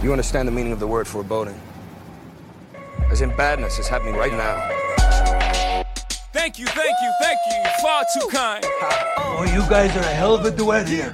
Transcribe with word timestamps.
You 0.00 0.12
understand 0.12 0.46
the 0.46 0.52
meaning 0.52 0.70
of 0.70 0.78
the 0.78 0.86
word 0.86 1.08
foreboding? 1.08 1.60
As 3.10 3.20
in 3.20 3.34
badness 3.36 3.80
is 3.80 3.88
happening 3.88 4.14
right 4.14 4.30
now. 4.30 4.54
Thank 6.32 6.56
you, 6.56 6.66
thank 6.66 6.94
you, 7.02 7.12
thank 7.20 7.38
you. 7.50 7.70
Far 7.82 8.04
too 8.14 8.28
kind. 8.28 8.64
Oh, 9.18 9.44
you 9.52 9.68
guys 9.68 9.90
are 9.96 10.08
a 10.08 10.14
hell 10.14 10.36
of 10.36 10.44
a 10.44 10.52
duet 10.52 10.86
here. 10.86 11.12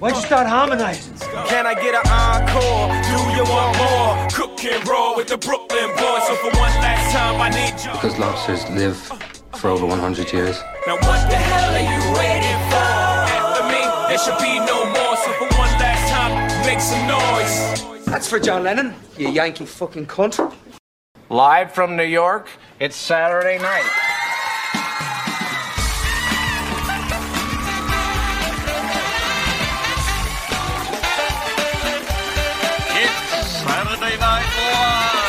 Why'd 0.00 0.14
you 0.14 0.22
start 0.22 0.46
harmonizing? 0.46 1.18
Can 1.48 1.66
I 1.66 1.74
get 1.74 1.94
an 1.94 2.08
encore? 2.08 2.88
Do 3.04 3.18
you 3.36 3.44
want 3.44 3.76
more? 3.76 4.28
Cook 4.32 4.64
and 4.64 4.88
roll 4.88 5.14
with 5.14 5.28
the 5.28 5.36
Brooklyn 5.36 5.90
boys. 5.90 6.26
So 6.28 6.34
for 6.36 6.56
one 6.56 6.72
last 6.80 7.12
time, 7.12 7.38
I 7.42 7.50
need 7.50 7.78
you. 7.84 7.92
Because 7.92 8.18
lobsters 8.18 8.66
live 8.70 8.96
for 9.52 9.68
over 9.68 9.84
100 9.84 10.32
years. 10.32 10.58
Now 10.86 10.94
what 10.94 11.28
the 11.28 11.36
hell 11.36 11.74
are 11.74 11.84
you 11.84 12.00
waiting 12.16 12.60
for? 12.72 12.88
After 13.36 13.64
me, 13.68 13.84
there 14.08 14.18
should 14.18 14.38
be 14.40 14.58
no 14.64 14.86
more. 14.96 15.16
So 15.18 15.32
for 15.32 15.48
one 15.58 15.76
last 15.76 16.08
time, 16.08 16.32
make 16.64 16.80
some 16.80 17.06
noise. 17.06 17.97
That's 18.10 18.26
for 18.26 18.40
John 18.40 18.62
Lennon, 18.64 18.94
you 19.18 19.28
Yankee 19.28 19.66
fucking 19.66 20.06
cunt. 20.06 20.54
Live 21.28 21.72
from 21.72 21.94
New 21.94 22.04
York, 22.04 22.48
it's 22.80 22.96
Saturday 22.96 23.58
night. 23.58 23.84
It's 32.96 33.46
Saturday 33.60 34.16
Night 34.16 34.48
Live 34.72 35.28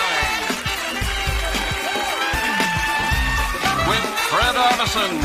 with 3.90 4.06
Fred 4.30 4.56
Armisen, 4.56 5.20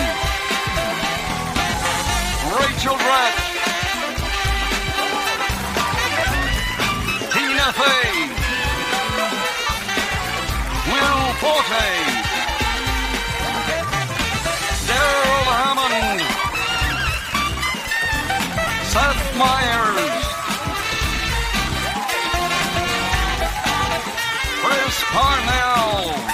Rachel 2.58 2.96
Dratch, 2.96 3.43
Fey, 7.72 8.28
Will 10.92 11.24
Forte, 11.40 11.88
Darrell 14.86 15.46
Hammond, 15.58 16.20
Seth 18.92 19.24
Meyers. 19.38 20.24
Chris 24.60 24.96
Parnell, 25.12 26.33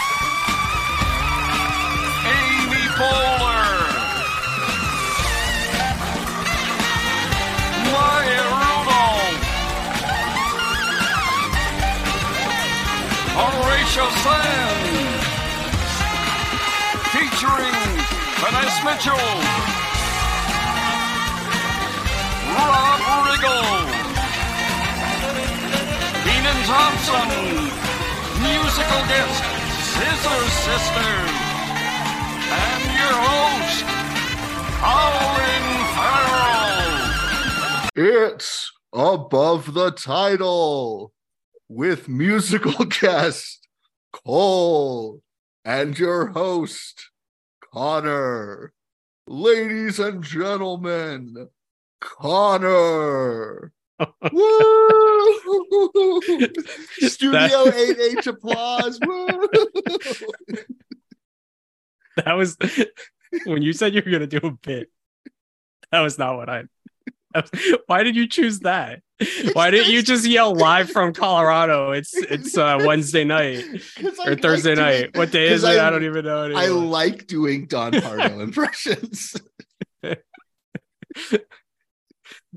Horatio 13.93 14.07
Sanz, 14.23 15.19
featuring 17.11 17.75
Finesse 18.39 18.81
Mitchell, 18.85 19.27
Rob 22.55 23.01
Riggle. 23.27 23.83
Kenan 26.23 26.61
Thompson, 26.71 27.31
musical 28.39 29.03
guest, 29.11 29.43
Scissor 29.91 30.43
Sisters, 30.63 31.35
and 32.63 32.83
your 32.95 33.17
host, 33.27 33.83
Colin 34.79 35.67
Farrell. 35.97 36.95
It's 37.97 38.71
above 38.93 39.75
the 39.75 39.91
title 39.91 41.13
with 41.69 42.09
musical 42.09 42.85
guest 43.01 43.60
Cole 44.13 45.23
and 45.65 45.99
your 45.99 46.27
host 46.29 47.11
Connor. 47.73 48.73
Ladies 49.27 49.99
and 49.99 50.23
gentlemen, 50.25 51.49
Connor. 52.01 53.73
Woo! 54.33 54.89
Studio 56.99 57.65
8H 57.67 58.27
applause. 58.27 58.99
Woo! 59.05 59.49
That 62.17 62.33
was 62.33 62.57
when 63.45 63.63
you 63.63 63.73
said 63.73 63.95
you 63.95 64.03
were 64.05 64.11
gonna 64.11 64.27
do 64.27 64.41
a 64.43 64.51
bit. 64.51 64.91
That 65.93 66.01
was 66.01 66.19
not 66.19 66.37
what 66.37 66.49
I. 66.49 66.65
why 67.87 68.03
did 68.03 68.17
you 68.17 68.27
choose 68.27 68.61
that? 68.61 69.03
Why 69.53 69.71
didn't 69.71 69.93
you 69.93 70.03
just 70.03 70.27
yell 70.27 70.55
live 70.57 70.91
from 70.91 71.13
Colorado? 71.13 71.93
It's 71.93 72.15
it's 72.17 72.57
uh, 72.57 72.79
Wednesday 72.85 73.25
night 73.25 73.65
or 74.27 74.35
Thursday 74.37 74.75
doing- 74.75 74.87
night. 74.87 75.17
What 75.17 75.31
day 75.31 75.49
is 75.49 75.63
it? 75.65 75.79
I- 75.79 75.87
I, 75.87 75.91
don't 75.91 76.05
even 76.05 76.25
know. 76.25 76.45
Anymore. 76.45 76.63
I 76.63 76.67
like 76.69 77.27
doing 77.27 77.67
Don 77.67 77.93
Pardo 78.01 78.41
impressions. 78.41 79.37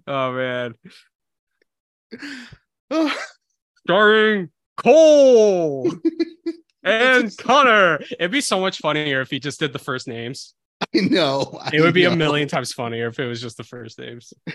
oh 0.08 0.32
man, 0.34 0.74
starring 3.86 4.50
Cole 4.78 5.92
and 6.84 7.38
Connor. 7.38 8.00
It'd 8.20 8.32
be 8.32 8.42
so 8.42 8.60
much 8.60 8.80
funnier 8.80 9.22
if 9.22 9.30
he 9.30 9.40
just 9.40 9.60
did 9.60 9.74
the 9.74 9.80
first 9.80 10.08
names. 10.08 10.54
Know. 11.12 11.58
I 11.62 11.72
It 11.74 11.82
would 11.82 11.94
be 11.94 12.06
a 12.06 12.16
million 12.16 12.48
times 12.48 12.72
funnier 12.74 13.08
if 13.08 13.20
it 13.20 13.26
was 13.26 13.42
just 13.42 13.58
the 13.58 13.64
first 13.64 14.00
names. 14.00 14.34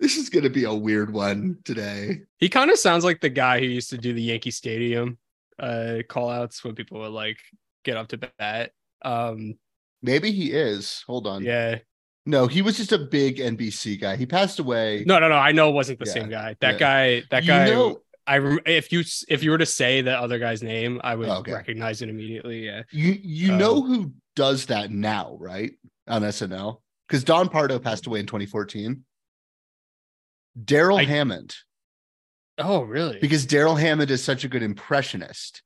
This 0.00 0.16
is 0.16 0.30
going 0.30 0.44
to 0.44 0.50
be 0.50 0.62
a 0.62 0.72
weird 0.72 1.12
one 1.12 1.58
today. 1.64 2.20
He 2.38 2.48
kind 2.48 2.70
of 2.70 2.78
sounds 2.78 3.02
like 3.02 3.20
the 3.20 3.28
guy 3.28 3.58
who 3.58 3.66
used 3.66 3.90
to 3.90 3.98
do 3.98 4.12
the 4.12 4.22
Yankee 4.22 4.52
Stadium 4.52 5.18
uh 5.58 6.02
call 6.08 6.30
outs 6.30 6.62
when 6.62 6.76
people 6.76 7.00
would 7.00 7.10
like 7.10 7.38
get 7.84 7.96
up 7.96 8.06
to 8.08 8.18
bat. 8.38 8.70
Um 9.04 9.58
Maybe 10.00 10.30
he 10.30 10.52
is. 10.52 11.02
Hold 11.08 11.26
on. 11.26 11.42
yeah. 11.42 11.78
No, 12.26 12.46
he 12.46 12.62
was 12.62 12.76
just 12.76 12.92
a 12.92 12.98
big 12.98 13.38
NBC 13.38 14.00
guy. 14.00 14.14
He 14.14 14.24
passed 14.24 14.60
away. 14.60 15.02
No, 15.04 15.18
no, 15.18 15.28
no. 15.28 15.34
I 15.34 15.50
know 15.50 15.68
it 15.70 15.72
wasn't 15.72 15.98
the 15.98 16.06
Yeah, 16.06 16.12
same 16.12 16.28
guy. 16.28 16.54
That 16.60 16.74
yeah. 16.74 16.78
guy, 16.78 17.22
that 17.32 17.42
You 17.42 17.48
guy 17.48 17.66
know- 17.70 18.00
I 18.28 18.36
if 18.66 18.92
you 18.92 19.02
if 19.28 19.42
you 19.42 19.50
were 19.50 19.58
to 19.58 19.66
say 19.66 20.00
the 20.02 20.16
other 20.16 20.38
guy's 20.38 20.62
name, 20.62 21.00
I 21.02 21.16
would 21.16 21.28
Oh, 21.28 21.38
okay. 21.38 21.54
recognize 21.54 22.02
it 22.02 22.08
immediately. 22.08 22.66
Yeah. 22.66 22.82
You 22.92 23.18
you 23.20 23.52
Um, 23.52 23.58
know 23.58 23.82
who 23.82 24.12
does 24.38 24.66
that 24.66 24.92
now, 24.92 25.36
right? 25.40 25.72
On 26.06 26.22
SNL? 26.22 26.80
Because 27.08 27.24
Don 27.24 27.48
Pardo 27.48 27.80
passed 27.80 28.06
away 28.06 28.20
in 28.20 28.26
2014. 28.26 29.04
Darrell 30.64 30.98
I- 30.98 31.04
Hammond. 31.04 31.56
Oh, 32.56 32.82
really? 32.82 33.18
Because 33.20 33.46
Darrell 33.46 33.74
Hammond 33.74 34.12
is 34.12 34.22
such 34.22 34.44
a 34.44 34.48
good 34.48 34.62
impressionist. 34.62 35.62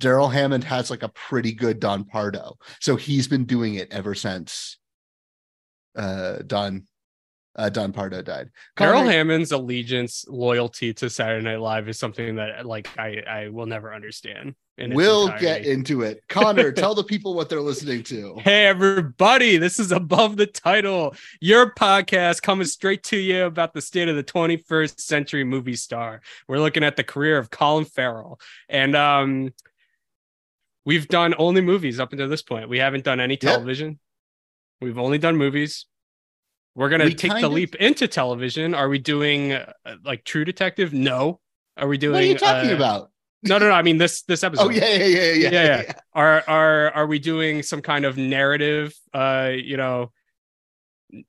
Darrell 0.00 0.28
Hammond 0.28 0.64
has 0.64 0.90
like 0.90 1.04
a 1.04 1.10
pretty 1.10 1.52
good 1.52 1.78
Don 1.78 2.04
Pardo. 2.04 2.56
So 2.80 2.96
he's 2.96 3.28
been 3.28 3.44
doing 3.44 3.74
it 3.74 3.92
ever 3.92 4.16
since 4.16 4.78
uh 5.96 6.38
Don 6.44 6.88
uh 7.58 7.68
Don 7.68 7.92
Pardo 7.92 8.22
died. 8.22 8.48
Carol 8.76 9.00
Connor- 9.00 9.10
Hammond's 9.10 9.52
allegiance, 9.52 10.24
loyalty 10.28 10.94
to 10.94 11.10
Saturday 11.10 11.44
Night 11.44 11.60
Live 11.60 11.88
is 11.88 11.98
something 11.98 12.36
that 12.36 12.64
like 12.64 12.88
I 12.98 13.22
I 13.28 13.48
will 13.48 13.66
never 13.66 13.92
understand. 13.92 14.54
We'll 14.80 15.26
get 15.38 15.66
into 15.66 16.02
it. 16.02 16.22
Connor, 16.28 16.70
tell 16.70 16.94
the 16.94 17.02
people 17.02 17.34
what 17.34 17.48
they're 17.48 17.60
listening 17.60 18.04
to. 18.04 18.36
Hey 18.44 18.66
everybody, 18.66 19.56
this 19.56 19.80
is 19.80 19.90
above 19.90 20.36
the 20.36 20.46
title, 20.46 21.16
your 21.40 21.74
podcast 21.74 22.42
coming 22.42 22.64
straight 22.66 23.02
to 23.04 23.16
you 23.16 23.44
about 23.44 23.74
the 23.74 23.80
state 23.82 24.08
of 24.08 24.14
the 24.14 24.22
21st 24.22 25.00
century 25.00 25.42
movie 25.42 25.74
star. 25.74 26.20
We're 26.46 26.60
looking 26.60 26.84
at 26.84 26.94
the 26.94 27.02
career 27.02 27.38
of 27.38 27.50
Colin 27.50 27.86
Farrell, 27.86 28.38
and 28.68 28.94
um, 28.94 29.52
we've 30.84 31.08
done 31.08 31.34
only 31.38 31.60
movies 31.60 31.98
up 31.98 32.12
until 32.12 32.28
this 32.28 32.42
point. 32.42 32.68
We 32.68 32.78
haven't 32.78 33.02
done 33.02 33.18
any 33.18 33.34
Yep. 33.34 33.40
television. 33.40 33.98
We've 34.80 34.98
only 34.98 35.18
done 35.18 35.36
movies. 35.36 35.86
We're 36.78 36.90
gonna 36.90 37.06
We 37.06 37.14
take 37.16 37.32
the 37.32 37.46
of- 37.46 37.52
leap 37.52 37.74
into 37.74 38.06
television. 38.06 38.72
Are 38.72 38.88
we 38.88 39.00
doing 39.00 39.52
uh, 39.52 39.72
like 40.04 40.22
True 40.22 40.44
Detective? 40.44 40.92
No. 40.92 41.40
Are 41.76 41.88
we 41.88 41.98
doing? 41.98 42.12
What 42.12 42.22
are 42.22 42.26
you 42.26 42.38
talking 42.38 42.70
uh, 42.70 42.76
about? 42.76 43.10
No, 43.42 43.58
no, 43.58 43.68
no. 43.68 43.74
I 43.74 43.82
mean 43.82 43.98
this 43.98 44.22
this 44.22 44.44
episode 44.44 44.66
Oh 44.66 44.70
yeah, 44.70 44.86
yeah, 44.94 45.04
yeah, 45.04 45.20
yeah, 45.20 45.32
yeah. 45.32 45.50
yeah, 45.50 45.82
yeah. 45.88 45.92
Are 46.14 46.44
are 46.46 46.90
are 46.92 47.06
we 47.08 47.18
doing 47.18 47.64
some 47.64 47.82
kind 47.82 48.04
of 48.04 48.16
narrative 48.16 48.94
uh 49.12 49.50
you 49.52 49.76
know 49.76 50.12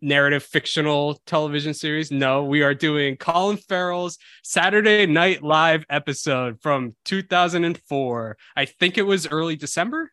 narrative 0.04 0.44
fictional 0.44 1.20
television 1.26 1.74
series? 1.74 2.12
No, 2.12 2.44
we 2.44 2.62
are 2.62 2.76
doing 2.76 3.18
Colin 3.18 3.58
Farrell's 3.58 4.20
Saturday 4.44 5.08
Night 5.08 5.42
Live 5.42 5.84
episode 5.90 6.62
from 6.62 6.96
2004. 7.06 8.38
I 8.56 8.66
think 8.66 9.00
it 9.00 9.04
was 9.04 9.28
early 9.28 9.56
December. 9.56 10.12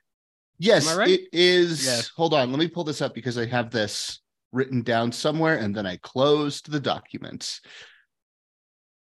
Yes, 0.59 0.97
right? 0.97 1.11
it 1.11 1.29
is. 1.31 1.85
Yes. 1.85 2.09
Hold 2.17 2.33
on, 2.33 2.53
let 2.53 2.59
me 2.59 2.69
pull 2.69 2.85
this 2.85 3.03
up 3.03 3.13
because 3.15 3.37
I 3.37 3.45
have 3.45 3.71
this 3.71 4.21
written 4.53 4.83
down 4.83 5.13
somewhere 5.13 5.57
and 5.59 5.75
then 5.75 5.87
I 5.87 5.97
closed 5.97 6.71
the 6.71 6.81
documents. 6.81 7.61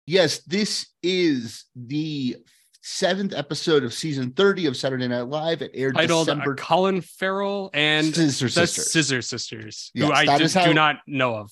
Yes, 0.05 0.39
this 0.39 0.87
is 1.01 1.65
the 1.75 2.37
seventh 2.81 3.33
episode 3.33 3.83
of 3.85 3.93
season 3.93 4.31
30 4.31 4.65
of 4.65 4.75
Saturday 4.75 5.07
Night 5.07 5.27
Live. 5.27 5.61
It 5.61 5.71
aired 5.73 5.95
Titled 5.95 6.27
uh, 6.29 6.33
December 6.33 6.55
Colin 6.55 7.01
Farrell 7.01 7.69
and 7.73 8.07
Scissor 8.13 8.45
the 8.45 8.51
Sisters. 8.51 8.91
Scissor 8.91 9.21
Sisters, 9.21 9.91
Yes, 9.93 10.07
who 10.09 10.13
I 10.13 10.37
just 10.37 10.55
how- 10.55 10.65
do 10.65 10.73
not 10.73 10.97
know 11.07 11.35
of. 11.35 11.51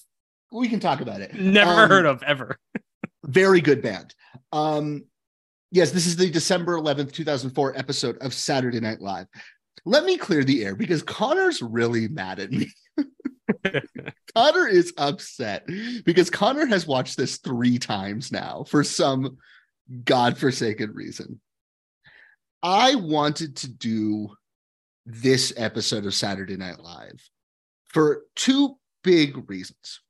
we 0.52 0.68
can 0.68 0.80
talk 0.82 1.00
about 1.02 1.22
it. 1.22 1.34
Never 1.34 1.72
Um, 1.84 1.90
heard 1.90 2.06
of 2.06 2.24
ever. 2.24 2.58
Very 3.26 3.62
good 3.62 3.82
band. 3.82 4.14
Um, 4.52 5.06
yes, 5.72 5.92
this 5.92 6.06
is 6.06 6.18
the 6.18 6.30
December 6.30 6.78
11th, 6.78 7.14
2004 7.14 7.78
episode 7.78 8.18
of 8.18 8.34
Saturday 8.34 8.82
Night 8.82 9.00
Live. 9.00 9.28
Let 9.86 10.04
me 10.04 10.18
clear 10.18 10.44
the 10.44 10.66
air 10.66 10.76
because 10.76 11.02
Connor's 11.04 11.62
really 11.62 12.10
mad 12.10 12.40
at 12.40 12.52
me. 12.52 12.68
Connor 14.36 14.68
is 14.68 14.94
upset 14.98 15.66
because 16.06 16.30
Connor 16.30 16.66
has 16.66 16.88
watched 16.88 17.18
this 17.18 17.38
three 17.38 17.78
times 17.78 18.32
now 18.32 18.64
for 18.68 18.84
some 18.84 19.38
godforsaken 20.04 20.92
reason. 20.94 21.40
I 22.64 22.96
wanted 22.96 23.56
to 23.58 23.68
do 23.68 24.30
this 25.06 25.54
episode 25.58 26.06
of 26.06 26.14
Saturday 26.14 26.58
Night 26.58 26.80
Live 26.80 27.22
for 27.88 28.24
two 28.36 28.78
big 29.04 29.50
reasons. 29.50 30.02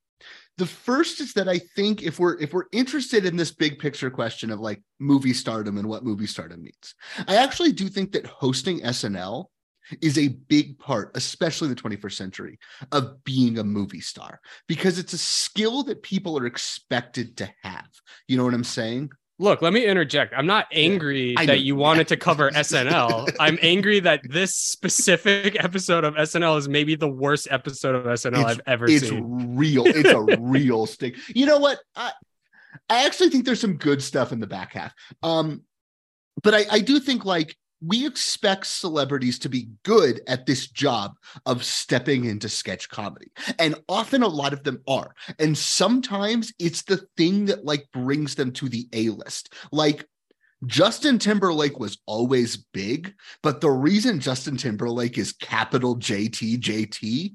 The 0.58 0.66
first 0.66 1.22
is 1.22 1.34
that 1.34 1.48
I 1.48 1.60
think 1.76 2.04
if 2.04 2.20
we're 2.20 2.38
if 2.40 2.54
we're 2.54 2.66
interested 2.72 3.26
in 3.26 3.36
this 3.36 3.52
big 3.52 3.80
picture 3.80 4.12
question 4.12 4.52
of 4.52 4.60
like 4.60 4.82
movie 5.00 5.34
stardom 5.34 5.78
and 5.78 5.88
what 5.88 6.04
movie 6.04 6.28
stardom 6.28 6.62
means, 6.62 6.94
I 7.28 7.38
actually 7.38 7.72
do 7.72 7.88
think 7.88 8.12
that 8.12 8.28
hosting 8.28 8.82
SNL 8.82 9.46
is 10.02 10.18
a 10.18 10.30
big 10.30 10.80
part, 10.80 11.12
especially 11.16 11.70
in 11.70 11.76
the 11.76 11.82
21st 11.82 12.14
century, 12.14 12.60
of 12.92 13.24
being 13.24 13.60
a 13.60 13.64
movie 13.64 14.02
star 14.02 14.40
because 14.68 15.00
it's 15.00 15.14
a 15.14 15.18
skill 15.18 15.84
that 15.84 16.04
people 16.04 16.38
are 16.38 16.46
expected 16.46 17.38
to 17.38 17.50
have. 17.64 17.90
You 18.28 18.38
know 18.38 18.46
what 18.46 18.54
I'm 18.54 18.64
saying? 18.64 19.12
Look, 19.40 19.64
let 19.64 19.74
me 19.74 19.84
interject. 19.86 20.36
I'm 20.38 20.46
not 20.46 20.68
angry 20.72 21.34
know. 21.34 21.48
that 21.48 21.62
you 21.62 21.76
wanted 21.76 22.08
to 22.10 22.18
cover 22.18 22.52
SNL. 22.52 23.36
I'm 23.40 23.58
angry 23.64 24.00
that 24.02 24.22
this 24.30 24.56
specific 24.56 25.62
episode 25.64 26.04
of 26.04 26.14
SNL 26.14 26.60
is 26.60 26.70
maybe 26.70 26.96
the 26.96 27.10
worst 27.10 27.48
episode 27.50 27.96
of 27.96 28.06
SNL 28.06 28.34
It's- 28.34 28.46
I've 28.46 28.62
ever 28.68 28.86
it's 28.86 29.10
seen. 29.10 29.18
It's 29.18 29.58
real. 29.58 29.84
It's 29.88 30.10
a 30.10 30.38
real 30.40 30.86
stick. 30.86 31.16
You 31.30 31.48
know 31.48 31.58
what? 31.58 31.80
I, 31.96 32.12
I 32.88 33.06
actually 33.06 33.30
think 33.30 33.46
there's 33.46 33.60
some 33.60 33.78
good 33.78 34.04
stuff 34.04 34.32
in 34.32 34.40
the 34.40 34.48
back 34.48 34.74
half. 34.74 34.94
Um, 35.24 35.64
but 36.44 36.54
I, 36.54 36.66
I 36.70 36.80
do 36.80 37.00
think 37.00 37.26
like 37.26 37.58
we 37.82 38.06
expect 38.06 38.68
celebrities 38.68 39.40
to 39.40 39.50
be 39.50 39.70
good 39.84 40.22
at 40.28 40.46
this 40.46 40.68
job 40.68 41.16
of 41.46 41.64
stepping 41.64 42.26
into 42.26 42.48
sketch 42.48 42.90
comedy. 42.90 43.32
And 43.58 43.76
often 43.90 44.22
a 44.22 44.28
lot 44.28 44.54
of 44.54 44.64
them 44.64 44.82
are. 44.88 45.16
And 45.40 45.58
sometimes 45.58 46.54
it's 46.60 46.84
the 46.84 47.06
thing 47.18 47.46
that 47.46 47.66
like 47.66 47.88
brings 47.92 48.36
them 48.36 48.52
to 48.54 48.70
the 48.70 48.88
A-list. 48.94 49.54
Like 49.72 50.06
Justin 50.68 51.18
Timberlake 51.18 51.80
was 51.80 51.98
always 52.06 52.58
big, 52.72 53.16
but 53.42 53.62
the 53.62 53.72
reason 53.72 54.20
Justin 54.20 54.58
Timberlake 54.58 55.18
is 55.18 55.34
capital 55.34 55.98
JT 55.98 56.60
JT 56.60 57.34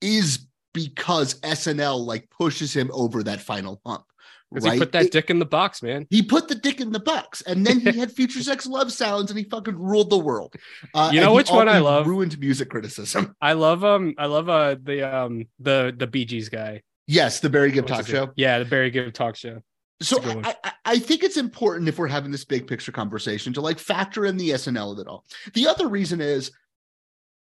is 0.00 0.46
because 0.72 1.40
SNL 1.40 2.04
like 2.04 2.28
pushes 2.30 2.74
him 2.74 2.90
over 2.92 3.22
that 3.22 3.40
final 3.40 3.80
hump. 3.84 4.04
Because 4.52 4.64
Right? 4.66 4.74
he 4.74 4.78
put 4.78 4.92
that 4.92 5.04
It- 5.06 5.12
dick 5.12 5.30
in 5.30 5.38
the 5.38 5.44
box, 5.46 5.82
man. 5.82 6.06
he 6.10 6.22
put 6.22 6.48
the 6.48 6.54
dick 6.54 6.80
in 6.80 6.92
the 6.92 7.00
box, 7.00 7.40
and 7.42 7.66
then 7.66 7.80
he 7.80 7.90
had 7.98 8.12
Future 8.12 8.42
Sex 8.42 8.66
Love 8.66 8.92
Sounds, 8.92 9.30
and 9.30 9.38
he 9.38 9.44
fucking 9.44 9.76
ruled 9.78 10.10
the 10.10 10.18
world. 10.18 10.54
Uh, 10.94 11.10
You 11.12 11.20
know 11.20 11.34
which 11.34 11.50
one 11.50 11.68
I 11.68 11.78
love? 11.78 12.06
Ruined 12.06 12.38
music 12.38 12.70
criticism. 12.70 13.34
I 13.40 13.54
love 13.54 13.84
um 13.84 14.14
I 14.18 14.26
love 14.26 14.48
uh 14.48 14.76
the 14.82 15.02
um 15.02 15.46
the 15.58 15.94
the 15.96 16.06
Bee 16.06 16.24
Gees 16.24 16.48
guy. 16.48 16.82
Yes, 17.06 17.40
the 17.40 17.50
Barry 17.50 17.70
Gibb 17.72 17.86
talk 17.86 18.06
show. 18.06 18.30
Yeah, 18.36 18.58
the 18.60 18.64
Barry 18.64 18.90
Gibb 18.90 19.12
talk 19.12 19.36
show. 19.36 19.62
So 20.00 20.16
a 20.18 20.20
good 20.20 20.34
one. 20.36 20.44
I, 20.46 20.54
I, 20.64 20.72
I 20.86 20.98
think 20.98 21.22
it's 21.22 21.36
important 21.36 21.88
if 21.88 21.98
we're 21.98 22.08
having 22.08 22.30
this 22.32 22.44
big 22.44 22.66
picture 22.66 22.92
conversation 22.92 23.52
to 23.54 23.60
like 23.60 23.78
factor 23.78 24.24
in 24.26 24.36
the 24.36 24.50
SNL 24.50 24.92
of 24.92 24.98
it 24.98 25.06
all. 25.06 25.24
The 25.54 25.66
other 25.68 25.88
reason 25.88 26.20
is 26.20 26.50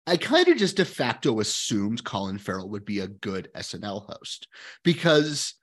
I 0.06 0.16
kind 0.18 0.48
of 0.48 0.58
just 0.58 0.78
de 0.78 0.86
facto 0.86 1.40
assumed 1.40 2.04
Colin 2.04 2.38
Farrell 2.38 2.70
would 2.70 2.86
be 2.86 3.00
a 3.00 3.08
good 3.08 3.50
SNL 3.56 4.06
host 4.08 4.48
because 4.84 5.56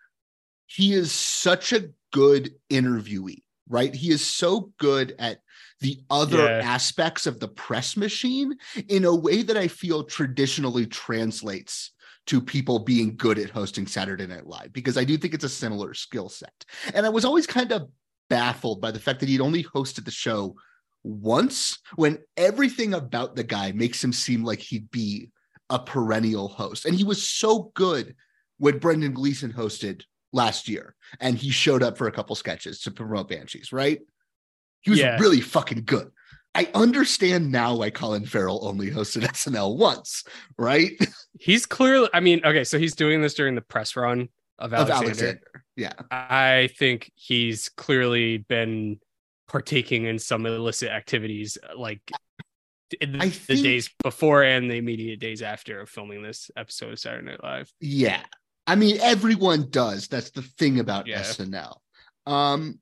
he 0.75 0.93
is 0.93 1.13
such 1.13 1.73
a 1.73 1.89
good 2.13 2.55
interviewee, 2.71 3.43
right? 3.69 3.95
He 3.95 4.11
is 4.11 4.25
so 4.25 4.73
good 4.79 5.15
at 5.19 5.41
the 5.81 6.01
other 6.11 6.39
Yeah. 6.39 6.61
aspects 6.75 7.27
of 7.27 7.39
the 7.41 7.49
press 7.49 7.97
machine 7.97 8.57
in 8.89 9.05
a 9.05 9.15
way 9.15 9.43
that 9.43 9.57
I 9.57 9.69
feel 9.69 10.05
traditionally 10.05 10.87
translates 10.87 11.93
to 12.27 12.41
people 12.41 12.79
being 12.79 13.17
good 13.17 13.39
at 13.39 13.51
hosting 13.51 13.87
Saturday 13.87 14.27
Night 14.27 14.47
Live 14.47 14.73
because 14.73 14.97
I 14.97 15.05
do 15.05 15.17
think 15.19 15.35
it's 15.35 15.45
a 15.45 15.49
similar 15.49 15.93
skill 15.95 16.29
set. 16.29 16.65
And 16.95 17.05
I 17.05 17.11
was 17.11 17.25
always 17.25 17.47
kind 17.47 17.71
of 17.71 17.89
baffled 18.31 18.81
by 18.81 18.91
the 18.91 18.99
fact 19.01 19.21
that 19.21 19.29
he'd 19.29 19.43
only 19.43 19.63
hosted 19.63 20.05
the 20.07 20.11
show 20.11 20.57
once 21.03 21.79
when 21.97 22.19
everything 22.37 22.95
about 22.95 23.37
the 23.37 23.45
guy 23.45 23.73
makes 23.73 24.03
him 24.03 24.13
seem 24.13 24.43
like 24.43 24.61
he'd 24.61 24.91
be 24.91 25.31
a 25.71 25.79
perennial 25.79 26.49
host. 26.49 26.87
And 26.87 26.95
he 26.97 27.05
was 27.05 27.23
so 27.27 27.71
good 27.75 28.17
when 28.59 28.79
Brendan 28.79 29.13
Gleeson 29.13 29.53
hosted 29.53 30.03
last 30.35 30.69
year 30.69 30.95
and 31.21 31.39
he 31.39 31.51
showed 31.51 31.83
up 31.83 31.97
for 31.97 32.07
a 32.09 32.13
couple 32.13 32.35
sketches 32.37 32.81
to 32.81 32.91
promote 32.91 33.29
Banshees, 33.29 33.73
right? 33.73 34.01
He 34.83 34.91
was 34.91 34.99
Yeah. 34.99 35.19
really 35.19 35.41
fucking 35.41 35.85
good. 35.85 36.11
I 36.55 36.69
understand 36.75 37.51
now 37.51 37.77
why 37.77 37.91
Colin 37.91 38.27
Farrell 38.27 38.67
only 38.69 38.91
hosted 38.91 39.23
SNL 39.33 39.77
once, 39.79 40.25
right? 40.59 40.91
He's 41.41 41.65
clearly 41.67 42.09
I 42.13 42.21
mean, 42.21 42.41
okay, 42.45 42.65
so 42.65 42.79
he's 42.79 42.95
doing 42.95 43.23
this 43.23 43.35
during 43.35 43.55
the 43.55 43.61
press 43.63 43.97
run 43.97 44.29
of 44.59 44.73
of 44.75 44.89
Alexander. 44.91 45.07
Alexander. 45.07 45.65
Yeah. 45.77 45.93
I 46.11 46.69
think 46.79 47.11
he's 47.15 47.69
clearly 47.71 48.39
been 48.39 49.01
partaking 49.49 50.05
in 50.07 50.19
some 50.19 50.47
illicit 50.47 50.91
activities 50.91 51.59
like 51.77 52.01
the 53.01 53.31
think- 53.31 53.63
days 53.63 53.91
before 54.03 54.45
and 54.45 54.71
the 54.71 54.77
immediate 54.77 55.19
days 55.21 55.43
after 55.43 55.81
of 55.81 55.89
filming 55.89 56.23
this 56.23 56.51
episode 56.57 56.93
of 56.93 56.99
Saturday 56.99 57.27
Night 57.31 57.43
Live. 57.43 57.73
Yeah. 57.81 58.23
I 58.67 58.75
mean, 58.77 58.99
everyone 59.01 59.69
does. 59.71 60.09
That's 60.09 60.31
the 60.31 60.43
thing 60.43 60.81
about 60.81 61.07
Yeah. 61.07 61.21
SNL. 61.21 61.77
Um, 62.27 62.81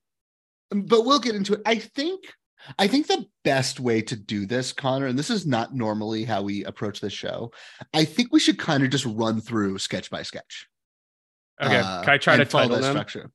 but 0.70 1.04
we'll 1.04 1.18
get 1.20 1.34
into 1.34 1.54
it. 1.54 1.62
I 1.66 1.76
think 1.76 2.20
I 2.78 2.86
think 2.86 3.08
the 3.08 3.26
best 3.42 3.80
way 3.80 4.02
to 4.02 4.14
do 4.14 4.46
this, 4.46 4.72
Connor, 4.72 5.06
and 5.06 5.18
this 5.18 5.30
is 5.30 5.44
not 5.44 5.74
normally 5.74 6.24
how 6.24 6.42
we 6.42 6.64
approach 6.64 7.00
this 7.00 7.12
show. 7.12 7.50
I 7.92 8.04
think 8.04 8.32
we 8.32 8.38
should 8.38 8.56
kind 8.58 8.84
of 8.84 8.90
just 8.90 9.04
run 9.04 9.40
through 9.40 9.78
sketch 9.78 10.10
by 10.10 10.22
sketch. 10.22 10.68
Okay, 11.60 11.78
uh, 11.78 12.02
can 12.02 12.10
I 12.10 12.18
try 12.18 12.36
to 12.36 12.44
follow 12.46 12.64
title 12.64 12.76
that 12.76 12.82
them? 12.82 12.92
structure? 12.92 13.30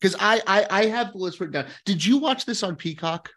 Because 0.00 0.16
I, 0.18 0.42
I 0.48 0.66
I 0.68 0.86
have 0.86 1.12
the 1.12 1.18
list 1.18 1.38
written 1.38 1.52
down. 1.52 1.66
Did 1.84 2.04
you 2.04 2.18
watch 2.18 2.44
this 2.44 2.64
on 2.64 2.74
Peacock? 2.74 3.30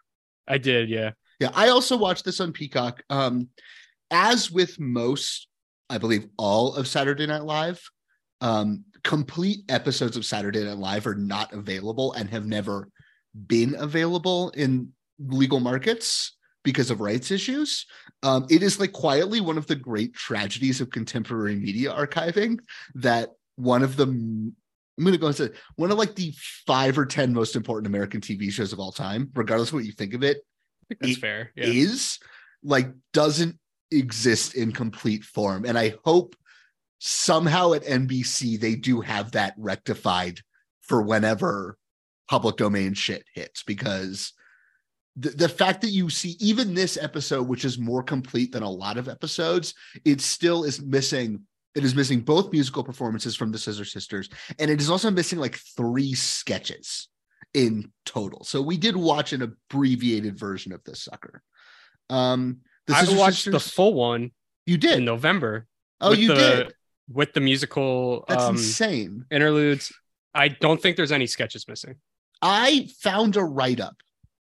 I 0.48 0.58
did, 0.58 0.88
yeah. 0.88 1.12
Yeah, 1.38 1.50
I 1.54 1.68
also 1.68 1.96
watched 1.96 2.24
this 2.24 2.40
on 2.40 2.52
Peacock. 2.52 3.02
Um, 3.08 3.48
as 4.10 4.50
with 4.50 4.80
most, 4.80 5.46
I 5.88 5.98
believe 5.98 6.26
all 6.36 6.74
of 6.74 6.88
Saturday 6.88 7.26
Night 7.26 7.44
Live, 7.44 7.80
um, 8.40 8.84
complete 9.04 9.60
episodes 9.68 10.16
of 10.16 10.24
Saturday 10.24 10.64
Night 10.64 10.76
Live 10.78 11.06
are 11.06 11.14
not 11.14 11.52
available 11.52 12.12
and 12.12 12.28
have 12.30 12.46
never 12.46 12.88
been 13.46 13.74
available 13.78 14.50
in 14.50 14.92
legal 15.18 15.60
markets 15.60 16.36
because 16.64 16.90
of 16.90 17.00
rights 17.00 17.30
issues. 17.30 17.86
Um, 18.22 18.46
it 18.50 18.62
is 18.62 18.80
like 18.80 18.92
quietly 18.92 19.40
one 19.40 19.56
of 19.58 19.66
the 19.66 19.76
great 19.76 20.14
tragedies 20.14 20.80
of 20.80 20.90
contemporary 20.90 21.54
media 21.54 21.92
archiving 21.92 22.58
that 22.96 23.30
one 23.56 23.82
of 23.82 23.96
the 23.96 24.04
I'm 24.98 25.04
going 25.04 25.12
to 25.12 25.18
go 25.18 25.26
and 25.26 25.36
say 25.36 25.50
one 25.76 25.92
of 25.92 25.98
like 25.98 26.14
the 26.14 26.34
five 26.66 26.98
or 26.98 27.04
10 27.04 27.32
most 27.34 27.54
important 27.54 27.86
American 27.86 28.20
TV 28.22 28.50
shows 28.50 28.72
of 28.72 28.80
all 28.80 28.92
time, 28.92 29.30
regardless 29.34 29.68
of 29.68 29.74
what 29.74 29.84
you 29.84 29.92
think 29.92 30.14
of 30.14 30.22
it, 30.22 30.38
that's 30.88 31.12
It 31.12 31.20
fair. 31.20 31.52
Yeah. 31.54 31.66
is 31.66 32.18
like 32.62 32.88
doesn't 33.12 33.58
exist 33.92 34.54
in 34.56 34.72
complete 34.72 35.22
form 35.22 35.64
and 35.64 35.78
i 35.78 35.94
hope 36.04 36.34
somehow 36.98 37.72
at 37.72 37.84
nbc 37.84 38.58
they 38.60 38.74
do 38.74 39.00
have 39.00 39.32
that 39.32 39.54
rectified 39.56 40.40
for 40.82 41.02
whenever 41.02 41.76
public 42.28 42.56
domain 42.56 42.94
shit 42.94 43.24
hits 43.34 43.62
because 43.62 44.32
the, 45.16 45.30
the 45.30 45.48
fact 45.48 45.80
that 45.80 45.90
you 45.90 46.10
see 46.10 46.36
even 46.40 46.74
this 46.74 46.96
episode 47.00 47.46
which 47.46 47.64
is 47.64 47.78
more 47.78 48.02
complete 48.02 48.52
than 48.52 48.62
a 48.62 48.70
lot 48.70 48.96
of 48.96 49.08
episodes 49.08 49.74
it 50.04 50.20
still 50.20 50.64
is 50.64 50.80
missing 50.82 51.40
it 51.74 51.84
is 51.84 51.94
missing 51.94 52.20
both 52.20 52.50
musical 52.50 52.82
performances 52.82 53.36
from 53.36 53.52
the 53.52 53.58
scissor 53.58 53.84
sisters 53.84 54.30
and 54.58 54.70
it 54.70 54.80
is 54.80 54.90
also 54.90 55.10
missing 55.10 55.38
like 55.38 55.58
three 55.76 56.14
sketches 56.14 57.08
in 57.56 57.90
total. 58.04 58.44
So 58.44 58.60
we 58.60 58.76
did 58.76 58.96
watch 58.96 59.32
an 59.32 59.42
abbreviated 59.42 60.38
version 60.38 60.72
of 60.72 60.84
this 60.84 61.02
sucker. 61.02 61.42
Um, 62.10 62.58
the 62.86 62.94
I 62.94 63.16
watched 63.16 63.50
the 63.50 63.58
full 63.58 63.94
one 63.94 64.30
you 64.66 64.76
did. 64.76 64.98
in 64.98 65.04
November 65.04 65.66
oh, 66.00 66.12
you 66.12 66.28
the- 66.28 66.34
did. 66.34 66.74
With 67.08 67.32
the 67.32 67.40
musical 67.40 68.24
That's 68.28 68.42
um, 68.44 68.56
insane. 68.56 69.24
interludes. 69.30 69.92
I 70.34 70.48
don't 70.48 70.80
think 70.80 70.96
there's 70.96 71.12
any 71.12 71.26
sketches 71.26 71.66
missing. 71.68 71.96
I 72.42 72.88
found 73.00 73.36
a 73.36 73.44
write 73.44 73.80
up 73.80 73.96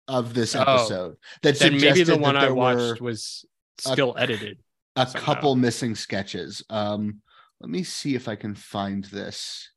of 0.09 0.35
this 0.35 0.55
Oh. 0.55 0.61
episode 0.63 1.17
that 1.43 1.59
Then 1.59 1.73
maybe 1.73 1.81
suggested 1.81 2.07
the 2.09 2.19
one 2.19 2.37
I 2.37 2.51
watched 2.51 3.01
was 3.01 3.45
a- 3.87 3.93
still 3.93 4.15
edited. 4.19 4.59
a 4.97 5.07
somehow. 5.07 5.25
couple 5.25 5.55
missing 5.57 5.95
sketches. 5.95 6.63
Um, 6.69 7.23
let 7.61 7.71
me 7.71 7.83
see 7.85 8.15
if 8.15 8.27
I 8.29 8.35
can 8.37 8.55
find 8.55 9.05
this 9.05 9.71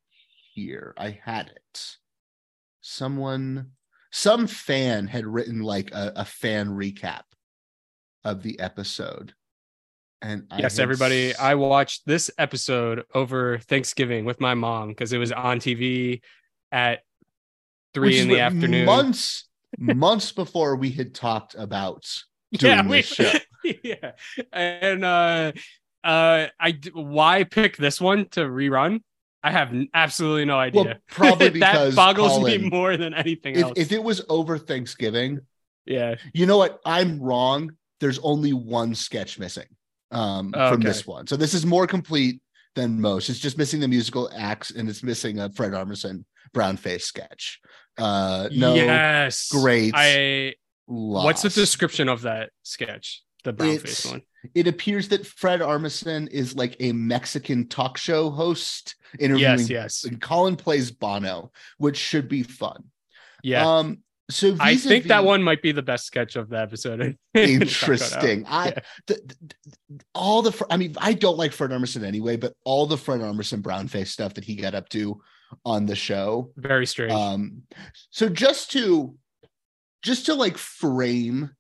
here. 0.54 0.94
I 0.98 1.20
had 1.24 1.48
it. 1.56 1.98
Someone, 2.82 3.72
some 4.12 4.48
fan 4.48 5.08
had 5.08 5.26
written 5.26 5.62
like 5.62 5.92
a, 5.92 6.12
a 6.18 6.26
fan 6.26 6.70
recap 6.70 7.24
of 8.24 8.44
the 8.44 8.60
episode. 8.60 9.34
And 10.24 10.46
yes, 10.58 10.78
had 10.78 10.84
everybody. 10.84 11.32
s- 11.32 11.40
I 11.40 11.56
watched 11.56 12.04
this 12.06 12.32
episode 12.38 13.04
over 13.14 13.60
Thanksgiving 13.60 14.24
with 14.24 14.40
my 14.40 14.54
mom 14.54 14.88
because 14.90 15.12
it 15.12 15.18
was 15.18 15.34
on 15.34 15.60
TV 15.60 16.22
at 16.72 17.02
three 17.94 18.12
Which 18.12 18.22
in 18.22 18.28
the 18.30 18.40
afternoon. 18.40 18.86
Months, 18.86 19.50
months 19.78 20.32
before 20.32 20.78
we 20.78 20.92
had 20.92 21.14
talked 21.14 21.56
about 21.56 22.06
doing 22.54 22.74
yeah, 22.74 22.88
this 22.88 23.06
show. 23.06 23.32
yeah, 23.84 24.12
and 24.54 25.04
uh, 25.04 25.52
uh, 26.06 26.48
I 26.58 26.80
why 26.94 27.44
pick 27.44 27.76
this 27.76 28.00
one 28.00 28.30
to 28.30 28.42
rerun? 28.42 29.02
I 29.44 29.52
have 29.52 29.76
absolutely 29.94 30.46
no 30.46 30.58
idea. 30.58 30.84
Well, 30.84 30.94
probably 31.10 31.50
because 31.60 31.96
that 31.96 32.02
boggles 32.02 32.42
me 32.42 32.70
more 32.70 32.96
than 32.96 33.14
anything 33.14 33.56
If, 33.56 33.64
else. 33.64 33.74
if 33.76 33.92
it 33.92 34.02
was 34.02 34.22
over 34.30 34.58
Thanksgiving, 34.58 35.42
yeah, 35.86 36.16
you 36.34 36.46
know 36.46 36.58
what? 36.58 36.80
I'm 36.86 37.20
wrong. 37.20 37.76
There's 38.00 38.20
only 38.20 38.54
one 38.54 38.96
sketch 38.96 39.38
missing 39.38 39.68
um, 40.14 40.52
from 40.52 40.82
this 40.82 41.06
one. 41.06 41.28
So 41.28 41.36
this 41.36 41.54
is 41.54 41.66
more 41.66 41.88
complete 41.88 42.42
than 42.76 43.00
most. 43.00 43.30
It's 43.30 43.40
just 43.40 43.58
missing 43.58 43.80
the 43.80 43.88
musical 43.88 44.30
acts 44.36 44.72
and 44.72 44.90
it's 44.90 45.04
missing 45.04 45.40
a 45.40 45.50
Fred 45.52 45.72
Armisen 45.74 46.26
brown 46.54 46.78
face 46.78 47.06
sketch. 47.06 47.60
Uh, 47.98 48.50
no, 48.52 48.74
yes, 48.74 49.50
great 49.52 49.94
I 49.96 50.56
what's 50.86 51.44
the 51.44 51.50
description 51.50 52.10
of 52.10 52.24
that 52.24 52.50
sketch? 52.64 53.22
The 53.44 53.54
brown 53.54 53.78
face 53.78 54.06
one. 54.06 54.22
It 54.56 54.68
appears 54.68 55.10
that 55.10 55.26
Fred 55.26 55.62
Armisen 55.62 56.30
is 56.30 56.56
like 56.56 56.76
a 56.80 56.92
Mexican 56.92 57.68
talk 57.68 57.98
show 57.98 58.30
host 58.30 58.96
interviewing. 59.20 59.60
Yes, 59.60 59.70
yes, 59.70 60.04
And 60.06 60.20
Colin 60.22 60.56
plays 60.56 60.92
Bono, 60.92 61.52
which 61.78 61.98
should 61.98 62.28
be 62.28 62.44
fun. 62.44 62.86
yeah. 63.44 63.68
Um, 63.68 64.00
so 64.30 64.56
I 64.60 64.76
think 64.78 65.06
that 65.06 65.24
one 65.26 65.44
might 65.44 65.62
be 65.62 65.72
the 65.72 65.82
best 65.82 66.06
sketch 66.06 66.36
of 66.36 66.50
the 66.50 66.60
episode. 66.60 67.18
interesting. 67.34 68.46
I 68.48 68.68
Yeah. 68.68 68.80
the, 69.08 69.14
the- 69.38 70.00
all 70.16 70.42
the 70.42 70.66
I 70.70 70.78
mean, 70.78 70.96
I 70.98 71.14
don't 71.14 71.38
like 71.38 71.52
Fred 71.52 71.72
Armisen 71.72 72.04
anyway, 72.04 72.38
but 72.38 72.54
all 72.66 72.86
the 72.88 72.98
Fred 72.98 73.20
Armisen 73.22 73.62
brown 73.62 73.88
face 73.88 74.12
stuff 74.12 74.34
that 74.36 74.44
he 74.44 74.56
got 74.56 74.76
up 74.76 74.90
to 74.90 75.22
on 75.66 75.86
the 75.86 75.96
show. 75.96 76.52
Very 76.58 76.86
strange. 76.88 77.12
Um, 77.14 77.64
so 78.10 78.30
just 78.30 78.72
to 78.72 79.16
just 80.02 80.26
to 80.28 80.34
like 80.34 80.58
frame 80.58 81.52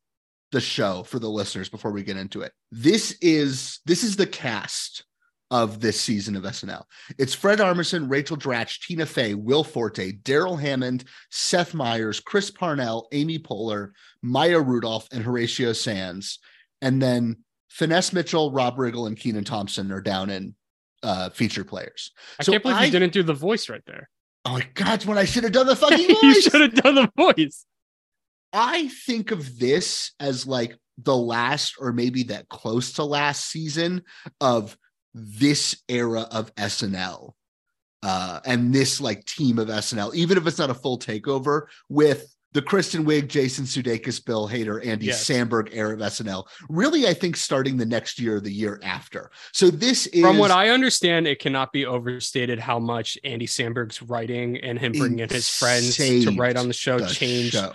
the 0.52 0.62
show 0.62 1.04
for 1.04 1.20
the 1.20 1.30
listeners 1.30 1.70
before 1.70 1.92
we 1.92 2.04
get 2.04 2.18
into 2.18 2.42
it. 2.42 2.52
This 2.72 3.18
is 3.22 3.80
this 3.86 4.04
is 4.04 4.16
the 4.16 4.28
cast 4.28 5.04
of 5.54 5.80
this 5.80 6.02
season 6.02 6.36
of 6.36 6.42
SNL. 6.42 6.84
It's 7.20 7.36
Fred 7.36 7.60
Armisen, 7.60 8.10
Rachel 8.10 8.36
Dratch, 8.36 8.80
Tina 8.82 9.06
Fey, 9.06 9.36
Will 9.36 9.64
Forte, 9.64 10.12
Darrell 10.24 10.58
Hammond, 10.58 11.04
Seth 11.30 11.76
Meyers, 11.76 12.20
Chris 12.20 12.50
Parnell, 12.50 13.08
Amy 13.12 13.38
Poehler, 13.38 13.92
Maya 14.24 14.60
Rudolph, 14.60 15.08
and 15.12 15.24
Horatio 15.24 15.72
Sanz. 15.74 16.40
And 16.82 17.00
then 17.00 17.44
Finesse 17.70 18.14
Mitchell, 18.14 18.52
Rob 18.52 18.78
Riggle, 18.78 19.06
and 19.06 19.16
Kenan 19.16 19.44
Thompson 19.44 19.92
are 19.92 20.02
down 20.02 20.32
in 20.32 20.56
uh, 21.04 21.30
feature 21.30 21.64
players. 21.64 22.10
I 22.40 22.44
so 22.44 22.54
can't 22.54 22.64
believe 22.64 22.78
I- 22.78 22.86
you 22.86 22.92
didn't 22.92 23.14
do 23.14 23.22
the 23.22 23.36
voice 23.36 23.70
right 23.70 23.84
there. 23.86 24.10
Oh 24.46 24.54
my 24.54 24.68
God, 24.74 25.06
when 25.06 25.20
I 25.20 25.26
should 25.26 25.44
have 25.44 25.54
done 25.54 25.68
the 25.68 25.76
fucking 25.76 26.08
voice. 26.08 26.24
you 26.24 26.42
should 26.42 26.62
have 26.62 26.74
done 26.74 26.96
the 26.96 27.12
voice. 27.16 27.64
I 28.52 28.88
think 29.06 29.30
of 29.30 29.60
this 29.60 30.14
as 30.20 30.48
like 30.48 30.76
the 30.98 31.16
last 31.16 31.76
or 31.80 31.94
maybe 31.94 32.24
that 32.24 32.50
close 32.50 32.94
to 32.94 33.04
last 33.04 33.46
season 33.50 34.02
of 34.42 34.76
this 35.14 35.82
era 35.88 36.22
of 36.32 36.54
SNL. 36.56 37.34
Uh, 38.02 38.42
and 38.46 38.74
this 38.74 39.00
like 39.00 39.24
team 39.26 39.58
of 39.58 39.70
SNL, 39.70 40.14
even 40.14 40.38
if 40.38 40.46
it's 40.46 40.60
not 40.60 40.70
a 40.70 40.74
full 40.74 41.00
takeover, 41.00 41.68
with 41.88 42.36
the 42.52 42.62
Kristen 42.62 43.06
Wiig, 43.06 43.30
Jason 43.30 43.64
Sudeikis, 43.66 44.24
Bill 44.24 44.48
Hader, 44.48 44.86
Andy 44.86 45.06
Yes. 45.08 45.26
Samberg 45.26 45.70
era 45.72 45.94
of 45.94 46.00
SNL. 46.00 46.46
Really, 46.70 47.08
I 47.08 47.14
think 47.14 47.36
starting 47.38 47.78
the 47.78 47.86
next 47.86 48.20
year 48.20 48.36
or 48.36 48.40
the 48.42 48.52
year 48.52 48.80
after. 48.84 49.32
So 49.54 49.70
this 49.72 50.08
is 50.08 50.22
From 50.22 50.38
what 50.38 50.52
I 50.52 50.70
understand, 50.70 51.28
it 51.28 51.40
cannot 51.40 51.72
be 51.72 51.86
overstated 51.86 52.60
how 52.60 52.78
much 52.78 53.18
Andy 53.24 53.48
Samberg's 53.48 54.02
writing 54.02 54.58
and 54.58 54.78
him 54.78 54.92
bringing 54.92 55.20
in 55.20 55.30
his 55.30 55.50
friends 55.50 55.96
to 55.96 56.36
write 56.38 56.58
on 56.58 56.68
the 56.68 56.74
show 56.74 57.00
the 57.00 57.08
changed 57.08 57.54
show. 57.54 57.74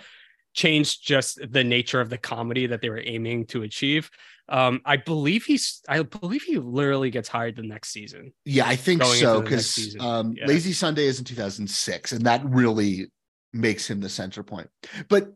changed 0.53 1.05
just 1.05 1.39
the 1.51 1.63
nature 1.63 1.99
of 1.99 2.09
the 2.09 2.17
comedy 2.19 2.67
that 2.67 2.81
they 2.81 2.89
were 2.89 3.01
aiming 3.03 3.47
to 3.47 3.63
achieve. 3.63 4.09
Um, 4.49 4.81
I 4.83 4.97
believe 4.97 5.45
he's 5.45 5.81
I 5.87 6.01
believe 6.01 6.43
he 6.43 6.57
literally 6.57 7.11
gets 7.11 7.29
hired 7.29 7.55
the 7.55 7.63
next 7.63 7.91
season. 7.91 8.33
Yeah, 8.45 8.67
I 8.67 8.75
think 8.75 9.03
so 9.03 9.11
into 9.11 9.25
the 9.25 9.55
next 9.55 9.75
because 9.75 9.97
um, 9.99 10.33
Yeah. 10.35 10.47
Lazy 10.47 10.73
Sunday 10.73 11.05
is 11.05 11.19
in 11.19 11.25
2006, 11.25 12.11
and 12.11 12.25
that 12.25 12.43
really 12.45 13.11
makes 13.53 13.89
him 13.89 13.99
the 13.99 14.09
center 14.09 14.43
point. 14.43 14.67
But 15.07 15.33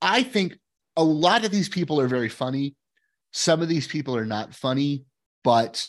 I 0.00 0.22
think 0.22 0.58
a 0.96 1.04
lot 1.04 1.44
of 1.44 1.50
these 1.50 1.68
people 1.68 2.00
are 2.00 2.08
very 2.08 2.28
funny. 2.28 2.76
Some 3.32 3.62
of 3.62 3.68
these 3.68 3.86
people 3.86 4.16
are 4.16 4.26
not 4.26 4.54
funny, 4.54 5.04
but 5.42 5.86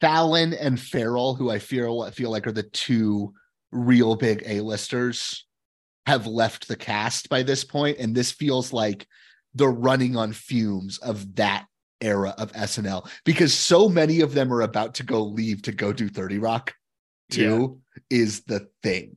Fallon 0.00 0.54
and 0.54 0.78
Ferrell, 0.80 1.34
who 1.34 1.50
I 1.50 1.58
feel 1.58 2.10
feel 2.10 2.30
like 2.30 2.46
are 2.46 2.52
the 2.52 2.62
two 2.62 3.32
real 3.70 4.16
big 4.16 4.42
A-listers, 4.46 5.46
have 6.06 6.26
left 6.26 6.68
the 6.68 6.76
cast 6.76 7.28
by 7.28 7.42
this 7.42 7.64
point, 7.64 7.98
and 7.98 8.14
this 8.14 8.32
feels 8.32 8.72
like 8.72 9.06
the 9.54 9.68
running 9.68 10.16
on 10.16 10.32
fumes 10.32 10.98
of 10.98 11.36
that 11.36 11.66
era 12.00 12.34
of 12.38 12.52
SNL 12.52 13.08
because 13.24 13.52
so 13.54 13.88
many 13.88 14.20
of 14.20 14.34
them 14.34 14.52
are 14.52 14.62
about 14.62 14.94
to 14.94 15.02
go 15.02 15.22
leave 15.22 15.62
to 15.62 15.72
go 15.72 15.92
do 15.92 16.08
30 16.08 16.38
Rock 16.38 16.74
too 17.30 17.80
is 18.08 18.42
the 18.42 18.68
thing. 18.82 19.16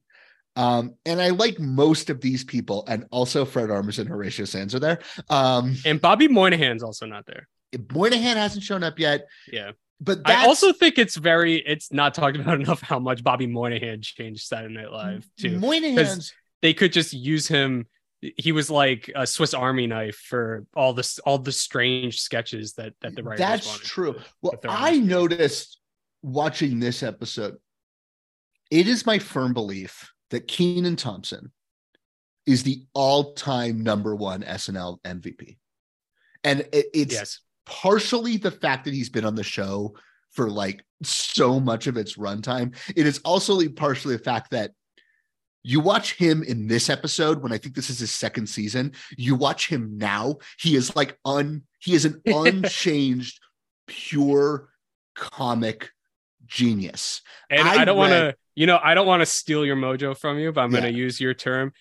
Um, 0.55 0.93
and 1.05 1.19
I 1.19 1.29
like 1.29 1.59
most 1.59 2.11
of 2.11 2.21
these 2.21 2.43
people, 2.43 2.83
and 2.87 3.05
also 3.09 3.43
Fred 3.43 3.69
Armisen 3.69 3.99
and 4.01 4.09
Horatio 4.09 4.45
Sanz 4.45 4.75
are 4.75 4.79
there. 4.79 4.99
Um, 5.29 5.75
And 5.83 5.99
Bobby 5.99 6.27
Moynihan's 6.27 6.83
also 6.83 7.07
not 7.07 7.25
there. 7.25 7.47
Moynihan 7.91 8.37
hasn't 8.37 8.63
shown 8.63 8.83
up 8.83 8.99
yet, 8.99 9.25
Yeah. 9.51 9.71
but 9.99 10.19
I 10.25 10.45
also 10.45 10.71
think 10.71 10.99
it's 10.99 11.15
very 11.15 11.55
it's 11.55 11.91
not 11.91 12.13
talked 12.13 12.37
about 12.37 12.59
enough 12.61 12.81
how 12.81 12.99
much 12.99 13.23
Bobby 13.23 13.47
Moynihan 13.47 14.01
changed 14.03 14.45
Saturday 14.45 14.75
Night 14.75 14.91
Live 14.91 15.27
too. 15.39 15.57
Moynihan's 15.57 16.31
They 16.61 16.73
could 16.75 16.93
just 16.93 17.13
use 17.13 17.47
him. 17.47 17.87
He 18.37 18.51
was 18.51 18.69
like 18.69 19.09
a 19.15 19.25
Swiss 19.27 19.53
Army 19.53 19.87
knife 19.87 20.15
for 20.15 20.65
all 20.75 20.93
this 20.93 21.19
all 21.19 21.37
the 21.37 21.51
strange 21.51 22.19
sketches 22.21 22.73
that 22.73 22.93
that 23.01 23.15
the 23.15 23.23
writers 23.23 23.39
That's 23.39 23.79
true. 23.79 24.13
to 24.13 24.23
Well, 24.41 24.51
put 24.51 24.61
their 24.61 24.71
own 24.71 24.77
I 24.77 24.97
noticed 24.97 25.79
watching 26.21 26.79
this 26.79 27.03
episode, 27.03 27.57
it 28.71 28.87
is 28.87 29.05
my 29.05 29.19
firm 29.19 29.53
belief 29.53 30.11
that 30.29 30.47
Kenan 30.47 30.95
Thompson 30.95 31.51
is 32.45 32.63
the 32.63 32.85
all-time 32.93 33.81
number 33.83 34.15
one 34.15 34.43
SNL 34.43 34.99
MVP. 35.05 35.57
And 36.43 36.61
it- 36.73 36.89
it's 36.93 37.13
Yes. 37.13 37.39
partially 37.65 38.37
the 38.37 38.51
fact 38.51 38.85
that 38.85 38.93
he's 38.93 39.09
been 39.09 39.25
on 39.25 39.35
the 39.35 39.43
show 39.43 39.95
for 40.31 40.49
like 40.49 40.83
so 41.03 41.59
much 41.59 41.87
of 41.87 41.95
its 41.97 42.17
runtime. 42.17 42.75
It 42.95 43.05
is 43.05 43.19
also 43.19 43.67
partially 43.69 44.17
the 44.17 44.23
fact 44.23 44.51
that 44.51 44.71
you 45.63 45.79
watch 45.79 46.15
him 46.15 46.43
in 46.43 46.67
this 46.67 46.89
episode 46.89 47.41
when 47.41 47.51
I 47.51 47.57
think 47.57 47.75
this 47.75 47.89
is 47.89 47.99
his 47.99 48.11
second 48.11 48.47
season. 48.47 48.93
You 49.17 49.35
watch 49.35 49.69
him 49.69 49.97
now, 49.97 50.37
he 50.59 50.75
is 50.75 50.95
like 50.95 51.17
un 51.25 51.63
he 51.79 51.93
is 51.93 52.05
an 52.05 52.21
unchanged, 52.25 53.39
pure 53.87 54.69
comic 55.15 55.91
genius. 56.45 57.21
And 57.49 57.67
I 57.67 57.81
I, 57.81 57.85
don't 57.85 57.97
want 57.97 58.11
to, 58.11 58.35
you 58.55 58.67
know, 58.67 58.79
I 58.81 58.93
don't 58.93 59.07
want 59.07 59.21
to 59.21 59.25
steal 59.25 59.65
your 59.65 59.75
mojo 59.75 60.17
from 60.17 60.37
you, 60.37 60.51
but 60.51 60.61
I'm 60.61 60.69
going 60.69 60.83
to 60.83 60.93
use 60.93 61.19
your 61.19 61.33
term. 61.33 61.73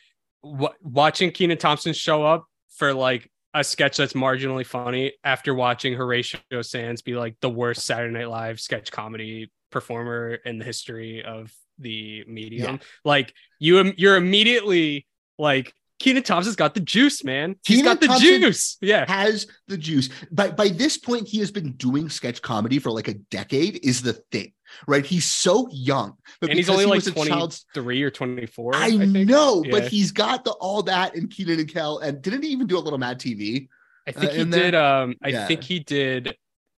Wa- 0.43 0.75
watching 0.81 1.31
Kenan 1.31 1.59
Thompson 1.59 1.93
show 1.93 2.25
up 2.25 2.47
for 2.77 2.95
like 2.95 3.31
a 3.55 3.63
sketch 3.63 3.97
that's 3.97 4.15
marginally 4.15 4.65
funny 4.65 5.13
after 5.25 5.55
watching 5.55 5.95
Horatio 5.95 6.63
Sanz 6.63 7.03
be 7.03 7.15
like 7.15 7.37
the 7.41 7.51
worst 7.51 7.85
Saturday 7.85 8.13
Night 8.13 8.29
Live 8.29 8.61
sketch 8.61 8.91
comedy 8.91 9.51
performer 9.71 10.35
in 10.35 10.59
the 10.59 10.65
history 10.65 11.23
of 11.23 11.53
the 11.83 12.25
medium. 12.27 12.81
Like 13.05 13.35
you, 13.59 13.93
you're 13.97 14.17
immediately 14.17 15.07
like 15.39 15.73
Kenan 15.99 16.23
Thompson's 16.25 16.57
got 16.57 16.75
the 16.75 16.81
juice, 16.81 17.23
man. 17.23 17.57
He's 17.65 17.79
Kenan 17.79 17.93
got 17.93 18.01
the 18.01 18.07
Thompson 18.09 18.41
juice. 18.41 18.77
Yeah. 18.81 19.05
Has 19.09 19.47
the 19.69 19.77
juice. 19.77 20.09
By 20.33 20.51
by 20.51 20.69
this 20.69 20.99
point, 20.99 21.29
he 21.29 21.39
has 21.39 21.51
been 21.53 21.73
doing 21.73 22.09
sketch 22.09 22.43
comedy 22.43 22.79
for 22.81 22.91
like 22.91 23.07
a 23.09 23.15
decade, 23.15 23.79
is 23.85 24.03
the 24.03 24.15
thing, 24.33 24.53
right? 24.89 25.07
He's 25.07 25.27
so 25.27 25.69
young. 25.71 26.15
But 26.41 26.51
And 26.51 26.59
he's 26.59 26.69
only 26.69 26.85
he 26.85 26.91
like 26.91 27.07
a 27.07 27.11
23 27.13 27.29
child's 27.29 27.67
or 27.77 28.11
24. 28.11 28.75
I, 28.75 28.91
think. 28.91 29.29
know, 29.29 29.63
Yeah. 29.65 29.71
but 29.71 29.89
he's 29.89 30.11
got 30.11 30.45
the 30.45 30.51
all 30.53 30.83
that 30.85 31.15
and 31.15 31.31
Kenan 31.31 31.61
and 31.61 31.73
Kel. 31.73 31.99
And 31.99 32.21
didn't 32.21 32.43
he 32.43 32.49
even 32.51 32.67
do 32.67 32.79
a 32.79 32.81
little 32.81 32.99
Mad 32.99 33.21
TV? 33.21 33.69
I 34.09 34.11
think 34.11 34.33
uh, 34.33 34.35
he 34.35 34.41
in 34.41 34.51
did. 34.51 34.75
Um, 34.75 35.15
I 35.23 35.29
Yeah. 35.29 35.47
think 35.47 35.63
he 35.63 35.79
did 35.79 36.37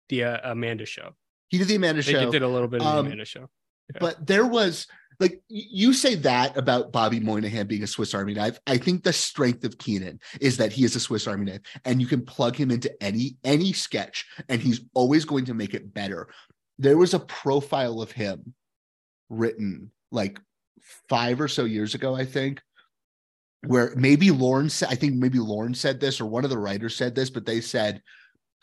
the 0.10 0.26
uh, 0.26 0.52
Amanda 0.52 0.86
show. 0.86 1.16
He 1.48 1.58
did 1.60 1.70
the 1.70 1.76
Amanda 1.76 2.00
I 2.02 2.04
think 2.04 2.18
show. 2.18 2.26
he 2.26 2.32
did 2.32 2.42
a 2.42 2.48
little 2.48 2.68
bit 2.68 2.82
of 2.82 2.88
Um, 2.88 2.96
the 2.96 3.02
Amanda 3.12 3.26
show. 3.26 3.50
But 4.00 4.26
there 4.26 4.46
was 4.46 4.88
like 5.20 5.42
you 5.48 5.94
say 5.94 6.16
that 6.16 6.58
about 6.58 6.92
Bobby 6.92 7.20
Moynihan 7.20 7.68
being 7.68 7.84
a 7.84 7.88
Swiss 7.88 8.14
Army 8.14 8.34
knife. 8.34 8.60
I 8.68 8.78
think 8.78 9.04
the 9.04 9.14
strength 9.14 9.64
of 9.64 9.78
Kenan 9.78 10.20
is 10.42 10.58
that 10.58 10.74
he 10.74 10.84
is 10.84 10.96
a 10.96 11.00
Swiss 11.00 11.28
Army 11.28 11.52
knife, 11.52 11.62
and 11.86 12.02
you 12.02 12.08
can 12.08 12.26
plug 12.26 12.56
him 12.56 12.72
into 12.72 12.92
any 13.02 13.38
any 13.44 13.74
sketch, 13.74 14.26
and 14.50 14.62
he's 14.62 14.82
always 14.94 15.26
going 15.26 15.46
to 15.46 15.54
make 15.54 15.74
it 15.74 15.94
better. 15.94 16.28
There 16.80 16.98
was 16.98 17.14
a 17.14 17.20
profile 17.20 18.02
of 18.02 18.12
him 18.12 18.54
written 19.30 19.92
like 20.12 20.40
five 21.10 21.40
or 21.40 21.48
so 21.48 21.66
years 21.66 21.96
ago, 21.96 22.16
I 22.16 22.26
think, 22.26 22.62
where 23.66 23.94
maybe 23.96 24.32
Lorne 24.32 24.70
said, 24.70 24.90
I 24.92 24.96
think 24.96 25.16
maybe 25.16 25.40
Lorne 25.40 25.74
said 25.74 26.00
this, 26.00 26.20
or 26.20 26.26
one 26.26 26.44
of 26.44 26.50
the 26.50 26.58
writers 26.58 26.96
said 26.96 27.16
this, 27.16 27.30
but 27.30 27.46
they 27.46 27.62
said 27.62 28.02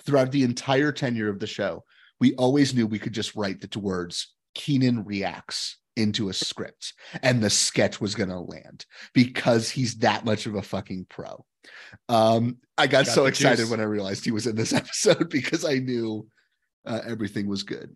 throughout 0.04 0.32
the 0.32 0.44
entire 0.44 0.92
tenure 0.92 1.28
of 1.28 1.38
the 1.40 1.46
show, 1.46 1.84
we 2.20 2.34
always 2.34 2.74
knew 2.74 2.86
we 2.86 2.98
could 2.98 3.14
just 3.14 3.34
write 3.34 3.60
the 3.60 3.68
two 3.68 3.80
words 3.80 4.34
Kenan 4.54 5.04
reacts 5.04 5.76
into 5.96 6.28
a 6.28 6.32
script 6.32 6.94
and 7.22 7.42
the 7.42 7.50
sketch 7.50 8.00
was 8.00 8.14
going 8.14 8.28
to 8.30 8.38
land 8.38 8.86
because 9.12 9.68
he's 9.70 9.96
that 9.96 10.24
much 10.24 10.46
of 10.46 10.54
a 10.54 10.62
fucking 10.62 11.06
pro. 11.10 11.44
Um, 12.08 12.58
I 12.78 12.86
got, 12.86 13.04
Got 13.06 13.14
so 13.14 13.26
excited 13.26 13.58
juice. 13.58 13.70
when 13.70 13.80
I 13.80 13.84
realized 13.84 14.24
he 14.24 14.30
was 14.30 14.46
in 14.46 14.56
this 14.56 14.72
episode 14.74 15.28
because 15.28 15.64
I 15.64 15.74
knew 15.74 16.26
uh, 16.86 17.00
everything 17.06 17.48
was 17.48 17.62
good. 17.64 17.94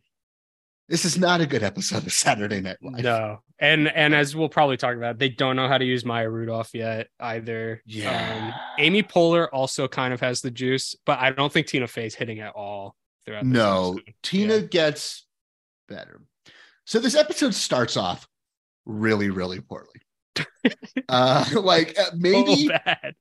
This 0.86 1.06
is 1.06 1.16
not 1.18 1.40
a 1.40 1.46
good 1.46 1.62
episode 1.62 2.06
of 2.06 2.12
Saturday 2.12 2.60
Night 2.60 2.76
Live. 2.82 3.02
No, 3.02 3.38
and 3.58 3.88
and 3.88 4.14
as 4.14 4.36
we'll 4.36 4.50
probably 4.50 4.76
talk 4.76 4.94
about, 4.96 5.18
they 5.18 5.30
don't 5.30 5.56
know 5.56 5.66
how 5.66 5.78
to 5.78 5.84
use 5.84 6.04
Maya 6.04 6.28
Rudolph 6.28 6.74
yet 6.74 7.08
either. 7.18 7.80
Yeah. 7.86 8.52
Um, 8.52 8.84
Amy 8.84 9.02
Poehler 9.02 9.48
also 9.50 9.88
kind 9.88 10.12
of 10.12 10.20
has 10.20 10.42
the 10.42 10.50
juice, 10.50 10.94
but 11.06 11.18
I 11.20 11.30
don't 11.30 11.50
think 11.50 11.68
Tina 11.68 11.86
Fey's 11.86 12.14
hitting 12.14 12.40
at 12.40 12.52
all 12.54 12.96
throughout. 13.24 13.46
No, 13.46 13.92
episode. 13.92 14.14
Tina 14.22 14.54
Yeah. 14.56 14.60
gets 14.60 15.26
better. 15.88 16.20
So 16.84 16.98
this 16.98 17.14
episode 17.14 17.54
starts 17.54 17.96
off 17.96 18.28
really, 18.84 19.30
really 19.30 19.60
poorly. 19.60 19.88
uh, 21.08 21.44
like 21.54 21.98
uh, 21.98 22.04
So 22.10 22.16
maybe 22.16 22.70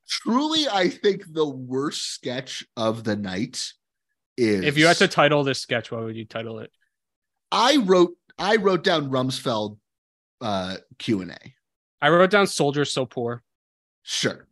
truly, 0.09 0.67
I 0.71 0.89
think 0.89 1.23
the 1.31 1.47
worst 1.47 2.13
sketch 2.13 2.65
of 2.75 3.03
the 3.03 3.15
night 3.15 3.71
is 4.37 4.65
If 4.65 4.77
you 4.77 4.87
had 4.87 4.97
to 4.97 5.07
title 5.07 5.43
this 5.43 5.59
sketch, 5.59 5.91
what 5.91 6.03
would 6.03 6.15
you 6.15 6.25
title 6.25 6.59
it? 6.59 6.71
I 7.51 7.77
wrote 7.77 8.13
I 8.37 8.55
wrote 8.55 8.83
down 8.83 9.09
Rumsfeld 9.09 9.77
uh 10.41 10.77
Q 10.97 11.21
and 11.21 11.31
A. 11.31 11.53
I 12.01 12.09
wrote 12.09 12.31
down 12.31 12.47
"Soldier 12.47 12.83
So 12.83 13.05
Poor." 13.05 13.43
Sure. 14.01 14.47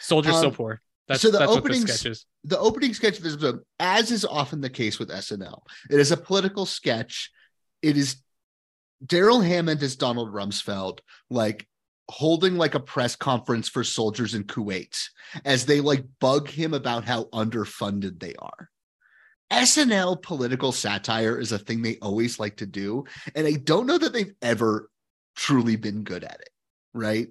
Soldier 0.00 0.32
So 0.32 0.48
Um, 0.48 0.54
Poor. 0.54 0.80
That's 1.08 1.20
so 1.20 1.30
the 1.30 1.38
that's 1.38 1.52
opening 1.52 1.82
the 1.82 2.18
the 2.44 2.58
opening 2.58 2.94
sketch 2.94 3.18
of 3.18 3.24
this 3.24 3.34
episode, 3.34 3.60
as 3.78 4.10
is 4.10 4.24
often 4.24 4.60
the 4.60 4.70
case 4.70 4.98
with 4.98 5.10
SNL, 5.10 5.60
it 5.90 6.00
is 6.00 6.12
a 6.12 6.16
political 6.16 6.64
sketch. 6.64 7.30
It 7.82 7.98
is 7.98 8.16
Darrell 9.04 9.40
Hammond 9.40 9.82
is 9.82 9.96
Donald 9.96 10.32
Rumsfeld, 10.32 11.00
like 11.30 11.66
holding 12.10 12.56
like 12.56 12.74
a 12.74 12.80
press 12.80 13.16
conference 13.16 13.68
for 13.68 13.82
soldiers 13.84 14.34
in 14.34 14.44
Kuwait 14.44 14.96
as 15.44 15.66
they 15.66 15.80
like 15.80 16.04
bug 16.20 16.48
him 16.48 16.74
about 16.74 17.04
how 17.04 17.24
underfunded 17.24 18.20
they 18.20 18.34
are. 18.38 18.70
SNL 19.50 20.20
political 20.22 20.72
satire 20.72 21.38
is 21.38 21.52
a 21.52 21.58
thing 21.58 21.82
they 21.82 21.96
always 22.02 22.38
like 22.38 22.56
to 22.56 22.66
do. 22.66 23.04
And 23.34 23.46
I 23.46 23.52
don't 23.52 23.86
know 23.86 23.98
that 23.98 24.12
they've 24.12 24.34
ever 24.42 24.90
truly 25.36 25.76
been 25.76 26.02
good 26.02 26.24
at 26.24 26.40
it, 26.40 26.50
right? 26.92 27.28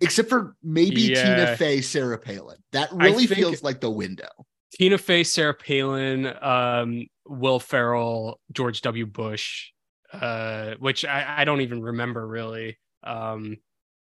Except 0.00 0.28
for 0.28 0.56
maybe 0.62 1.02
Yeah. 1.02 1.22
Tina 1.22 1.56
Fey, 1.56 1.80
Sarah 1.80 2.18
Palin. 2.18 2.58
That 2.72 2.92
really 2.92 3.26
feels 3.26 3.62
like 3.62 3.80
the 3.80 3.90
window. 3.90 4.28
Tina 4.74 4.98
Fey, 4.98 5.24
Sarah 5.24 5.54
Palin, 5.54 6.26
um, 6.42 7.06
Will 7.26 7.58
Ferrell, 7.58 8.40
George 8.52 8.82
W. 8.82 9.06
Bush, 9.06 9.70
uh, 10.12 10.74
which 10.78 11.04
I, 11.04 11.36
I 11.38 11.44
don't 11.44 11.60
even 11.60 11.82
remember 11.82 12.26
really. 12.26 12.78
Um, 13.04 13.56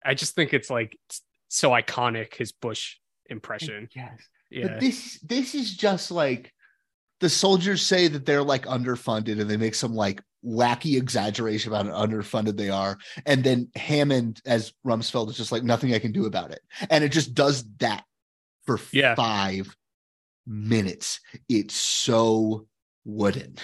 I 0.04 0.14
just 0.14 0.34
think 0.34 0.52
it's 0.54 0.70
like 0.70 0.96
so 1.48 1.70
iconic 1.70 2.34
his 2.34 2.52
Bush 2.52 2.96
impression. 3.26 3.88
Yes. 3.94 4.20
Yeah, 4.50 4.68
But 4.68 4.80
this 4.80 5.18
this 5.20 5.54
is 5.54 5.76
just 5.76 6.10
like 6.10 6.52
the 7.20 7.28
soldiers 7.28 7.82
say 7.82 8.08
that 8.08 8.24
they're 8.24 8.42
like 8.42 8.64
underfunded 8.66 9.40
and 9.40 9.50
they 9.50 9.56
make 9.56 9.74
some 9.74 9.94
like 9.94 10.22
wacky 10.44 10.96
exaggeration 10.96 11.72
about 11.72 11.86
how 11.86 12.06
underfunded 12.06 12.56
they 12.56 12.70
are. 12.70 12.96
And 13.26 13.42
then 13.42 13.68
Hammond 13.74 14.40
as 14.46 14.72
Rumsfeld 14.86 15.28
is 15.30 15.36
just 15.36 15.52
like 15.52 15.64
nothing 15.64 15.92
I 15.92 15.98
can 15.98 16.12
do 16.12 16.26
about 16.26 16.52
it. 16.52 16.60
And 16.90 17.02
it 17.04 17.10
just 17.12 17.34
does 17.34 17.64
that 17.78 18.04
for 18.64 18.78
Yeah. 18.92 19.16
five 19.16 19.74
minutes. 20.46 21.20
It's 21.48 21.74
so 21.74 22.66
wooden. 23.04 23.56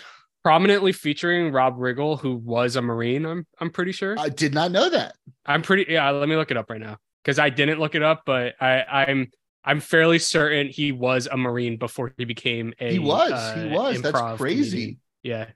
Prominently 0.45 0.93
featuring 0.93 1.51
Rob 1.51 1.79
Riggle, 1.79 2.21
who 2.21 2.37
was 2.37 2.77
a 2.77 2.83
Marine. 2.83 3.25
I'm 3.25 3.47
I'm 3.59 3.71
pretty 3.71 3.93
sure. 3.93 4.15
I 4.19 4.29
did 4.29 4.55
not 4.55 4.71
know 4.71 4.89
that. 4.91 5.17
I'm 5.45 5.63
pretty 5.63 5.93
yeah. 5.93 6.09
Let 6.11 6.29
me 6.29 6.37
look 6.37 6.51
it 6.51 6.57
up 6.57 6.71
right 6.71 6.81
now 6.81 6.99
because 7.25 7.39
I 7.39 7.51
didn't 7.51 7.81
look 7.81 7.95
it 7.95 8.03
up, 8.03 8.23
but 8.27 8.55
I 8.61 8.85
I'm 8.85 9.31
I'm 9.65 9.81
fairly 9.81 10.19
certain 10.19 10.69
he 10.69 10.93
was 10.93 11.27
a 11.27 11.37
Marine 11.37 11.79
before 11.79 12.13
he 12.17 12.25
became 12.25 12.75
a. 12.79 12.93
He 12.93 12.99
was. 12.99 13.33
uh, 13.33 13.55
he 13.57 13.75
was. 13.75 14.03
That's 14.03 14.39
crazy. 14.39 14.71
comedian. 14.71 15.01
Yeah, 15.23 15.47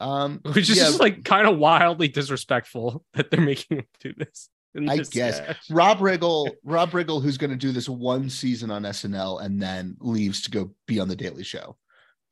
Um 0.00 0.40
which 0.52 0.68
is 0.68 0.76
yeah, 0.76 0.84
just 0.84 1.00
like 1.00 1.24
kind 1.24 1.46
of 1.46 1.56
wildly 1.56 2.08
disrespectful 2.08 3.04
that 3.14 3.30
they're 3.30 3.40
making 3.40 3.78
him 3.78 3.86
do 4.00 4.12
this. 4.16 4.48
I 4.88 4.96
guess. 4.96 5.36
sketch. 5.36 5.58
Rob 5.70 5.98
Riggle, 5.98 6.50
Rob 6.64 6.92
Riggle, 6.92 7.22
who's 7.22 7.36
going 7.36 7.50
to 7.50 7.56
do 7.56 7.72
this 7.72 7.90
one 7.90 8.30
season 8.30 8.70
on 8.70 8.84
SNL 8.84 9.44
and 9.44 9.60
then 9.60 9.98
leaves 10.00 10.40
to 10.42 10.50
go 10.50 10.72
be 10.86 10.98
on 10.98 11.08
the 11.08 11.14
Daily 11.14 11.44
Show. 11.44 11.76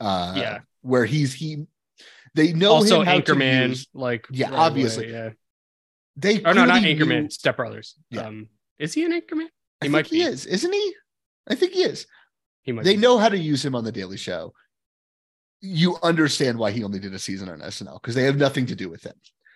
Uh, 0.00 0.34
Yeah. 0.36 0.58
where 0.82 1.04
he's 1.04 1.34
he, 1.34 1.66
they 2.34 2.52
know 2.52 2.72
Also, 2.72 3.00
him 3.00 3.06
how 3.06 3.20
to 3.20 3.32
Anchorman, 3.34 3.68
use- 3.70 3.86
like 3.92 4.26
Yeah, 4.30 4.46
right 4.46 4.52
away, 4.54 4.58
obviously. 4.66 5.10
yeah. 5.12 5.30
They 6.16 6.42
Oh 6.42 6.52
no, 6.52 6.64
not 6.64 6.82
Anchorman. 6.82 7.22
knew- 7.24 7.30
Step 7.30 7.56
Brothers. 7.56 7.94
Yeah. 8.10 8.22
Um, 8.28 8.48
is 8.78 8.94
he 8.94 9.04
an 9.04 9.12
Anchorman? 9.12 9.46
I 9.82 9.86
He 9.86 9.90
think 9.90 9.92
might 9.92 10.06
he 10.06 10.16
be. 10.18 10.22
is, 10.22 10.46
isn't 10.46 10.72
he? 10.72 10.94
I 11.48 11.54
think 11.54 11.72
he 11.72 11.82
is. 11.82 12.06
He 12.62 12.72
might. 12.72 12.84
They 12.84 12.94
be. 12.94 13.00
know 13.00 13.18
how 13.18 13.28
to 13.28 13.38
use 13.38 13.64
him 13.64 13.74
on 13.74 13.84
the 13.84 13.92
Daily 13.92 14.16
Show. 14.16 14.52
You 15.62 15.98
understand 16.02 16.58
why 16.58 16.70
he 16.70 16.82
only 16.84 16.98
did 16.98 17.12
a 17.14 17.18
season 17.18 17.48
on 17.50 17.60
SNL 17.60 18.00
because 18.00 18.14
they 18.14 18.24
have 18.24 18.36
nothing 18.36 18.66
to 18.66 18.74
do 18.76 18.88
with 18.88 19.02
him. 19.04 19.14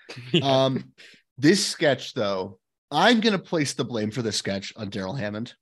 Yeah. 0.32 0.64
Um, 0.64 0.92
this 1.38 1.66
sketch, 1.66 2.12
though, 2.12 2.58
I'm 2.90 3.20
going 3.20 3.32
to 3.32 3.38
place 3.42 3.72
the 3.72 3.84
blame 3.86 4.10
for 4.10 4.20
this 4.20 4.36
sketch 4.36 4.72
on 4.76 4.90
Darrell 4.90 5.14
Hammond 5.14 5.54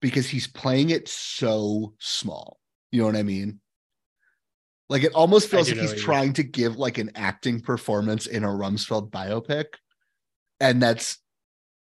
because 0.00 0.26
he's 0.28 0.46
playing 0.46 0.88
it 0.90 1.08
so 1.08 1.94
small. 2.00 2.58
You 2.90 3.00
know 3.02 3.06
what 3.06 3.16
I 3.16 3.22
mean? 3.22 3.60
Like 4.90 5.02
it 5.02 5.12
almost 5.14 5.48
feels 5.48 5.70
like 5.70 5.78
he's 5.80 6.00
trying 6.00 6.32
to 6.34 6.42
give 6.42 6.76
like 6.76 6.98
an 6.98 7.10
acting 7.14 7.60
performance 7.60 8.26
in 8.26 8.44
a 8.44 8.48
Rumsfeld 8.48 9.10
biopic, 9.10 9.64
and 10.60 10.82
that's 10.82 11.18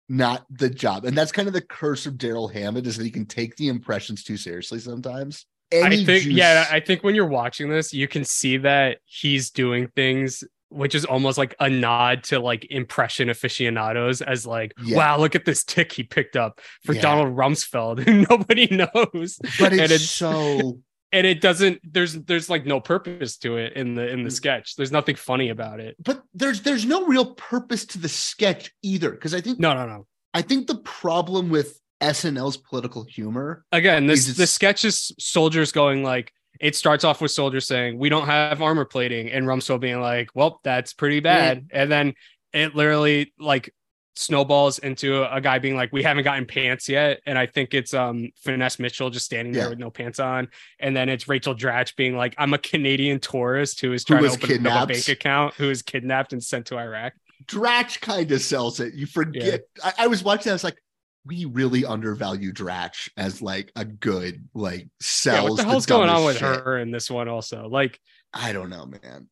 not 0.07 0.45
the 0.49 0.69
job. 0.69 1.03
And 1.05 1.17
that's 1.17 1.31
kind 1.31 1.47
of 1.47 1.53
the 1.53 1.61
curse 1.61 2.05
of 2.05 2.17
Darrell 2.17 2.47
Hammond 2.47 2.87
is 2.87 2.95
that 2.97 3.03
he 3.03 3.11
can 3.11 3.25
take 3.25 3.55
the 3.57 3.67
impressions 3.67 4.23
too 4.23 4.37
seriously 4.37 4.79
sometimes. 4.79 5.45
I 5.73 5.77
Any 5.77 6.05
think, 6.05 6.25
yeah, 6.27 6.67
I 6.71 6.79
think 6.79 7.03
when 7.03 7.15
you're 7.15 7.25
watching 7.27 7.69
this, 7.69 7.91
you 7.91 8.07
can 8.07 8.23
see 8.23 8.57
that 8.57 8.99
he's 9.05 9.49
doing 9.51 9.87
things 9.95 10.43
which 10.69 10.95
is 10.95 11.05
almost 11.05 11.37
like 11.37 11.55
a 11.59 11.69
nod 11.69 12.23
to 12.23 12.39
like 12.39 12.65
impression 12.69 13.29
aficionados 13.29 14.21
as 14.21 14.45
like, 14.45 14.73
Yeah. 14.83 14.97
wow, 14.97 15.17
look 15.19 15.33
at 15.35 15.45
this 15.45 15.63
tick 15.63 15.91
he 15.93 16.03
picked 16.03 16.35
up 16.35 16.59
for 16.83 16.93
Yeah. 16.93 17.01
Donald 17.01 17.35
Rumsfeld 17.37 17.99
who 18.03 18.25
nobody 18.29 18.67
knows. 18.67 19.37
but 19.59 19.71
and 19.71 19.81
it's, 19.81 19.93
it's- 19.93 20.09
so 20.09 20.79
And 21.15 21.25
it 21.25 21.39
doesn't 21.39 21.79
there's 21.93 22.13
there's 22.13 22.49
like 22.49 22.65
no 22.65 22.79
purpose 22.81 23.37
to 23.37 23.55
it 23.57 23.73
in 23.73 23.95
the 23.95 24.05
in 24.09 24.23
the 24.23 24.29
Mm. 24.29 24.33
sketch. 24.33 24.75
There's 24.75 24.91
nothing 24.91 25.15
funny 25.15 25.49
about 25.49 25.79
it. 25.79 25.95
but 26.03 26.21
there's 26.33 26.61
there's 26.61 26.85
no 26.85 27.05
real 27.07 27.27
purpose 27.35 27.85
to 27.87 27.99
the 27.99 28.09
sketch 28.09 28.71
either 28.83 29.11
because 29.11 29.33
I 29.33 29.39
think 29.41 29.57
No, 29.59 29.73
no, 29.73 29.85
no. 29.87 30.07
I 30.33 30.41
think 30.41 30.67
the 30.67 30.79
problem 30.79 31.49
with 31.49 31.79
SNL's 32.01 32.57
political 32.57 33.03
humor 33.05 33.63
Again, 33.71 34.07
this 34.07 34.35
the 34.35 34.45
sketch 34.47 34.83
is 34.83 35.13
soldiers 35.17 35.71
going 35.71 36.03
like 36.03 36.33
it 36.59 36.75
starts 36.75 37.03
off 37.05 37.21
with 37.21 37.31
soldiers 37.31 37.65
saying 37.65 37.97
we 37.97 38.09
don't 38.09 38.25
have 38.27 38.61
armor 38.61 38.85
plating 38.85 39.29
and 39.31 39.45
Rumsfeld 39.45 39.79
being 39.79 40.01
like, 40.01 40.29
well, 40.35 40.59
that's 40.63 40.93
pretty 40.93 41.21
bad, 41.21 41.67
and 41.71 41.89
then 41.91 42.13
it 42.53 42.75
literally 42.75 43.33
like 43.39 43.73
snowballs 44.15 44.79
into 44.79 45.23
a 45.33 45.41
guy 45.41 45.59
being 45.59 45.75
like, 45.75 45.91
we 45.91 46.03
haven't 46.03 46.23
gotten 46.23 46.45
pants 46.45 46.87
yet, 46.87 47.21
and 47.25 47.37
I 47.37 47.45
think 47.45 47.73
it's 47.73 47.93
um 47.93 48.31
finesse 48.37 48.79
Mitchell 48.79 49.09
just 49.09 49.25
standing 49.25 49.53
there 49.53 49.69
with 49.69 49.79
no 49.79 49.89
pants 49.89 50.19
on, 50.19 50.47
and 50.79 50.95
then 50.95 51.09
it's 51.09 51.27
Rachel 51.27 51.55
Dratch 51.55 51.95
being 51.95 52.15
like, 52.15 52.35
I'm 52.37 52.53
a 52.53 52.57
Canadian 52.57 53.19
tourist 53.19 53.81
who 53.81 53.93
is 53.93 54.03
trying 54.03 54.21
was 54.21 54.37
to 54.37 54.43
open 54.45 54.67
up 54.67 54.85
a 54.85 54.93
bank 54.93 55.07
account, 55.09 55.53
who 55.55 55.69
is 55.69 55.81
kidnapped 55.81 56.33
and 56.33 56.43
sent 56.43 56.67
to 56.67 56.77
Iraq. 56.77 57.13
Dratch 57.45 58.01
kind 58.01 58.31
of 58.31 58.41
sells 58.41 58.79
it. 58.79 58.93
You 58.93 59.05
forget. 59.05 59.61
I, 59.83 59.93
I 59.99 60.07
was 60.07 60.23
watching. 60.23 60.51
I 60.51 60.53
was 60.53 60.63
like, 60.63 60.81
we 61.25 61.45
really 61.45 61.85
undervalue 61.85 62.53
Dratch 62.53 63.09
as 63.17 63.41
like 63.41 63.71
a 63.75 63.83
good 63.83 64.47
like 64.53 64.87
sells. 65.01 65.43
Yeah, 65.43 65.49
what 65.49 65.57
the 65.57 65.63
hell's 65.63 65.85
going 65.85 66.09
on 66.09 66.23
with 66.23 66.37
shit. 66.37 66.43
her 66.43 66.77
in 66.77 66.91
this 66.91 67.11
one? 67.11 67.27
Also, 67.27 67.67
like, 67.67 67.99
I 68.33 68.53
don't 68.53 68.69
know, 68.69 68.85
man. 68.85 69.27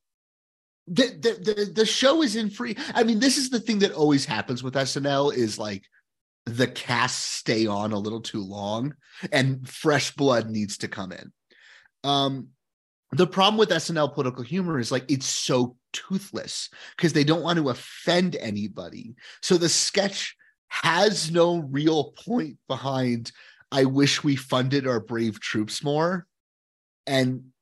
The, 0.87 1.03
the 1.07 1.53
the 1.53 1.71
the 1.73 1.85
show 1.85 2.21
is 2.21 2.35
in 2.35 2.49
free. 2.49 2.75
I 2.93 3.03
mean, 3.03 3.19
this 3.19 3.37
is 3.37 3.49
the 3.49 3.59
thing 3.59 3.79
that 3.79 3.93
always 3.93 4.25
happens 4.25 4.61
with 4.61 4.73
SNL 4.73 5.33
is 5.33 5.57
like 5.57 5.83
the 6.45 6.67
cast 6.67 7.35
stay 7.37 7.65
on 7.67 7.93
a 7.93 7.99
little 7.99 8.21
too 8.21 8.43
long 8.43 8.93
and 9.31 9.67
fresh 9.67 10.13
blood 10.15 10.49
needs 10.49 10.77
to 10.79 10.87
come 10.87 11.11
in. 11.11 11.31
Um 12.03 12.49
the 13.13 13.27
problem 13.27 13.57
with 13.57 13.69
SNL 13.69 14.13
political 14.13 14.43
humor 14.43 14.79
is 14.79 14.91
like 14.91 15.05
it's 15.09 15.27
so 15.27 15.77
toothless 15.93 16.69
because 16.97 17.13
they 17.13 17.23
don't 17.23 17.43
want 17.43 17.59
to 17.59 17.69
offend 17.69 18.35
anybody. 18.35 19.15
So 19.41 19.55
the 19.55 19.69
sketch 19.69 20.35
has 20.67 21.31
no 21.31 21.59
real 21.59 22.11
point 22.11 22.57
behind 22.67 23.31
I 23.71 23.85
wish 23.85 24.23
we 24.23 24.35
funded 24.35 24.85
our 24.87 24.99
brave 24.99 25.39
troops 25.39 25.83
more. 25.83 26.27
And 27.07 27.52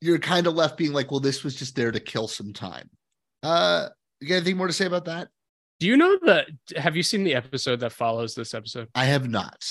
you're 0.00 0.18
kind 0.18 0.46
of 0.46 0.54
left 0.54 0.76
being 0.76 0.92
like, 0.92 1.10
well, 1.10 1.20
this 1.20 1.42
was 1.44 1.54
just 1.54 1.74
there 1.76 1.90
to 1.90 2.00
kill 2.00 2.28
some 2.28 2.52
time. 2.52 2.88
Uh, 3.42 3.88
you 4.20 4.28
got 4.28 4.36
anything 4.36 4.56
more 4.56 4.66
to 4.66 4.72
say 4.72 4.86
about 4.86 5.04
that? 5.06 5.28
do 5.80 5.86
you 5.86 5.96
know 5.96 6.18
the? 6.20 6.44
Have 6.76 6.96
you 6.96 7.02
seen 7.04 7.22
the 7.22 7.34
episode 7.36 7.80
that 7.80 7.92
follows 7.92 8.34
this 8.34 8.52
episode? 8.52 8.88
I 8.96 9.04
have 9.04 9.28
not. 9.28 9.64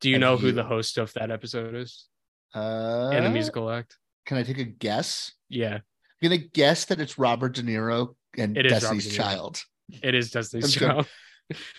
Do 0.00 0.08
you 0.10 0.14
Have 0.14 0.20
know 0.20 0.36
who 0.36 0.52
the 0.52 0.62
host 0.62 0.96
of 0.96 1.12
that 1.14 1.32
episode 1.32 1.74
is 1.74 2.06
Uh, 2.54 3.10
in 3.12 3.24
the 3.24 3.30
musical 3.30 3.68
act? 3.68 3.96
Can 4.26 4.36
I 4.36 4.44
take 4.44 4.58
a 4.58 4.64
guess? 4.64 5.32
Yeah, 5.48 5.74
I'm 5.74 5.82
gonna 6.22 6.36
guess 6.38 6.84
that 6.84 7.00
it's 7.00 7.18
Robert 7.18 7.54
De 7.54 7.62
Niro 7.62 8.14
and 8.36 8.56
It 8.56 8.62
Destiny's 8.68 9.06
De 9.08 9.10
Niro. 9.12 9.16
Child. 9.16 9.62
It 10.02 10.14
is 10.14 10.30
Destiny's. 10.30 10.72
Child. 10.74 11.06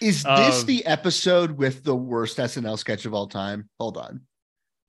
Is 0.02 0.24
this 0.36 0.62
Um, 0.62 0.66
the 0.66 0.86
episode 0.86 1.52
with 1.52 1.84
the 1.86 1.96
worst 1.96 2.40
SNL 2.40 2.78
sketch 2.78 3.06
of 3.06 3.14
all 3.14 3.28
time? 3.28 3.70
Hold 3.80 3.98
on. 3.98 4.22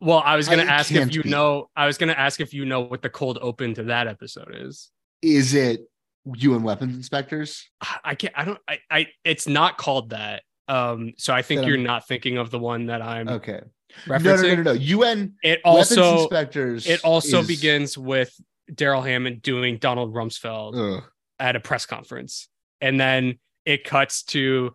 Well, 0.01 0.23
I 0.25 0.37
was 0.37 0.49
gonna 0.49 0.63
ask 0.65 0.91
if 0.93 1.15
you 1.15 1.23
be. 1.23 1.29
know. 1.31 1.69
I 1.77 1.87
was 1.87 1.99
gonna 1.99 2.13
ask 2.13 2.41
if 2.41 2.55
you 2.55 2.65
know 2.65 2.81
what 2.81 3.03
the 3.03 3.11
cold 3.11 3.39
open 3.41 3.75
to 3.75 3.85
that 3.85 4.07
episode 4.07 4.55
is. 4.55 4.91
Is 5.23 5.53
it 5.55 5.83
UN 6.25 6.63
weapons 6.63 6.97
inspectors? 6.97 7.69
I 8.05 8.15
can't. 8.15 8.33
I 8.37 8.45
don't. 8.45 8.59
I. 8.69 8.79
I 8.91 9.07
it's 9.25 9.47
not 9.47 9.77
called 9.79 10.11
that. 10.11 10.43
Um. 10.69 11.13
So 11.19 11.35
I 11.35 11.43
think 11.43 11.67
you're 11.67 11.77
I'm- 11.77 11.85
not 11.85 12.07
thinking 12.09 12.39
of 12.39 12.51
the 12.51 12.59
one 12.59 12.87
that 12.87 13.03
I'm 13.03 13.29
Okay. 13.29 13.61
No, 14.09 14.19
no, 14.19 14.37
no, 14.37 14.55
no, 14.55 14.63
no. 14.63 14.73
UN 14.73 15.35
It 15.43 15.61
weapons 15.65 15.99
also. 15.99 16.21
inspectors. 16.23 16.87
It 16.87 17.01
also 17.05 17.41
is- 17.41 17.47
begins 17.49 17.99
with 17.99 18.33
Darrell 18.73 19.03
Hammond 19.03 19.43
doing 19.43 19.79
Donald 19.79 20.15
Rumsfeld 20.15 20.99
Ugh. 20.99 21.05
at 21.41 21.57
a 21.57 21.61
press 21.61 21.87
conference, 21.87 22.49
and 22.81 22.99
then 23.01 23.39
it 23.67 23.85
cuts 23.85 24.23
to 24.23 24.75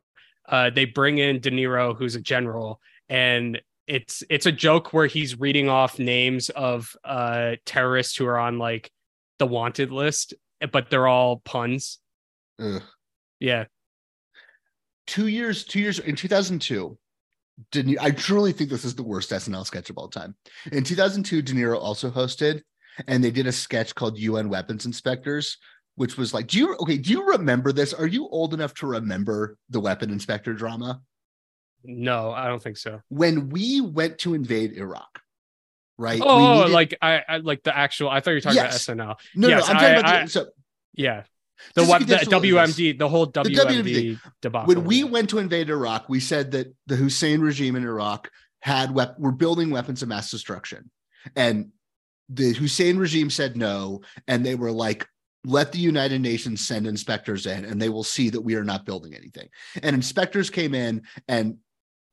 uh, 0.49 0.69
they 0.69 0.85
bring 0.85 1.17
in 1.17 1.39
De 1.39 1.49
Niro, 1.49 1.97
who's 1.97 2.15
a 2.15 2.21
general, 2.21 2.79
and 3.09 3.59
it's 3.87 4.23
it's 4.29 4.45
a 4.45 4.51
joke 4.51 4.93
where 4.93 5.07
he's 5.07 5.39
reading 5.39 5.69
off 5.69 5.99
names 5.99 6.49
of 6.49 6.95
uh, 7.03 7.55
terrorists 7.65 8.17
who 8.17 8.25
are 8.25 8.37
on 8.37 8.57
like 8.57 8.91
the 9.39 9.45
wanted 9.45 9.91
list, 9.91 10.33
but 10.71 10.89
they're 10.89 11.07
all 11.07 11.37
puns. 11.45 11.99
Ugh. 12.59 12.81
Yeah, 13.39 13.65
Two 15.07 15.27
years, 15.27 15.63
two 15.63 15.79
years 15.79 15.99
in 15.99 16.15
2002. 16.15 16.97
De 17.71 17.83
Niro, 17.83 17.97
I 18.01 18.11
truly 18.11 18.51
think 18.51 18.69
this 18.69 18.83
is 18.83 18.95
the 18.95 19.03
worst 19.03 19.31
SNL 19.31 19.65
sketch 19.65 19.89
of 19.89 19.97
all 19.97 20.09
time. 20.09 20.35
In 20.71 20.83
2002, 20.83 21.41
De 21.41 21.53
Niro 21.53 21.79
also 21.79 22.09
hosted, 22.09 22.61
and 23.07 23.23
they 23.23 23.31
did 23.31 23.47
a 23.47 23.51
sketch 23.51 23.95
called 23.95 24.17
UN 24.17 24.49
Weapons 24.49 24.85
Inspectors, 24.85 25.57
which 25.95 26.17
was 26.17 26.33
like, 26.33 26.47
do 26.47 26.57
you 26.57 26.75
okay? 26.77 26.97
Do 26.97 27.11
you 27.11 27.25
remember 27.25 27.71
this? 27.71 27.93
Are 27.93 28.07
you 28.07 28.27
old 28.27 28.53
enough 28.53 28.73
to 28.75 28.87
remember 28.87 29.57
the 29.69 29.79
weapon 29.79 30.11
inspector 30.11 30.53
drama? 30.53 31.01
No, 31.87 32.31
I 32.31 32.47
don't 32.47 32.61
think 32.61 32.77
so. 32.77 33.01
When 33.09 33.49
we 33.49 33.81
went 33.81 34.19
to 34.19 34.33
invade 34.33 34.73
Iraq, 34.73 35.21
right? 35.97 36.19
we 36.19 36.25
Oh, 36.25 36.59
needed- 36.61 36.71
like 36.73 36.97
I, 37.01 37.21
I 37.27 37.37
like 37.37 37.63
the 37.63 37.75
actual. 37.75 38.09
I 38.09 38.19
thought 38.19 38.31
you 38.31 38.35
were 38.37 38.41
talking 38.41 38.55
Yes. 38.57 38.87
about 38.87 38.97
SNL. 38.97 39.15
no, 39.35 39.47
yes, 39.47 39.67
no, 39.67 39.73
I'm 39.73 39.75
talking 39.79 39.95
I- 39.95 39.99
about 39.99 40.25
the, 40.25 40.31
so 40.31 40.47
Yeah, 40.93 41.23
the 41.75 41.85
what 41.85 42.05
the. 42.07 42.15
WMD, 42.15 42.97
the 42.97 43.07
whole 43.09 43.27
WMD 43.27 43.55
WMD 43.55 44.19
debacle. 44.41 44.67
when 44.75 44.83
we 44.85 45.03
went 45.03 45.29
to 45.29 45.37
invade 45.39 45.69
Iraq, 45.69 46.09
we 46.09 46.19
said 46.19 46.51
that 46.51 46.73
the 46.87 46.95
Hussein 46.95 47.41
regime 47.41 47.75
in 47.75 47.83
Iraq 47.83 48.29
had 48.61 48.91
wep- 48.91 49.19
were 49.19 49.31
building 49.31 49.69
weapons 49.69 50.01
of 50.01 50.09
mass 50.09 50.31
destruction, 50.31 50.89
and 51.35 51.71
the 52.29 52.53
Hussein 52.53 52.97
regime 52.97 53.29
said 53.29 53.55
no, 53.55 54.01
and 54.27 54.43
they 54.45 54.55
were 54.55 54.71
like, 54.71 55.07
"Let 55.43 55.71
the 55.71 55.77
United 55.79 56.19
Nations 56.21 56.65
send 56.65 56.87
inspectors 56.87 57.45
in, 57.45 57.63
and 57.65 57.79
they 57.79 57.89
will 57.89 58.03
see 58.03 58.31
that 58.31 58.41
we 58.41 58.55
are 58.55 58.63
not 58.63 58.83
building 58.85 59.13
anything." 59.13 59.49
And 59.83 59.95
inspectors 59.95 60.49
came 60.49 60.73
in, 60.73 61.03
and 61.27 61.57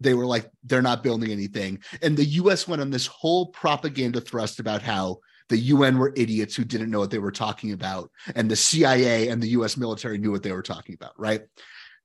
they 0.03 0.15
were 0.15 0.27
like, 0.27 0.51
"They're 0.65 0.83
not 0.83 1.03
building 1.03 1.31
anything," 1.31 1.81
and 2.03 2.17
the 2.17 2.25
U.S. 2.25 2.67
went 2.67 2.83
on 2.83 2.91
this 2.91 3.07
whole 3.07 3.47
propaganda 3.47 4.21
thrust 4.21 4.61
about 4.61 4.83
how. 4.83 5.19
The 5.49 5.59
UN 5.59 5.99
were 5.99 6.15
idiots 6.17 6.57
who 6.57 6.65
didn't 6.65 6.91
know 6.91 7.01
what 7.01 7.11
they 7.11 7.19
were 7.19 7.33
talking 7.33 7.73
about, 7.73 8.11
and 8.35 8.51
the 8.51 8.57
CIA 8.57 9.29
and 9.29 9.43
the 9.43 9.49
US 9.49 9.77
military 9.77 10.17
knew 10.17 10.31
what 10.31 10.43
they 10.43 10.53
were 10.53 10.63
talking 10.63 10.95
about, 10.95 11.13
right? 11.19 11.43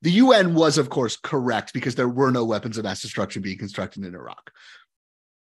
The 0.02 0.12
UN 0.12 0.54
was, 0.54 0.78
of 0.78 0.90
course, 0.90 1.16
correct 1.16 1.72
because 1.72 1.96
there 1.96 2.10
were 2.10 2.32
no 2.32 2.44
weapons 2.44 2.78
of 2.78 2.84
mass 2.84 3.02
destruction 3.02 3.42
being 3.42 3.58
constructed 3.58 4.04
in 4.04 4.14
Iraq. 4.14 4.52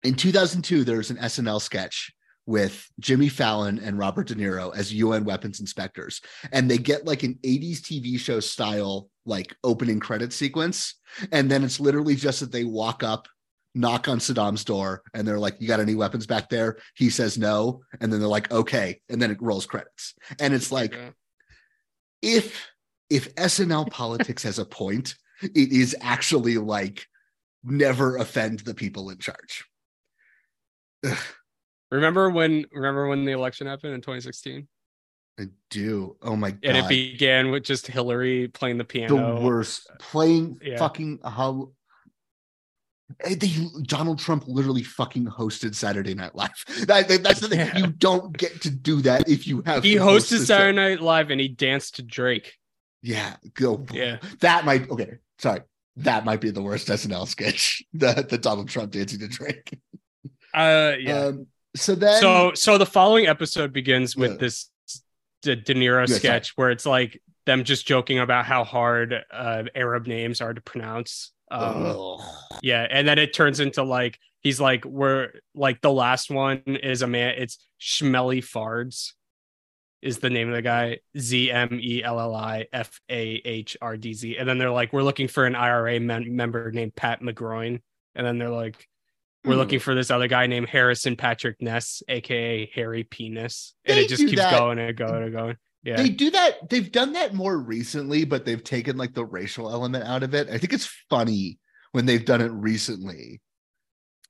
In 0.02 0.14
2002, 0.14 0.84
there 0.84 0.98
was 0.98 1.10
an 1.10 1.16
SNL 1.16 1.62
sketch 1.62 2.12
with 2.48 2.90
Jimmy 2.98 3.28
Fallon 3.28 3.78
and 3.78 3.98
Robert 3.98 4.28
De 4.28 4.34
Niro 4.34 4.74
as 4.74 4.90
UN 4.94 5.24
weapons 5.24 5.60
inspectors, 5.60 6.22
and 6.50 6.68
they 6.68 6.78
get 6.78 7.04
like 7.04 7.22
an 7.22 7.38
80s 7.44 7.80
TV 7.80 8.18
show 8.18 8.40
style, 8.40 9.10
like 9.26 9.54
opening 9.62 10.00
credit 10.00 10.32
sequence. 10.32 10.94
And 11.30 11.50
then 11.50 11.62
it's 11.62 11.78
literally 11.78 12.16
just 12.16 12.40
that 12.40 12.50
they 12.50 12.64
walk 12.64 13.02
up, 13.02 13.28
knock 13.74 14.08
on 14.08 14.18
Saddam's 14.18 14.64
door, 14.64 15.02
and 15.12 15.28
they're 15.28 15.38
like, 15.38 15.56
You 15.60 15.68
got 15.68 15.78
any 15.78 15.94
weapons 15.94 16.26
back 16.26 16.48
there? 16.48 16.78
He 16.96 17.10
says 17.10 17.36
no. 17.36 17.82
And 18.00 18.10
then 18.10 18.18
they're 18.18 18.28
like, 18.30 18.50
Okay. 18.50 18.98
And 19.10 19.20
then 19.20 19.30
it 19.30 19.42
rolls 19.42 19.66
credits. 19.66 20.14
And 20.40 20.54
it's 20.54 20.72
like, 20.72 20.94
Yeah. 20.94 21.10
if 22.22 22.66
if 23.10 23.34
SNL 23.34 23.90
politics 23.90 24.42
has 24.44 24.58
a 24.58 24.64
point, 24.64 25.16
it 25.42 25.70
is 25.70 25.94
actually 26.00 26.56
like 26.56 27.04
never 27.62 28.16
offend 28.16 28.60
the 28.60 28.74
people 28.74 29.10
in 29.10 29.18
charge. 29.18 29.66
Remember 31.90 32.30
when 32.30 32.64
remember 32.72 33.08
when 33.08 33.24
the 33.24 33.32
election 33.32 33.66
happened 33.66 33.94
in 33.94 34.00
2016, 34.00 34.66
I 35.40 35.44
do. 35.70 36.16
Oh 36.22 36.36
my 36.36 36.50
god. 36.50 36.60
and 36.64 36.76
it 36.76 36.88
began 36.88 37.50
with 37.50 37.62
just 37.64 37.86
Hillary 37.86 38.48
playing 38.48 38.78
the 38.78 38.84
piano. 38.84 39.36
the 39.36 39.40
worst 39.44 39.88
playing 39.98 40.58
Yeah. 40.62 40.78
fucking 40.78 41.20
how 41.24 41.72
Eh, 43.24 43.36
they, 43.36 43.50
Donald 43.84 44.18
Trump 44.18 44.44
literally 44.46 44.82
fucking 44.82 45.24
hosted 45.24 45.74
Saturday 45.74 46.12
Night 46.14 46.34
Live. 46.34 46.50
That, 46.86 47.08
that- 47.08 47.22
that's 47.22 47.40
the 47.40 47.48
thing. 47.48 47.60
Yeah. 47.60 47.78
You 47.78 47.86
don't 47.86 48.36
get 48.36 48.60
to 48.62 48.70
do 48.70 49.00
that 49.02 49.28
if 49.30 49.46
you 49.46 49.62
have. 49.64 49.82
He 49.82 49.94
to 49.94 50.02
host 50.02 50.30
hosted 50.30 50.44
Saturday. 50.44 50.76
Night 50.76 51.00
Live 51.00 51.30
and 51.30 51.40
he 51.40 51.48
danced 51.48 51.96
to 51.96 52.02
Drake. 52.02 52.54
Yeah, 53.02 53.36
go. 53.54 53.86
Yeah. 53.92 54.18
That 54.40 54.64
might 54.66 54.90
okay. 54.90 55.14
Sorry, 55.38 55.60
that 55.96 56.24
might 56.26 56.40
be 56.42 56.50
the 56.50 56.60
worst 56.62 56.88
SNL 56.88 57.26
sketch. 57.28 57.82
The 57.94 58.26
the 58.28 58.36
Donald 58.38 58.68
Trump 58.68 58.90
dancing 58.92 59.20
to 59.20 59.28
Drake. 59.28 59.78
Uh, 60.52 60.92
yeah. 61.00 61.18
Um, 61.26 61.46
so 61.78 61.94
then, 61.94 62.20
so 62.20 62.52
so 62.54 62.78
the 62.78 62.86
following 62.86 63.26
episode 63.26 63.72
begins 63.72 64.16
with 64.16 64.32
Yeah. 64.32 64.36
this 64.38 64.70
De, 65.42 65.56
De 65.56 65.74
Niro 65.74 66.06
sorry. 66.06 66.18
sketch 66.18 66.56
where 66.56 66.70
it's 66.70 66.84
like 66.86 67.22
them 67.46 67.64
just 67.64 67.86
joking 67.86 68.18
about 68.18 68.44
how 68.44 68.64
hard 68.64 69.14
uh, 69.32 69.62
Arab 69.74 70.06
names 70.06 70.40
are 70.40 70.52
to 70.52 70.60
pronounce. 70.60 71.32
Um, 71.50 72.18
yeah, 72.62 72.86
and 72.90 73.06
then 73.08 73.18
it 73.18 73.32
turns 73.32 73.60
into 73.60 73.82
like 73.82 74.18
he's 74.40 74.60
like 74.60 74.84
we're 74.84 75.30
like 75.54 75.80
the 75.80 75.92
last 75.92 76.30
one 76.30 76.62
is 76.66 77.02
a 77.02 77.06
man. 77.06 77.34
It's 77.38 77.58
Schmelly 77.80 78.42
Fards 78.44 79.14
is 80.02 80.18
the 80.18 80.30
name 80.30 80.48
of 80.48 80.54
the 80.54 80.62
guy. 80.62 80.98
Z 81.18 81.50
M 81.50 81.78
E 81.80 82.02
L 82.04 82.20
L 82.20 82.34
I 82.34 82.66
F 82.72 83.00
A 83.10 83.40
H 83.44 83.76
R 83.80 83.96
D 83.96 84.12
Z. 84.12 84.36
And 84.36 84.48
then 84.48 84.58
they're 84.58 84.70
like 84.70 84.92
we're 84.92 85.02
looking 85.02 85.26
for 85.28 85.46
an 85.46 85.54
IRA 85.54 85.98
mem- 86.00 86.36
member 86.36 86.70
named 86.70 86.94
Pat 86.94 87.20
McGroin. 87.22 87.80
And 88.14 88.26
then 88.26 88.38
they're 88.38 88.50
like 88.50 88.86
we're 89.44 89.52
Hmm. 89.52 89.58
looking 89.58 89.78
for 89.78 89.94
this 89.94 90.10
other 90.10 90.28
guy 90.28 90.46
named 90.46 90.68
Harrison 90.68 91.16
Patrick 91.16 91.60
Ness, 91.60 92.02
aka 92.08 92.70
Harry 92.74 93.04
Penis, 93.04 93.74
and 93.84 93.96
They 93.96 94.04
it 94.04 94.08
just 94.08 94.22
keeps 94.22 94.36
that. 94.36 94.58
going 94.58 94.78
and 94.78 94.96
going 94.96 95.22
and 95.22 95.32
going. 95.32 95.56
Yeah, 95.84 95.96
They 95.96 96.08
do 96.08 96.30
that. 96.30 96.68
They've 96.68 96.90
done 96.90 97.12
that 97.12 97.34
more 97.34 97.56
recently, 97.58 98.24
but 98.24 98.44
they've 98.44 98.62
taken 98.62 98.96
like 98.96 99.14
the 99.14 99.24
racial 99.24 99.70
element 99.70 100.04
out 100.04 100.22
of 100.24 100.34
it. 100.34 100.48
I 100.50 100.58
think 100.58 100.72
it's 100.72 100.90
funny 101.08 101.58
when 101.92 102.04
they've 102.04 102.24
done 102.24 102.40
it 102.40 102.50
recently. 102.50 103.40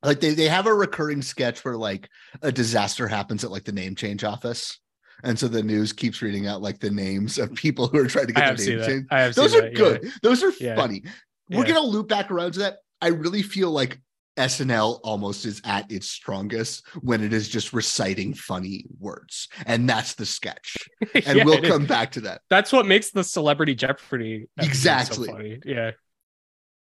Like 0.02 0.20
they, 0.20 0.34
they 0.34 0.48
have 0.48 0.66
a 0.66 0.74
recurring 0.74 1.22
sketch 1.22 1.64
where 1.64 1.76
like 1.76 2.08
a 2.42 2.52
disaster 2.52 3.08
happens 3.08 3.42
at 3.44 3.50
like 3.50 3.64
the 3.64 3.72
name 3.72 3.96
change 3.96 4.22
office. 4.24 4.78
And 5.24 5.36
so 5.36 5.48
the 5.48 5.62
news 5.62 5.92
keeps 5.92 6.22
reading 6.22 6.46
out 6.46 6.62
like 6.62 6.78
the 6.78 6.90
names 6.90 7.38
of 7.38 7.52
people 7.54 7.88
who 7.88 7.98
are 7.98 8.06
trying 8.06 8.28
to 8.28 8.32
get 8.32 8.56
their 8.56 8.76
name 8.78 8.86
changed. 8.86 9.08
I 9.10 9.22
have 9.22 9.34
Those 9.34 9.54
are 9.54 9.62
that, 9.62 9.72
yeah. 9.72 9.76
good. 9.78 10.12
Those 10.22 10.44
are 10.44 10.52
Yeah. 10.60 10.76
funny. 10.76 11.02
We're 11.50 11.64
gonna 11.66 11.80
loop 11.80 12.08
back 12.08 12.30
around 12.30 12.52
to 12.52 12.58
that. 12.60 12.76
I 13.00 13.08
really 13.08 13.42
feel 13.42 13.70
like 13.72 13.98
SNL 14.38 15.00
almost 15.04 15.44
is 15.44 15.60
at 15.64 15.90
its 15.92 16.08
strongest 16.08 16.86
when 17.02 17.22
it 17.22 17.32
is 17.32 17.48
just 17.48 17.72
reciting 17.72 18.32
funny 18.32 18.84
words. 18.98 19.48
And 19.66 19.88
that's 19.88 20.14
the 20.14 20.24
sketch. 20.26 20.76
And 21.14 21.38
Yeah, 21.38 21.44
we'll 21.44 21.62
is. 21.62 21.68
come 21.68 21.84
back 21.86 22.12
to 22.12 22.20
that. 22.22 22.40
That's 22.48 22.72
what 22.72 22.86
makes 22.86 23.10
the 23.10 23.22
Celebrity 23.24 23.74
Jeopardy 23.74 24.46
Exactly. 24.58 25.26
So 25.26 25.32
funny. 25.34 25.58
Yeah, 25.64 25.90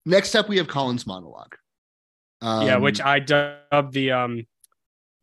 Next 0.06 0.34
up, 0.36 0.50
we 0.50 0.58
have 0.58 0.68
Colin's 0.68 1.06
monologue. 1.06 1.56
yeah. 2.42 2.76
Um, 2.76 2.82
Which 2.82 3.00
I 3.02 3.20
dubbed 3.20 3.94
the 3.94 4.12
um 4.12 4.48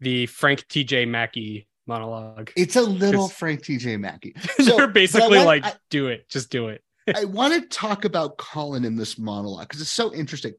the 0.01 0.27
Frank 0.27 0.69
T.J. 0.69 1.07
Mackey 1.07 1.67
monologue. 1.89 2.53
it's 2.55 2.77
a 2.77 2.83
little 2.83 3.29
Frank 3.29 3.63
TJ 3.65 3.99
Mackey. 3.99 4.35
They're 4.59 4.87
basically 4.87 5.39
like, 5.41 5.65
I- 5.65 5.75
do 5.91 6.07
it, 6.09 6.29
just 6.29 6.51
do 6.51 6.69
it. 6.69 6.83
I 7.17 7.25
want 7.25 7.55
to 7.55 7.63
talk 7.63 8.05
about 8.05 8.37
Colin 8.37 8.85
in 8.85 8.95
this 8.95 9.19
monologue 9.19 9.67
because 9.67 9.81
it's 9.81 9.91
so 9.91 10.15
interesting. 10.15 10.53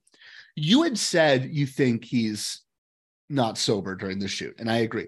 You 0.59 0.83
had 0.83 0.97
said 0.97 1.49
you 1.51 1.65
think 1.65 2.05
he's 2.05 2.61
not 3.29 3.57
sober 3.57 3.95
during 3.95 4.19
the 4.19 4.27
shoot, 4.27 4.55
and 4.59 4.69
I 4.69 4.77
agree. 4.77 5.07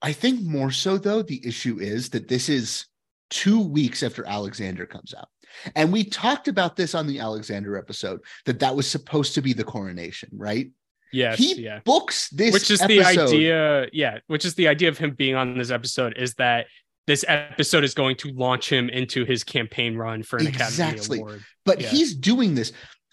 I 0.00 0.12
think 0.12 0.42
more 0.42 0.70
so, 0.70 0.98
though, 0.98 1.22
the 1.22 1.40
issue 1.46 1.78
is 1.80 2.10
that 2.10 2.28
this 2.28 2.48
is 2.48 2.86
two 3.30 3.60
weeks 3.60 4.02
after 4.02 4.26
Alexander 4.26 4.84
comes 4.84 5.14
out. 5.14 5.28
And 5.76 5.92
we 5.92 6.04
talked 6.04 6.48
about 6.48 6.76
this 6.76 6.94
on 6.94 7.06
the 7.06 7.20
Alexander 7.20 7.76
episode 7.76 8.20
that 8.46 8.58
that 8.60 8.74
was 8.74 8.90
supposed 8.90 9.34
to 9.34 9.42
be 9.42 9.52
the 9.52 9.64
coronation, 9.64 10.30
right? 10.32 10.70
Yes, 11.12 11.38
he 11.38 11.54
yeah. 11.62 11.80
books 11.84 12.30
this, 12.30 12.54
which 12.54 12.70
is 12.70 12.80
the 12.80 13.04
idea 13.04 13.86
yeah 13.92 14.18
which 14.28 14.46
is 14.46 14.54
the 14.54 14.66
idea 14.66 14.88
of 14.88 14.96
him 14.96 15.10
being 15.12 15.34
on 15.34 15.58
this 15.58 15.70
episode 15.70 16.14
is 16.16 16.32
that 16.36 16.68
this 17.06 17.22
episode 17.28 17.84
is 17.84 17.92
going 17.92 18.16
to 18.16 18.32
launch 18.32 18.72
him 18.72 18.88
into 18.88 19.26
his 19.26 19.44
campaign 19.44 19.94
run 19.94 20.22
for 20.22 20.38
an 20.38 20.46
Exactly. 20.46 20.94
academy 20.96 21.18
award 21.20 21.44
But 21.66 21.82
Yeah. 21.82 21.88
he's 21.90 22.14
doing 22.14 22.54
this. 22.54 22.72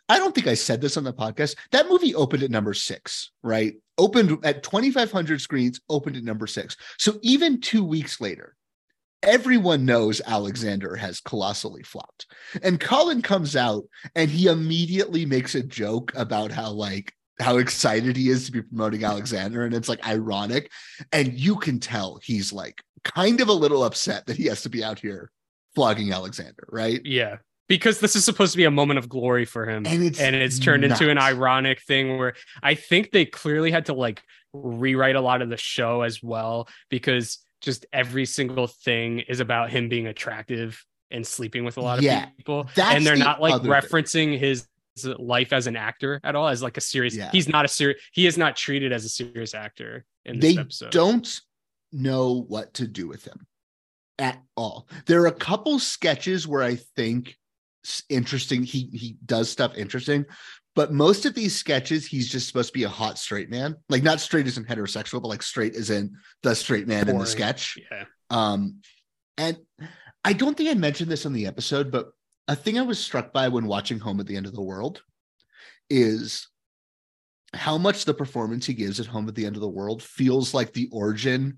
I 0.10 0.18
don't 0.18 0.34
think 0.34 0.48
I 0.48 0.56
said 0.56 0.82
this 0.82 0.98
on 0.98 1.04
the 1.04 1.14
podcast. 1.14 1.56
That 1.72 1.88
movie 1.88 2.16
opened 2.16 2.44
at 2.44 2.52
number 2.52 2.74
six, 2.74 3.32
right? 3.44 3.76
Opened 3.98 4.44
at 4.44 4.64
2,500 4.64 5.40
screens, 5.40 5.80
opened 5.88 6.18
at 6.18 6.24
number 6.24 6.48
six. 6.48 6.76
So 6.98 7.20
even 7.22 7.62
two 7.62 7.84
weeks 7.84 8.20
later, 8.20 8.56
everyone 9.22 9.86
knows 9.86 10.22
Alexander 10.26 10.96
has 10.96 11.20
colossally 11.20 11.84
flopped. 11.84 12.26
And 12.64 12.80
Colin 12.80 13.22
comes 13.22 13.56
out 13.56 13.84
and 14.16 14.32
he 14.32 14.48
immediately 14.48 15.26
makes 15.26 15.56
a 15.56 15.64
joke 15.64 16.12
about 16.16 16.52
how 16.52 16.72
like 16.72 17.14
how 17.40 17.58
excited 17.58 18.18
he 18.18 18.30
is 18.30 18.46
to 18.46 18.52
be 18.52 18.62
promoting 18.62 19.04
Alexander 19.04 19.64
and 19.64 19.74
it's 19.74 19.88
like 19.88 20.06
ironic 20.06 20.70
and 21.14 21.40
you 21.40 21.56
can 21.56 21.80
tell 21.80 22.20
he's 22.22 22.52
like 22.52 22.82
kind 23.06 23.40
of 23.40 23.48
a 23.48 23.54
little 23.54 23.86
upset 23.86 24.26
that 24.26 24.36
he 24.36 24.46
has 24.46 24.62
to 24.64 24.70
be 24.70 24.84
out 24.84 25.00
here 25.00 25.32
flogging 25.74 26.12
Alexander, 26.12 26.68
right? 26.70 27.00
Yeah. 27.06 27.38
Because 27.70 28.00
this 28.02 28.16
is 28.18 28.26
supposed 28.26 28.52
to 28.52 28.58
be 28.58 28.66
a 28.66 28.72
moment 28.72 28.98
of 28.98 29.08
glory 29.08 29.46
for 29.46 29.66
him. 29.70 29.86
And 29.86 30.04
it's 30.04 30.20
and 30.20 30.36
it's 30.36 30.60
turned 30.60 30.84
into 30.84 31.10
an 31.10 31.18
ironic 31.18 31.82
thing 31.82 32.18
where 32.18 32.34
I 32.62 32.74
think 32.76 33.12
they 33.12 33.26
clearly 33.26 33.72
had 33.72 33.86
to 33.86 33.94
like 33.94 34.22
rewrite 34.54 35.16
a 35.16 35.22
lot 35.22 35.42
of 35.42 35.50
the 35.50 35.56
show 35.58 36.02
as 36.02 36.22
well 36.22 36.68
because 36.90 37.38
just 37.62 37.86
every 37.94 38.26
single 38.26 38.68
thing 38.68 39.20
is 39.20 39.40
about 39.40 39.70
him 39.70 39.88
being 39.88 40.08
attractive 40.08 40.84
and 41.12 41.26
sleeping 41.26 41.64
with 41.64 41.78
a 41.78 41.82
lot 41.82 41.98
of 42.00 42.04
Yeah, 42.04 42.26
people 42.38 42.68
and 42.82 43.06
they're 43.06 43.18
the 43.18 43.24
not 43.24 43.42
like 43.42 43.54
other 43.54 43.64
thing. 43.64 43.72
referencing 43.72 44.40
his 44.40 44.68
life 45.18 45.54
as 45.54 45.68
an 45.68 45.76
actor 45.76 46.20
at 46.24 46.36
all 46.36 46.48
as 46.48 46.62
like 46.64 46.78
a 46.78 46.82
serious 46.82 47.16
Yeah. 47.16 47.30
he's 47.32 47.48
not 47.48 47.66
a 47.66 47.68
serious 47.68 48.02
he 48.12 48.28
is 48.28 48.38
not 48.38 48.56
treated 48.56 48.92
as 48.92 49.06
a 49.06 49.10
serious 49.10 49.54
actor 49.54 50.04
in 50.26 50.40
they 50.40 50.50
this 50.50 50.58
episode 50.58 50.92
don't 50.92 51.40
know 51.92 52.46
what 52.48 52.74
to 52.76 52.88
do 52.88 53.08
with 53.08 53.26
him 53.26 53.46
at 54.20 54.42
all. 54.58 54.88
There 55.06 55.22
are 55.24 55.28
a 55.28 55.32
couple 55.32 55.80
sketches 55.80 56.48
where 56.48 56.62
I 56.62 56.76
think 56.96 57.38
interesting. 58.10 58.64
He 58.64 58.90
he 58.94 59.18
does 59.26 59.50
stuff 59.50 59.78
interesting, 59.78 60.26
but 60.76 60.94
most 60.94 61.26
of 61.26 61.34
these 61.34 61.56
sketches, 61.56 62.06
he's 62.06 62.30
just 62.30 62.48
supposed 62.48 62.70
to 62.70 62.78
be 62.78 62.84
a 62.84 62.90
hot 62.90 63.18
straight 63.18 63.50
man. 63.50 63.76
Like 63.90 64.04
not 64.04 64.22
straight 64.22 64.48
as 64.48 64.58
in 64.58 64.66
heterosexual, 64.66 65.22
but 65.22 65.28
like 65.28 65.44
straight 65.44 65.76
as 65.76 65.90
in 65.90 66.16
the 66.44 66.56
straight 66.56 66.88
man 66.88 67.10
in 67.10 67.18
the 67.18 67.26
sketch. 67.26 67.78
yeah 67.92 68.06
Um, 68.30 68.78
and 69.38 69.58
I 70.24 70.34
don't 70.34 70.56
think 70.56 70.70
I 70.70 70.74
mentioned 70.74 71.10
this 71.10 71.26
on 71.26 71.34
the 71.34 71.48
episode, 71.48 71.92
but 71.92 72.10
a 72.48 72.56
thing 72.56 72.78
I 72.78 72.84
was 72.84 73.00
struck 73.00 73.34
by 73.34 73.48
when 73.48 73.68
watching 73.68 74.00
Home 74.00 74.20
at 74.20 74.28
the 74.28 74.36
End 74.36 74.46
of 74.46 74.54
the 74.54 74.62
World 74.62 75.02
is 75.90 76.48
how 77.54 77.78
much 77.78 78.06
the 78.06 78.14
performance 78.14 78.66
he 78.66 78.74
gives 78.74 79.00
at 79.00 79.06
Home 79.08 79.28
at 79.28 79.36
the 79.36 79.46
End 79.46 79.56
of 79.56 79.62
the 79.62 79.70
World 79.70 80.04
feels 80.04 80.54
like 80.54 80.74
the 80.74 80.90
origin 80.92 81.58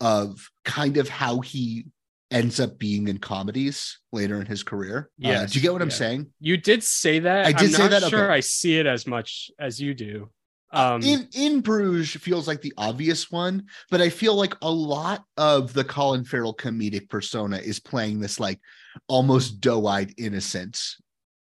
of 0.00 0.50
kind 0.64 0.96
of 0.96 1.08
how 1.08 1.40
he 1.40 1.86
ends 2.30 2.60
up 2.60 2.78
being 2.78 3.08
in 3.08 3.18
comedies 3.18 3.98
later 4.12 4.40
in 4.40 4.46
his 4.46 4.62
career. 4.62 5.10
Uh, 5.24 5.46
do 5.46 5.54
you 5.58 5.60
get 5.60 5.72
what 5.72 5.82
I'm 5.82 5.90
saying? 5.90 6.28
you 6.40 6.56
did 6.56 6.82
say 6.82 7.18
that 7.20 7.46
I 7.46 7.52
did 7.52 7.66
I'm 7.66 7.68
say 7.70 7.82
not 7.82 7.90
that? 7.90 8.02
sure 8.04 8.24
Okay. 8.26 8.34
i 8.34 8.40
see 8.40 8.78
it 8.78 8.86
as 8.86 9.06
much 9.06 9.50
as 9.58 9.80
you 9.80 9.94
do 9.94 10.30
um 10.72 11.02
in 11.02 11.28
in 11.34 11.60
Bruges 11.60 12.10
feels 12.22 12.46
like 12.46 12.60
the 12.62 12.72
obvious 12.78 13.30
one, 13.30 13.64
but 13.90 14.00
I 14.00 14.08
feel 14.08 14.36
like 14.36 14.54
a 14.62 14.70
lot 14.70 15.24
of 15.36 15.72
the 15.72 15.82
Colin 15.82 16.24
Farrell 16.24 16.54
comedic 16.54 17.08
persona 17.08 17.56
is 17.58 17.80
playing 17.80 18.20
this 18.20 18.38
like 18.38 18.60
almost 19.08 19.60
doe-eyed 19.60 20.14
innocence 20.16 20.96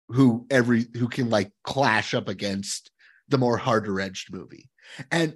who 0.08 0.46
every 0.50 0.86
who 0.96 1.08
can 1.08 1.28
like 1.28 1.52
clash 1.62 2.14
up 2.14 2.28
against 2.28 2.90
the 3.28 3.36
more 3.36 3.58
harder 3.58 4.00
edged 4.00 4.32
movie. 4.32 4.70
And 5.10 5.34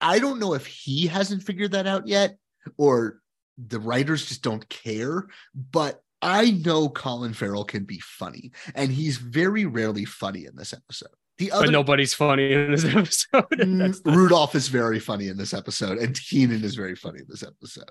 I 0.00 0.18
don't 0.18 0.40
know 0.40 0.54
if 0.54 0.64
he 0.66 1.06
hasn't 1.06 1.42
figured 1.42 1.72
that 1.72 1.86
out 1.86 2.08
yet 2.08 2.36
or 2.78 3.20
the 3.68 3.80
writers 3.80 4.26
just 4.26 4.42
don't 4.42 4.68
care, 4.68 5.26
but 5.54 6.02
I 6.22 6.50
know 6.50 6.88
Colin 6.88 7.32
Farrell 7.32 7.64
can 7.64 7.84
be 7.84 7.98
funny 8.00 8.52
and 8.74 8.90
he's 8.90 9.16
very 9.16 9.64
rarely 9.66 10.04
funny 10.04 10.44
in 10.44 10.56
this 10.56 10.72
episode. 10.72 11.10
The 11.38 11.52
other 11.52 11.66
but 11.66 11.72
nobody's 11.72 12.12
funny 12.12 12.52
in 12.52 12.70
this 12.72 12.84
episode 12.96 13.46
Mm, 13.52 14.02
the- 14.02 14.10
Rudolph 14.10 14.54
is 14.54 14.68
very 14.68 15.00
funny 15.00 15.28
in 15.28 15.38
this 15.38 15.54
episode, 15.54 15.96
and 15.98 16.14
Kenan 16.28 16.62
is 16.62 16.74
very 16.74 16.94
funny 16.94 17.20
in 17.20 17.26
this 17.28 17.42
episode. 17.42 17.90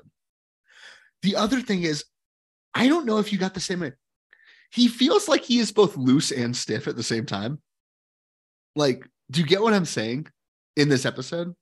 The 1.23 1.35
other 1.35 1.59
thing 1.59 1.81
is, 1.83 2.05
I 2.75 2.87
don't 2.87 3.05
know 3.07 3.17
if 3.17 3.33
you 3.33 3.39
got 3.39 3.55
the 3.55 3.59
same. 3.59 3.91
He 4.71 4.87
feels 4.87 5.27
like 5.27 5.43
he 5.43 5.57
is 5.57 5.71
both 5.71 5.97
loose 5.97 6.31
and 6.31 6.55
stiff 6.55 6.87
at 6.87 6.95
the 6.95 7.01
same 7.03 7.25
time. 7.25 7.59
Like, 8.75 9.03
do 9.31 9.41
you 9.41 9.47
get 9.47 9.61
what 9.63 9.73
I'm 9.73 9.85
saying 9.85 10.27
in 10.77 10.89
this 10.89 11.05
episode? 11.05 11.55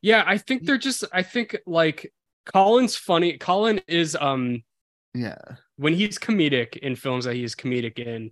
Yeah, 0.00 0.24
I 0.26 0.36
think 0.38 0.66
they're 0.66 0.78
just 0.78 1.04
I 1.12 1.22
think 1.22 1.56
like 1.64 2.12
Colin's 2.46 2.96
funny. 2.96 3.38
Colin 3.38 3.80
is 3.88 4.16
um 4.20 4.62
Yeah, 5.14 5.38
when 5.76 5.94
he's 5.94 6.18
comedic 6.18 6.76
in 6.76 6.96
films 6.96 7.24
that 7.24 7.34
he's 7.34 7.54
comedic 7.54 7.98
in, 7.98 8.30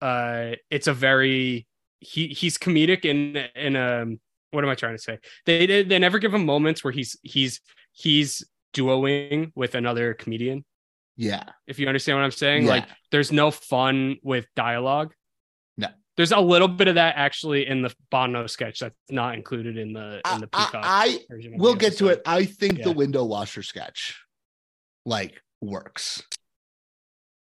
uh 0.00 0.56
it's 0.70 0.86
a 0.86 0.94
very 0.94 1.66
he 2.00 2.28
he's 2.28 2.56
comedic 2.58 3.04
in 3.04 3.36
in 3.54 3.76
um 3.76 4.20
what 4.52 4.64
am 4.64 4.70
I 4.70 4.74
trying 4.74 4.96
to 4.96 5.02
say? 5.02 5.18
They 5.46 5.66
they, 5.66 5.82
they 5.84 5.98
never 5.98 6.18
give 6.18 6.32
him 6.34 6.44
moments 6.44 6.82
where 6.82 6.92
he's 6.92 7.16
he's 7.22 7.60
he's 7.92 8.44
duoing 8.74 9.52
with 9.54 9.74
another 9.74 10.14
comedian. 10.14 10.64
yeah, 11.16 11.44
If 11.66 11.78
you 11.78 11.86
understand 11.88 12.18
what 12.18 12.24
I'm 12.24 12.30
saying, 12.30 12.64
Yeah. 12.64 12.70
like 12.70 12.86
there's 13.10 13.30
no 13.32 13.50
fun 13.50 14.16
with 14.22 14.46
dialogue. 14.56 15.12
There's 16.20 16.32
a 16.32 16.38
little 16.38 16.68
bit 16.68 16.86
of 16.86 16.96
that 16.96 17.14
actually 17.16 17.66
in 17.66 17.80
the 17.80 17.94
Bono 18.10 18.46
sketch 18.46 18.80
that's 18.80 18.94
not 19.08 19.36
included 19.36 19.78
in 19.78 19.94
the 19.94 20.20
in 20.34 20.40
the 20.40 20.48
I, 20.52 20.64
Peacock. 20.66 20.82
I, 20.84 21.06
of 21.30 21.44
we'll 21.54 21.74
get 21.74 21.96
to 21.96 22.08
it. 22.08 22.20
I 22.26 22.44
think 22.44 22.82
the 22.82 22.92
window 22.92 23.24
washer 23.24 23.62
sketch, 23.62 24.20
like, 25.06 25.40
works. 25.62 26.22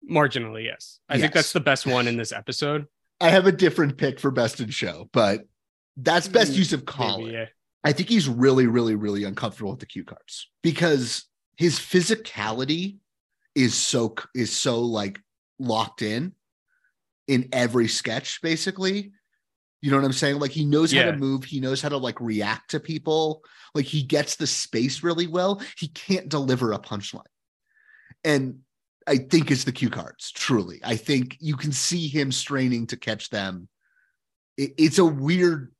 Marginally, 0.08 0.66
yes. 0.66 1.00
I 1.08 1.18
think 1.18 1.32
that's 1.32 1.52
the 1.52 1.58
best 1.58 1.84
one 1.84 2.06
in 2.06 2.16
this 2.16 2.30
episode. 2.30 2.86
I 3.20 3.30
have 3.30 3.48
a 3.48 3.52
different 3.52 3.98
pick 3.98 4.20
for 4.20 4.30
best 4.30 4.60
in 4.60 4.70
show, 4.70 5.10
but 5.12 5.48
that's 5.96 6.28
best 6.28 6.52
use 6.52 6.72
of 6.72 6.84
Maybe, 7.18 7.32
yeah. 7.32 7.46
I 7.82 7.90
think 7.90 8.08
he's 8.08 8.28
really, 8.28 8.68
really, 8.68 8.94
really 8.94 9.24
uncomfortable 9.24 9.72
with 9.72 9.80
the 9.80 9.86
cue 9.86 10.04
cards 10.04 10.48
because 10.62 11.24
his 11.56 11.80
physicality 11.80 12.98
is 13.56 13.74
so 13.74 14.14
is 14.32 14.56
so 14.56 14.80
like 14.82 15.20
locked 15.58 16.02
in 16.02 16.34
in 17.30 17.48
every 17.52 17.86
sketch, 17.86 18.42
basically. 18.42 19.12
You 19.82 19.90
know 19.90 19.96
what 19.96 20.04
I'm 20.04 20.12
saying? 20.12 20.40
Like 20.40 20.50
he 20.50 20.64
knows 20.64 20.92
how 20.92 21.12
to 21.12 21.16
move, 21.16 21.44
he 21.44 21.60
knows 21.60 21.80
how 21.80 21.88
to 21.88 21.96
like 21.96 22.20
react 22.20 22.72
to 22.72 22.80
people, 22.80 23.42
like 23.72 23.86
he 23.86 24.02
gets 24.02 24.34
the 24.34 24.46
space 24.48 25.04
really 25.04 25.28
well. 25.28 25.62
He 25.78 25.86
can't 25.88 26.28
deliver 26.28 26.72
a 26.72 26.78
punchline. 26.80 27.22
And 28.24 28.58
I 29.06 29.16
think 29.18 29.50
it's 29.52 29.62
the 29.64 29.72
cue 29.72 29.88
cards, 29.88 30.32
truly. 30.32 30.80
I 30.84 30.96
think 30.96 31.36
you 31.40 31.56
can 31.56 31.70
see 31.72 32.08
him 32.08 32.32
straining 32.32 32.88
to 32.88 32.96
catch 32.96 33.30
them. 33.30 33.68
It- 34.58 34.74
it's 34.76 34.98
a 34.98 35.04
weird 35.04 35.72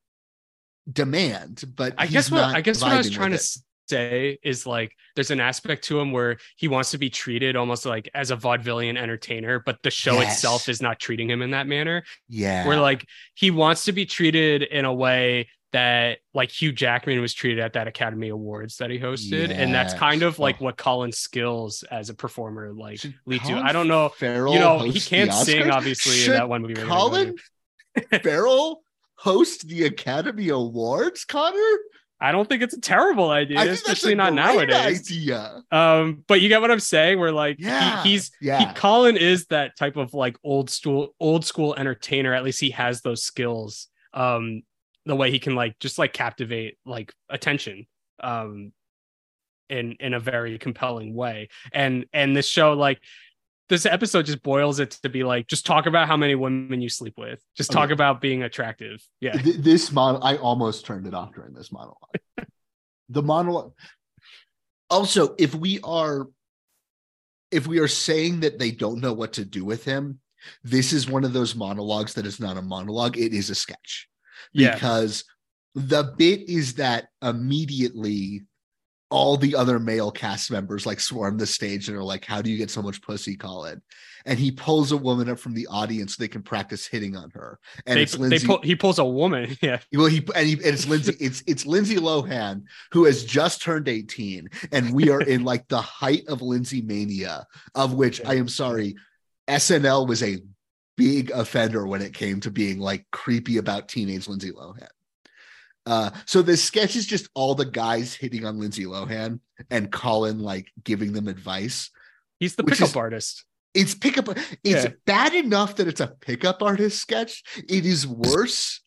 demand, 0.91 1.65
but 1.75 1.95
I 1.99 2.07
he's 2.07 2.13
guess 2.13 2.31
what 2.31 2.41
not 2.43 2.57
I 2.57 2.61
guess 2.61 2.81
what 2.81 2.93
I 2.93 2.99
was 2.99 3.11
trying 3.11 3.31
to 3.33 3.37
it. 3.37 3.57
Say 3.91 4.39
is 4.43 4.67
like 4.67 4.93
there's 5.15 5.31
an 5.31 5.41
aspect 5.41 5.85
to 5.85 6.01
him 6.01 6.13
where 6.13 6.39
he 6.57 6.69
wants 6.69 6.91
to 6.93 6.99
be 6.99 7.11
treated 7.11 7.57
almost 7.57 7.85
like 7.85 8.09
as 8.15 8.31
a 8.31 8.37
vaudevillian 8.37 8.97
entertainer, 8.97 9.59
but 9.61 9.83
the 9.83 9.91
show 9.91 10.15
Yes. 10.15 10.35
itself 10.37 10.69
is 10.69 10.81
not 10.81 10.99
treating 10.99 11.29
him 11.29 11.43
in 11.43 11.51
that 11.51 11.67
manner. 11.67 12.03
yeah, 12.29 12.67
Where 12.67 12.81
like 12.81 13.05
he 13.35 13.51
wants 13.51 13.85
to 13.85 13.93
be 13.93 14.07
treated 14.07 14.63
in 14.63 14.85
a 14.85 14.95
way 14.95 15.49
that 15.73 16.19
like 16.35 16.51
Hugh 16.51 16.73
Jackman 16.73 17.21
was 17.21 17.33
treated 17.33 17.61
at 17.61 17.75
that 17.75 17.87
Academy 17.87 18.29
Awards 18.31 18.79
that 18.79 18.91
he 18.91 18.99
hosted, 18.99 19.51
and 19.51 19.73
that's 19.73 19.95
kind 19.95 20.23
of 20.25 20.39
like 20.41 20.57
Oh. 20.61 20.65
what 20.65 20.77
Colin's 20.77 21.19
skills 21.19 21.85
as 21.91 22.09
a 22.11 22.15
performer 22.15 22.73
like 22.73 22.99
Should 22.99 23.15
lead 23.25 23.45
to. 23.45 23.55
I 23.55 23.71
don't 23.73 23.87
know. 23.87 24.09
Farrell 24.09 24.53
you 24.53 24.59
know, 24.59 24.81
he 24.81 24.99
can't 24.99 25.33
sing 25.33 25.71
obviously 25.71 26.17
Should 26.17 26.33
in 26.33 26.39
that 26.39 26.49
one 26.49 26.63
movie. 26.63 26.75
we're 26.75 26.87
Colin. 26.87 27.37
Farrell 28.23 28.83
host 29.15 29.69
the 29.69 29.85
Academy 29.85 30.49
Awards, 30.49 31.25
Connor? 31.25 31.79
I 32.21 32.33
don't 32.33 32.49
think 32.49 32.63
it's 32.63 32.75
a 32.75 32.81
terrible 32.81 33.31
idea, 33.31 33.59
I 33.59 33.63
think 33.63 33.71
that's 33.79 33.83
especially 33.83 34.15
not 34.15 34.35
nowadays. 34.35 35.01
Idea. 35.11 35.63
Um, 35.73 36.23
but 36.27 36.41
you 36.41 36.49
get 36.49 36.61
what 36.61 36.71
I'm 36.71 36.81
saying? 36.81 37.19
Where 37.19 37.33
like 37.33 37.59
he- 37.59 37.65
Yeah, 37.65 38.03
he's 38.03 38.31
yeah. 38.41 38.59
he, 38.69 38.75
Colin 38.75 39.17
is 39.17 39.47
that 39.47 39.77
type 39.77 39.97
of 39.97 40.13
like 40.13 40.37
old 40.45 40.69
school 40.71 41.15
old 41.19 41.45
school 41.45 41.75
entertainer. 41.77 42.35
At 42.35 42.45
least 42.45 42.61
he 42.61 42.71
has 42.71 43.01
those 43.01 43.23
skills. 43.23 43.89
Um, 44.13 44.63
the 45.07 45.17
way 45.17 45.31
he 45.31 45.39
can 45.39 45.55
like 45.55 45.79
just 45.79 45.99
like 45.99 46.13
captivate 46.13 46.77
like 46.85 47.13
attention. 47.29 47.87
Um, 48.23 48.73
in 49.71 49.93
in 50.01 50.15
a 50.15 50.21
very 50.21 50.59
compelling 50.59 51.15
way. 51.15 51.49
And 51.73 52.05
and 52.13 52.37
this 52.37 52.49
show 52.49 52.73
like 52.75 53.01
this 53.71 53.87
episode 53.87 54.27
just 54.27 54.43
boils 54.43 54.81
it 54.81 54.91
to 55.03 55.09
be 55.09 55.23
like 55.25 55.47
just 55.47 55.65
talk 55.65 55.87
about 55.87 56.09
how 56.09 56.17
many 56.17 56.35
women 56.35 56.83
you 56.83 56.91
sleep 56.91 57.15
with. 57.17 57.41
Just 57.57 57.71
talk 57.71 57.89
yeah. 57.89 57.95
about 57.95 58.21
being 58.21 58.43
attractive. 58.43 59.03
Yeah. 59.21 59.33
Th- 59.33 59.57
this 59.57 59.91
model, 59.93 60.23
I 60.23 60.37
almost 60.37 60.85
turned 60.85 61.07
it 61.07 61.15
off 61.15 61.33
during 61.33 61.55
this 61.55 61.73
monologue. 61.73 61.97
the 63.09 63.23
monologue. 63.23 63.73
Also, 64.91 65.35
if 65.39 65.55
we 65.55 65.81
are, 65.85 66.27
if 67.51 67.67
we 67.67 67.79
are 67.79 67.89
saying 67.89 68.41
that 68.41 68.59
they 68.59 68.73
don't 68.73 69.01
know 69.01 69.13
what 69.13 69.35
to 69.35 69.45
do 69.45 69.65
with 69.65 69.85
him, 69.85 70.21
this 70.65 70.93
is 70.93 71.09
one 71.09 71.25
of 71.25 71.33
those 71.33 71.55
monologues 71.55 72.15
that 72.15 72.27
is 72.27 72.41
not 72.41 72.57
a 72.57 72.63
monologue; 72.63 73.17
it 73.17 73.33
is 73.33 73.51
a 73.51 73.55
sketch. 73.55 74.09
Yeah. 74.53 74.75
because 74.75 75.25
the 75.75 76.15
bit 76.19 76.49
is 76.49 76.75
that 76.75 77.09
immediately 77.23 78.43
all 79.11 79.37
the 79.37 79.57
other 79.57 79.79
male 79.81 80.11
cast 80.11 80.51
members 80.51 80.87
like 80.87 81.01
swarm 81.01 81.37
the 81.37 81.47
stage 81.47 81.89
and 81.89 81.97
are 81.97 82.03
like, 82.03 82.25
How 82.25 82.41
do 82.41 82.51
you 82.51 82.57
get 82.57 82.71
so 82.71 82.81
much 82.81 83.03
pussy, 83.03 83.37
Colin? 83.37 83.83
And 84.25 84.39
he 84.39 84.51
pulls 84.51 84.93
a 84.93 84.97
woman 84.97 85.29
up 85.29 85.39
from 85.39 85.55
the 85.55 85.67
audience 85.67 86.15
so 86.15 86.23
they 86.23 86.29
can 86.29 86.43
practice 86.43 86.87
hitting 86.87 87.17
on 87.17 87.31
her. 87.31 87.59
And 87.87 87.99
they, 87.99 88.03
it's 88.03 88.17
Lindsay. 88.17 88.47
pull, 88.47 88.61
he 88.63 88.77
pulls 88.77 88.99
a 88.99 89.05
woman. 89.05 89.57
Yeah. 89.63 89.79
well, 89.93 90.07
he 90.07 90.25
and, 90.35 90.47
he 90.47 90.55
and 90.55 90.65
it's 90.65 90.87
Lindsay. 90.87 91.17
It's 91.21 91.43
it's 91.47 91.67
Lindsay 91.67 91.97
Lohan 91.97 92.63
who 92.93 93.05
has 93.05 93.25
just 93.25 93.63
turned 93.63 93.89
18, 93.89 94.49
and 94.73 94.95
we 94.95 95.11
are 95.11 95.21
in 95.21 95.45
like 95.45 95.69
the 95.69 95.81
height 95.81 96.27
of 96.29 96.41
Lindsay 96.41 96.83
mania, 96.83 97.47
of 97.75 97.95
which 97.95 98.25
I 98.25 98.35
am 98.35 98.49
sorry, 98.49 98.97
SNL 99.49 100.07
was 100.07 100.23
a 100.23 100.39
big 100.97 101.31
offender 101.31 101.87
when 101.87 102.03
it 102.03 102.15
came 102.15 102.41
to 102.41 102.51
being 102.51 102.79
like 102.79 103.07
creepy 103.11 103.57
about 103.57 103.89
teenage 103.89 104.29
Lindsay 104.29 104.53
Lohan. 104.53 104.87
Uh, 105.87 106.11
so 106.27 106.43
this 106.43 106.63
sketch 106.63 106.95
is 106.97 107.07
just 107.07 107.29
all 107.35 107.55
the 107.55 107.65
guys 107.65 108.15
hitting 108.15 108.45
on 108.45 108.59
Lindsay 108.59 108.85
Lohan 108.85 109.41
and 109.71 109.91
Colin 109.91 110.39
like 110.39 110.69
giving 110.85 111.13
them 111.13 111.27
advice. 111.29 111.91
He's 112.39 112.57
the 112.57 112.65
pickup 112.65 112.89
is- 112.89 112.97
artist. 112.97 113.45
It's 113.73 113.95
pickup. 113.95 114.29
It's 114.65 114.85
Yeah. 114.85 114.93
bad 115.07 115.33
enough 115.33 115.77
that 115.77 115.87
it's 115.87 116.01
a 116.01 116.09
pickup 116.09 116.61
artist 116.63 116.99
sketch. 117.01 117.43
It 117.69 117.87
is 117.87 118.05
worse 118.07 118.81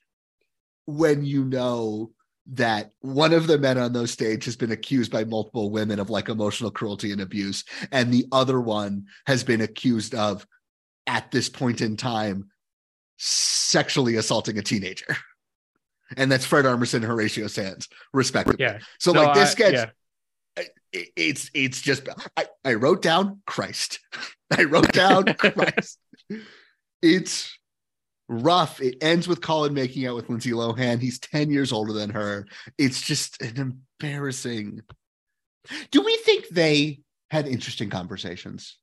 when 0.85 1.23
you 1.23 1.45
know 1.45 2.11
that 2.47 2.91
one 2.99 3.31
of 3.31 3.47
the 3.47 3.57
men 3.57 3.77
on 3.77 3.93
those 3.93 4.11
stage 4.11 4.43
has 4.43 4.57
been 4.57 4.71
accused 4.73 5.09
by 5.09 5.23
multiple 5.23 5.71
women 5.71 5.99
of 6.01 6.09
like 6.09 6.27
emotional 6.27 6.69
cruelty 6.69 7.13
and 7.13 7.21
abuse, 7.21 7.63
and 7.93 8.13
the 8.13 8.25
other 8.33 8.59
one 8.59 9.05
has 9.25 9.41
been 9.45 9.61
accused 9.61 10.13
of, 10.13 10.45
at 11.07 11.31
this 11.31 11.47
point 11.47 11.79
in 11.79 11.95
time, 11.95 12.49
sexually 13.17 14.17
assaulting 14.17 14.57
a 14.57 14.61
teenager. 14.61 15.15
And 16.17 16.31
that's 16.31 16.45
Fred 16.45 16.65
Armisen 16.65 16.95
and 16.95 17.05
Horatio 17.05 17.47
Sanz, 17.47 17.87
respectively. 18.13 18.63
Yeah. 18.63 18.79
So 18.99 19.11
No, 19.11 19.23
like 19.23 19.35
this 19.35 19.49
I- 19.49 19.51
sketch, 19.51 19.73
yeah. 19.73 19.85
it- 20.91 21.09
it's 21.15 21.49
it's 21.55 21.81
just 21.81 22.07
I, 22.37 22.45
I 22.63 22.75
wrote 22.75 23.01
down 23.01 23.41
Christ. 23.47 23.99
I 24.55 24.63
wrote 24.65 24.91
down 24.93 25.25
Christ. 25.37 25.97
It's 27.01 27.57
rough. 28.29 28.79
It 28.81 28.97
ends 29.01 29.27
with 29.27 29.41
Colin 29.41 29.73
making 29.73 30.05
out 30.07 30.15
with 30.15 30.29
Lindsay 30.29 30.51
Lohan. 30.51 30.99
He's 31.01 31.19
10 31.19 31.49
years 31.51 31.71
older 31.71 31.93
than 31.93 32.11
her. 32.11 32.47
It's 32.77 33.01
just 33.01 33.41
an 33.41 33.75
embarrassing. 33.99 34.81
Do 35.91 36.01
we 36.01 36.15
think 36.17 36.47
they 36.49 36.99
had 37.31 37.47
interesting 37.47 37.89
conversations? 37.89 38.77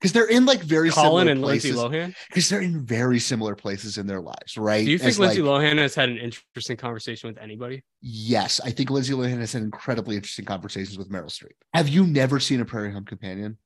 Because 0.00 0.12
they're 0.12 0.26
in 0.28 0.44
like 0.44 0.60
very 0.60 0.90
Colin 0.90 1.26
similar 1.26 1.32
and 1.32 1.42
Lindsay 1.42 1.72
places. 1.72 1.90
Lohan. 1.90 2.14
Because 2.28 2.48
they're 2.50 2.60
in 2.60 2.84
very 2.84 3.18
similar 3.18 3.54
places 3.56 3.96
in 3.96 4.06
their 4.06 4.20
lives, 4.20 4.56
right? 4.58 4.84
Do 4.84 4.90
you 4.90 4.98
think 4.98 5.08
As, 5.08 5.18
Lindsay 5.18 5.40
like- 5.42 5.62
Lohan 5.62 5.78
has 5.78 5.94
had 5.94 6.10
an 6.10 6.18
interesting 6.18 6.76
conversation 6.76 7.28
with 7.28 7.38
anybody? 7.38 7.82
Yes, 8.02 8.60
I 8.62 8.70
think 8.72 8.90
Lindsay 8.90 9.14
Lohan 9.14 9.38
has 9.40 9.54
had 9.54 9.62
incredibly 9.62 10.16
interesting 10.16 10.44
conversations 10.44 10.98
with 10.98 11.10
Meryl 11.10 11.30
Streep. 11.30 11.52
Have 11.72 11.88
you 11.88 12.06
never 12.06 12.38
seen 12.40 12.60
a 12.60 12.64
Prairie 12.66 12.92
Home 12.92 13.06
Companion? 13.06 13.56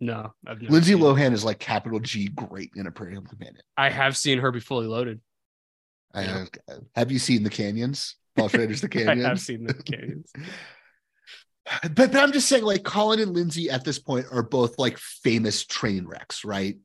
No, 0.00 0.34
I've 0.46 0.60
never 0.60 0.72
Lindsay. 0.72 0.94
Lohan 0.94 1.32
is 1.32 1.44
like 1.44 1.60
capital 1.60 1.98
G 2.00 2.28
great 2.28 2.70
in 2.76 2.86
a 2.86 2.90
Prairie 2.90 3.14
Home 3.14 3.24
Companion. 3.26 3.62
I 3.76 3.88
have 3.88 4.16
seen 4.18 4.38
her 4.40 4.50
be 4.50 4.60
fully 4.60 4.86
loaded. 4.86 5.20
I- 6.12 6.24
Yeah. 6.24 6.44
have 6.94 7.10
you 7.10 7.18
seen 7.18 7.42
the 7.42 7.50
Canyons? 7.50 8.16
Paul 8.36 8.48
Schrader's 8.48 8.80
The 8.82 8.88
canyons. 8.88 9.24
I 9.24 9.28
have 9.28 9.40
seen 9.40 9.64
the 9.64 9.74
canyons. 9.74 10.30
but 11.82 11.94
but 11.94 12.16
I'm 12.16 12.32
just 12.32 12.48
saying, 12.48 12.64
like 12.64 12.84
Colin 12.84 13.20
and 13.20 13.32
Lindsay 13.32 13.70
at 13.70 13.84
this 13.84 13.98
point 13.98 14.26
are 14.30 14.42
both 14.42 14.78
like 14.78 14.98
famous 14.98 15.64
train 15.64 16.06
wrecks, 16.06 16.44
right? 16.44 16.76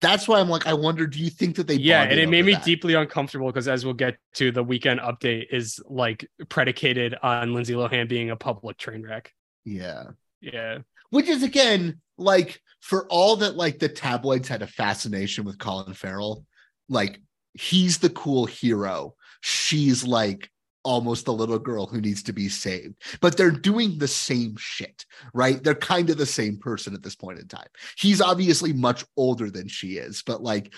That's 0.00 0.28
why 0.28 0.38
I'm 0.40 0.48
like, 0.50 0.66
I 0.66 0.74
wonder, 0.74 1.06
do 1.06 1.18
you 1.18 1.30
think 1.30 1.56
that 1.56 1.66
they? 1.66 1.76
yeah, 1.76 2.02
and 2.02 2.18
it 2.20 2.28
made 2.28 2.44
me 2.44 2.52
that? 2.52 2.64
deeply 2.64 2.94
uncomfortable 2.94 3.46
because 3.46 3.68
as 3.68 3.84
we'll 3.84 3.94
get 3.94 4.16
to, 4.34 4.50
the 4.52 4.62
weekend 4.62 5.00
update 5.00 5.46
is 5.50 5.80
like 5.86 6.28
predicated 6.48 7.14
on 7.22 7.54
Lindsay 7.54 7.72
Lohan 7.74 8.08
being 8.08 8.30
a 8.30 8.36
public 8.36 8.76
train 8.76 9.02
wreck. 9.02 9.32
Yeah, 9.64 10.04
Yeah. 10.42 10.78
which 11.10 11.28
is 11.28 11.42
again 11.42 12.00
like 12.18 12.60
for 12.80 13.06
all 13.08 13.36
that 13.36 13.56
like 13.56 13.78
the 13.78 13.88
tabloids 13.88 14.46
had 14.48 14.60
a 14.60 14.66
fascination 14.66 15.44
with 15.44 15.58
Colin 15.58 15.94
Farrell, 15.94 16.44
like 16.88 17.20
he's 17.54 17.98
the 17.98 18.10
cool 18.10 18.44
hero. 18.44 19.14
She's 19.40 20.04
like 20.04 20.50
almost 20.84 21.24
the 21.24 21.32
little 21.32 21.58
girl 21.58 21.86
who 21.86 22.00
needs 22.00 22.22
to 22.24 22.32
be 22.32 22.48
saved. 22.48 22.94
But 23.20 23.36
they're 23.36 23.50
doing 23.50 23.98
the 23.98 24.06
same 24.08 24.54
shit, 24.58 25.04
right? 25.32 25.62
They're 25.62 25.74
kind 25.74 26.10
of 26.10 26.18
the 26.18 26.26
same 26.26 26.58
person 26.58 26.94
at 26.94 27.02
this 27.02 27.16
point 27.16 27.38
in 27.38 27.48
time. 27.48 27.66
He's 27.98 28.20
obviously 28.20 28.72
much 28.72 29.04
older 29.16 29.50
than 29.50 29.66
she 29.66 29.96
is, 29.96 30.22
but 30.24 30.42
like 30.42 30.72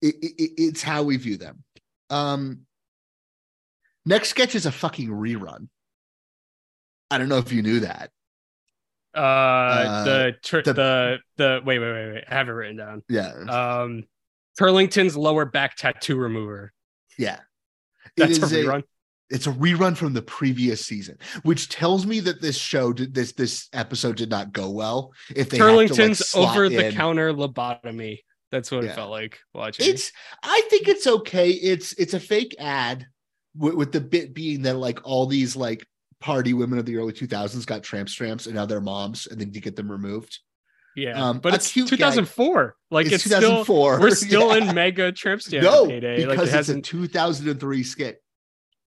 it, 0.00 0.14
it, 0.20 0.50
it's 0.56 0.82
how 0.82 1.02
we 1.04 1.16
view 1.18 1.36
them. 1.36 1.62
Um 2.10 2.62
next 4.04 4.30
sketch 4.30 4.54
is 4.54 4.66
a 4.66 4.72
fucking 4.72 5.08
rerun. 5.08 5.68
I 7.10 7.18
don't 7.18 7.28
know 7.28 7.38
if 7.38 7.52
you 7.52 7.62
knew 7.62 7.80
that. 7.80 8.10
Uh, 9.14 10.04
the, 10.04 10.36
tur- 10.42 10.62
the- 10.62 10.72
the 10.72 11.18
the 11.36 11.60
wait 11.64 11.78
wait 11.78 11.92
wait 11.92 12.12
wait 12.14 12.24
I 12.28 12.34
have 12.34 12.48
it 12.48 12.52
written 12.52 12.76
down. 12.78 13.02
Yeah. 13.08 13.28
Um, 13.82 14.04
Turlington's 14.58 15.16
lower 15.16 15.44
back 15.44 15.76
tattoo 15.76 16.16
remover. 16.16 16.72
Yeah. 17.18 17.40
That's 18.16 18.38
a 18.38 18.46
rerun. 18.66 18.82
It's 19.32 19.46
a 19.46 19.52
rerun 19.52 19.96
from 19.96 20.12
the 20.12 20.22
previous 20.22 20.84
season, 20.86 21.18
which 21.42 21.68
tells 21.68 22.06
me 22.06 22.20
that 22.20 22.40
this 22.40 22.56
show 22.56 22.92
did 22.92 23.14
this 23.14 23.32
this 23.32 23.68
episode 23.72 24.16
did 24.16 24.30
not 24.30 24.52
go 24.52 24.70
well. 24.70 25.12
If 25.34 25.50
they 25.50 25.58
like, 25.58 25.90
Turlington's 25.90 26.26
slot 26.28 26.56
over 26.56 26.68
the 26.68 26.88
in- 26.88 26.94
counter 26.94 27.32
lobotomy. 27.32 28.18
That's 28.50 28.70
what 28.70 28.84
Yeah. 28.84 28.90
it 28.90 28.94
felt 28.94 29.10
like 29.10 29.38
watching. 29.54 29.88
It's 29.88 30.12
I 30.42 30.60
think 30.68 30.86
it's 30.86 31.06
okay. 31.06 31.50
It's 31.50 31.94
it's 31.94 32.14
a 32.14 32.20
fake 32.20 32.54
ad 32.58 33.06
with, 33.56 33.74
with 33.74 33.92
the 33.92 34.00
bit 34.00 34.34
being 34.34 34.62
that 34.62 34.74
like 34.76 35.00
all 35.04 35.26
these 35.26 35.56
like 35.56 35.86
party 36.20 36.52
women 36.52 36.78
of 36.78 36.84
the 36.86 36.96
early 36.98 37.12
2000s 37.12 37.66
got 37.66 37.82
tramp 37.82 38.08
stamps 38.08 38.46
and 38.46 38.54
now 38.54 38.64
they're 38.66 38.80
moms 38.80 39.26
and 39.26 39.40
then 39.40 39.52
you 39.54 39.60
get 39.60 39.74
them 39.74 39.90
removed. 39.90 40.38
yeah, 40.94 41.12
um, 41.30 41.38
but 41.38 41.54
it's 41.54 41.72
cute 41.72 41.88
gag. 41.88 41.98
2004. 41.98 42.76
Like 42.90 43.06
It's 43.06 43.14
it's, 43.14 43.24
still 43.24 43.40
2004. 43.40 44.00
we're 44.00 44.10
still 44.10 44.48
Yeah. 44.56 44.68
in 44.68 44.74
mega 44.74 45.10
tramp 45.12 45.40
stamp 45.42 45.64
no, 45.64 45.86
heyday. 45.86 46.16
because 46.16 46.28
Like 46.28 46.38
it 46.38 46.42
it's 46.44 46.52
a 46.52 46.56
hasn't. 46.56 46.84
2003 46.84 47.82
skit. 47.82 48.22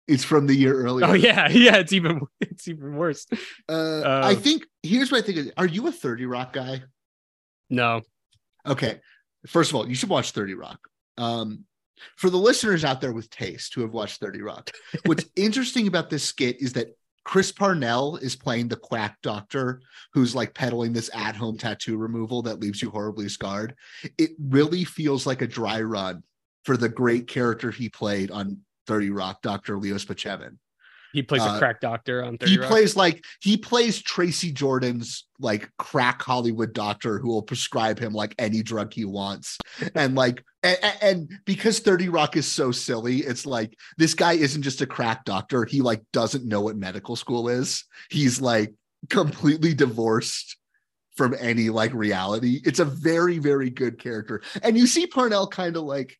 It's 0.07 0.23
from 0.23 0.45
the 0.47 0.53
year 0.55 0.73
earlier. 0.75 1.05
Oh 1.07 1.13
yeah, 1.13 1.47
yeah. 1.51 1.77
It's 1.77 1.93
even 1.93 2.21
it's 2.39 2.67
even 2.67 2.95
worse. 2.95 3.25
Uh, 3.67 3.71
Uh, 4.01 4.21
I 4.23 4.35
think 4.35 4.65
here's 4.83 5.11
what 5.11 5.23
I 5.23 5.25
think. 5.25 5.37
is- 5.37 5.51
Are 5.57 5.65
you 5.65 5.87
a 5.87 5.91
30 5.91 6.25
Rock 6.25 6.53
guy? 6.53 6.83
No, 7.69 8.01
Okay. 8.67 8.99
First 9.47 9.69
of 9.71 9.75
all, 9.75 9.87
you 9.87 9.93
should 9.95 10.09
watch 10.09 10.31
30 10.31 10.55
Rock. 10.55 10.79
Um, 11.17 11.65
for 12.17 12.29
the 12.29 12.37
listeners 12.37 12.83
out 12.83 12.99
there 12.99 13.13
with 13.13 13.29
taste 13.29 13.73
who 13.73 13.81
have 13.81 13.93
watched 13.93 14.19
30 14.19 14.41
Rock, 14.41 14.71
what's 15.05 15.25
interesting 15.35 15.87
about 15.87 16.09
this 16.09 16.23
skit 16.23 16.61
is 16.61 16.73
that 16.73 16.87
Chris 17.23 17.51
Parnell 17.51 18.17
is 18.17 18.35
playing 18.35 18.67
the 18.67 18.75
quack 18.75 19.17
doctor 19.23 19.81
who's 20.13 20.35
like 20.35 20.53
peddling 20.53 20.93
this 20.93 21.09
at 21.13 21.35
home 21.35 21.57
tattoo 21.57 21.97
removal 21.97 22.41
that 22.43 22.59
leaves 22.59 22.81
you 22.81 22.89
horribly 22.91 23.29
scarred. 23.29 23.75
It 24.17 24.31
really 24.39 24.83
feels 24.83 25.25
like 25.25 25.41
a 25.41 25.47
dry 25.47 25.81
run 25.81 26.21
for 26.65 26.75
the 26.77 26.89
great 26.89 27.27
character 27.27 27.71
he 27.71 27.89
played 27.89 28.29
on 28.31 28.59
30 28.87 29.09
Rock, 29.11 29.41
Dr. 29.41 29.77
Leo 29.77 29.95
Spachevin. 29.95 30.57
he 31.13 31.23
plays 31.23 31.41
Uh, 31.41 31.53
a 31.55 31.59
crack 31.59 31.79
doctor 31.79 32.23
on 32.23 32.37
30 32.37 32.51
He 32.51 32.57
Rock. 32.57 32.67
plays 32.69 32.95
like 32.95 33.23
he 33.41 33.55
plays 33.57 34.01
Tracy 34.01 34.51
Jordan's 34.51 35.25
like 35.39 35.69
crack 35.77 36.21
Hollywood 36.21 36.73
doctor 36.73 37.19
who 37.19 37.29
will 37.29 37.41
prescribe 37.43 37.99
him 37.99 38.11
like 38.13 38.35
any 38.37 38.61
drug 38.61 38.93
he 38.93 39.05
wants. 39.05 39.57
And 39.95 40.15
like 40.15 40.43
and, 40.61 40.77
and 41.01 41.31
because 41.45 41.79
30 41.79 42.09
Rock 42.09 42.35
is 42.35 42.47
so 42.51 42.71
silly, 42.71 43.17
it's 43.19 43.45
like 43.45 43.77
this 43.97 44.13
guy 44.13 44.33
isn't 44.33 44.63
just 44.63 44.81
a 44.81 44.85
crack 44.87 45.23
doctor. 45.23 45.63
He 45.63 45.81
like 45.81 46.01
doesn't 46.11 46.45
know 46.45 46.61
what 46.61 46.75
medical 46.75 47.15
school 47.15 47.47
is. 47.49 47.85
He's 48.09 48.41
like 48.41 48.73
completely 49.09 49.73
divorced 49.73 50.57
from 51.15 51.33
any 51.39 51.69
like 51.69 51.93
reality. 51.93 52.59
It's 52.65 52.79
a 52.79 52.85
very, 52.85 53.37
very 53.37 53.69
good 53.69 53.99
character. 53.99 54.41
And 54.63 54.77
you 54.77 54.85
see 54.87 55.07
Parnell 55.07 55.47
kind 55.47 55.77
of 55.77 55.83
like 55.83 56.17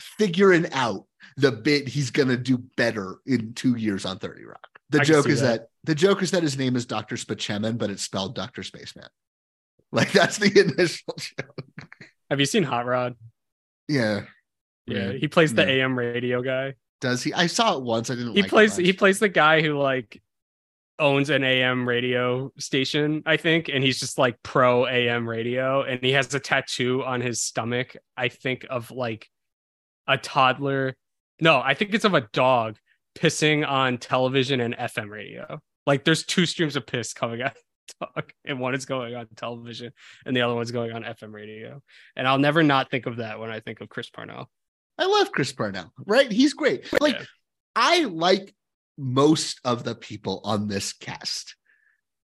figuring 0.00 0.66
out 0.72 1.04
the 1.36 1.52
bit 1.52 1.88
he's 1.88 2.10
gonna 2.10 2.36
do 2.36 2.58
better 2.76 3.18
in 3.26 3.54
two 3.54 3.76
years 3.76 4.04
on 4.04 4.18
30 4.18 4.44
Rock. 4.44 4.68
The 4.90 5.00
I 5.00 5.04
joke 5.04 5.28
is 5.28 5.40
that. 5.42 5.60
that. 5.60 5.68
the 5.84 5.94
joke 5.94 6.22
is 6.22 6.30
that 6.30 6.42
his 6.42 6.56
name 6.58 6.74
is 6.76 6.86
Dr. 6.86 7.16
Spaceman, 7.16 7.76
but 7.76 7.90
it's 7.90 8.02
spelled 8.02 8.34
Dr. 8.34 8.62
Spaceman. 8.62 9.08
Like 9.92 10.12
that's 10.12 10.38
the 10.38 10.46
initial 10.78 11.14
joke. 11.18 11.64
Have 12.30 12.40
you 12.40 12.46
seen 12.46 12.62
Hot 12.62 12.84
Rod? 12.86 13.14
Yeah. 13.88 14.22
Yeah, 14.86 15.12
he 15.12 15.28
plays 15.28 15.52
the 15.54 15.62
Yeah. 15.62 15.84
AM 15.84 15.98
radio 15.98 16.42
guy. 16.42 16.74
Does 17.00 17.22
he? 17.22 17.32
I 17.34 17.46
saw 17.46 17.76
it 17.76 17.82
once. 17.84 18.10
I 18.10 18.14
didn't 18.14 18.34
He 18.34 18.42
like 18.42 18.50
plays 18.50 18.76
he 18.76 18.92
plays 18.92 19.18
the 19.18 19.28
guy 19.28 19.60
who 19.62 19.78
like 19.78 20.20
owns 20.98 21.30
an 21.30 21.44
AM 21.44 21.86
radio 21.88 22.50
station, 22.58 23.22
I 23.24 23.36
think, 23.36 23.68
and 23.68 23.84
he's 23.84 24.00
just 24.00 24.18
like 24.18 24.42
pro 24.42 24.86
AM 24.86 25.28
radio, 25.28 25.82
and 25.82 26.02
he 26.02 26.12
has 26.12 26.34
a 26.34 26.40
tattoo 26.40 27.04
on 27.04 27.20
his 27.20 27.40
stomach, 27.40 27.96
I 28.16 28.28
think, 28.28 28.66
of 28.68 28.90
like 28.90 29.28
a 30.06 30.16
toddler. 30.18 30.96
No, 31.40 31.60
I 31.60 31.74
think 31.74 31.94
it's 31.94 32.04
of 32.04 32.14
a 32.14 32.28
dog 32.32 32.76
pissing 33.16 33.66
on 33.66 33.98
television 33.98 34.60
and 34.60 34.76
FM 34.76 35.10
radio. 35.10 35.60
Like 35.86 36.04
there's 36.04 36.24
two 36.24 36.46
streams 36.46 36.76
of 36.76 36.86
piss 36.86 37.12
coming 37.12 37.42
out 37.42 37.52
of 37.52 37.62
the 38.00 38.06
dog, 38.06 38.32
and 38.44 38.60
one 38.60 38.74
is 38.74 38.86
going 38.86 39.14
on 39.14 39.26
television, 39.36 39.92
and 40.26 40.36
the 40.36 40.42
other 40.42 40.54
one's 40.54 40.70
going 40.70 40.92
on 40.92 41.02
FM 41.02 41.32
radio. 41.32 41.80
And 42.16 42.26
I'll 42.26 42.38
never 42.38 42.62
not 42.62 42.90
think 42.90 43.06
of 43.06 43.16
that 43.16 43.38
when 43.40 43.50
I 43.50 43.60
think 43.60 43.80
of 43.80 43.88
Chris 43.88 44.10
Parnell. 44.10 44.48
I 44.98 45.06
love 45.06 45.32
Chris 45.32 45.52
Parnell, 45.52 45.92
right? 46.06 46.30
He's 46.30 46.54
great. 46.54 46.92
Like 47.00 47.18
Yeah. 47.18 47.24
I 47.76 48.02
like 48.04 48.54
most 48.98 49.60
of 49.64 49.84
the 49.84 49.94
people 49.94 50.40
on 50.44 50.66
this 50.66 50.92
cast. 50.92 51.54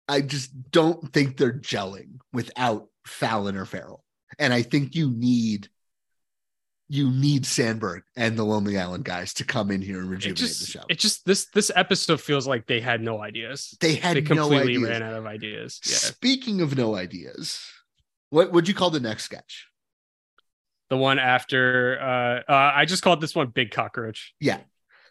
I 0.08 0.22
just 0.22 0.72
don't 0.72 1.12
think 1.12 1.38
they're 1.38 1.60
gelling 1.60 2.20
without 2.32 2.88
Fallon 3.08 3.56
or 3.56 3.66
Farrell. 3.66 4.04
And 4.38 4.54
I 4.54 4.62
think 4.62 4.93
you 4.95 5.10
need 5.10 5.70
you 6.92 7.10
need 7.10 7.44
Samberg 7.44 8.02
and 8.18 8.38
the 8.38 8.44
Lonely 8.44 8.78
Island 8.78 9.06
guys 9.06 9.34
to 9.36 9.46
come 9.46 9.72
in 9.72 9.82
here 9.82 10.02
and 10.02 10.10
rejuvenate 10.10 10.38
just, 10.38 10.60
the 10.60 10.66
show. 10.66 10.84
it 10.89 11.00
just 11.00 11.26
this 11.26 11.46
this 11.54 11.72
episode 11.74 12.20
feels 12.20 12.46
like 12.46 12.68
they 12.68 12.82
had 12.82 13.02
no 13.02 13.22
ideas. 13.22 13.78
They 13.80 13.96
had 13.96 14.18
they 14.18 14.22
no 14.22 14.50
completely 14.50 14.74
ideas. 14.76 14.89
ran 14.89 15.04
out 15.04 15.14
of 15.14 15.26
ideas. 15.26 15.80
Yeah, 15.86 15.96
Speaking 15.96 16.60
of 16.60 16.78
no 16.78 16.96
ideas, 16.96 17.64
what 18.30 18.52
would 18.52 18.68
you 18.68 18.74
call 18.74 18.89
the 18.89 19.00
next 19.00 19.24
sketch? 19.24 19.68
the 20.92 20.98
one 20.98 21.18
after 21.20 21.98
uh, 22.02 22.52
uh 22.52 22.72
I 22.76 22.84
just 22.86 23.02
called 23.02 23.22
this 23.22 23.34
one 23.34 23.48
Big 23.48 23.72
Cockroach. 23.72 24.34
Yeah. 24.42 24.60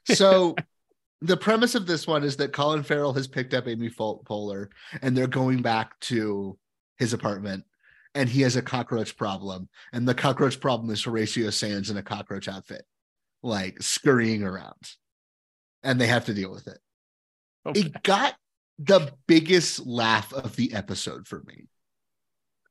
So 0.05 0.55
the 1.22 1.39
premise 1.39 1.74
of 1.74 1.87
this 1.87 2.07
one 2.07 2.22
is 2.22 2.37
that 2.37 2.53
Colin 2.53 2.83
Farrell 2.83 3.14
has 3.14 3.26
picked 3.26 3.55
up 3.55 3.66
Amy 3.66 3.89
Poehler 3.89 4.68
and 5.01 5.16
they're 5.16 5.26
going 5.26 5.62
back 5.62 5.99
to 6.01 6.59
his 6.99 7.14
apartment 7.14 7.64
and 8.14 8.28
he 8.28 8.42
has 8.42 8.56
a 8.56 8.62
cockroach 8.62 9.16
problem. 9.16 9.68
And 9.92 10.06
the 10.08 10.14
cockroach 10.14 10.61
problem 10.61 10.90
is 10.90 11.02
Horatio 11.04 11.50
Sanz 11.50 11.90
in 11.90 11.96
a 11.96 12.02
cockroach 12.02 12.48
outfit, 12.48 12.84
like 13.42 13.80
scurrying 13.82 14.42
around. 14.42 14.74
And 15.82 16.00
they 16.00 16.06
have 16.06 16.26
to 16.26 16.34
deal 16.34 16.50
with 16.50 16.66
it. 16.66 16.78
Okay. 17.66 17.80
It 17.80 18.02
got 18.02 18.34
the 18.78 19.12
biggest 19.26 19.86
laugh 19.86 20.32
of 20.32 20.56
the 20.56 20.72
episode 20.72 21.26
for 21.28 21.42
me, 21.46 21.66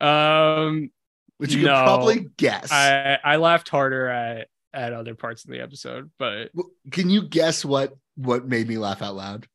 Um, 0.05 0.91
which 1.37 1.53
you 1.53 1.63
No. 1.63 1.73
can 1.75 1.83
probably 1.83 2.27
guess. 2.37 2.71
I 2.71 3.19
I 3.23 3.35
laughed 3.37 3.69
harder 3.69 4.07
at 4.09 4.47
at 4.73 4.93
other 4.93 5.15
parts 5.15 5.45
of 5.45 5.51
the 5.51 5.59
episode, 5.61 6.11
but 6.19 6.51
Can 6.91 7.09
you 7.09 7.27
guess 7.27 7.63
what 7.65 7.95
what 8.15 8.47
made 8.47 8.67
me 8.67 8.77
laugh 8.77 9.01
out 9.01 9.15
loud? 9.15 9.47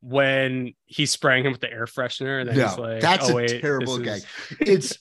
When 0.00 0.74
he's 0.86 1.10
spraying 1.10 1.44
him 1.44 1.52
with 1.52 1.60
the 1.60 1.70
air 1.70 1.86
freshener, 1.86 2.40
and 2.40 2.48
then 2.48 2.54
he's 2.68 2.78
like, 2.78 3.00
that's 3.00 3.28
oh, 3.28 3.32
a 3.32 3.34
wait, 3.36 3.60
terrible 3.60 3.98
gag. 3.98 4.22
is- 4.22 4.26
It's 4.60 4.98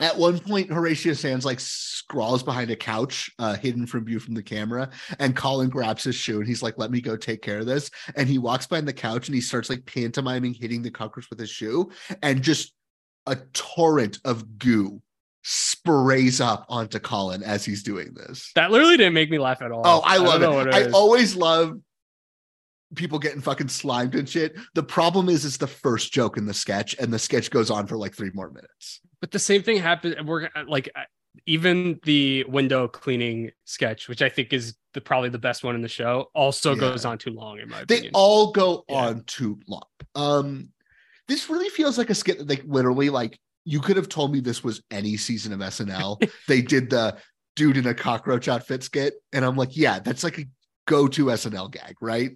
at 0.00 0.16
one 0.16 0.38
point 0.38 0.72
Horatio 0.72 1.12
Sanz 1.12 1.44
like 1.44 1.60
scrawls 1.60 2.42
behind 2.42 2.70
a 2.70 2.76
couch, 2.76 3.30
uh, 3.38 3.54
hidden 3.54 3.86
from 3.86 4.04
view 4.04 4.18
from 4.18 4.34
the 4.34 4.42
camera, 4.42 4.90
and 5.18 5.36
Colin 5.36 5.68
grabs 5.68 6.02
his 6.04 6.14
shoe 6.16 6.38
and 6.38 6.48
he's 6.48 6.62
like, 6.62 6.78
"Let 6.78 6.90
me 6.90 7.00
go 7.00 7.16
take 7.16 7.42
care 7.42 7.58
of 7.58 7.66
this." 7.66 7.90
And 8.16 8.28
he 8.28 8.38
walks 8.38 8.66
behind 8.66 8.88
the 8.88 8.92
couch 8.92 9.28
and 9.28 9.34
he 9.34 9.40
starts 9.40 9.70
like 9.70 9.84
pantomiming 9.86 10.54
hitting 10.54 10.82
the 10.82 10.90
cockroach 10.90 11.28
with 11.30 11.38
his 11.38 11.50
shoe, 11.50 11.90
and 12.22 12.42
just 12.42 12.72
a 13.26 13.36
torrent 13.52 14.18
of 14.24 14.58
goo 14.58 15.02
sprays 15.42 16.40
up 16.40 16.66
onto 16.68 16.98
Colin 16.98 17.42
as 17.42 17.64
he's 17.64 17.82
doing 17.82 18.14
this. 18.14 18.50
That 18.54 18.70
literally 18.70 18.96
didn't 18.96 19.14
make 19.14 19.30
me 19.30 19.38
laugh 19.38 19.62
at 19.62 19.70
all. 19.70 19.82
Oh, 19.84 20.02
I 20.04 20.16
love 20.16 20.40
know 20.40 20.52
what 20.52 20.68
it. 20.68 20.74
I 20.74 20.90
always 20.90 21.36
love 21.36 21.78
people 22.94 23.18
getting 23.18 23.40
fucking 23.40 23.68
slimed 23.68 24.14
and 24.14 24.28
shit. 24.28 24.56
The 24.74 24.82
problem 24.82 25.28
is, 25.28 25.44
it's 25.44 25.56
the 25.58 25.66
first 25.66 26.12
joke 26.12 26.36
in 26.36 26.46
the 26.46 26.54
sketch, 26.54 26.94
and 26.98 27.12
the 27.12 27.18
sketch 27.18 27.50
goes 27.50 27.70
on 27.70 27.86
for 27.86 27.96
like 27.96 28.14
three 28.14 28.30
more 28.34 28.50
minutes. 28.50 29.00
but 29.20 29.30
the 29.30 29.38
same 29.38 29.62
thing 29.62 29.76
happened. 29.76 30.16
We're 30.26 30.48
like 30.66 30.88
uh, 30.96 31.02
even 31.46 32.00
the 32.04 32.44
window 32.44 32.88
cleaning 32.88 33.50
sketch, 33.64 34.08
which 34.08 34.22
I 34.22 34.28
think 34.28 34.52
is 34.52 34.74
the 34.94 35.00
probably 35.00 35.28
the 35.28 35.38
best 35.38 35.62
one 35.62 35.74
in 35.74 35.82
the 35.82 35.88
show, 35.88 36.26
also 36.34 36.74
Yeah. 36.74 36.80
goes 36.80 37.04
on 37.04 37.18
too 37.18 37.30
long 37.30 37.58
in 37.60 37.68
my 37.68 37.80
opinion. 37.80 37.86
They 37.88 37.94
opinion. 37.96 38.12
all 38.14 38.52
go 38.52 38.84
Yeah. 38.88 38.96
on 39.06 39.22
too 39.24 39.60
long. 39.68 39.82
Um, 40.14 40.70
this 41.28 41.48
really 41.48 41.68
feels 41.68 41.96
like 41.98 42.10
a 42.10 42.14
skit 42.14 42.38
that, 42.38 42.48
like, 42.48 42.64
literally, 42.66 43.10
like 43.10 43.38
you 43.64 43.78
could 43.80 43.96
have 43.96 44.08
told 44.08 44.32
me 44.32 44.40
this 44.40 44.64
was 44.64 44.82
any 44.90 45.16
season 45.16 45.52
of 45.52 45.60
SNL. 45.60 46.18
they 46.48 46.62
did 46.62 46.90
the 46.90 47.16
dude 47.56 47.76
in 47.76 47.86
a 47.86 47.94
cockroach 47.94 48.48
outfit 48.48 48.82
skit, 48.82 49.14
and 49.32 49.44
I'm 49.44 49.54
like, 49.56 49.76
yeah, 49.76 50.00
that's 50.00 50.24
like 50.24 50.38
a 50.38 50.44
go-to 50.86 51.26
SNL 51.26 51.70
gag, 51.70 51.94
right? 52.00 52.32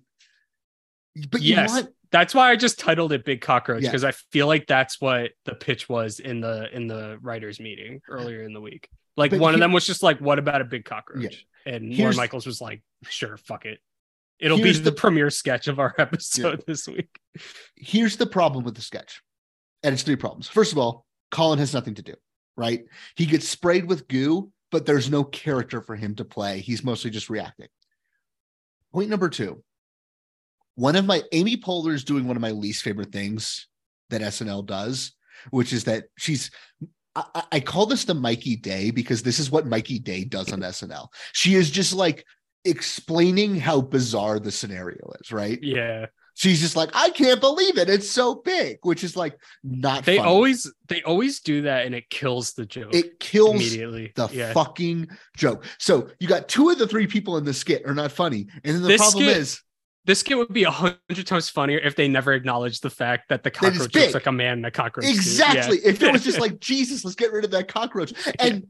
But 1.31 1.43
you 1.43 1.55
Yes. 1.55 1.71
want 1.71 1.89
that's 2.11 2.35
why 2.35 2.51
I 2.51 2.57
just 2.57 2.79
titled 2.79 3.13
it 3.13 3.25
Big 3.25 3.41
Cockroach 3.41 3.83
Yeah. 3.83 3.91
because 3.91 4.05
I 4.05 4.13
feel 4.33 4.47
like 4.47 4.67
that's 4.67 5.01
what 5.01 5.33
the 5.47 5.55
pitch 5.55 5.89
was 5.89 6.21
in 6.21 6.41
the 6.41 6.69
in 6.75 6.87
the 6.87 7.19
writers 7.21 7.59
meeting 7.61 8.01
earlier 8.09 8.43
in 8.43 8.53
the 8.53 8.61
week. 8.61 8.89
Like 9.17 9.31
But 9.33 9.41
one 9.41 9.55
of 9.55 9.61
them 9.61 9.73
was 9.73 9.87
just 9.87 10.03
like, 10.03 10.21
"What 10.21 10.39
about 10.39 10.61
a 10.61 10.65
big 10.65 10.85
cockroach?" 10.85 11.45
And 11.67 11.97
Lorne 11.97 12.17
Michaels 12.17 12.47
was 12.47 12.61
like, 12.61 12.83
"Sure, 13.09 13.37
fuck 13.37 13.65
it. 13.65 13.79
It'll 14.41 14.57
Here's 14.59 14.79
be 14.79 14.85
the, 14.85 14.91
the- 14.91 14.97
premiere 14.97 15.31
sketch 15.31 15.69
of 15.69 15.79
our 15.79 15.95
episode 15.99 16.65
this 16.67 16.87
week." 16.89 17.09
here's 17.77 18.17
the 18.17 18.27
problem 18.27 18.65
with 18.65 18.75
the 18.77 18.83
sketch. 18.83 19.21
And 19.83 19.93
it's 19.93 20.03
three 20.03 20.17
problems. 20.17 20.49
First 20.49 20.73
of 20.73 20.79
all, 20.79 21.05
Colin 21.31 21.59
has 21.59 21.75
nothing 21.75 21.95
to 21.95 22.03
do, 22.03 22.15
right? 22.57 22.85
He 23.17 23.27
gets 23.27 23.49
sprayed 23.49 23.87
with 23.87 24.09
goo, 24.09 24.51
but 24.71 24.87
there's 24.87 25.11
no 25.11 25.23
character 25.25 25.81
for 25.81 25.95
him 25.97 26.15
to 26.17 26.25
play. 26.25 26.61
He's 26.61 26.83
mostly 26.85 27.11
just 27.11 27.29
reacting. 27.31 27.69
Point 28.93 29.11
number 29.11 29.29
two. 29.29 29.63
One 30.77 30.97
of 30.97 31.05
my 31.07 31.23
Amy 31.33 31.57
Poehler 31.57 31.93
is 31.93 32.05
doing 32.05 32.27
one 32.27 32.37
of 32.37 32.43
my 32.43 32.51
least 32.51 32.83
favorite 32.83 33.13
things 33.13 33.69
that 34.11 34.21
SNL 34.21 34.67
does, 34.67 35.13
which 35.51 35.73
is 35.73 35.85
that 35.85 36.05
she's 36.19 36.51
I, 37.17 37.61
call 37.61 37.87
this 37.87 38.05
the 38.05 38.15
Mikey 38.15 38.57
Day 38.57 38.91
because 38.91 39.23
this 39.23 39.39
is 39.39 39.51
what 39.51 39.67
Mikey 39.67 40.01
Day 40.01 40.25
does 40.25 40.53
on 40.53 40.61
SNL. 40.61 41.09
She 41.33 41.55
is 41.55 41.71
just 41.71 41.93
like 41.95 42.25
explaining 42.65 43.57
how 43.57 43.81
bizarre 43.81 44.41
the 44.41 44.51
scenario 44.51 45.13
is, 45.21 45.31
right? 45.31 45.59
Yeah, 45.63 46.07
she's 46.35 46.61
just 46.61 46.75
like, 46.75 46.91
I 46.93 47.11
can't 47.11 47.41
believe 47.41 47.79
it. 47.79 47.89
It's 47.89 48.11
so 48.11 48.37
big, 48.37 48.79
which 48.83 49.05
is 49.05 49.17
like 49.17 49.39
not 49.63 50.05
they 50.05 50.17
funny. 50.17 50.29
always 50.29 50.73
they 50.89 51.03
always 51.03 51.41
do 51.41 51.63
that, 51.63 51.87
and 51.87 51.95
it 51.95 52.11
kills 52.11 52.53
the 52.55 52.67
joke 52.67 52.93
it 52.93 53.21
kills 53.21 53.55
immediately. 53.57 54.13
the 54.17 54.29
yeah. 54.33 54.53
fucking 54.53 55.09
joke. 55.37 55.65
So 55.79 56.09
you 56.19 56.27
got 56.27 56.49
two 56.49 56.71
of 56.71 56.79
the 56.79 56.89
three 56.89 57.07
people 57.07 57.37
in 57.37 57.45
the 57.45 57.55
skit 57.55 57.87
are 57.87 57.95
not 57.95 58.11
funny. 58.11 58.49
And 58.65 58.75
then 58.75 58.83
the 58.83 58.89
This 58.89 59.01
problem 59.01 59.25
skit- 59.25 59.37
is 59.37 59.63
This 60.07 60.21
skit 60.21 60.37
would 60.37 60.53
be 60.53 60.65
a 60.65 60.71
hundred 60.71 61.27
times 61.27 61.49
funnier 61.49 61.79
if 61.79 61.97
they 61.97 62.09
never 62.09 62.33
acknowledged 62.35 62.83
the 62.83 62.91
fact 62.91 63.29
that 63.31 63.43
the 63.43 63.51
cockroach 63.51 63.95
looks 63.95 64.13
like 64.15 64.27
a 64.27 64.33
man 64.33 64.59
in 64.59 64.65
a 64.65 64.71
cockroach. 64.71 65.07
exactly 65.09 65.79
Yeah. 65.83 65.89
if 65.91 66.03
it 66.03 66.13
was 66.13 66.23
just 66.25 66.39
like, 66.45 66.61
Jesus, 66.61 67.05
let's 67.05 67.15
get 67.17 67.33
rid 67.33 67.45
of 67.45 67.51
that 67.53 67.69
cockroach. 67.69 68.13
And 68.39 68.67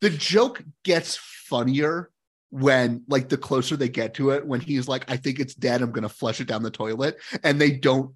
the 0.00 0.10
joke 0.10 0.62
gets 0.84 1.16
funnier 1.16 2.10
when 2.50 3.02
like 3.08 3.28
the 3.28 3.36
closer 3.36 3.76
they 3.76 3.88
get 3.88 4.14
to 4.14 4.30
it, 4.30 4.46
when 4.46 4.60
he's 4.60 4.86
like, 4.88 5.10
I 5.10 5.16
think 5.16 5.40
it's 5.40 5.54
dead, 5.54 5.82
I'm 5.82 5.90
gonna 5.92 6.08
flush 6.08 6.40
it 6.40 6.46
down 6.46 6.62
the 6.62 6.70
toilet. 6.70 7.18
And 7.42 7.60
they 7.60 7.72
don't 7.72 8.14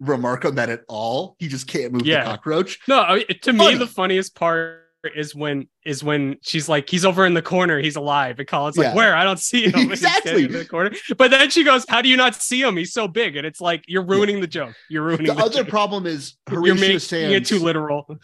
remark 0.00 0.44
on 0.44 0.54
that 0.56 0.68
at 0.68 0.82
all. 0.88 1.36
He 1.38 1.48
just 1.48 1.66
can't 1.66 1.92
move 1.92 2.06
Yeah. 2.06 2.24
the 2.24 2.30
cockroach. 2.30 2.78
No, 2.88 3.00
I- 3.00 3.22
to 3.24 3.52
me 3.52 3.74
the 3.76 3.86
funniest 3.86 4.34
part 4.34 4.79
is 5.16 5.34
when 5.34 5.68
is 5.84 6.04
when 6.04 6.36
she's 6.42 6.68
like, 6.68 6.88
he's 6.90 7.04
over 7.04 7.24
in 7.26 7.34
the 7.34 7.42
corner, 7.42 7.78
he's 7.80 7.96
alive, 7.96 8.38
and 8.38 8.46
Colin's 8.48 8.76
like, 8.76 8.86
Yeah. 8.88 8.94
where? 8.94 9.14
I 9.16 9.24
don't 9.24 9.38
see 9.38 9.68
him. 9.70 9.90
Exactly. 9.90 10.44
in 10.44 10.52
the 10.52 10.64
corner. 10.64 10.90
But 11.16 11.30
then 11.30 11.50
she 11.50 11.64
goes, 11.64 11.84
How 11.88 12.02
do 12.02 12.08
you 12.08 12.16
not 12.16 12.34
see 12.34 12.60
him? 12.62 12.76
He's 12.76 12.92
so 12.92 13.08
big, 13.08 13.36
and 13.36 13.46
it's 13.46 13.60
like 13.60 13.84
you're 13.88 14.04
ruining 14.04 14.40
the 14.40 14.46
joke. 14.46 14.74
You're 14.88 15.02
ruining 15.02 15.26
The 15.26 15.34
the, 15.34 15.42
other 15.44 15.58
joke. 15.62 15.68
problem 15.68 16.06
is 16.06 16.34
You're 16.50 16.60
Horatio 16.60 16.74
making 16.74 16.96
it 16.96 17.00
Sanz. 17.00 17.48
too 17.48 17.58
literal. 17.60 18.18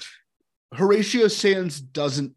Horatio 0.75 1.29
Sanz 1.29 1.81
doesn't 1.81 2.33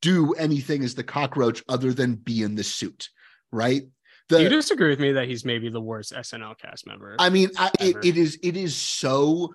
do 0.00 0.32
anything 0.34 0.82
as 0.82 0.94
the 0.94 1.04
cockroach 1.04 1.62
other 1.68 1.92
than 1.92 2.14
be 2.16 2.42
in 2.42 2.54
the 2.56 2.64
suit, 2.64 3.08
right? 3.52 3.82
Do 4.28 4.40
you 4.42 4.48
disagree 4.48 4.88
with 4.88 4.98
me 5.00 5.12
that 5.12 5.28
he's 5.28 5.44
maybe 5.44 5.68
the 5.68 5.80
worst 5.80 6.12
SNL 6.12 6.56
cast 6.58 6.86
member? 6.86 7.16
I 7.18 7.28
mean, 7.28 7.50
I, 7.58 7.70
it, 7.80 7.96
it 8.04 8.16
is 8.16 8.38
it 8.42 8.56
is 8.56 8.74
so. 8.74 9.54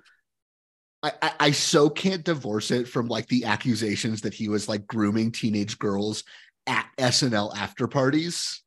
I, 1.03 1.11
I, 1.21 1.31
I 1.39 1.51
so 1.51 1.89
can't 1.89 2.23
divorce 2.23 2.71
it 2.71 2.87
from 2.87 3.07
like 3.07 3.27
the 3.27 3.45
accusations 3.45 4.21
that 4.21 4.33
he 4.33 4.49
was 4.49 4.67
like 4.67 4.87
grooming 4.87 5.31
teenage 5.31 5.77
girls 5.77 6.23
at 6.65 6.87
SNL 6.97 7.55
after 7.55 7.87
parties, 7.87 8.61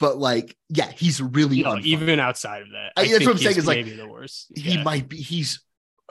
but 0.00 0.18
like, 0.18 0.56
yeah, 0.68 0.90
he's 0.90 1.20
really 1.22 1.62
no, 1.62 1.70
unfunny. 1.76 1.84
even 1.84 2.20
outside 2.20 2.62
of 2.62 2.68
that, 2.72 2.92
I- 2.96 3.02
I 3.02 3.08
that's 3.08 3.24
what 3.26 3.32
I'm 3.32 3.38
saying 3.38 3.56
is, 3.58 3.66
like, 3.66 3.84
maybe 3.84 3.96
the 3.96 4.08
worst. 4.08 4.52
he 4.56 4.72
Yeah. 4.74 4.82
might 4.82 5.08
be. 5.08 5.16
He's 5.18 5.60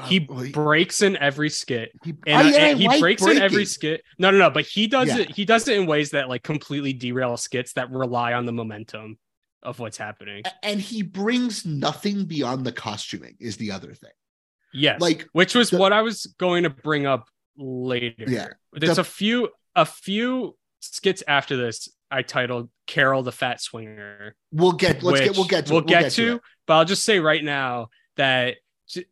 He 0.07 0.25
uh, 0.29 0.37
he, 0.37 0.51
breaks 0.51 1.01
in 1.01 1.17
every 1.17 1.49
skit. 1.49 1.91
he, 2.05 2.11
and, 2.25 2.47
uh, 2.47 2.51
I 2.57 2.59
and 2.69 2.79
he 2.79 2.87
like 2.87 3.01
breaks 3.01 3.21
in 3.21 3.37
every 3.37 3.65
skit. 3.65 4.01
No, 4.17 4.31
no, 4.31 4.37
no. 4.37 4.49
But 4.49 4.65
he 4.65 4.87
does 4.87 5.09
Yeah. 5.09 5.19
it. 5.19 5.35
He 5.35 5.43
does 5.43 5.67
it 5.67 5.77
in 5.77 5.87
ways 5.87 6.11
that 6.11 6.29
like 6.29 6.41
completely 6.41 6.93
derail 6.93 7.35
skits 7.35 7.73
that 7.73 7.91
rely 7.91 8.31
on 8.33 8.45
the 8.45 8.53
momentum 8.53 9.19
of 9.61 9.77
what's 9.77 9.97
happening. 9.97 10.43
And 10.63 10.79
he 10.79 11.01
brings 11.01 11.65
nothing 11.65 12.23
beyond 12.23 12.65
the 12.65 12.71
costuming 12.71 13.35
is 13.41 13.57
the 13.57 13.71
other 13.73 13.93
thing 13.93 14.11
Yes, 14.73 15.01
like 15.01 15.27
which 15.33 15.55
was 15.55 15.69
the- 15.71 15.77
what 15.77 15.93
I 15.93 16.01
was 16.01 16.25
going 16.37 16.63
to 16.63 16.69
bring 16.69 17.05
up 17.05 17.27
later. 17.57 18.25
Yeah. 18.27 18.47
there's 18.73 18.95
The- 18.95 19.01
a 19.01 19.05
few 19.05 19.49
a 19.75 19.85
few 19.85 20.57
skits 20.79 21.23
after 21.27 21.55
this. 21.57 21.89
I 22.11 22.23
titled 22.23 22.69
"Carol 22.87 23.21
the 23.23 23.31
Fat 23.31 23.61
Swinger." 23.61 24.35
we'll 24.51 24.71
get 24.71 25.03
let's 25.03 25.19
get 25.21 25.35
we'll 25.35 25.45
get 25.45 25.67
to 25.67 25.73
we'll 25.73 25.81
it, 25.83 25.87
get, 25.87 26.11
to, 26.13 26.35
it. 26.35 26.41
but 26.65 26.73
I'll 26.75 26.85
just 26.85 27.03
say 27.03 27.19
right 27.19 27.43
now 27.43 27.89
that 28.15 28.55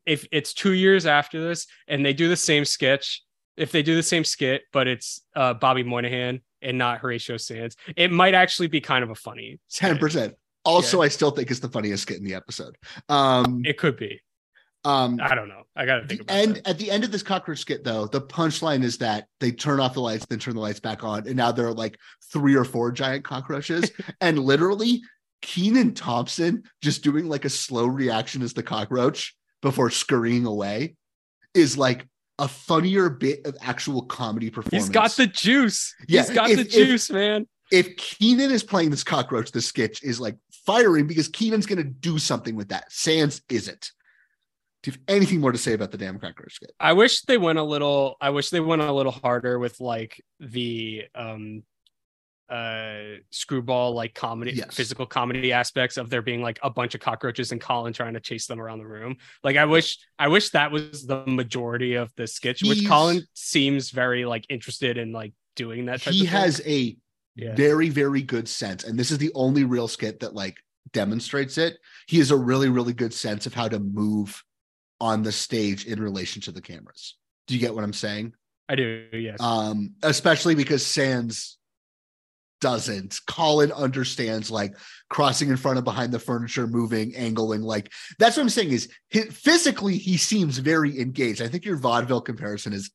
if 0.05 0.25
it's 0.31 0.53
two 0.53 0.73
years 0.73 1.05
after 1.05 1.39
this 1.47 1.67
and 1.87 2.03
they 2.03 2.13
do 2.13 2.27
the 2.29 2.35
same 2.35 2.65
sketch, 2.65 3.21
if 3.55 3.71
they 3.71 3.83
do 3.83 3.95
the 3.95 4.01
same 4.03 4.23
skit, 4.23 4.63
but 4.73 4.87
it's 4.87 5.21
uh, 5.35 5.53
Bobby 5.53 5.83
Moynihan 5.83 6.41
and 6.63 6.77
not 6.79 6.99
Horatio 6.99 7.37
Sanz, 7.37 7.75
it 7.95 8.11
might 8.11 8.33
actually 8.33 8.67
be 8.67 8.81
kind 8.81 9.03
of 9.03 9.11
a 9.11 9.15
funny. 9.15 9.59
skit. 9.67 9.97
10% 9.99 10.33
also 10.65 11.01
i 11.01 11.07
still 11.07 11.31
think 11.31 11.49
it's 11.49 11.61
the 11.61 11.69
funniest 11.69 12.01
skit 12.03 12.17
in 12.17 12.25
the 12.25 12.33
episode 12.33 12.75
um 13.07 13.61
It 13.63 13.77
could 13.77 13.95
be. 13.95 14.19
Um 14.87 15.19
I 15.21 15.35
don't 15.35 15.49
know. 15.49 15.63
I 15.75 15.85
got 15.85 15.97
to 16.01 16.07
think 16.07 16.21
about 16.21 16.35
end 16.35 16.61
at 16.65 16.77
the 16.77 16.89
end 16.89 17.03
of 17.03 17.11
this 17.11 17.23
cockroach 17.23 17.59
skit 17.59 17.83
though 17.83 18.07
the 18.07 18.21
punchline 18.21 18.83
is 18.83 18.97
that 18.99 19.27
they 19.39 19.51
turn 19.51 19.79
off 19.79 19.93
the 19.93 20.01
lights 20.01 20.25
then 20.25 20.39
turn 20.39 20.55
the 20.55 20.61
lights 20.61 20.79
back 20.79 21.03
on 21.03 21.27
and 21.27 21.35
now 21.35 21.51
there 21.51 21.67
are 21.67 21.73
like 21.73 21.97
three 22.31 22.55
or 22.55 22.63
four 22.63 22.91
giant 22.91 23.23
cockroaches 23.23 23.91
and 24.21 24.39
literally 24.39 25.01
kenan 25.41 25.93
thompson 25.93 26.63
just 26.81 27.03
doing 27.03 27.27
like 27.27 27.45
a 27.45 27.49
slow 27.49 27.85
reaction 27.85 28.41
as 28.41 28.53
the 28.53 28.63
cockroach 28.63 29.35
before 29.61 29.89
scurrying 29.91 30.45
away 30.45 30.95
is 31.53 31.77
like 31.77 32.07
a 32.39 32.47
funnier 32.47 33.09
bit 33.09 33.45
of 33.47 33.55
actual 33.61 34.03
comedy 34.03 34.49
performance. 34.51 34.85
He's 34.85 34.89
got 34.93 35.09
the 35.11 35.25
juice. 35.25 35.95
Yeah, 36.07 36.21
He's 36.21 36.29
got 36.29 36.49
if- 36.51 36.57
the 36.57 36.65
if- 36.65 36.71
juice, 36.87 37.09
man. 37.09 37.47
if 37.71 37.97
Kenan 37.97 38.51
is 38.51 38.63
playing 38.63 38.91
this 38.91 39.03
cockroach, 39.03 39.51
the 39.51 39.61
sketch 39.61 40.03
is 40.03 40.19
like 40.19 40.37
firing 40.65 41.07
because 41.07 41.27
Kenan's 41.27 41.65
going 41.65 41.79
to 41.79 41.83
do 41.83 42.19
something 42.19 42.55
with 42.55 42.69
that. 42.69 42.91
Sanz 42.91 43.41
isn't. 43.49 43.91
Do 44.87 44.91
you 44.93 44.99
have 45.05 45.15
anything 45.17 45.41
more 45.41 45.51
to 45.51 45.57
say 45.57 45.73
about 45.73 45.91
the 45.91 45.97
damn 45.97 46.17
cockroach 46.17 46.53
skit? 46.53 46.71
I 46.79 46.93
wish 46.93 47.23
they 47.23 47.37
went 47.37 47.59
a 47.59 47.63
little 47.63 48.15
I 48.21 48.29
wish 48.29 48.51
they 48.51 48.61
went 48.61 48.81
a 48.81 48.89
little 48.93 49.11
harder 49.11 49.59
with 49.59 49.81
like 49.81 50.23
the 50.39 51.03
um 51.13 51.63
uh 52.49 53.17
screwball 53.29 53.91
like 53.93 54.13
comedy 54.15 54.53
Yes. 54.53 54.73
physical 54.73 55.05
comedy 55.05 55.51
aspects 55.51 55.97
of 55.97 56.09
there 56.09 56.21
being 56.21 56.41
like 56.41 56.57
a 56.63 56.69
bunch 56.69 56.95
of 56.95 57.01
cockroaches 57.01 57.51
and 57.51 57.59
Colin 57.59 57.91
trying 57.91 58.13
to 58.13 58.21
chase 58.21 58.47
them 58.47 58.61
around 58.61 58.79
the 58.79 58.87
room. 58.87 59.17
Like 59.43 59.57
I 59.57 59.65
wish 59.65 59.97
I 60.17 60.29
wish 60.29 60.51
that 60.51 60.71
was 60.71 61.05
the 61.05 61.25
majority 61.25 61.95
of 61.95 62.13
the 62.15 62.25
sketch, 62.25 62.63
which 62.63 62.87
Colin 62.87 63.23
seems 63.33 63.89
very 63.89 64.23
like 64.23 64.45
interested 64.47 64.97
in 64.97 65.11
like 65.11 65.33
doing 65.57 65.87
that 65.87 66.01
type 66.01 66.13
He 66.13 66.21
of 66.21 66.27
thing. 66.29 66.39
has 66.39 66.61
a 66.65 66.95
Yeah. 67.35 67.55
very, 67.55 67.89
very 67.89 68.21
good 68.21 68.47
sense. 68.47 68.85
And 68.85 68.97
this 68.97 69.11
is 69.11 69.17
the 69.17 69.31
only 69.35 69.65
real 69.65 69.89
skit 69.89 70.21
that 70.21 70.33
like 70.33 70.55
demonstrates 70.93 71.57
it. 71.57 71.77
He 72.07 72.19
has 72.19 72.31
a 72.31 72.37
really, 72.37 72.69
really 72.69 72.93
good 72.93 73.13
sense 73.13 73.45
of 73.45 73.53
how 73.53 73.67
to 73.67 73.79
move 73.79 74.41
on 74.99 75.23
the 75.23 75.31
stage 75.31 75.85
in 75.85 76.01
relation 76.01 76.41
to 76.43 76.51
the 76.51 76.61
cameras. 76.61 77.15
Do 77.47 77.53
you 77.53 77.59
get 77.59 77.73
what 77.73 77.83
I'm 77.83 77.93
saying? 77.93 78.33
I 78.69 78.75
do, 78.75 79.07
yes. 79.13 79.39
um 79.39 79.91
especially 80.03 80.55
because 80.55 80.85
Sanz 80.85 81.57
doesn't. 82.59 83.19
Colin 83.27 83.71
understands 83.71 84.49
like 84.49 84.75
crossing 85.09 85.49
in 85.49 85.57
front 85.57 85.77
of 85.77 85.83
behind 85.83 86.11
the 86.11 86.19
furniture, 86.19 86.67
moving, 86.67 87.15
angling. 87.15 87.61
Like 87.61 87.91
that's 88.19 88.35
what 88.35 88.43
I'm 88.43 88.49
saying 88.49 88.71
is 88.71 88.89
he, 89.09 89.21
physically 89.21 89.97
he 89.97 90.17
seems 90.17 90.57
very 90.57 90.99
engaged. 90.99 91.41
I 91.41 91.47
think 91.47 91.65
your 91.65 91.77
vaudeville 91.77 92.21
comparison 92.21 92.73
is. 92.73 92.91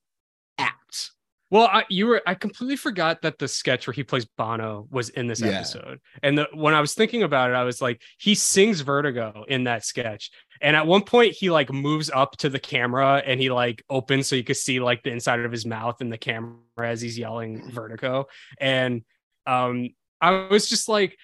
Well, 1.53 1.69
I, 1.71 1.85
you 1.91 2.07
were 2.07 2.23
I 2.27 2.35
completely 2.35 2.77
forgot 2.77 3.21
that 3.21 3.39
the 3.39 3.47
sketch 3.47 3.87
where 3.87 3.93
he 3.93 4.03
plays 4.03 4.25
Bono 4.25 4.89
was 4.91 5.11
in 5.11 5.27
this 5.27 5.43
Yeah. 5.43 5.49
episode. 5.49 6.01
And 6.23 6.39
the, 6.39 6.49
when 6.55 6.73
I 6.73 6.81
was 6.81 6.95
thinking 6.95 7.25
about 7.25 7.51
it, 7.51 7.53
I 7.53 7.65
was 7.65 7.83
like, 7.83 8.01
he 8.19 8.35
sings 8.35 8.81
Vertigo 8.81 9.45
in 9.47 9.65
that 9.65 9.85
sketch. 9.85 10.31
And 10.63 10.75
at 10.75 10.87
one 10.87 11.03
point, 11.03 11.35
he 11.35 11.51
like 11.51 11.71
moves 11.71 12.09
up 12.09 12.39
to 12.39 12.49
the 12.49 12.59
camera 12.59 13.23
and 13.27 13.39
he 13.39 13.51
like 13.51 13.85
opens 13.91 14.29
so 14.29 14.35
you 14.35 14.45
could 14.45 14.57
see 14.57 14.81
like 14.81 15.03
the 15.03 15.11
inside 15.11 15.41
of 15.41 15.53
his 15.53 15.67
mouth 15.67 16.01
in 16.01 16.09
the 16.09 16.17
camera 16.17 16.57
as 16.79 17.03
he's 17.03 17.19
yelling 17.19 17.71
Vertigo. 17.71 18.29
And 18.59 19.03
um, 19.47 19.91
I 20.23 20.47
was 20.51 20.71
just 20.71 20.89
like, 20.89 21.19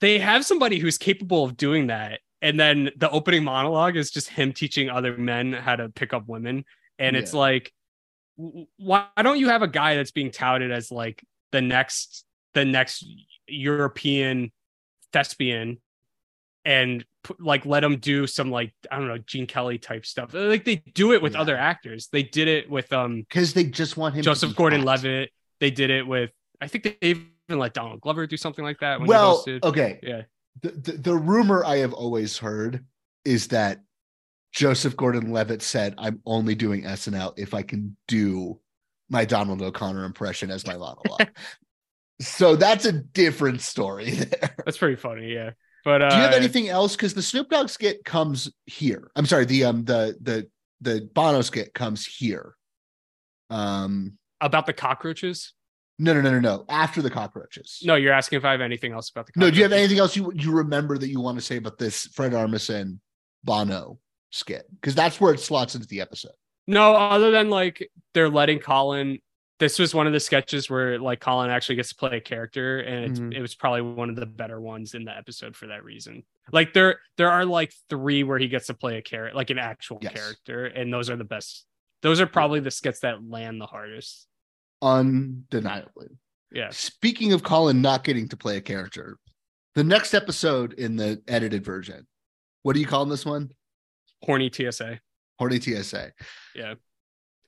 they 0.00 0.18
have 0.18 0.44
somebody 0.44 0.80
who's 0.80 0.98
capable 0.98 1.44
of 1.44 1.56
doing 1.56 1.86
that. 1.86 2.18
And 2.42 2.58
then 2.58 2.90
the 2.96 3.08
opening 3.08 3.44
monologue 3.44 3.96
is 3.96 4.10
just 4.10 4.28
him 4.28 4.52
teaching 4.52 4.90
other 4.90 5.16
men 5.16 5.52
how 5.52 5.76
to 5.76 5.88
pick 5.88 6.12
up 6.12 6.26
women. 6.26 6.64
And 6.98 7.14
it's 7.14 7.32
like, 7.32 7.72
why 8.76 9.06
don't 9.20 9.38
you 9.38 9.48
have 9.48 9.62
a 9.62 9.68
guy 9.68 9.96
that's 9.96 10.10
being 10.12 10.30
touted 10.30 10.70
as 10.70 10.90
like 10.90 11.22
the 11.52 11.60
next 11.60 12.24
the 12.54 12.64
next 12.64 13.04
European 13.46 14.50
thespian 15.12 15.78
and 16.64 17.04
like 17.38 17.66
let 17.66 17.82
him 17.84 17.96
do 17.98 18.26
some 18.26 18.50
like 18.50 18.72
I 18.90 18.98
don't 18.98 19.08
know 19.08 19.18
Gene 19.18 19.46
Kelly 19.46 19.78
type 19.78 20.06
stuff. 20.06 20.32
Like 20.34 20.64
they 20.64 20.76
do 20.94 21.12
it 21.12 21.22
with 21.22 21.34
Yeah. 21.34 21.40
other 21.40 21.56
actors. 21.56 22.08
They 22.12 22.22
did 22.22 22.48
it 22.48 22.70
with 22.70 22.92
um 22.92 23.20
Because 23.28 23.52
they 23.52 23.64
just 23.64 23.96
want 23.96 24.14
him 24.14 24.22
Joseph. 24.22 24.54
Gordon-Levitt. 24.56 25.30
They 25.58 25.70
did 25.70 25.90
it 25.90 26.06
with 26.06 26.30
I 26.60 26.66
think 26.68 26.84
they 26.84 26.96
even 27.02 27.28
let 27.50 27.74
Donald 27.74 28.00
Glover 28.00 28.26
do 28.26 28.36
something 28.36 28.64
like 28.64 28.78
that 28.80 29.00
when 29.00 29.08
Well, 29.08 29.44
okay. 29.62 29.98
Yeah. 30.02 30.22
The, 30.62 30.70
the 30.70 30.92
the 30.92 31.14
rumor 31.16 31.64
I 31.64 31.78
have 31.78 31.92
always 31.92 32.38
heard 32.38 32.84
is 33.24 33.48
that 33.48 33.80
Joseph 34.52 34.96
Gordon-Levitt 34.96 35.62
said, 35.62 35.94
"I'm 35.98 36.20
only 36.26 36.54
doing 36.54 36.84
SNL 36.84 37.34
if 37.36 37.54
I 37.54 37.62
can 37.62 37.96
do 38.08 38.60
my 39.08 39.24
Donald 39.24 39.62
O'Connor 39.62 40.04
impression 40.04 40.50
as 40.50 40.66
my 40.66 40.76
monologue." 40.76 41.28
so 42.20 42.56
that's 42.56 42.84
a 42.84 42.92
different 42.92 43.60
story 43.60 44.10
there. 44.10 44.54
That's 44.64 44.78
pretty 44.78 44.96
funny, 44.96 45.32
yeah. 45.32 45.50
But 45.84 46.02
uh 46.02 46.10
Do 46.10 46.16
you 46.16 46.22
have 46.22 46.34
anything 46.34 46.68
else? 46.68 46.94
Because 46.94 47.14
the 47.14 47.22
Snoop 47.22 47.48
Dogg 47.48 47.68
skit 47.68 48.04
comes 48.04 48.52
here. 48.66 49.10
I'm 49.16 49.26
sorry, 49.26 49.46
the 49.46 49.64
um 49.64 49.84
the 49.84 50.16
the 50.20 50.48
the 50.80 51.08
Bono 51.14 51.40
skit 51.42 51.72
comes 51.74 52.04
here. 52.04 52.54
Um 53.48 54.18
about 54.40 54.66
the 54.66 54.72
cockroaches? 54.72 55.54
no 55.98 56.14
no 56.14 56.22
no 56.22 56.30
no 56.30 56.40
no 56.40 56.64
after 56.68 57.02
the 57.02 57.10
cockroaches. 57.10 57.80
No, 57.84 57.94
you're 57.94 58.12
asking 58.12 58.38
if 58.38 58.44
I 58.44 58.52
have 58.52 58.62
anything 58.62 58.92
else 58.92 59.10
about 59.10 59.26
the 59.26 59.32
cockroaches. 59.32 59.50
No, 59.50 59.54
do 59.54 59.58
you 59.58 59.62
have 59.64 59.72
anything 59.72 59.98
else 59.98 60.16
you 60.16 60.32
you 60.34 60.52
remember 60.52 60.96
that 60.98 61.08
you 61.08 61.20
want 61.20 61.38
to 61.38 61.44
say 61.44 61.56
about 61.56 61.78
this 61.78 62.06
Fred 62.06 62.32
Armisen 62.32 62.98
Bono 63.44 63.98
skit? 64.30 64.66
Because 64.72 64.94
that's 64.94 65.20
where 65.20 65.32
it 65.34 65.40
slots 65.40 65.74
into 65.74 65.86
the 65.86 66.00
episode. 66.00 66.32
No, 66.66 66.94
other 66.94 67.30
than 67.30 67.50
like 67.50 67.90
they're 68.14 68.28
letting 68.30 68.58
Colin. 68.60 69.18
This 69.58 69.78
was 69.78 69.94
one 69.94 70.06
of 70.06 70.14
the 70.14 70.20
sketches 70.20 70.70
where 70.70 70.98
like 70.98 71.20
Colin 71.20 71.50
actually 71.50 71.76
gets 71.76 71.90
to 71.90 71.94
play 71.96 72.16
a 72.16 72.20
character, 72.20 72.80
and 72.80 73.04
it's, 73.10 73.20
Mhm. 73.20 73.34
it 73.34 73.42
was 73.42 73.54
probably 73.54 73.82
one 73.82 74.08
of 74.08 74.16
the 74.16 74.24
better 74.24 74.58
ones 74.58 74.94
in 74.94 75.04
the 75.04 75.14
episode 75.14 75.54
for 75.54 75.66
that 75.66 75.84
reason. 75.84 76.22
Like 76.50 76.72
there, 76.72 77.00
there 77.18 77.30
are 77.30 77.44
like 77.44 77.74
three 77.90 78.22
where 78.22 78.38
he 78.38 78.48
gets 78.48 78.68
to 78.68 78.74
play 78.74 78.96
a 78.96 79.02
character, 79.02 79.36
like 79.36 79.50
an 79.50 79.58
actual 79.58 79.98
Yes. 80.00 80.14
character, 80.14 80.64
and 80.64 80.90
those 80.90 81.10
are 81.10 81.16
the 81.16 81.24
best. 81.24 81.66
Those 82.00 82.22
are 82.22 82.26
probably 82.26 82.60
the 82.60 82.70
skits 82.70 83.00
that 83.00 83.22
land 83.22 83.60
the 83.60 83.66
hardest. 83.66 84.26
Undeniably. 84.80 86.08
Yeah, 86.52 86.70
Speaking 86.70 87.32
of 87.32 87.42
Colin 87.42 87.80
not 87.82 88.02
getting 88.02 88.28
to 88.28 88.36
play 88.36 88.56
a 88.56 88.60
character, 88.60 89.18
the 89.74 89.84
next 89.84 90.14
episode 90.14 90.72
in 90.72 90.96
the 90.96 91.22
edited 91.28 91.64
version, 91.64 92.06
what 92.62 92.72
do 92.72 92.80
you 92.80 92.86
call 92.86 93.04
this 93.06 93.24
one? 93.26 93.50
Horny 94.22 94.50
TSA. 94.52 95.00
Horny 95.38 95.60
TSA. 95.60 96.12
Yeah. 96.54 96.74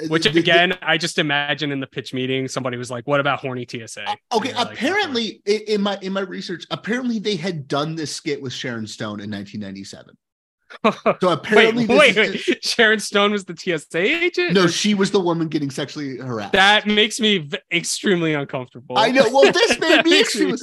Uh, 0.02 0.06
Which 0.08 0.24
the- 0.24 0.30
the- 0.30 0.40
again, 0.40 0.76
I 0.82 0.96
just 0.98 1.18
imagine 1.18 1.70
in 1.70 1.80
the 1.80 1.86
pitch 1.86 2.14
meeting, 2.14 2.48
somebody 2.48 2.76
was 2.76 2.90
like, 2.90 3.06
"What 3.06 3.20
about 3.20 3.40
horny 3.40 3.66
TSA?" 3.70 4.04
Uh, 4.08 4.14
Okay, 4.32 4.48
you're 4.48 4.56
like, 4.58 4.72
apparently 4.72 5.42
in 5.46 5.82
my 5.82 5.98
in 6.02 6.12
my 6.12 6.20
research, 6.22 6.64
apparently 6.70 7.18
they 7.18 7.36
had 7.36 7.68
done 7.68 7.94
this 7.94 8.14
skit 8.14 8.40
with 8.40 8.52
Sharon 8.52 8.86
Stone 8.86 9.20
in 9.20 9.30
1997. 9.30 10.16
So 11.20 11.28
apparently, 11.28 11.84
wait, 11.84 12.16
wait, 12.16 12.34
is- 12.34 12.46
wait. 12.48 12.64
Sharon 12.64 12.98
Stone 12.98 13.32
was 13.32 13.44
the 13.44 13.54
TSA 13.54 13.98
agent. 13.98 14.54
no, 14.54 14.66
she 14.66 14.94
was 14.94 15.10
the 15.10 15.20
woman 15.20 15.48
getting 15.48 15.70
sexually 15.70 16.16
harassed. 16.16 16.54
that 16.54 16.86
makes 16.86 17.20
me 17.20 17.38
v- 17.38 17.58
extremely 17.70 18.32
uncomfortable. 18.32 18.96
I 18.96 19.10
know. 19.10 19.28
Well, 19.30 19.52
this 19.52 19.78
made 19.78 20.02
me 20.06 20.10
makes 20.12 20.34
extremely. 20.40 20.56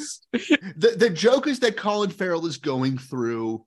The 0.78 0.96
the 0.98 1.10
joke 1.12 1.46
is 1.46 1.60
that 1.60 1.78
Colin 1.78 2.10
Farrell 2.10 2.48
is 2.48 2.58
going 2.58 2.98
through 2.98 3.64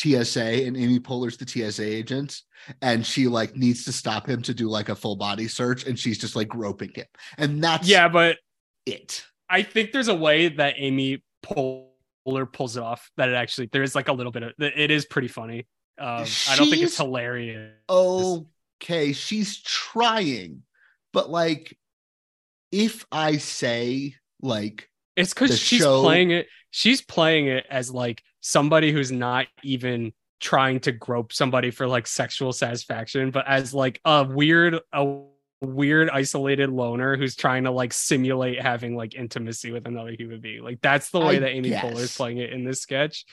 TSA 0.00 0.66
and 0.66 0.76
Amy 0.76 0.98
Poehler's 0.98 1.36
the 1.36 1.46
TSA 1.46 1.84
agent, 1.84 2.40
and 2.80 3.04
she 3.04 3.28
like 3.28 3.54
needs 3.54 3.84
to 3.84 3.92
stop 3.92 4.26
him 4.26 4.40
to 4.42 4.54
do 4.54 4.68
like 4.68 4.88
a 4.88 4.94
full 4.94 5.16
body 5.16 5.46
search, 5.46 5.86
and 5.86 5.98
she's 5.98 6.18
just 6.18 6.34
like 6.34 6.48
groping 6.48 6.90
him, 6.94 7.06
and 7.36 7.62
that's 7.62 7.86
Yeah, 7.86 8.08
but 8.08 8.38
it. 8.86 9.24
I 9.48 9.62
think 9.62 9.92
there's 9.92 10.08
a 10.08 10.14
way 10.14 10.48
that 10.48 10.74
Amy 10.78 11.22
Poehler 11.44 12.50
pulls 12.50 12.76
it 12.76 12.82
off. 12.82 13.10
That 13.18 13.28
it 13.28 13.34
actually 13.34 13.68
there 13.72 13.82
is 13.82 13.94
like 13.94 14.08
a 14.08 14.12
little 14.12 14.32
bit 14.32 14.42
of 14.42 14.52
it 14.58 14.90
is 14.90 15.04
pretty 15.04 15.28
funny. 15.28 15.66
Um, 15.98 16.24
I 16.48 16.56
don't 16.56 16.70
think 16.70 16.82
it's 16.82 16.96
hilarious. 16.96 17.72
Okay, 17.90 19.12
she's 19.12 19.60
trying, 19.60 20.62
but 21.12 21.28
like, 21.28 21.76
if 22.72 23.04
I 23.12 23.36
say 23.36 24.14
like 24.40 24.88
It's 25.16 25.34
because 25.34 25.58
she's 25.58 25.80
show- 25.80 26.00
playing 26.00 26.30
it. 26.30 26.46
She's 26.70 27.02
playing 27.02 27.48
it 27.48 27.66
as 27.68 27.90
like 27.90 28.22
somebody 28.40 28.92
who's 28.92 29.12
not 29.12 29.46
even 29.62 30.12
trying 30.40 30.80
to 30.80 30.92
grope 30.92 31.32
somebody 31.32 31.70
for 31.70 31.86
like 31.86 32.06
sexual 32.06 32.52
satisfaction, 32.52 33.30
but 33.30 33.46
as 33.46 33.74
like 33.74 34.00
a 34.04 34.24
weird, 34.24 34.80
a 34.92 35.20
weird 35.60 36.08
isolated 36.10 36.70
loner 36.70 37.16
who's 37.16 37.36
trying 37.36 37.64
to 37.64 37.70
like 37.70 37.92
simulate 37.92 38.60
having 38.60 38.96
like 38.96 39.14
intimacy 39.14 39.70
with 39.70 39.86
another 39.86 40.12
human 40.12 40.40
being. 40.40 40.62
Like 40.62 40.80
that's 40.80 41.10
the 41.10 41.20
way 41.20 41.36
I 41.36 41.40
that 41.40 41.50
Amy 41.50 41.70
Poehler 41.70 42.00
is 42.00 42.16
playing 42.16 42.38
it 42.38 42.52
in 42.52 42.64
this 42.64 42.80
sketch. 42.80 43.24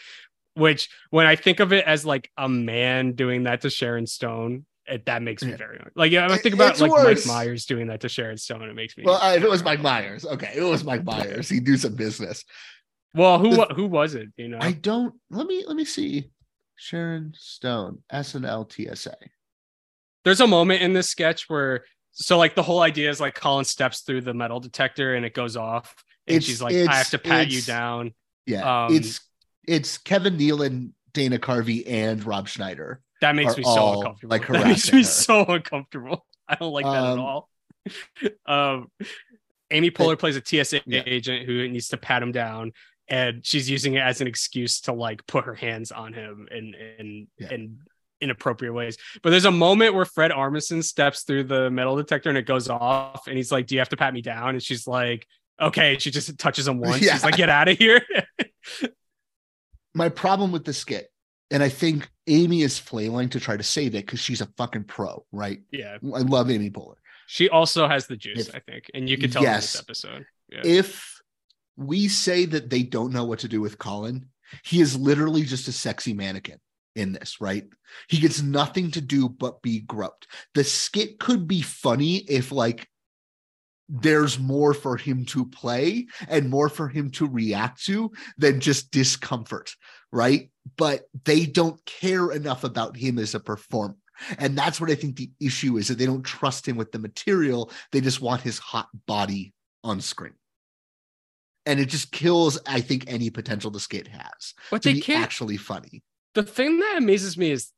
Which, 0.56 0.90
when 1.12 1.28
I 1.28 1.36
think 1.36 1.60
of 1.60 1.72
it 1.72 1.86
as 1.86 2.04
like 2.04 2.32
a 2.36 2.50
man 2.50 3.12
doing 3.12 3.44
that 3.44 3.62
to 3.62 3.70
Sharon 3.70 4.08
Stone, 4.08 4.66
it, 4.88 5.06
that 5.06 5.22
makes 5.22 5.44
me 5.44 5.52
very 5.52 5.80
like 5.96 6.12
yeah. 6.12 6.28
I 6.30 6.38
think 6.38 6.56
about 6.56 6.72
it's 6.72 6.82
like 6.82 6.92
worse. 6.92 7.28
Mike 7.28 7.36
Myers 7.36 7.66
doing 7.66 7.88
that 7.88 8.02
to 8.02 8.10
Sharon 8.10 8.38
Stone. 8.38 8.64
It 8.64 8.74
makes 8.74 8.98
me 8.98 9.04
well, 9.06 9.22
uh, 9.22 9.34
if 9.36 9.44
it 9.44 9.50
was 9.50 9.64
Mike 9.64 9.82
Myers, 9.82 10.26
okay, 10.26 10.52
if 10.52 10.58
it 10.58 10.64
was 10.64 10.84
Mike 10.84 11.04
Myers, 11.04 11.50
he'd 11.50 11.66
do 11.66 11.78
some 11.78 11.96
business. 11.96 12.44
Well. 13.18 13.40
Who 13.40 13.56
the- 13.56 13.74
who 13.76 13.86
was 13.88 14.16
it? 14.16 14.30
You 14.38 14.48
know, 14.50 14.60
I 14.62 14.72
don't. 14.72 15.14
Let 15.30 15.48
me 15.48 15.64
let 15.68 15.76
me 15.76 15.86
see. 15.86 16.30
Sharon 16.76 17.34
Stone, 17.36 18.04
SNL 18.14 18.72
TSA. 18.72 19.16
there's 20.24 20.42
a 20.42 20.48
moment 20.48 20.82
in 20.82 20.94
this 20.94 21.10
sketch 21.10 21.50
where 21.50 21.84
so 22.12 22.38
like 22.38 22.54
the 22.56 22.62
whole 22.64 22.82
idea 22.82 23.10
is 23.10 23.20
like 23.20 23.34
Colin 23.36 23.66
steps 23.66 24.02
through 24.02 24.22
the 24.22 24.34
metal 24.34 24.60
detector 24.60 25.16
and 25.16 25.26
it 25.26 25.34
goes 25.34 25.56
off 25.58 25.96
and 26.28 26.36
It's- 26.38 26.48
she's 26.48 26.62
like 26.62 26.76
I 26.76 26.96
have 26.96 27.10
to 27.12 27.18
pat 27.18 27.50
you 27.50 27.62
down. 27.62 28.14
Yeah, 28.46 28.86
Um, 28.86 28.94
it's 28.96 29.20
it's 29.68 29.98
Kevin 29.98 30.38
Nealon, 30.38 30.92
Dana 31.14 31.38
Carvey, 31.40 31.84
and 31.88 32.24
Rob 32.24 32.48
Schneider. 32.48 33.02
That 33.22 33.36
makes 33.36 33.58
me 33.58 33.64
so 33.64 33.94
uncomfortable. 34.00 34.30
like, 34.30 34.48
that 34.48 34.68
makes 34.68 34.92
me 34.94 35.00
her. 35.00 35.04
so 35.04 35.44
uncomfortable. 35.46 36.26
I 36.48 36.56
don't 36.56 36.72
like 36.72 36.86
that 36.86 36.94
at 37.04 37.14
Um, 37.14 37.20
all. 37.20 37.50
um 38.46 38.92
Amy 39.72 39.92
Poehler 39.92 40.18
plays 40.18 40.36
a 40.38 40.42
TSA 40.42 40.82
Yeah. 40.86 41.02
agent 41.06 41.46
who 41.46 41.68
needs 41.68 41.88
to 41.90 41.98
pat 41.98 42.22
him 42.24 42.32
down 42.32 42.72
and 43.10 43.46
she's 43.46 43.70
using 43.70 43.94
it 43.96 44.00
as 44.02 44.22
an 44.22 44.28
excuse 44.28 44.82
to 44.82 44.94
like 44.94 45.26
put 45.28 45.46
her 45.46 45.56
hands 45.56 45.92
on 45.92 46.14
him 46.14 46.48
and 46.52 46.76
and 46.76 47.28
Yeah. 47.40 47.48
and 47.54 47.78
inappropriate 48.20 48.74
ways. 48.74 48.98
But 49.22 49.30
there's 49.30 49.46
a 49.46 49.52
moment 49.52 49.94
where 49.94 50.04
Fred 50.06 50.32
Armisen 50.32 50.84
steps 50.84 51.22
through 51.24 51.44
the 51.46 51.70
metal 51.70 51.96
detector 51.96 52.30
and 52.30 52.38
it 52.38 52.46
goes 52.48 52.68
off, 52.70 53.28
and 53.28 53.38
he's 53.38 53.52
like, 53.52 53.68
"Do 53.68 53.76
you 53.76 53.80
have 53.80 53.90
to 53.90 53.98
pat 53.98 54.14
me 54.14 54.22
down?" 54.22 54.50
And 54.50 54.64
she's 54.64 54.88
like, 54.88 55.28
"Okay." 55.62 55.98
She 56.00 56.10
just 56.12 56.38
touches 56.40 56.68
him 56.68 56.80
once. 56.80 57.02
Yeah. 57.02 57.14
She's 57.14 57.24
like, 57.24 57.36
"Get 57.38 57.50
out 57.50 57.68
of 57.70 57.78
here." 57.78 58.02
My 59.94 60.10
problem 60.10 60.52
with 60.52 60.64
the 60.66 60.74
skit, 60.74 61.12
and 61.50 61.64
I 61.64 61.70
think 61.70 62.10
Amy 62.28 62.62
is 62.62 62.78
flailing 62.78 63.30
to 63.30 63.40
try 63.40 63.58
to 63.58 63.64
save 63.64 63.96
it 63.96 64.06
because 64.06 64.20
she's 64.20 64.42
a 64.42 64.48
fucking 64.58 64.84
pro, 64.84 65.26
right? 65.32 65.60
yeah. 65.72 65.98
I 66.14 66.20
love 66.20 66.52
Amy 66.52 66.70
Poehler. 66.70 66.96
She 67.26 67.50
also 67.50 67.88
has 67.88 68.06
the 68.08 68.16
juice, 68.16 68.48
If- 68.50 68.56
I 68.56 68.60
think, 68.60 68.92
and 68.94 69.10
you 69.10 69.18
can 69.18 69.30
tell 69.32 69.42
in 69.42 69.48
Yes. 69.50 69.74
this 69.74 69.82
episode. 69.82 70.26
Yeah. 70.50 70.62
If 70.64 71.17
we 71.78 72.08
say 72.08 72.46
that 72.46 72.70
they 72.70 72.84
don't 72.84 73.14
know 73.14 73.26
what 73.26 73.40
to 73.40 73.48
do 73.48 73.62
with 73.62 73.78
Colin, 73.78 74.28
he 74.64 74.82
is 74.82 74.98
literally 74.98 75.44
just 75.44 75.68
a 75.68 75.72
sexy 75.72 76.14
mannequin 76.14 76.60
in 76.96 77.14
this, 77.14 77.40
right? 77.40 77.66
He 78.10 78.20
gets 78.20 78.42
nothing 78.42 78.92
to 78.92 79.02
do 79.02 79.30
but 79.30 79.62
be 79.62 79.82
groped. 79.82 80.28
The 80.56 80.64
skit 80.64 81.20
could 81.20 81.48
be 81.48 81.62
funny 81.62 82.18
if 82.18 82.52
like 82.52 82.88
there's 83.88 84.38
more 84.38 84.74
for 84.74 84.98
him 84.98 85.24
to 85.26 85.46
play 85.46 86.08
and 86.28 86.50
more 86.50 86.68
for 86.68 86.90
him 86.90 87.10
to 87.12 87.28
react 87.28 87.86
to 87.86 88.12
than 88.38 88.60
just 88.60 88.92
discomfort, 88.92 89.76
right? 90.12 90.50
But 90.78 91.04
they 91.24 91.46
don't 91.46 91.84
care 91.86 92.32
enough 92.32 92.64
about 92.64 92.98
him 92.98 93.18
as 93.18 93.36
a 93.36 93.40
performer. 93.40 93.96
And 94.40 94.58
that's 94.58 94.82
what 94.82 94.90
I 94.90 94.96
think 94.96 95.16
the 95.16 95.30
issue 95.40 95.78
is 95.78 95.88
that 95.88 96.00
they 96.00 96.08
don't 96.08 96.24
trust 96.24 96.68
him 96.68 96.76
with 96.76 96.92
the 96.92 97.00
material. 97.00 97.72
They 97.92 98.02
just 98.02 98.20
want 98.20 98.42
his 98.42 98.58
hot 98.58 98.88
body 99.06 99.54
on 99.84 100.02
screen. 100.02 100.34
And 101.68 101.80
it 101.80 101.86
just 101.90 102.12
kills, 102.12 102.58
I 102.66 102.82
think, 102.82 103.04
any 103.08 103.30
potential 103.30 103.70
the 103.70 103.80
skit 103.80 104.08
has 104.08 104.54
but 104.72 104.82
to 104.82 104.90
they 104.90 104.94
be 104.96 105.02
can't. 105.02 105.24
actually 105.24 105.58
funny. 105.58 106.02
the 106.34 106.44
thing 106.44 106.80
that 106.80 106.96
amazes 106.98 107.38
me 107.38 107.52
is 107.52 107.72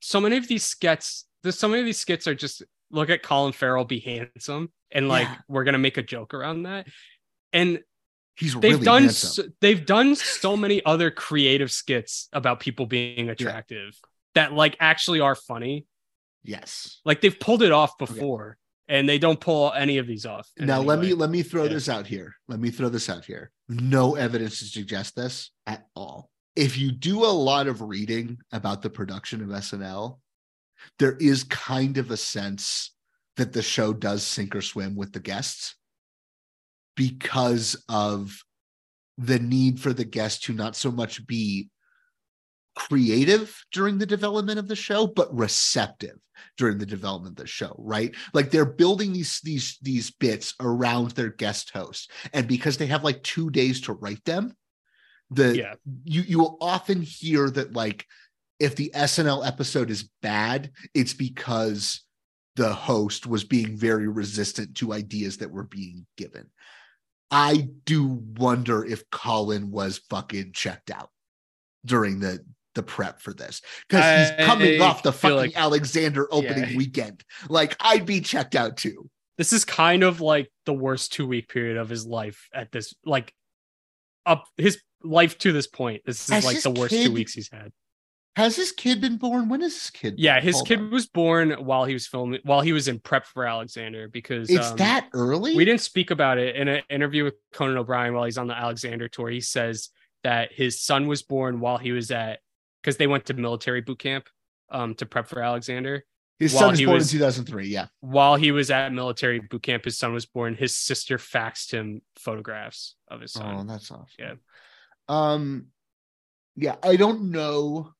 so 0.00 0.20
many 0.20 0.36
of 0.38 0.46
these 0.48 0.64
skits. 0.64 1.26
There's 1.42 1.58
so 1.58 1.68
many 1.68 1.80
of 1.80 1.86
these 1.86 1.98
skits 2.00 2.26
are 2.26 2.34
just 2.34 2.62
look 2.90 3.10
at 3.10 3.22
Colin 3.22 3.52
Farrell 3.52 3.84
be 3.84 4.00
handsome, 4.00 4.72
and 4.90 5.08
like 5.08 5.26
Yeah. 5.28 5.36
we're 5.48 5.64
gonna 5.64 5.78
make 5.78 5.98
a 5.98 6.02
joke 6.02 6.32
around 6.32 6.62
that. 6.62 6.86
And 7.52 7.80
He's 8.36 8.54
they've 8.54 8.74
really 8.74 8.84
done 8.84 9.08
so, 9.10 9.42
they've 9.60 9.84
done 9.84 10.14
so 10.14 10.56
many 10.56 10.84
other 10.84 11.10
creative 11.10 11.72
skits 11.72 12.28
about 12.32 12.60
people 12.60 12.86
being 12.86 13.28
attractive 13.28 13.98
that 14.34 14.52
like 14.52 14.76
actually 14.78 15.18
are 15.20 15.34
funny. 15.34 15.86
yes. 16.44 17.00
Like 17.04 17.20
they've 17.20 17.38
pulled 17.38 17.62
it 17.64 17.72
off 17.72 17.98
before, 17.98 18.56
and 18.88 19.08
they 19.08 19.18
don't 19.18 19.40
pull 19.40 19.72
any 19.72 19.98
of 19.98 20.06
these 20.06 20.24
off. 20.26 20.48
Now 20.58 20.80
let 20.80 20.98
way. 21.00 21.08
me 21.08 21.14
let 21.14 21.30
me 21.30 21.42
throw 21.42 21.64
Yeah. 21.64 21.74
this 21.74 21.88
out 21.88 22.06
here. 22.06 22.34
Let 22.48 22.58
me 22.60 22.70
throw 22.70 22.88
this 22.88 23.08
out 23.08 23.24
here. 23.24 23.50
No 23.68 24.14
evidence 24.14 24.58
to 24.60 24.64
suggest 24.64 25.14
this 25.14 25.50
at 25.66 25.86
all. 25.94 26.30
If 26.56 26.76
you 26.78 26.90
do 26.90 27.24
a 27.24 27.26
lot 27.26 27.68
of 27.68 27.82
reading 27.82 28.38
about 28.52 28.82
the 28.82 28.90
production 28.90 29.42
of 29.42 29.48
SNL, 29.52 30.18
there 30.98 31.16
is 31.16 31.44
kind 31.44 31.98
of 31.98 32.10
a 32.10 32.16
sense 32.16 32.94
that 33.36 33.52
the 33.52 33.62
show 33.62 33.92
does 33.92 34.22
sink 34.24 34.56
or 34.56 34.62
swim 34.62 34.96
with 34.96 35.12
the 35.12 35.20
guests 35.20 35.76
because 36.96 37.76
of 37.88 38.42
the 39.16 39.38
need 39.38 39.80
for 39.80 39.92
the 39.92 40.04
guest 40.04 40.44
to 40.44 40.52
not 40.52 40.74
so 40.76 40.90
much 40.90 41.24
be 41.26 41.68
creative 42.78 43.60
during 43.72 43.98
the 43.98 44.06
development 44.06 44.58
of 44.58 44.68
the 44.68 44.76
show 44.76 45.06
but 45.06 45.34
receptive 45.36 46.16
during 46.56 46.78
the 46.78 46.86
development 46.86 47.32
of 47.38 47.44
the 47.44 47.46
show 47.46 47.74
right? 47.78 48.14
Like 48.32 48.50
they're 48.50 48.64
building 48.64 49.12
these 49.12 49.40
these 49.40 49.78
these 49.82 50.10
bits 50.10 50.54
around 50.60 51.10
their 51.10 51.30
guest 51.30 51.70
host. 51.70 52.10
And 52.32 52.46
because 52.46 52.78
they 52.78 52.86
have 52.86 53.04
like 53.04 53.22
two 53.22 53.50
days 53.50 53.80
to 53.82 53.92
write 53.92 54.24
them 54.24 54.54
the 55.30 55.56
yeah, 55.56 55.74
you 56.04 56.22
you 56.22 56.38
will 56.38 56.56
often 56.60 57.02
hear 57.02 57.50
that 57.50 57.74
like 57.74 58.06
if 58.58 58.76
the 58.76 58.90
SNL 58.94 59.46
episode 59.46 59.90
is 59.90 60.10
bad, 60.22 60.70
it's 60.94 61.14
because 61.14 62.02
the 62.56 62.72
host 62.72 63.26
was 63.26 63.44
being 63.44 63.76
very 63.76 64.08
resistant 64.08 64.76
to 64.76 64.92
ideas 64.92 65.36
that 65.38 65.50
were 65.50 65.64
being 65.64 66.06
given. 66.16 66.50
I 67.30 67.68
do 67.84 68.06
wonder 68.36 68.84
if 68.84 69.08
Colin 69.10 69.70
was 69.70 70.00
fucking 70.10 70.52
checked 70.52 70.90
out 70.90 71.10
during 71.84 72.18
the 72.18 72.44
the 72.74 72.82
prep 72.82 73.20
for 73.20 73.32
this 73.32 73.60
because 73.88 74.28
he's 74.36 74.46
coming 74.46 74.80
I 74.80 74.84
off 74.84 75.02
the 75.02 75.12
fucking 75.12 75.36
like- 75.36 75.56
Alexander 75.56 76.28
opening 76.32 76.70
Yeah. 76.70 76.76
weekend. 76.76 77.24
Like 77.48 77.76
I'd 77.80 78.06
be 78.06 78.20
checked 78.20 78.54
out 78.54 78.76
too. 78.76 79.08
this 79.36 79.52
is 79.52 79.64
kind 79.64 80.02
of 80.02 80.20
like 80.20 80.50
the 80.66 80.74
worst 80.74 81.12
two 81.12 81.26
week 81.26 81.48
period 81.48 81.76
of 81.76 81.88
his 81.88 82.04
life 82.06 82.48
at 82.52 82.70
this 82.72 82.94
like 83.04 83.32
up 84.26 84.44
his 84.56 84.80
life 85.02 85.38
to 85.38 85.52
this 85.52 85.66
point. 85.66 86.02
This 86.04 86.28
is 86.28 86.44
like 86.44 86.60
the 86.62 86.70
worst 86.70 86.90
kid- 86.90 87.06
two 87.06 87.12
weeks 87.12 87.32
he's 87.34 87.50
had. 87.50 87.72
Has 88.36 88.54
this 88.54 88.70
kid 88.70 89.00
been 89.00 89.16
born? 89.16 89.48
When 89.48 89.62
is 89.62 89.74
this 89.74 89.90
kid? 89.90 90.14
Yeah, 90.16 90.38
his 90.40 90.62
kid 90.62 90.78
on. 90.78 90.90
was 90.92 91.06
born 91.08 91.50
while 91.64 91.84
he 91.84 91.92
was 91.94 92.06
filming 92.06 92.38
while 92.44 92.60
he 92.60 92.72
was 92.72 92.86
in 92.86 93.00
prep 93.00 93.26
for 93.26 93.44
Alexander 93.44 94.06
because 94.08 94.48
It's 94.48 94.70
um, 94.70 94.76
that 94.76 95.08
early. 95.12 95.56
we 95.56 95.64
didn't 95.64 95.80
speak 95.80 96.12
about 96.12 96.38
it 96.38 96.54
in 96.54 96.68
an 96.68 96.82
interview 96.88 97.24
with 97.24 97.34
Conan 97.52 97.76
O'Brien 97.78 98.14
while 98.14 98.24
he's 98.24 98.38
on 98.38 98.46
the 98.46 98.56
Alexander 98.56 99.08
tour. 99.08 99.28
He 99.28 99.40
says 99.40 99.88
that 100.22 100.52
his 100.52 100.80
son 100.80 101.08
was 101.08 101.22
born 101.24 101.58
while 101.58 101.78
he 101.78 101.90
was 101.90 102.12
at 102.12 102.38
because 102.82 102.96
they 102.96 103.06
went 103.06 103.26
to 103.26 103.34
military 103.34 103.80
boot 103.80 103.98
camp 103.98 104.28
um 104.70 104.94
to 104.96 105.06
prep 105.06 105.28
for 105.28 105.42
Alexander. 105.42 106.04
His 106.38 106.52
while 106.54 106.60
son 106.62 106.70
was 106.70 106.78
he 106.78 106.84
born 106.84 106.94
was- 106.96 107.12
in 107.12 107.18
2003. 107.18 107.66
Yeah. 107.68 107.86
While 108.00 108.36
he 108.36 108.52
was 108.52 108.70
at 108.70 108.92
military 108.92 109.40
boot 109.40 109.62
camp, 109.62 109.84
his 109.84 109.98
son 109.98 110.12
was 110.12 110.24
born. 110.26 110.54
His 110.54 110.74
sister 110.76 111.18
faxed 111.18 111.72
him 111.72 112.00
photographs 112.16 112.94
of 113.08 113.20
his 113.20 113.32
son. 113.32 113.54
Oh, 113.58 113.64
that's 113.64 113.90
awesome. 113.90 114.06
Yeah. 114.18 114.34
Um, 115.08 115.66
yeah, 116.54 116.76
I 116.82 116.96
don't 116.96 117.30
know 117.32 117.92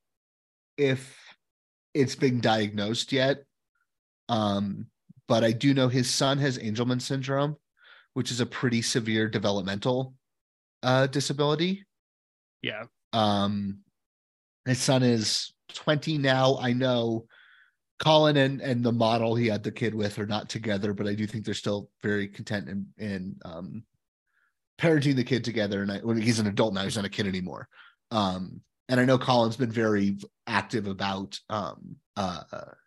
if 0.77 1.17
it's 1.95 2.15
been 2.15 2.41
diagnosed 2.41 3.13
yet. 3.13 3.45
Um, 4.29 4.87
but 5.27 5.43
I 5.43 5.53
do 5.53 5.75
know 5.75 5.89
his 5.89 6.09
son 6.13 6.39
has 6.39 6.59
Angelman 6.59 7.01
syndrome, 7.03 7.57
which 8.15 8.31
is 8.31 8.41
a 8.41 8.47
pretty 8.47 8.83
severe 8.83 9.29
developmental 9.29 10.15
uh 10.85 11.09
disability. 11.09 11.85
yeah. 12.63 12.85
Um, 13.13 13.81
his 14.69 14.81
son 14.81 15.03
is 15.03 15.53
20 15.75 16.19
now. 16.19 16.59
I 16.61 16.73
know 16.73 17.27
Colin 17.99 18.37
and 18.37 18.61
and 18.61 18.85
the 18.85 18.93
model 18.93 19.35
he 19.35 19.49
had 19.49 19.63
the 19.63 19.73
kid 19.73 19.95
with 19.95 20.19
are 20.19 20.27
not 20.27 20.49
together, 20.49 20.95
but 20.95 21.07
I 21.07 21.15
do 21.15 21.27
think 21.27 21.45
they're 21.45 21.55
still 21.55 21.91
very 22.03 22.29
content 22.29 22.69
in 22.69 22.87
in 22.99 23.37
um 23.45 23.83
parenting 24.81 25.17
the 25.17 25.25
kid 25.25 25.45
together. 25.45 25.83
And 25.83 25.91
I, 25.91 25.99
when 25.99 26.21
he's 26.21 26.39
an 26.39 26.47
adult 26.47 26.75
now, 26.75 26.85
he's 26.85 26.97
not 26.97 27.05
a 27.05 27.09
kid 27.11 27.27
anymore. 27.27 27.69
Um, 28.13 28.61
and 28.89 29.01
I 29.01 29.05
know 29.05 29.19
Colin's 29.19 29.57
been 29.57 29.71
very 29.73 30.17
active 30.47 30.87
about 30.87 31.39
um 31.51 31.97
uh 32.17 32.43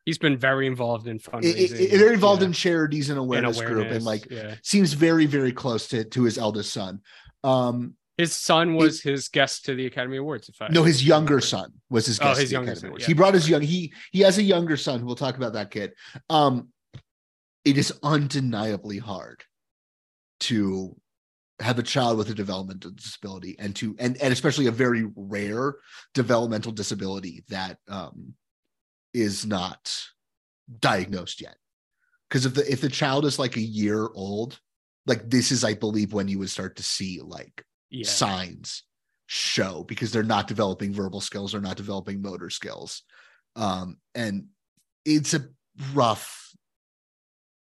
He's 0.05 0.17
been 0.17 0.37
very 0.37 0.65
involved 0.65 1.07
in 1.07 1.19
fundraising. 1.19 1.93
i- 1.93 1.97
very 1.97 2.13
involved 2.13 2.41
yeah, 2.41 2.47
in 2.47 2.53
charities 2.53 3.09
and 3.09 3.19
awareness, 3.19 3.61
group 3.61 3.87
and 3.87 4.03
like 4.03 4.27
yeah. 4.31 4.55
seems 4.63 4.93
very 4.93 5.25
very 5.25 5.51
close 5.51 5.87
to 5.89 6.05
to 6.05 6.23
his 6.23 6.37
eldest 6.37 6.71
son. 6.73 7.01
Um, 7.43 7.95
His 8.21 8.35
son 8.35 8.75
was 8.75 9.01
his 9.01 9.27
guest 9.29 9.65
to 9.65 9.75
the 9.75 9.85
Academy 9.87 10.17
Awards. 10.17 10.47
If 10.49 10.61
I 10.61 10.67
No, 10.69 10.83
his 10.83 11.05
younger 11.05 11.35
remember. 11.35 11.47
son 11.47 11.73
was 11.89 12.05
his 12.05 12.19
guest. 12.19 12.25
Oh, 12.27 12.29
guest. 12.31 12.41
his 12.41 12.45
at 12.45 12.49
the 12.49 12.53
younger 12.53 12.71
Academy 12.71 12.79
son, 12.81 12.87
Awards. 12.89 13.01
yeah. 13.03 13.07
He 13.07 13.13
brought 13.13 13.33
his 13.33 13.49
young. 13.49 13.61
He 13.61 13.93
he 14.11 14.19
has 14.21 14.37
a 14.37 14.43
younger 14.43 14.77
son. 14.77 15.05
We'll 15.05 15.15
talk 15.15 15.37
about 15.37 15.53
that 15.53 15.71
kid. 15.71 15.93
Um, 16.29 16.69
it 17.65 17.77
is 17.77 17.93
undeniably 18.03 18.97
hard 18.99 19.43
to 20.41 20.95
have 21.59 21.77
a 21.77 21.83
child 21.83 22.17
with 22.17 22.29
a 22.29 22.33
developmental 22.33 22.91
disability 22.91 23.55
and 23.59 23.75
to 23.75 23.95
and 23.99 24.17
and 24.21 24.33
especially 24.33 24.65
a 24.67 24.71
very 24.71 25.05
rare 25.15 25.75
developmental 26.13 26.71
disability 26.71 27.43
that 27.49 27.77
um 27.87 28.33
is 29.13 29.45
not 29.45 29.93
diagnosed 30.79 31.41
yet. 31.41 31.55
Because 32.29 32.45
if 32.45 32.53
the 32.53 32.71
if 32.71 32.81
the 32.81 32.89
child 32.89 33.25
is 33.25 33.37
like 33.37 33.57
a 33.57 33.61
year 33.61 34.09
old, 34.15 34.59
like 35.05 35.29
this 35.29 35.51
is, 35.51 35.63
I 35.63 35.73
believe, 35.73 36.13
when 36.13 36.27
you 36.27 36.39
would 36.39 36.49
start 36.49 36.77
to 36.77 36.83
see 36.83 37.19
like 37.21 37.63
Yeah. 37.91 38.07
signs 38.07 38.83
show 39.27 39.83
because 39.83 40.11
they're 40.11 40.23
not 40.23 40.47
developing 40.47 40.93
verbal 40.93 41.21
skills 41.21 41.53
or 41.53 41.61
not 41.61 41.77
developing 41.77 42.21
motor 42.21 42.49
skills. 42.49 43.03
Um 43.55 43.97
and 44.15 44.45
it's 45.05 45.33
a 45.33 45.45
rough 45.93 46.49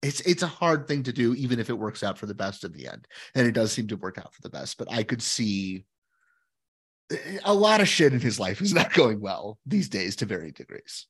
it's 0.01 0.19
it's 0.21 0.43
a 0.43 0.47
hard 0.47 0.87
thing 0.87 1.03
to 1.03 1.13
do 1.13 1.33
even 1.35 1.59
if 1.59 1.69
it 1.69 1.77
works 1.77 2.03
out 2.03 2.17
for 2.17 2.25
the 2.25 2.33
best 2.33 2.63
in 2.63 2.71
the 2.73 2.87
end. 2.87 3.07
And 3.33 3.47
it 3.47 3.53
does 3.53 3.71
seem 3.71 3.87
to 3.87 3.97
work 3.97 4.17
out 4.17 4.33
for 4.33 4.41
the 4.41 4.49
best 4.49 4.77
but 4.77 4.91
i 4.91 5.03
could 5.03 5.21
see 5.21 5.85
a 7.43 7.53
lot 7.53 7.81
of 7.81 7.87
shit 7.87 8.13
in 8.13 8.19
his 8.19 8.39
life 8.39 8.61
is 8.61 8.73
not 8.73 8.93
going 8.93 9.19
well 9.19 9.59
these 9.65 9.89
days 9.89 10.15
to 10.17 10.25
varying 10.25 10.53
degrees. 10.53 11.07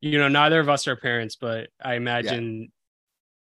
You 0.00 0.18
know, 0.18 0.28
neither 0.28 0.60
of 0.60 0.68
us 0.68 0.88
are 0.88 0.96
parents, 0.96 1.36
but 1.36 1.68
I 1.82 1.94
imagine, 1.94 2.72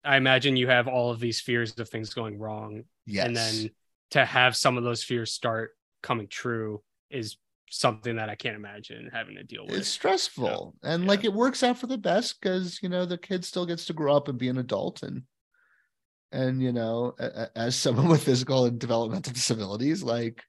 I 0.03 0.17
imagine 0.17 0.57
you 0.57 0.69
have 0.69 0.89
all 0.89 1.11
of 1.11 1.21
these 1.21 1.41
fears 1.41 1.79
of 1.79 1.89
things 1.91 2.15
going 2.15 2.39
wrong, 2.39 2.85
yes. 3.05 3.27
and 3.27 3.37
then 3.37 3.71
to 4.11 4.25
have 4.25 4.57
some 4.57 4.77
of 4.77 4.85
those 4.85 5.03
fears 5.05 5.33
start 5.33 5.71
coming 6.03 6.27
true 6.29 6.83
is 7.11 7.37
something 7.71 8.17
that 8.17 8.29
I 8.29 8.35
can't 8.35 8.57
imagine 8.57 9.09
having 9.13 9.37
to 9.37 9.45
deal 9.45 9.65
with. 9.67 9.77
it's 9.77 9.89
stressful 9.89 10.75
and 10.83 11.05
Yeah. 11.05 11.09
like 11.09 11.25
it 11.25 11.33
works 11.33 11.63
out 11.63 11.79
for 11.79 11.87
the 11.87 11.99
best 11.99 12.41
because 12.41 12.81
you 12.83 12.89
know 12.89 13.05
the 13.07 13.19
kid 13.19 13.45
still 13.45 13.65
gets 13.67 13.85
to 13.87 13.93
grow 13.93 14.17
up 14.17 14.27
and 14.29 14.39
be 14.39 14.49
an 14.49 14.59
adult 14.59 15.03
and 15.05 15.23
and 16.33 16.61
you 16.63 16.73
know 16.73 17.15
as 17.55 17.77
someone 17.77 18.09
with 18.13 18.25
physical 18.25 18.65
and 18.65 18.79
developmental 18.81 19.33
disabilities 19.33 20.03
like 20.03 20.43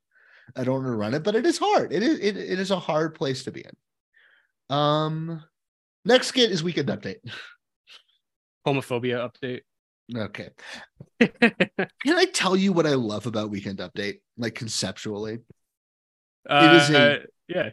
i 0.55 0.63
don't 0.63 0.75
want 0.83 0.85
to 0.87 0.91
run 0.91 1.13
it 1.13 1.23
but 1.23 1.35
it 1.35 1.45
is 1.45 1.59
hard 1.59 1.93
it 1.93 2.01
is 2.01 2.17
it, 2.19 2.37
it 2.37 2.59
is 2.59 2.71
a 2.71 2.79
hard 2.79 3.13
place 3.13 3.43
to 3.43 3.51
be 3.51 3.61
in 3.61 4.75
Um, 4.75 5.43
next 6.05 6.27
skit 6.27 6.49
is 6.51 6.63
weekend 6.63 6.89
update. 6.89 7.19
Homophobia 8.67 9.27
update. 9.29 9.61
Okay. 10.15 10.49
Can 11.19 12.17
I 12.17 12.25
tell 12.25 12.55
you 12.55 12.73
what 12.73 12.85
I 12.87 12.95
love 12.95 13.25
about 13.27 13.49
weekend 13.49 13.79
update? 13.79 14.21
Like 14.37 14.55
conceptually, 14.55 15.39
Uh, 16.49 16.79
is 16.81 16.89
a- 16.95 17.25
yeah. 17.47 17.69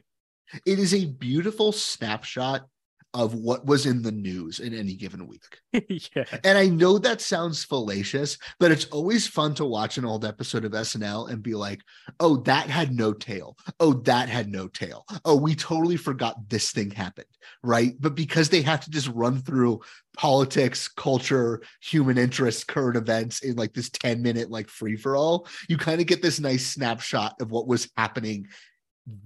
it 0.66 0.78
is 0.78 0.94
a 0.94 1.06
beautiful 1.06 1.72
snapshot 1.72 2.66
of 3.14 3.34
what 3.34 3.64
was 3.64 3.86
in 3.86 4.02
the 4.02 4.12
news 4.12 4.60
in 4.60 4.74
any 4.74 4.94
given 4.94 5.26
week. 5.26 5.58
yeah. 5.72 6.24
And 6.44 6.58
I 6.58 6.66
know 6.66 6.98
that 6.98 7.20
sounds 7.20 7.64
fallacious, 7.64 8.36
but 8.60 8.70
it's 8.70 8.84
always 8.86 9.26
fun 9.26 9.54
to 9.54 9.64
watch 9.64 9.96
an 9.96 10.04
old 10.04 10.24
episode 10.24 10.64
of 10.64 10.72
SNL 10.72 11.30
and 11.30 11.42
be 11.42 11.54
like, 11.54 11.80
oh, 12.20 12.36
that 12.38 12.68
had 12.68 12.92
no 12.92 13.12
tail. 13.12 13.56
Oh, 13.80 13.94
that 14.04 14.28
had 14.28 14.50
no 14.50 14.68
tail. 14.68 15.04
Oh, 15.24 15.36
we 15.36 15.54
totally 15.54 15.96
forgot 15.96 16.48
this 16.48 16.70
thing 16.70 16.90
happened. 16.90 17.26
Right. 17.62 17.94
But 17.98 18.14
because 18.14 18.50
they 18.50 18.62
have 18.62 18.80
to 18.80 18.90
just 18.90 19.08
run 19.08 19.40
through 19.40 19.80
politics, 20.16 20.86
culture, 20.88 21.62
human 21.80 22.18
interest, 22.18 22.68
current 22.68 22.96
events 22.96 23.40
in 23.40 23.56
like 23.56 23.72
this 23.72 23.88
10 23.90 24.22
minute 24.22 24.50
like 24.50 24.68
free 24.68 24.96
for 24.96 25.16
all, 25.16 25.46
you 25.68 25.78
kind 25.78 26.00
of 26.00 26.06
get 26.06 26.20
this 26.20 26.40
nice 26.40 26.66
snapshot 26.66 27.36
of 27.40 27.50
what 27.50 27.66
was 27.66 27.90
happening 27.96 28.48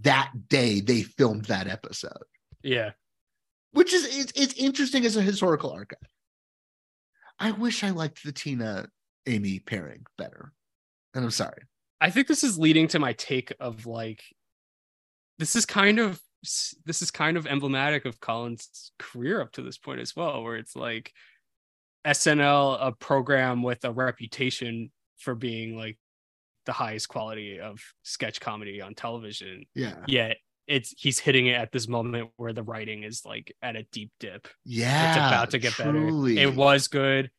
that 0.02 0.30
day 0.48 0.80
they 0.80 1.02
filmed 1.02 1.46
that 1.46 1.66
episode 1.66 2.22
Yeah. 2.62 2.92
Which 3.72 3.92
is 3.92 4.04
it's, 4.16 4.32
it's 4.34 4.54
interesting 4.54 5.04
as 5.04 5.16
a 5.16 5.22
historical 5.22 5.70
archive. 5.70 5.98
I 7.38 7.50
wish 7.50 7.82
I 7.82 7.90
liked 7.90 8.22
the 8.24 8.32
Tina 8.32 8.88
Amy 9.26 9.58
pairing 9.58 10.04
better. 10.16 10.52
And 11.14 11.24
I'm 11.24 11.30
sorry. 11.30 11.62
I 12.00 12.10
think 12.10 12.26
this 12.26 12.44
is 12.44 12.58
leading 12.58 12.88
to 12.88 12.98
my 12.98 13.12
take 13.12 13.52
of 13.60 13.86
like 13.86 14.22
this 15.38 15.56
is 15.56 15.66
kind 15.66 15.98
of 15.98 16.20
this 16.84 17.02
is 17.02 17.10
kind 17.10 17.36
of 17.36 17.46
emblematic 17.46 18.04
of 18.04 18.20
Colin's 18.20 18.90
career 18.98 19.40
up 19.40 19.52
to 19.52 19.62
this 19.62 19.78
point 19.78 20.00
as 20.00 20.16
well, 20.16 20.42
where 20.42 20.56
it's 20.56 20.74
like 20.74 21.12
SNL, 22.04 22.78
a 22.80 22.92
program 22.92 23.62
with 23.62 23.84
a 23.84 23.92
reputation 23.92 24.90
for 25.18 25.34
being 25.36 25.76
like 25.76 25.98
the 26.66 26.72
highest 26.72 27.08
quality 27.08 27.60
of 27.60 27.80
sketch 28.02 28.40
comedy 28.40 28.80
on 28.80 28.94
television. 28.94 29.64
Yeah. 29.74 29.96
Yet 30.06 30.38
it's 30.66 30.94
he's 30.96 31.18
hitting 31.18 31.46
it 31.46 31.54
at 31.54 31.72
this 31.72 31.88
moment 31.88 32.30
where 32.36 32.52
the 32.52 32.62
writing 32.62 33.02
is 33.02 33.24
like 33.24 33.54
at 33.62 33.76
a 33.76 33.84
deep 33.92 34.10
dip. 34.20 34.48
Yeah. 34.64 35.08
it's 35.08 35.16
about 35.16 35.50
to 35.50 35.58
get 35.58 35.72
truly. 35.72 36.36
better. 36.36 36.48
It 36.48 36.54
was 36.54 36.88
good. 36.88 37.30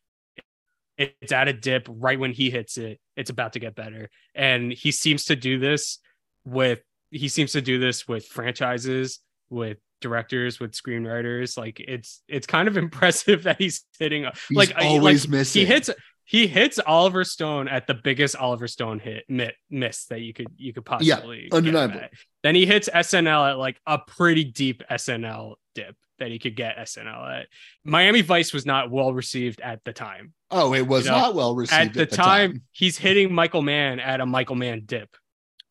It's 0.96 1.32
at 1.32 1.48
a 1.48 1.52
dip 1.52 1.88
right 1.90 2.18
when 2.18 2.32
he 2.32 2.50
hits 2.50 2.78
it. 2.78 3.00
It's 3.16 3.30
about 3.30 3.54
to 3.54 3.58
get 3.58 3.74
better, 3.74 4.10
and 4.34 4.72
he 4.72 4.92
seems 4.92 5.24
to 5.24 5.36
do 5.36 5.58
this 5.58 5.98
with 6.44 6.80
he 7.10 7.28
seems 7.28 7.52
to 7.52 7.60
do 7.60 7.78
this 7.80 8.06
with 8.06 8.26
franchises, 8.26 9.20
with 9.50 9.78
directors, 10.00 10.60
with 10.60 10.72
screenwriters. 10.72 11.58
Like 11.58 11.80
it's 11.80 12.22
it's 12.28 12.46
kind 12.46 12.68
of 12.68 12.76
impressive 12.84 13.44
that 13.44 13.58
he's 13.58 13.84
hitting. 13.98 14.26
He's 14.48 14.56
like 14.56 14.72
always 14.76 15.24
like, 15.24 15.30
missing. 15.30 15.60
He 15.60 15.66
hits 15.66 15.90
he 16.24 16.46
hits 16.46 16.78
Oliver 16.78 17.24
Stone 17.24 17.68
at 17.68 17.86
the 17.86 17.94
biggest 17.94 18.36
Oliver 18.36 18.66
Stone 18.66 18.98
hit 18.98 19.24
mi- 19.28 19.52
miss 19.70 20.06
that 20.06 20.20
you 20.20 20.32
could 20.32 20.48
you 20.56 20.72
could 20.72 20.84
possibly 20.84 21.44
him 21.44 21.48
undeniably. 21.52 22.08
Then 22.42 22.54
he 22.54 22.66
hits 22.66 22.88
SNL 22.88 23.50
at 23.50 23.58
like 23.58 23.78
a 23.86 23.98
pretty 23.98 24.44
deep 24.44 24.82
SNL 24.90 25.54
dip 25.74 25.96
that 26.18 26.30
he 26.30 26.38
could 26.38 26.56
get 26.56 26.76
SNL 26.78 27.40
at. 27.40 27.46
Miami 27.84 28.22
Vice 28.22 28.52
was 28.52 28.64
not 28.64 28.90
well 28.90 29.12
received 29.12 29.60
at 29.60 29.84
the 29.84 29.92
time. 29.92 30.32
Oh, 30.50 30.72
it 30.72 30.86
was 30.86 31.04
you 31.04 31.10
know, 31.10 31.18
not 31.18 31.34
well 31.34 31.54
received 31.54 31.96
At 31.98 32.10
the, 32.10 32.16
time, 32.16 32.62
he's 32.70 32.96
hitting 32.96 33.32
Michael 33.32 33.62
Mann 33.62 34.00
at 34.00 34.20
a 34.20 34.26
Michael 34.26 34.56
Mann 34.56 34.82
dip 34.86 35.14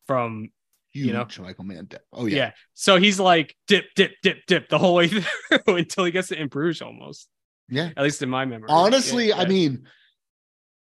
from 0.06 0.50
Huge 0.92 1.06
you 1.06 1.12
know. 1.12 1.26
Michael 1.40 1.64
Mann. 1.64 1.86
dip. 1.86 2.02
Oh 2.12 2.26
yeah. 2.26 2.36
yeah. 2.36 2.50
So 2.74 2.98
he's 2.98 3.18
like 3.18 3.56
dip, 3.66 3.86
dip, 3.96 4.12
dip, 4.22 4.46
dip 4.46 4.68
the 4.68 4.78
whole 4.78 4.94
way 4.94 5.08
through 5.08 5.74
until 5.76 6.04
he 6.04 6.12
gets 6.12 6.28
to 6.28 6.46
Bruges 6.46 6.82
almost. 6.82 7.28
Yeah. 7.68 7.90
At 7.96 8.04
least 8.04 8.22
in 8.22 8.28
my 8.30 8.44
memory. 8.44 8.68
Honestly, 8.70 9.28
Yeah, 9.28 9.38
I 9.38 9.46
mean, 9.46 9.88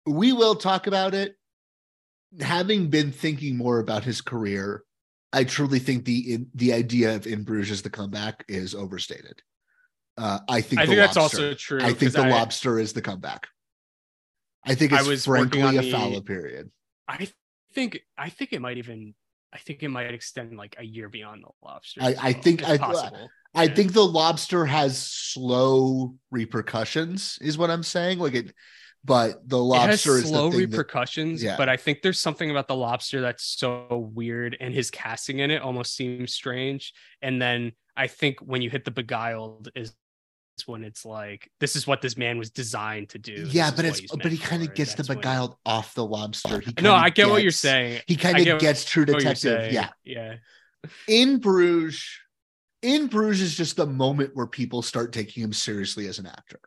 we 0.09 0.33
will 0.33 0.55
talk 0.55 0.87
about 0.87 1.13
it. 1.13 1.35
Having 2.39 2.89
been 2.89 3.11
thinking 3.11 3.57
more 3.57 3.79
about 3.79 4.03
his 4.03 4.21
career, 4.21 4.83
I 5.33 5.43
truly 5.43 5.79
think 5.79 6.05
the 6.05 6.33
in, 6.33 6.47
the 6.53 6.73
idea 6.73 7.15
of 7.15 7.25
in 7.25 7.43
Bruges 7.43 7.71
as 7.71 7.81
the 7.81 7.89
comeback 7.89 8.45
is 8.47 8.75
overstated. 8.75 9.41
Uh, 10.17 10.39
I 10.47 10.61
think 10.61 10.81
I 10.81 10.85
think 10.85 10.97
that's 10.97 11.17
also 11.17 11.53
true. 11.53 11.79
I 11.81 11.93
think 11.93 12.11
the 12.13 12.27
lobster 12.27 12.77
is 12.77 12.93
the 12.93 13.01
comeback. 13.01 13.47
I 14.65 14.75
think 14.75 14.93
I 14.93 14.99
it's 14.99 15.07
was 15.07 15.25
frankly 15.25 15.61
a 15.77 15.91
fallow 15.91 16.21
period. 16.21 16.69
I 17.07 17.29
think 17.73 17.99
I 18.17 18.29
think 18.29 18.53
it 18.53 18.61
might 18.61 18.77
even 18.77 19.15
I 19.51 19.57
think 19.57 19.81
it 19.81 19.89
might 19.89 20.13
extend 20.13 20.55
like 20.57 20.75
a 20.77 20.83
year 20.85 21.09
beyond 21.09 21.43
the 21.43 21.49
lobster. 21.65 22.01
I- 22.03 22.15
I 22.21 22.33
think 22.33 22.63
I- 22.67 22.77
possible. 22.77 23.29
I 23.55 23.63
Yeah. 23.63 23.73
think 23.73 23.93
the 23.93 24.05
lobster 24.05 24.65
has 24.65 25.01
slow 25.01 26.15
repercussions, 26.29 27.39
is 27.41 27.57
what 27.57 27.71
I'm 27.71 27.81
saying. 27.81 28.19
Like 28.19 28.35
it, 28.35 28.53
but 29.03 29.47
the 29.47 29.57
it 29.63 29.77
has 29.79 30.05
lobster 30.05 30.17
is 30.17 30.27
slow 30.27 30.51
thing 30.51 30.59
that- 30.61 30.67
repercussions, 30.67 31.41
Yeah. 31.41 31.57
but 31.57 31.69
I 31.69 31.77
think 31.77 32.01
there's 32.01 32.19
something 32.19 32.51
about 32.51 32.67
the 32.67 32.75
lobster 32.75 33.21
that's 33.21 33.43
so 33.43 34.09
weird, 34.13 34.57
and 34.59 34.73
his 34.73 34.91
casting 34.91 35.39
in 35.39 35.51
it 35.51 35.61
almost 35.61 35.95
seems 35.95 36.33
strange. 36.33 36.93
And 37.21 37.41
then 37.41 37.71
I 37.95 38.07
think 38.07 38.39
when 38.39 38.61
you 38.61 38.69
hit 38.69 38.85
the 38.85 38.91
beguiled 38.91 39.69
is 39.75 39.95
when 40.65 40.83
it's 40.83 41.05
like 41.05 41.49
this 41.61 41.77
is 41.77 41.87
what 41.87 42.01
this 42.01 42.17
man 42.17 42.37
was 42.37 42.49
designed 42.51 43.07
to 43.09 43.17
do. 43.17 43.47
Yeah, 43.49 43.71
but 43.73 43.85
it's 43.85 44.01
but 44.01 44.29
he 44.29 44.37
kind 44.37 44.61
of 44.61 44.75
gets 44.75 44.93
the 44.93 45.03
when- 45.03 45.17
beguiled 45.17 45.55
off 45.65 45.93
the 45.93 46.05
lobster. 46.05 46.59
He 46.59 46.73
No, 46.81 46.93
I 46.93 47.09
get 47.09 47.29
what 47.29 47.41
you're 47.43 47.51
saying. 47.51 48.01
He 48.07 48.17
kind 48.17 48.37
of 48.37 48.43
get 48.43 48.59
gets 48.59 48.83
True 48.83 49.05
Detective. 49.05 49.71
Yeah, 49.71 49.89
yeah. 50.03 50.35
in 51.07 51.39
Bruges, 51.39 52.05
in 52.81 53.07
Bruges 53.07 53.41
is 53.41 53.55
just 53.57 53.77
the 53.77 53.85
moment 53.85 54.31
where 54.35 54.47
people 54.47 54.81
start 54.81 55.13
taking 55.13 55.43
him 55.43 55.53
seriously 55.53 56.07
as 56.07 56.19
an 56.19 56.25
actor. 56.25 56.59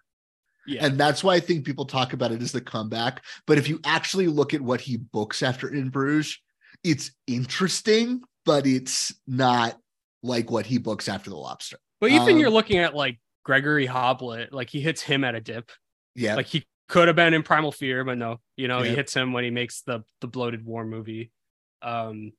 Yeah. 0.67 0.87
And 0.87 0.99
that's 0.99 1.25
why 1.25 1.35
I 1.35 1.41
think 1.41 1.65
people 1.65 1.85
talk 1.85 2.13
about 2.13 2.33
it 2.33 2.41
as 2.43 2.53
the 2.53 2.61
comeback. 2.61 3.25
But 3.47 3.59
if 3.59 3.69
you 3.69 3.81
actually 3.85 4.29
look 4.29 4.55
at 4.55 4.61
what 4.61 4.81
he 4.81 4.97
books 4.97 5.43
after 5.43 5.73
In 5.73 5.89
Bruges, 5.91 6.39
it's 6.85 7.13
interesting, 7.27 8.23
but 8.45 8.67
it's 8.67 9.15
not 9.27 9.77
like 10.23 10.51
what 10.51 10.67
he 10.67 10.79
books 10.79 11.09
after 11.09 11.31
The 11.31 11.37
Lobster. 11.37 11.79
But 12.01 12.11
even 12.11 12.35
Um, 12.35 12.39
you're 12.39 12.51
looking 12.51 12.79
at 12.79 12.95
like 12.95 13.21
Gregory 13.45 13.87
Hoblit, 13.87 14.53
like 14.53 14.71
he 14.71 14.81
hits 14.81 15.03
him 15.03 15.25
at 15.25 15.35
a 15.35 15.41
dip. 15.41 15.71
Yeah. 16.15 16.37
Like 16.37 16.47
he 16.47 16.65
could 16.89 17.09
have 17.09 17.17
been 17.17 17.35
in 17.35 17.43
Primal 17.43 17.73
Fear, 17.73 18.05
but 18.05 18.19
no, 18.19 18.39
you 18.57 18.69
know, 18.69 18.83
Yeah. 18.83 18.91
he 18.91 18.95
hits 18.95 19.15
him 19.15 19.33
when 19.33 19.45
he 19.45 19.51
makes 19.51 19.83
the 19.83 20.05
the 20.21 20.29
bloated 20.29 20.65
war 20.65 20.85
movie. 20.85 21.33
Um, 21.81 22.33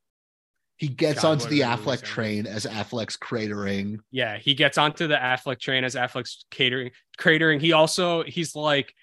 he 0.84 0.89
gets 0.89 1.21
God, 1.21 1.31
onto 1.31 1.47
the 1.47 1.61
Affleck 1.61 2.01
train 2.01 2.45
as 2.45 2.65
Affleck's 2.65 3.15
cratering. 3.17 3.99
yeah, 4.11 4.38
he 4.38 4.53
gets 4.53 4.77
onto 4.77 5.07
the 5.07 5.15
Affleck 5.15 5.59
train 5.59 5.84
as 5.84 5.95
Affleck's 5.95 6.45
catering 6.51 6.91
cratering. 7.17 7.61
He 7.61 7.71
also 7.71 8.23
he's 8.23 8.55
like 8.55 8.93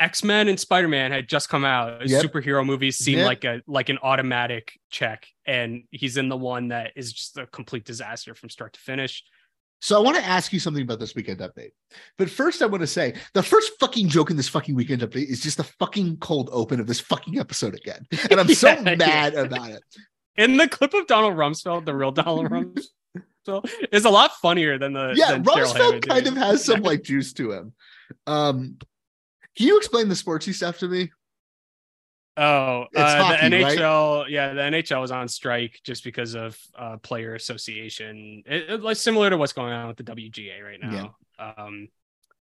X-Men 0.00 0.48
and 0.48 0.58
Spider-Man 0.58 1.12
had 1.12 1.28
just 1.28 1.48
come 1.48 1.64
out. 1.64 2.08
Yep. 2.08 2.24
Superhero 2.24 2.64
movies 2.66 2.96
seem 2.98 3.18
Yep. 3.18 3.26
like 3.26 3.44
a 3.44 3.62
like 3.66 3.88
an 3.90 3.98
automatic 4.02 4.72
check, 4.90 5.26
and 5.46 5.84
he's 5.90 6.16
in 6.16 6.28
the 6.28 6.36
one 6.36 6.68
that 6.68 6.92
is 6.96 7.12
just 7.12 7.36
a 7.38 7.46
complete 7.46 7.84
disaster 7.84 8.34
from 8.34 8.48
start 8.48 8.72
to 8.72 8.80
finish. 8.80 9.22
So 9.80 9.96
I 9.98 10.02
want 10.02 10.16
to 10.16 10.24
ask 10.24 10.50
you 10.52 10.58
something 10.60 10.82
about 10.82 10.98
this 10.98 11.14
weekend 11.14 11.40
update. 11.40 11.72
But 12.16 12.30
first, 12.30 12.62
I 12.62 12.66
want 12.66 12.80
to 12.80 12.86
say 12.86 13.14
the 13.34 13.42
first 13.42 13.72
fucking 13.78 14.08
joke 14.08 14.30
in 14.30 14.36
this 14.38 14.48
fucking 14.48 14.74
weekend 14.74 15.02
update 15.02 15.28
is 15.28 15.42
just 15.42 15.58
the 15.58 15.64
fucking 15.64 16.16
cold 16.18 16.48
open 16.52 16.80
of 16.80 16.86
this 16.86 17.00
fucking 17.00 17.38
episode 17.38 17.74
again. 17.74 18.06
And 18.30 18.40
I'm 18.40 18.48
so 18.48 18.68
Yeah, 18.72 18.94
mad 18.96 19.34
yeah. 19.34 19.40
about 19.42 19.70
it. 19.70 19.82
In 20.36 20.56
the 20.56 20.68
clip 20.68 20.94
of 20.94 21.06
Donald 21.06 21.34
Rumsfeld, 21.34 21.84
the 21.84 21.94
real 21.94 22.10
Donald 22.12 22.50
Rumsfeld 23.46 23.70
is 23.92 24.04
a 24.04 24.10
lot 24.10 24.32
funnier 24.42 24.78
than 24.78 24.92
the 24.92 25.14
Yeah, 25.16 25.32
than 25.32 25.44
Rumsfeld 25.44 26.06
kind 26.08 26.26
of 26.26 26.36
has 26.36 26.64
some 26.64 26.82
like 26.82 27.02
juice 27.02 27.32
to 27.34 27.52
him. 27.52 27.72
Um, 28.26 28.78
can 29.56 29.66
you 29.68 29.76
explain 29.76 30.08
the 30.08 30.14
sportsy 30.14 30.52
stuff 30.52 30.78
to 30.78 30.88
me? 30.88 31.10
Oh, 32.36 32.86
uh, 32.96 33.22
hockey, 33.22 33.48
the 33.48 33.62
right? 33.62 33.78
NHL, 33.78 34.28
yeah, 34.28 34.54
the 34.54 34.62
NHL 34.62 35.00
was 35.00 35.12
on 35.12 35.28
strike 35.28 35.78
just 35.84 36.02
because 36.02 36.34
of 36.34 36.58
uh, 36.76 36.96
player 36.96 37.36
association. 37.36 38.42
It, 38.44 38.70
it- 38.70 38.82
like 38.82 38.96
similar 38.96 39.30
to 39.30 39.36
what's 39.36 39.52
going 39.52 39.72
on 39.72 39.86
with 39.86 39.96
the 39.98 40.02
WGA 40.02 40.60
right 40.62 40.80
now. 40.82 41.16
Um, 41.38 41.88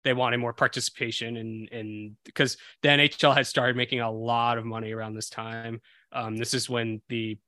they 0.04 0.12
wanted 0.12 0.38
more 0.38 0.52
participation 0.52 1.36
in 1.36 1.68
in 1.72 2.16
because 2.24 2.56
the 2.82 2.88
NHL 2.90 3.34
had 3.34 3.46
started 3.46 3.76
making 3.76 4.00
a 4.00 4.10
lot 4.10 4.58
of 4.58 4.64
money 4.64 4.92
around 4.92 5.14
this 5.14 5.30
time. 5.30 5.80
Um, 6.12 6.36
this 6.36 6.54
is 6.54 6.68
when 6.70 7.00
the 7.08 7.38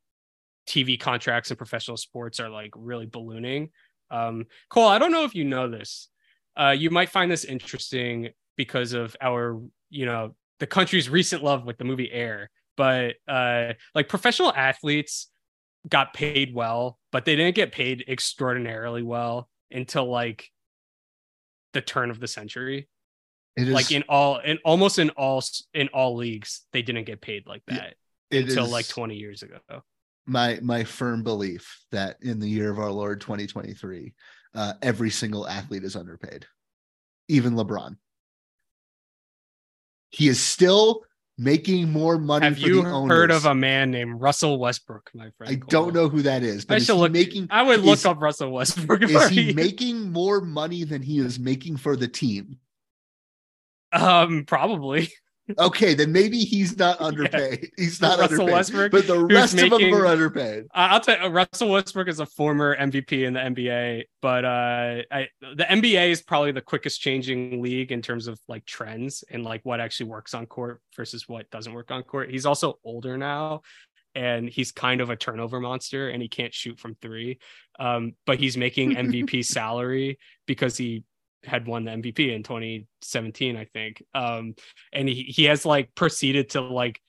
TV 0.67 0.99
contracts 0.99 1.51
and 1.51 1.59
professional 1.59 1.97
sports 1.97 2.41
are 2.41 2.49
like 2.49 2.71
really 2.75 3.07
ballooning. 3.07 3.71
Um, 4.11 4.47
Cole, 4.69 4.89
I 4.89 4.99
don't 4.99 5.13
know 5.13 5.25
if 5.25 5.35
you 5.35 5.45
know 5.45 5.69
this. 5.69 6.09
Uh, 6.57 6.75
you 6.77 6.91
might 6.91 7.11
find 7.11 7.31
this 7.31 7.45
interesting 7.45 8.31
because 8.57 8.93
of 8.93 9.17
our, 9.21 9.61
you 9.91 10.07
know, 10.07 10.35
the 10.61 10.67
country's 10.67 11.09
recent 11.09 11.43
love 11.43 11.65
with 11.65 11.79
the 11.79 11.85
movie 11.85 12.11
Air. 12.11 12.51
But 12.77 13.15
uh, 13.29 13.75
like 13.95 14.09
professional 14.09 14.53
athletes 14.53 15.29
got 15.89 16.15
paid 16.15 16.55
well, 16.55 16.99
but 17.13 17.25
they 17.25 17.37
didn't 17.37 17.55
get 17.55 17.73
paid 17.73 18.05
extraordinarily 18.09 19.03
well 19.03 19.49
until 19.71 20.07
like 20.07 20.51
the 21.73 21.81
turn 21.81 22.11
of 22.11 22.21
the 22.21 22.29
century. 22.29 22.89
It 23.57 23.69
is 23.69 23.75
like 23.75 23.93
in 23.93 24.03
all, 24.09 24.39
in 24.39 24.59
almost 24.65 24.99
in 24.99 25.11
all 25.11 25.43
in 25.73 25.89
all 25.89 26.17
leagues, 26.17 26.63
they 26.73 26.83
didn't 26.83 27.05
get 27.05 27.21
paid 27.21 27.47
like 27.47 27.63
that 27.67 27.95
until 28.33 28.65
is- 28.65 28.71
like 28.73 28.89
20 28.89 29.15
years 29.17 29.43
ago. 29.43 29.59
My 30.27 30.59
my 30.63 30.85
firm 30.85 31.23
belief 31.23 31.85
that 31.93 32.17
in 32.23 32.41
the 32.41 32.49
year 32.49 32.71
of 32.71 32.79
our 32.79 32.91
Lord 32.91 33.21
2023, 33.21 34.15
uh, 34.55 34.73
every 34.83 35.11
single 35.11 35.47
athlete 35.47 35.85
is 35.85 35.97
underpaid, 35.97 36.47
even 37.29 37.55
LeBron. 37.55 37.97
He 40.11 40.29
is 40.29 40.41
still 40.41 41.03
making 41.37 41.91
more 41.91 42.19
money. 42.19 42.45
Have 42.45 42.59
you 42.59 42.83
heard 42.83 43.33
of 43.33 43.47
a 43.47 43.55
man 43.55 43.91
named 43.91 44.21
Russell 44.21 44.59
Westbrook, 44.59 45.11
my 45.13 45.31
friend? 45.37 45.53
I 45.53 45.57
Cole? 45.57 45.67
don't 45.69 45.95
know 45.95 46.09
who 46.09 46.23
that 46.23 46.43
is, 46.45 46.65
but 46.65 46.75
I 46.75 46.77
is 46.77 46.89
look. 46.89 47.11
making. 47.13 47.49
I 47.51 47.63
would 47.63 47.81
look 47.81 47.99
is- 47.99 48.07
up 48.07 48.21
Russell 48.21 48.53
Westbrook. 48.53 49.03
Is 49.03 49.29
he 49.29 49.53
making 49.53 50.13
more 50.13 50.41
money 50.41 50.85
than 50.85 51.03
he 51.03 51.19
is 51.19 51.39
making 51.39 51.77
for 51.79 51.97
the 51.97 52.09
team? 52.09 52.59
Um, 53.93 54.45
probably. 54.47 55.11
Okay, 55.59 55.93
then 55.95 56.11
maybe 56.11 56.39
he's 56.39 56.79
not 56.79 57.01
underpaid. 57.01 57.71
He's 57.77 58.01
not 58.01 58.19
Russell 58.19 58.43
underpaid, 58.43 58.53
Westbrook, 58.53 58.93
but 58.93 59.07
the 59.07 59.25
rest 59.25 59.61
of 59.61 59.71
them 59.71 59.95
are 59.95 60.07
underpaid. 60.07 60.67
I'll 60.75 61.01
tell 61.01 61.21
you, 61.21 61.29
Russell 61.29 61.71
Westbrook 61.71 62.09
is 62.09 62.21
a 62.21 62.27
former 62.27 62.77
MVP 62.77 63.27
in 63.27 63.35
the 63.35 63.41
NBA, 63.41 64.05
but 64.23 64.45
uh, 64.45 65.03
I, 65.11 65.29
the 65.41 65.65
NBA 65.65 66.11
is 66.11 66.23
probably 66.23 66.53
the 66.53 66.63
quickest 66.63 67.01
changing 67.01 67.61
league 67.63 67.93
in 67.93 68.01
terms 68.01 68.27
of 68.27 68.39
like 68.49 68.65
trends 68.65 69.23
and 69.31 69.45
like 69.45 69.61
what 69.65 69.81
actually 69.81 70.11
works 70.11 70.33
on 70.33 70.47
court 70.47 70.81
versus 70.97 71.29
what 71.29 71.51
doesn't 71.51 71.75
work 71.75 71.91
on 71.91 72.03
court. 72.03 72.31
He's 72.31 72.47
also 72.47 72.79
older 72.83 73.19
now, 73.19 73.63
and 74.15 74.49
he's 74.49 74.73
kind 74.73 75.03
of 75.03 75.11
a 75.11 75.17
turnover 75.17 75.61
monster, 75.61 76.09
and 76.09 76.23
he 76.23 76.29
can't 76.29 76.55
shoot 76.55 76.81
from 76.81 76.95
three. 77.03 77.39
Um, 77.79 78.15
but 78.25 78.39
he's 78.39 78.57
making 78.57 78.95
MVP 78.95 79.45
salary 79.45 80.19
because 80.47 80.79
he 80.79 81.05
had 81.45 81.67
won 81.67 81.85
the 81.85 81.93
MVP 81.93 82.35
in 82.35 82.43
2017, 82.43 83.57
I 83.57 83.65
think. 83.65 84.03
Um, 84.15 84.55
and 84.93 85.09
he 85.09 85.23
he 85.25 85.45
has 85.45 85.65
like 85.65 85.95
proceeded 85.95 86.51
to 86.51 86.61
like 86.61 87.01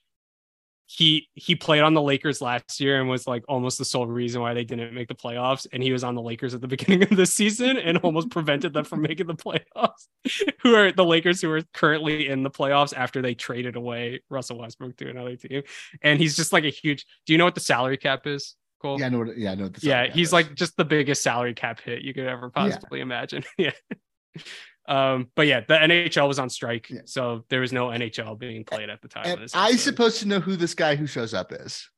he 0.88 1.28
he 1.34 1.56
played 1.56 1.82
on 1.82 1.94
the 1.94 2.02
Lakers 2.02 2.40
last 2.40 2.78
year 2.80 3.00
and 3.00 3.08
was 3.10 3.26
like 3.26 3.42
almost 3.48 3.76
the 3.76 3.84
sole 3.84 4.06
reason 4.06 4.40
why 4.40 4.54
they 4.54 4.62
didn't 4.62 4.94
make 4.94 5.08
the 5.08 5.16
playoffs. 5.16 5.66
And 5.72 5.82
he 5.82 5.92
was 5.92 6.04
on 6.04 6.14
the 6.14 6.22
Lakers 6.22 6.54
at 6.54 6.60
the 6.60 6.68
beginning 6.76 7.02
of 7.02 7.16
the 7.16 7.26
season 7.26 7.76
and 7.76 7.98
almost 7.98 8.30
prevented 8.30 8.72
them 8.72 8.84
from 8.84 9.02
making 9.02 9.26
the 9.26 9.34
playoffs. 9.34 10.06
who 10.62 10.74
are 10.76 10.92
the 10.92 11.04
Lakers 11.04 11.40
who 11.40 11.50
are 11.50 11.62
currently 11.74 12.28
in 12.28 12.44
the 12.44 12.50
playoffs 12.50 12.94
after 12.94 13.20
they 13.20 13.34
traded 13.34 13.74
away 13.74 14.20
Russell 14.30 14.58
Westbrook 14.58 14.96
to 14.98 15.10
another 15.10 15.34
team. 15.34 15.62
And 16.02 16.20
he's 16.20 16.36
just 16.36 16.52
like 16.52 16.64
a 16.64 16.70
huge. 16.70 17.04
Do 17.26 17.32
you 17.32 17.38
know 17.38 17.44
what 17.44 17.54
the 17.56 17.60
salary 17.60 17.96
cap 17.96 18.26
is? 18.26 18.54
Cole? 18.80 19.00
Yeah, 19.00 19.06
I 19.06 19.08
know. 19.08 19.18
What, 19.18 19.36
yeah, 19.36 19.52
I 19.52 19.54
know. 19.56 19.70
Yeah, 19.80 20.06
he's 20.06 20.28
is. 20.28 20.32
like 20.32 20.54
just 20.54 20.76
the 20.76 20.84
biggest 20.84 21.22
salary 21.22 21.54
cap 21.54 21.80
hit 21.80 22.02
you 22.02 22.14
could 22.14 22.26
ever 22.26 22.52
Yeah. 22.54 22.62
possibly 22.62 23.00
imagine. 23.00 23.42
yeah. 23.58 23.72
Um, 24.88 25.28
but 25.34 25.46
yeah, 25.48 25.60
the 25.66 25.74
NHL 25.74 26.28
was 26.28 26.38
on 26.38 26.48
strike, 26.48 26.88
Yeah. 26.90 27.00
so 27.06 27.44
there 27.48 27.60
was 27.60 27.72
no 27.72 27.86
NHL 27.88 28.38
being 28.38 28.64
played 28.64 28.88
at 28.88 29.02
the 29.02 29.08
time. 29.08 29.44
I 29.52 29.74
supposed 29.74 30.20
to 30.20 30.28
know 30.28 30.38
who 30.38 30.54
this 30.54 30.74
guy 30.74 30.94
who 30.94 31.06
shows 31.08 31.34
up 31.34 31.52
is? 31.52 31.88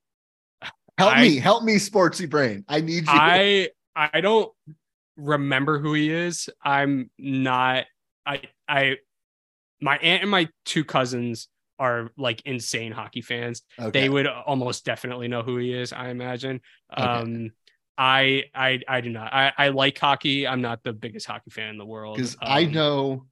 Help 0.98 1.16
I- 1.16 1.22
me, 1.22 1.36
help 1.36 1.62
me, 1.64 1.76
sportsy 1.76 2.28
brain. 2.28 2.64
I 2.68 2.80
need 2.80 3.04
you. 3.04 3.12
I 3.12 3.68
I 3.94 4.20
don't 4.20 4.50
remember 5.16 5.78
who 5.80 5.92
he 5.94 6.10
is. 6.10 6.48
I'm 6.64 7.10
not 7.18 7.84
I 8.24 8.42
I 8.68 8.96
my 9.80 9.96
aunt 9.98 10.22
and 10.22 10.30
my 10.30 10.48
two 10.64 10.84
cousins 10.84 11.48
are 11.78 12.10
like 12.16 12.40
insane 12.46 12.90
hockey 12.92 13.20
fans. 13.22 13.62
okay. 13.78 13.90
They 14.00 14.08
would 14.08 14.26
almost 14.26 14.84
definitely 14.84 15.28
know 15.28 15.42
who 15.42 15.58
he 15.58 15.72
is, 15.72 15.92
I 15.92 16.08
imagine. 16.08 16.60
Okay. 16.92 17.02
Um 17.06 17.50
I 17.98 18.44
I 18.54 18.80
I 18.88 19.00
do 19.00 19.10
not. 19.10 19.32
I 19.34 19.52
I 19.58 19.68
like 19.70 19.98
hockey. 19.98 20.46
I'm 20.46 20.60
not 20.62 20.84
the 20.84 20.92
biggest 20.92 21.26
hockey 21.26 21.50
fan 21.50 21.70
in 21.70 21.78
the 21.78 21.84
world. 21.86 22.16
because 22.16 22.36
I 22.40 22.64
Um, 22.64 22.72
know, 22.72 23.26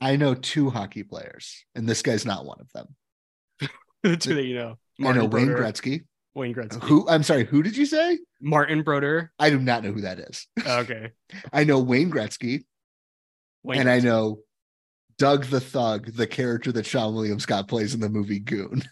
I 0.00 0.16
know 0.16 0.34
two 0.34 0.70
hockey 0.70 1.04
players, 1.04 1.64
and 1.74 1.88
this 1.88 2.02
guy's 2.02 2.26
not 2.26 2.44
one 2.44 2.60
of 2.60 2.70
them. 2.72 3.68
the 4.02 4.16
two 4.16 4.34
that 4.34 4.44
you 4.44 4.56
know. 4.56 4.78
I 5.00 5.12
know 5.12 5.24
Wayne 5.26 5.46
Broder- 5.46 5.62
Gretzky. 5.62 6.04
Wayne 6.34 6.54
Gretzky. 6.54 6.82
Who? 6.84 7.08
I'm 7.08 7.22
sorry. 7.22 7.44
Who 7.44 7.62
did 7.62 7.76
you 7.76 7.86
say? 7.86 8.18
Martin 8.40 8.82
Brodeur. 8.82 9.32
I 9.38 9.50
do 9.50 9.58
not 9.58 9.82
know 9.84 9.92
who 9.92 10.00
that 10.02 10.18
is. 10.18 10.46
Okay. 10.64 11.10
I 11.52 11.64
know 11.64 11.78
Wayne 11.80 12.10
Gretzky, 12.10 12.64
Wayne 13.62 13.80
and 13.80 13.90
I 13.90 14.00
know 14.00 14.40
Doug 15.18 15.44
the 15.46 15.60
Thug, 15.60 16.12
the 16.14 16.26
character 16.26 16.70
that 16.72 16.86
Seann 16.86 17.14
William 17.14 17.40
Scott 17.40 17.66
plays 17.68 17.94
in 17.94 18.00
the 18.00 18.08
movie 18.08 18.38
Goon. 18.40 18.82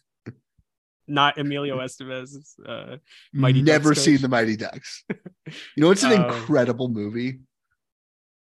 Not 1.09 1.39
Emilio 1.39 1.79
Estevez. 1.79 2.35
Uh 2.67 2.97
Mighty 3.33 3.63
Never 3.63 3.91
Ducks 3.91 4.03
seen 4.05 4.15
coach. 4.15 4.23
the 4.23 4.29
Mighty 4.29 4.57
Ducks. 4.57 5.05
You 5.77 5.83
know, 5.85 5.91
it's 5.93 6.03
an 6.03 6.13
Um, 6.13 6.25
incredible 6.25 6.89
movie. 6.89 7.39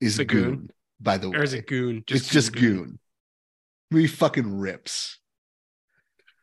Is 0.00 0.18
Goon, 0.18 0.26
Goon? 0.26 0.70
by 1.00 1.16
the 1.18 1.30
way. 1.30 1.38
or 1.38 1.42
is 1.42 1.52
it 1.52 1.66
Goon? 1.66 2.04
it's 2.08 2.28
just 2.28 2.52
Goon. 2.54 2.98
Movie 3.90 4.06
fucking 4.06 4.58
rips. 4.58 5.18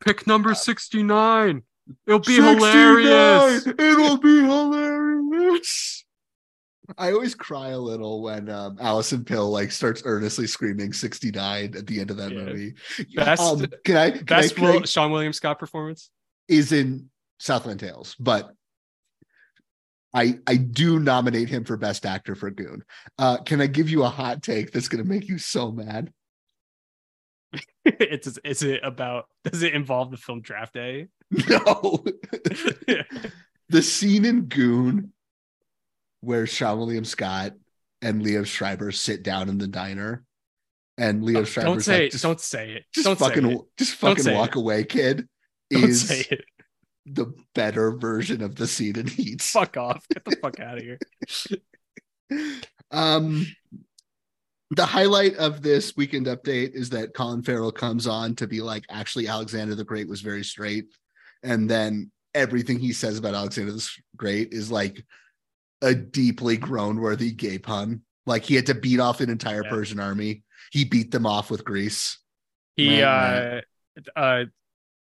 Pick 0.03 0.27
number 0.27 0.53
69. 0.53 1.63
It'll 2.05 2.19
be 2.19 2.35
69! 2.35 2.57
hilarious. 2.57 3.67
It'll 3.67 4.17
be 4.17 4.41
hilarious. 4.41 6.05
I 6.97 7.11
always 7.11 7.35
cry 7.35 7.69
a 7.69 7.77
little 7.79 8.21
when 8.21 8.49
um, 8.49 8.77
Alison 8.79 9.23
Pill 9.23 9.49
like 9.49 9.71
starts 9.71 10.01
earnestly 10.05 10.47
screaming 10.47 10.93
69 10.93 11.75
at 11.77 11.85
the 11.87 11.99
end 11.99 12.11
of 12.11 12.17
that 12.17 12.31
Yeah. 12.31 12.43
movie. 12.43 12.73
Best- 13.15 13.41
um, 13.41 13.65
can 13.85 13.97
I 13.97 14.11
can 14.11 14.25
Best 14.25 14.53
I, 14.53 14.55
can 14.55 14.65
I- 14.65 14.71
Will, 14.71 14.81
Seann 14.81 15.11
William 15.11 15.33
Scott 15.33 15.59
performance. 15.59 16.09
is 16.47 16.71
in 16.71 17.09
Southland 17.39 17.79
Tales, 17.79 18.15
but 18.19 18.51
I 20.13 20.39
I 20.47 20.55
do 20.55 20.99
nominate 20.99 21.49
him 21.49 21.63
for 21.65 21.77
best 21.77 22.05
actor 22.05 22.33
for 22.35 22.49
Goon. 22.49 22.83
Uh, 23.19 23.37
can 23.37 23.61
I 23.61 23.67
give 23.67 23.89
you 23.89 24.03
a 24.03 24.09
hot 24.09 24.41
take 24.41 24.71
that's 24.71 24.87
gonna 24.87 25.03
make 25.03 25.27
you 25.29 25.37
so 25.37 25.71
mad? 25.71 26.11
it's 27.85 28.39
is 28.43 28.63
it 28.63 28.81
about 28.83 29.25
does 29.43 29.61
it 29.63 29.73
involve 29.73 30.11
the 30.11 30.17
film 30.17 30.41
Draft 30.41 30.73
Day? 30.73 31.07
No. 31.47 32.03
the 33.69 33.81
scene 33.83 34.25
in 34.25 34.45
Goon 34.45 35.13
where 36.21 36.45
Seann 36.45 36.77
William 36.77 37.05
Scott 37.05 37.53
and 38.01 38.21
Liev 38.21 38.45
Schreiber 38.45 38.91
sit 38.91 39.23
down 39.23 39.49
in 39.49 39.57
the 39.57 39.67
diner, 39.67 40.23
and 40.97 41.23
Liev 41.23 41.47
Schreiber 41.47 41.69
don't 41.69 41.81
say 41.81 41.93
like, 41.93 42.01
it. 42.03 42.11
just, 42.11 42.23
Don't 42.23 42.39
say 42.41 42.71
it. 42.71 42.85
just 42.93 43.05
don't 43.05 43.19
fucking 43.19 43.45
it. 43.51 43.61
just 43.77 43.95
fucking 43.95 44.33
walk 44.33 44.51
it. 44.55 44.59
away, 44.59 44.83
kid. 44.83 45.27
Don't 45.71 45.83
is 45.83 46.07
say 46.07 46.25
it. 46.31 46.45
the 47.05 47.31
better 47.53 47.91
version 47.91 48.41
of 48.41 48.55
the 48.55 48.65
scene 48.65 48.97
in 48.97 49.05
Heat. 49.05 49.39
Fuck 49.41 49.77
off. 49.77 50.03
Get 50.11 50.25
the 50.25 50.35
fuck 50.41 50.59
out 50.59 50.77
of 50.79 50.83
here. 50.83 50.99
Um, 52.91 53.45
the 54.71 54.85
highlight 54.85 55.35
of 55.35 55.61
this 55.61 55.95
weekend 55.95 56.27
update 56.27 56.71
is 56.73 56.89
that 56.91 57.13
Colin 57.13 57.41
Farrell 57.43 57.71
comes 57.71 58.07
on 58.07 58.35
to 58.35 58.47
be 58.47 58.61
like, 58.61 58.83
actually, 58.89 59.27
Alexander 59.27 59.75
the 59.75 59.83
Great 59.83 60.07
was 60.07 60.21
very 60.21 60.43
straight. 60.43 60.85
And 61.43 61.69
then 61.69 62.11
everything 62.35 62.79
he 62.79 62.93
says 62.93 63.17
about 63.17 63.33
Alexander 63.33 63.71
the 63.71 63.87
Great 64.15 64.53
is 64.53 64.71
like 64.71 65.03
a 65.81 65.93
deeply 65.95 66.57
groan 66.57 66.99
worthy 66.99 67.31
gay 67.31 67.57
pun. 67.57 68.01
Like 68.25 68.43
he 68.43 68.55
had 68.55 68.65
to 68.67 68.75
beat 68.75 68.99
off 68.99 69.21
an 69.21 69.29
entire 69.29 69.63
Yeah. 69.63 69.69
Persian 69.69 69.99
army. 69.99 70.43
He 70.71 70.85
beat 70.85 71.11
them 71.11 71.25
off 71.25 71.49
with 71.49 71.63
Greece. 71.65 72.19
He 72.75 73.01
Right, 73.01 73.63
uh 74.15 74.19
uh 74.19 74.45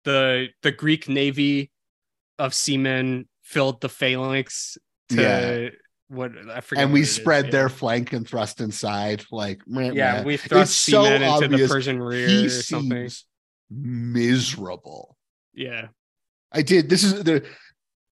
the 0.04 0.48
the 0.62 0.72
Greek 0.72 1.08
navy 1.08 1.70
of 2.38 2.52
seamen 2.54 3.28
filled 3.42 3.80
the 3.80 3.88
phalanx 3.88 4.76
to 5.10 5.22
Yeah. 5.22 5.68
what 6.08 6.32
I 6.50 6.60
forget. 6.60 6.84
And 6.84 6.92
we 6.92 7.04
spread 7.04 7.46
yeah. 7.46 7.50
their 7.52 7.68
flank 7.68 8.12
and 8.12 8.26
thrust 8.26 8.60
inside. 8.60 9.24
Like, 9.30 9.60
meh, 9.66 9.92
yeah, 9.92 10.16
meh. 10.18 10.22
we 10.24 10.36
thrust 10.36 10.72
It's 10.72 10.80
so 10.80 11.04
seamen 11.04 11.22
into 11.22 11.56
the 11.56 11.68
Persian 11.68 12.02
rear 12.02 12.26
he 12.28 12.46
or 12.46 12.50
something. 12.50 13.08
seems 13.08 13.24
miserable. 13.70 15.16
Yeah. 15.54 15.88
I 16.50 16.62
did. 16.62 16.88
This 16.88 17.04
is 17.04 17.22
the 17.24 17.44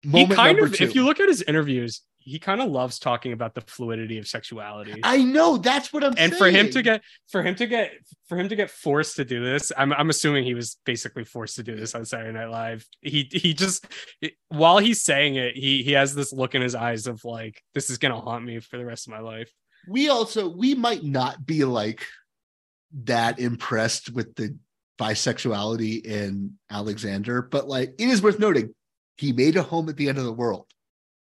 He 0.01 0.09
moment 0.09 0.33
kind 0.35 0.57
number 0.57 0.71
of 0.71 0.77
two. 0.77 0.83
if 0.83 0.95
you 0.95 1.05
look 1.05 1.19
at 1.19 1.27
his 1.27 1.41
interviews, 1.43 2.01
he 2.27 2.39
kind 2.39 2.61
of 2.61 2.69
loves 2.69 2.99
talking 2.99 3.31
about 3.31 3.55
the 3.55 3.61
fluidity 3.61 4.17
of 4.17 4.27
sexuality. 4.27 4.99
I 5.03 5.23
know 5.23 5.57
that's 5.57 5.93
what 5.93 6.03
I'm 6.03 6.13
saying. 6.13 6.25
and 6.25 6.33
saying. 6.33 6.39
for 6.39 6.57
him 6.57 6.69
to 6.71 6.81
get 6.81 7.01
for 7.29 7.41
him 7.41 7.55
to 7.55 7.67
get 7.67 7.91
for 8.27 8.37
him 8.37 8.49
to 8.49 8.55
get 8.55 8.69
forced 8.69 9.15
to 9.15 9.25
do 9.25 9.43
this 9.43 9.71
i'm, 9.77 9.93
I'm 9.93 10.09
assuming 10.09 10.43
he 10.43 10.53
was 10.53 10.77
basically 10.85 11.23
forced 11.23 11.55
to 11.55 11.63
do 11.63 11.75
this 11.75 11.95
on 11.95 12.03
saturday 12.05 12.37
night 12.37 12.49
live 12.49 12.85
he 13.01 13.29
he 13.31 13.53
just 13.53 13.85
while 14.49 14.77
he's 14.79 15.01
saying 15.03 15.35
it 15.35 15.55
he 15.55 15.83
he 15.83 15.93
has 15.93 16.13
this 16.13 16.33
look 16.33 16.53
in 16.55 16.61
his 16.61 16.75
eyes 16.75 17.07
of 17.07 17.23
like 17.23 17.61
this 17.73 17.89
is 17.89 17.97
gonna 17.97 18.19
haunt 18.19 18.43
me 18.43 18.59
for 18.59 18.77
the 18.77 18.85
rest 18.85 19.07
of 19.07 19.11
my 19.11 19.19
life 19.19 19.51
we 19.87 20.09
also 20.09 20.49
we 20.49 20.75
might 20.75 21.03
not 21.03 21.45
be 21.45 21.63
like 21.63 22.05
that 23.03 23.39
impressed 23.39 24.13
with 24.13 24.35
the 24.35 24.57
bisexuality 24.99 26.05
in 26.05 26.57
Alexander, 26.69 27.41
but 27.41 27.67
like 27.67 27.93
it 27.99 28.09
is 28.09 28.21
worth 28.21 28.39
noting, 28.39 28.73
he 29.17 29.31
made 29.31 29.55
a 29.55 29.63
home 29.63 29.89
at 29.89 29.97
the 29.97 30.09
end 30.09 30.17
of 30.17 30.23
the 30.25 30.33
world. 30.33 30.65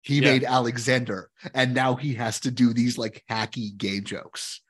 He 0.06 0.16
Yeah. 0.20 0.32
made 0.32 0.44
Alexander, 0.44 1.30
and 1.52 1.74
now 1.74 1.96
he 1.96 2.14
has 2.14 2.38
to 2.40 2.50
do 2.50 2.72
these 2.72 2.96
like 2.96 3.24
hacky 3.30 3.76
gay 3.76 4.00
jokes. 4.00 4.60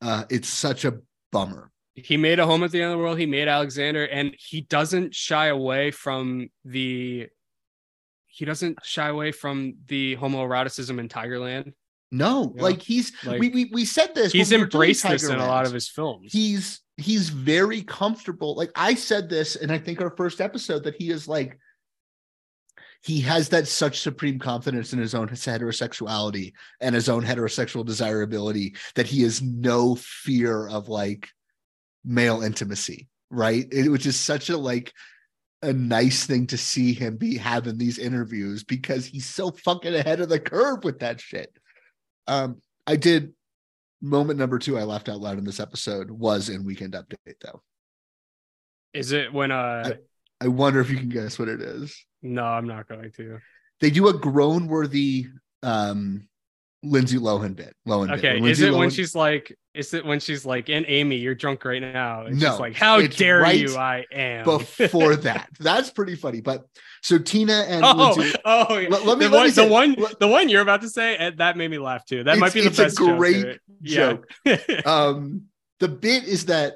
Uh, 0.00 0.24
it's 0.30 0.48
such 0.48 0.84
a 0.86 0.94
bummer. 1.30 1.70
he 1.94 2.16
made 2.16 2.38
a 2.38 2.46
home 2.46 2.62
at 2.64 2.70
the 2.70 2.80
end 2.80 2.92
of 2.92 2.96
the 2.96 3.02
world 3.02 3.18
he 3.18 3.26
made 3.26 3.48
alexander 3.48 4.04
and 4.06 4.32
he 4.38 4.60
doesn't 4.60 5.12
shy 5.12 5.46
away 5.48 5.90
from 5.90 6.48
the 6.64 7.26
he 8.28 8.44
doesn't 8.44 8.78
shy 8.84 9.08
away 9.08 9.32
from 9.32 9.74
the 9.88 10.14
homoeroticism 10.16 10.98
in 11.00 11.08
tigerland 11.08 11.72
No, 12.12 12.52
Yeah. 12.56 12.62
like 12.62 12.80
he's 12.80 13.12
Like, 13.24 13.40
we, 13.40 13.48
we 13.50 13.64
we 13.72 13.84
said 13.84 14.14
this. 14.14 14.30
he's 14.32 14.52
we 14.52 14.60
embraced 14.62 15.06
this 15.08 15.24
in 15.28 15.34
a 15.40 15.46
lot 15.46 15.66
of 15.66 15.72
his 15.72 15.88
films 15.88 16.32
he's 16.32 16.80
he's 16.96 17.28
very 17.30 17.82
comfortable 17.82 18.54
like 18.54 18.70
i 18.76 18.94
said 18.94 19.28
this 19.28 19.56
and 19.56 19.70
i 19.72 19.78
think 19.78 20.00
our 20.00 20.14
first 20.16 20.40
episode 20.40 20.84
that 20.84 20.94
he 20.94 21.10
is 21.10 21.26
like 21.26 21.58
he 23.02 23.20
has 23.20 23.48
that 23.48 23.68
such 23.68 24.00
supreme 24.00 24.38
confidence 24.38 24.92
in 24.92 24.98
his 24.98 25.14
own 25.14 25.28
heterosexuality 25.28 26.52
and 26.80 26.94
his 26.94 27.08
own 27.08 27.24
heterosexual 27.24 27.84
desirability 27.84 28.74
that 28.94 29.06
he 29.06 29.22
has 29.22 29.40
no 29.40 29.94
fear 29.94 30.68
of 30.68 30.88
like 30.88 31.28
male 32.04 32.42
intimacy, 32.42 33.08
right? 33.30 33.66
It, 33.70 33.88
which 33.90 34.06
is 34.06 34.18
such 34.18 34.50
a 34.50 34.56
like 34.56 34.92
a 35.62 35.72
nice 35.72 36.24
thing 36.24 36.46
to 36.48 36.56
see 36.56 36.92
him 36.92 37.16
be 37.16 37.36
having 37.36 37.78
these 37.78 37.98
interviews 37.98 38.64
because 38.64 39.06
he's 39.06 39.26
so 39.26 39.50
fucking 39.50 39.94
ahead 39.94 40.20
of 40.20 40.28
the 40.28 40.38
curve 40.38 40.84
with 40.84 41.00
that 41.00 41.20
shit. 41.20 41.52
Um, 42.26 42.60
I 42.86 42.96
did 42.96 43.32
moment 44.00 44.38
number 44.38 44.58
two 44.58 44.78
I 44.78 44.84
laughed 44.84 45.08
out 45.08 45.20
loud 45.20 45.38
in 45.38 45.44
this 45.44 45.60
episode 45.60 46.10
was 46.10 46.48
in 46.48 46.64
Weekend 46.64 46.94
Update 46.94 47.40
though. 47.42 47.62
Is 48.94 49.12
it 49.12 49.32
when 49.32 49.50
uh 49.50 49.94
I 50.40 50.48
wonder 50.48 50.80
if 50.80 50.90
you 50.90 50.96
can 50.96 51.08
guess 51.08 51.38
what 51.38 51.48
it 51.48 51.60
is. 51.60 52.04
No, 52.22 52.44
I'm 52.44 52.66
not 52.66 52.88
going 52.88 53.12
to. 53.16 53.38
They 53.80 53.90
do 53.90 54.08
a 54.08 54.12
groan 54.14 54.66
worthy 54.66 55.26
um 55.62 56.28
Lindsay 56.84 57.18
Lohan 57.18 57.56
bit. 57.56 57.74
Lohan. 57.86 58.16
Okay, 58.18 58.40
When 58.40 58.50
is 58.50 58.60
it 58.60 58.72
when 58.72 58.90
she's 58.90 59.14
like 59.14 59.56
is 59.74 59.94
it 59.94 60.04
when 60.04 60.18
she's 60.18 60.44
like, 60.44 60.68
and 60.70 60.84
Amy, 60.88 61.16
you're 61.16 61.34
drunk 61.36 61.64
right 61.64 61.80
now? 61.80 62.22
It's 62.26 62.36
No, 62.40 62.48
just 62.48 62.58
like, 62.60 62.74
how 62.74 63.00
dare 63.06 63.40
right 63.40 63.58
you? 63.60 63.76
I 63.76 64.04
am 64.12 64.44
before 64.44 65.14
that? 65.28 65.48
That's 65.60 65.90
pretty 65.90 66.16
funny. 66.16 66.40
But 66.40 66.64
so 67.02 67.18
Tina 67.18 67.64
and 67.68 67.84
Oh, 67.84 68.12
Lindsay 68.16 68.36
oh, 68.44 68.76
yeah. 68.78 68.88
Let- 68.88 69.06
let 69.06 69.18
me- 69.18 69.26
the, 69.26 69.30
let 69.30 69.38
one, 69.38 69.46
me 69.46 69.50
say- 69.52 69.66
the 69.66 69.72
one, 69.72 69.92
let- 69.94 70.18
the 70.20 70.26
one 70.28 70.48
you're 70.48 70.62
about 70.62 70.80
to 70.82 70.88
say, 70.88 71.16
and 71.16 71.38
that 71.38 71.56
made 71.56 71.70
me 71.70 71.78
laugh 71.78 72.04
too. 72.04 72.24
That 72.24 72.38
might 72.38 72.52
be 72.54 72.60
the 72.62 72.68
it's 72.68 72.78
a 72.78 72.82
best 72.84 72.98
joke 72.98 73.16
great 73.18 73.42
to 73.42 73.50
it. 73.50 73.60
Yeah. 74.46 74.80
um 74.86 75.42
the 75.80 75.88
bit 75.88 76.24
is 76.24 76.46
that 76.46 76.74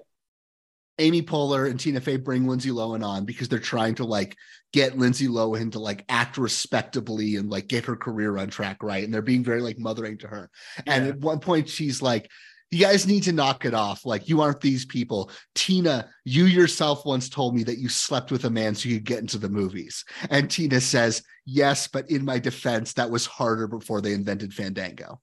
Amy 0.98 1.22
Poehler 1.22 1.70
and 1.70 1.80
Tina 1.80 2.00
Fey 2.00 2.16
bring 2.16 2.46
Lindsay 2.46 2.70
Lohan 2.70 3.04
on 3.04 3.24
because 3.24 3.48
they're 3.48 3.58
trying 3.58 3.94
to 3.96 4.04
like 4.04 4.36
get 4.72 4.98
Lindsay 4.98 5.26
Lohan 5.26 5.72
to 5.72 5.78
like 5.78 6.04
act 6.08 6.38
respectably 6.38 7.36
and 7.36 7.50
like 7.50 7.66
get 7.68 7.86
her 7.86 7.96
career 7.96 8.38
on 8.38 8.48
track 8.48 8.82
right. 8.82 9.02
And 9.02 9.12
they're 9.12 9.22
being 9.22 9.44
very 9.44 9.62
like 9.62 9.78
mothering 9.78 10.18
to 10.18 10.28
her. 10.28 10.50
And 10.86 11.06
at 11.06 11.18
one 11.18 11.40
point 11.40 11.68
she's 11.68 12.02
like, 12.02 12.30
you 12.72 12.78
guys 12.78 13.06
need 13.06 13.22
to 13.24 13.32
knock 13.32 13.66
it 13.66 13.74
off. 13.74 14.06
Like, 14.06 14.30
you 14.30 14.40
aren't 14.40 14.62
these 14.62 14.86
people. 14.86 15.30
Tina, 15.54 16.08
you 16.24 16.46
yourself 16.46 17.04
once 17.04 17.28
told 17.28 17.54
me 17.54 17.62
that 17.64 17.78
you 17.78 17.90
slept 17.90 18.30
with 18.32 18.46
a 18.46 18.50
man 18.50 18.74
so 18.74 18.88
you 18.88 18.96
could 18.96 19.04
get 19.04 19.18
into 19.18 19.36
the 19.36 19.50
movies. 19.50 20.06
And 20.30 20.50
Tina 20.50 20.80
says, 20.80 21.22
Yes, 21.44 21.86
but 21.86 22.10
in 22.10 22.24
my 22.24 22.38
defense, 22.38 22.94
that 22.94 23.10
was 23.10 23.26
harder 23.26 23.66
before 23.66 24.00
they 24.00 24.14
invented 24.14 24.54
Fandango, 24.54 25.20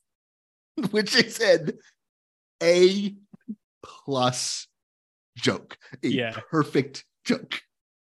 which 0.92 1.14
is 1.14 1.38
an 1.40 1.72
A 2.62 3.16
plus 3.82 4.66
joke. 5.36 5.76
A 6.02 6.08
Yeah. 6.08 6.36
perfect 6.50 7.04
joke. 7.24 7.60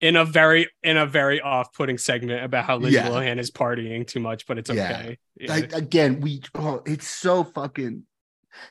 in 0.01 0.17
a 0.17 0.25
very 0.25 0.67
in 0.83 0.97
a 0.97 1.05
very 1.05 1.39
off-putting 1.39 1.97
segment 1.97 2.43
about 2.43 2.65
how 2.65 2.75
Lindsay 2.75 2.95
Yeah. 2.97 3.07
Lohan 3.09 3.39
is 3.39 3.51
partying 3.51 4.05
too 4.05 4.19
much, 4.19 4.45
but 4.45 4.57
it's 4.57 4.69
okay. 4.69 5.17
Yeah. 5.39 5.53
I, 5.53 5.57
again, 5.71 6.19
we 6.19 6.41
oh, 6.55 6.81
it's 6.85 7.07
so 7.07 7.43
fucking 7.45 8.03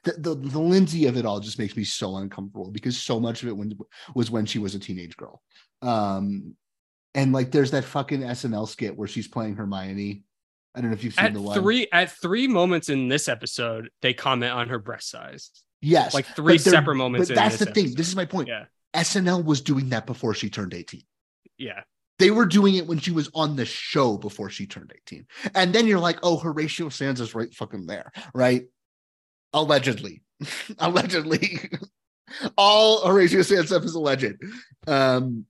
the, 0.05 0.13
the 0.13 0.35
the 0.35 0.61
Lindsay 0.61 1.07
of 1.07 1.17
it 1.17 1.25
all 1.25 1.41
just 1.41 1.59
makes 1.59 1.75
me 1.77 1.85
so 1.85 2.17
uncomfortable 2.19 2.71
because 2.71 3.01
so 3.01 3.19
much 3.19 3.43
of 3.43 3.49
it 3.49 3.57
when 3.57 3.73
was 4.15 4.31
when 4.31 4.45
she 4.47 4.59
was 4.59 4.75
a 4.75 4.79
teenage 4.79 5.17
girl. 5.17 5.43
Um 5.81 6.55
and 7.15 7.33
like 7.33 7.51
there's 7.51 7.71
that 7.71 7.85
fucking 7.85 8.21
SNL 8.21 8.69
skit 8.69 8.97
where 8.97 9.09
she's 9.09 9.29
playing 9.29 9.57
Hermione. 9.57 10.25
I 10.75 10.81
don't 10.81 10.91
know 10.91 10.95
if 10.95 11.05
you've 11.05 11.15
seen 11.15 11.25
at 11.27 11.35
the 11.35 11.41
one. 11.43 11.59
three 11.59 11.87
at 11.93 12.11
three 12.11 12.47
moments 12.47 12.89
in 12.91 13.09
this 13.09 13.29
episode, 13.29 13.91
they 14.03 14.13
comment 14.15 14.53
on 14.53 14.69
her 14.69 14.79
breast 14.79 15.11
size. 15.11 15.51
Yes, 15.83 16.15
Like 16.15 16.27
three 16.27 16.59
separate 16.59 16.95
moments. 16.95 17.29
But 17.29 17.35
that's 17.35 17.59
the 17.59 17.67
thing. 17.67 17.85
episode. 17.87 17.97
This 17.99 18.09
is 18.09 18.17
my 18.17 18.25
point. 18.25 18.49
Yeah, 18.49 18.67
SNL 18.95 19.45
was 19.45 19.61
doing 19.61 19.89
that 19.91 20.07
before 20.07 20.33
she 20.35 20.49
turned 20.49 20.73
18. 20.75 21.03
yeah. 21.59 21.83
They 22.19 22.31
were 22.31 22.47
doing 22.47 22.77
it 22.77 22.87
when 22.87 22.99
she 23.01 23.11
was 23.11 23.29
on 23.35 23.57
the 23.57 23.65
show 23.65 24.17
before 24.17 24.49
she 24.49 24.65
turned 24.67 24.93
18. 24.95 25.27
And 25.57 25.73
then 25.73 25.89
you're 25.89 25.99
like, 25.99 26.21
oh, 26.23 26.37
Horatio 26.37 26.89
Sanz 26.89 27.21
is 27.21 27.35
right 27.35 27.53
fucking 27.53 27.87
there, 27.87 28.13
right? 28.33 28.67
Allegedly. 29.53 30.23
Allegedly. 30.79 31.69
All 32.57 33.05
Horatio 33.05 33.43
Sanz 33.43 33.67
stuff 33.69 33.83
is 33.85 33.95
alleged. 33.97 34.37
Um, 34.87 35.47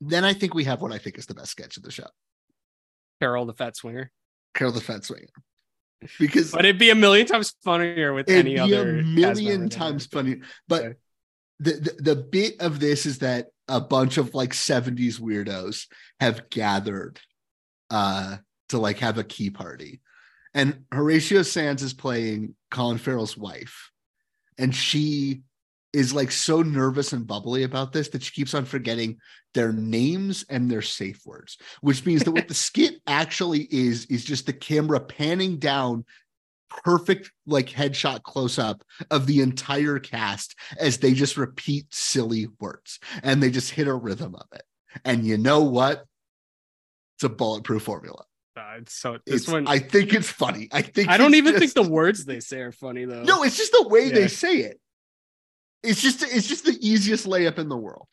then 0.00 0.24
I 0.24 0.32
think 0.32 0.54
we 0.54 0.64
have 0.64 0.80
what 0.80 0.92
I 0.92 0.96
think 0.98 1.18
is 1.18 1.26
the 1.26 1.34
best 1.34 1.50
sketch 1.50 1.76
of 1.76 1.82
the 1.82 1.90
show. 1.90 2.06
Carol 3.20 3.44
the 3.44 3.52
fat 3.52 3.76
swinger. 3.76 4.10
Carol 4.54 4.72
the 4.72 4.80
Fat 4.80 5.04
Swinger. 5.04 5.26
Because 6.18 6.52
But 6.52 6.64
it'd 6.64 6.78
be 6.78 6.90
a 6.90 6.94
million 6.94 7.26
times 7.26 7.54
funnier 7.64 8.12
with 8.12 8.28
it'd 8.28 8.46
any 8.46 8.54
be 8.54 8.60
other 8.60 8.98
a 8.98 9.02
million 9.02 9.68
times 9.68 10.06
funnier. 10.06 10.40
But 10.68 10.84
Okay. 10.84 10.94
the, 11.60 11.72
the 11.72 12.02
the 12.14 12.16
bit 12.16 12.60
of 12.60 12.80
this 12.80 13.06
is 13.06 13.18
that 13.18 13.46
a 13.68 13.80
bunch 13.80 14.18
of 14.18 14.34
like 14.34 14.50
70s 14.52 15.18
weirdos 15.18 15.86
have 16.20 16.48
gathered 16.50 17.18
uh 17.90 18.36
to 18.68 18.78
like 18.78 18.98
have 18.98 19.18
a 19.18 19.24
key 19.24 19.50
party. 19.50 20.00
And 20.54 20.84
Horatio 20.92 21.42
Sanz 21.42 21.82
is 21.82 21.94
playing 21.94 22.54
Colin 22.70 22.98
Farrell's 22.98 23.36
wife. 23.36 23.90
And 24.58 24.74
she 24.74 25.42
is 25.96 26.12
like 26.12 26.30
so 26.30 26.60
nervous 26.60 27.14
and 27.14 27.26
bubbly 27.26 27.62
about 27.62 27.90
this 27.92 28.08
that 28.10 28.22
she 28.22 28.30
keeps 28.32 28.52
on 28.52 28.66
forgetting 28.66 29.16
their 29.54 29.72
names 29.72 30.44
and 30.50 30.70
their 30.70 30.82
safe 30.82 31.24
words, 31.24 31.56
which 31.80 32.04
means 32.04 32.22
that 32.24 32.32
what 32.32 32.48
the 32.48 32.54
skit 32.68 32.96
actually 33.06 33.66
is 33.70 34.04
is 34.06 34.22
just 34.24 34.44
the 34.44 34.52
camera 34.52 35.00
panning 35.00 35.58
down 35.58 36.04
perfect 36.84 37.32
like 37.46 37.68
headshot 37.68 38.22
close 38.24 38.58
up 38.58 38.82
of 39.10 39.26
the 39.26 39.40
entire 39.40 39.98
cast 39.98 40.54
as 40.78 40.98
they 40.98 41.14
just 41.14 41.36
repeat 41.38 41.86
silly 41.94 42.48
words 42.60 42.98
and 43.22 43.42
they 43.42 43.50
just 43.50 43.70
hit 43.70 43.88
a 43.88 43.94
rhythm 43.94 44.34
of 44.34 44.46
it. 44.52 44.62
And 45.04 45.24
you 45.24 45.38
know 45.38 45.60
what? 45.62 46.04
It's 47.16 47.24
a 47.24 47.30
bulletproof 47.30 47.84
formula. 47.84 48.24
Uh, 48.54 48.80
so 48.86 49.18
this 49.24 49.42
It's, 49.42 49.48
one, 49.48 49.66
I 49.66 49.78
think 49.78 50.12
it's 50.12 50.28
funny. 50.28 50.68
I 50.72 50.82
think 50.82 51.08
I 51.08 51.16
don't 51.16 51.34
even 51.34 51.58
think 51.58 51.72
the 51.72 51.88
words 51.88 52.24
they 52.26 52.40
say 52.40 52.60
are 52.60 52.72
funny 52.72 53.06
though. 53.06 53.22
no, 53.22 53.42
it's 53.44 53.56
just 53.56 53.72
the 53.72 53.88
way 53.88 54.08
Yeah. 54.08 54.14
they 54.14 54.28
say 54.28 54.56
it. 54.58 54.78
It's 55.86 56.02
just 56.02 56.22
it's 56.22 56.46
just 56.48 56.64
the 56.64 56.76
easiest 56.80 57.26
layup 57.26 57.58
in 57.58 57.68
the 57.68 57.76
world. 57.76 58.08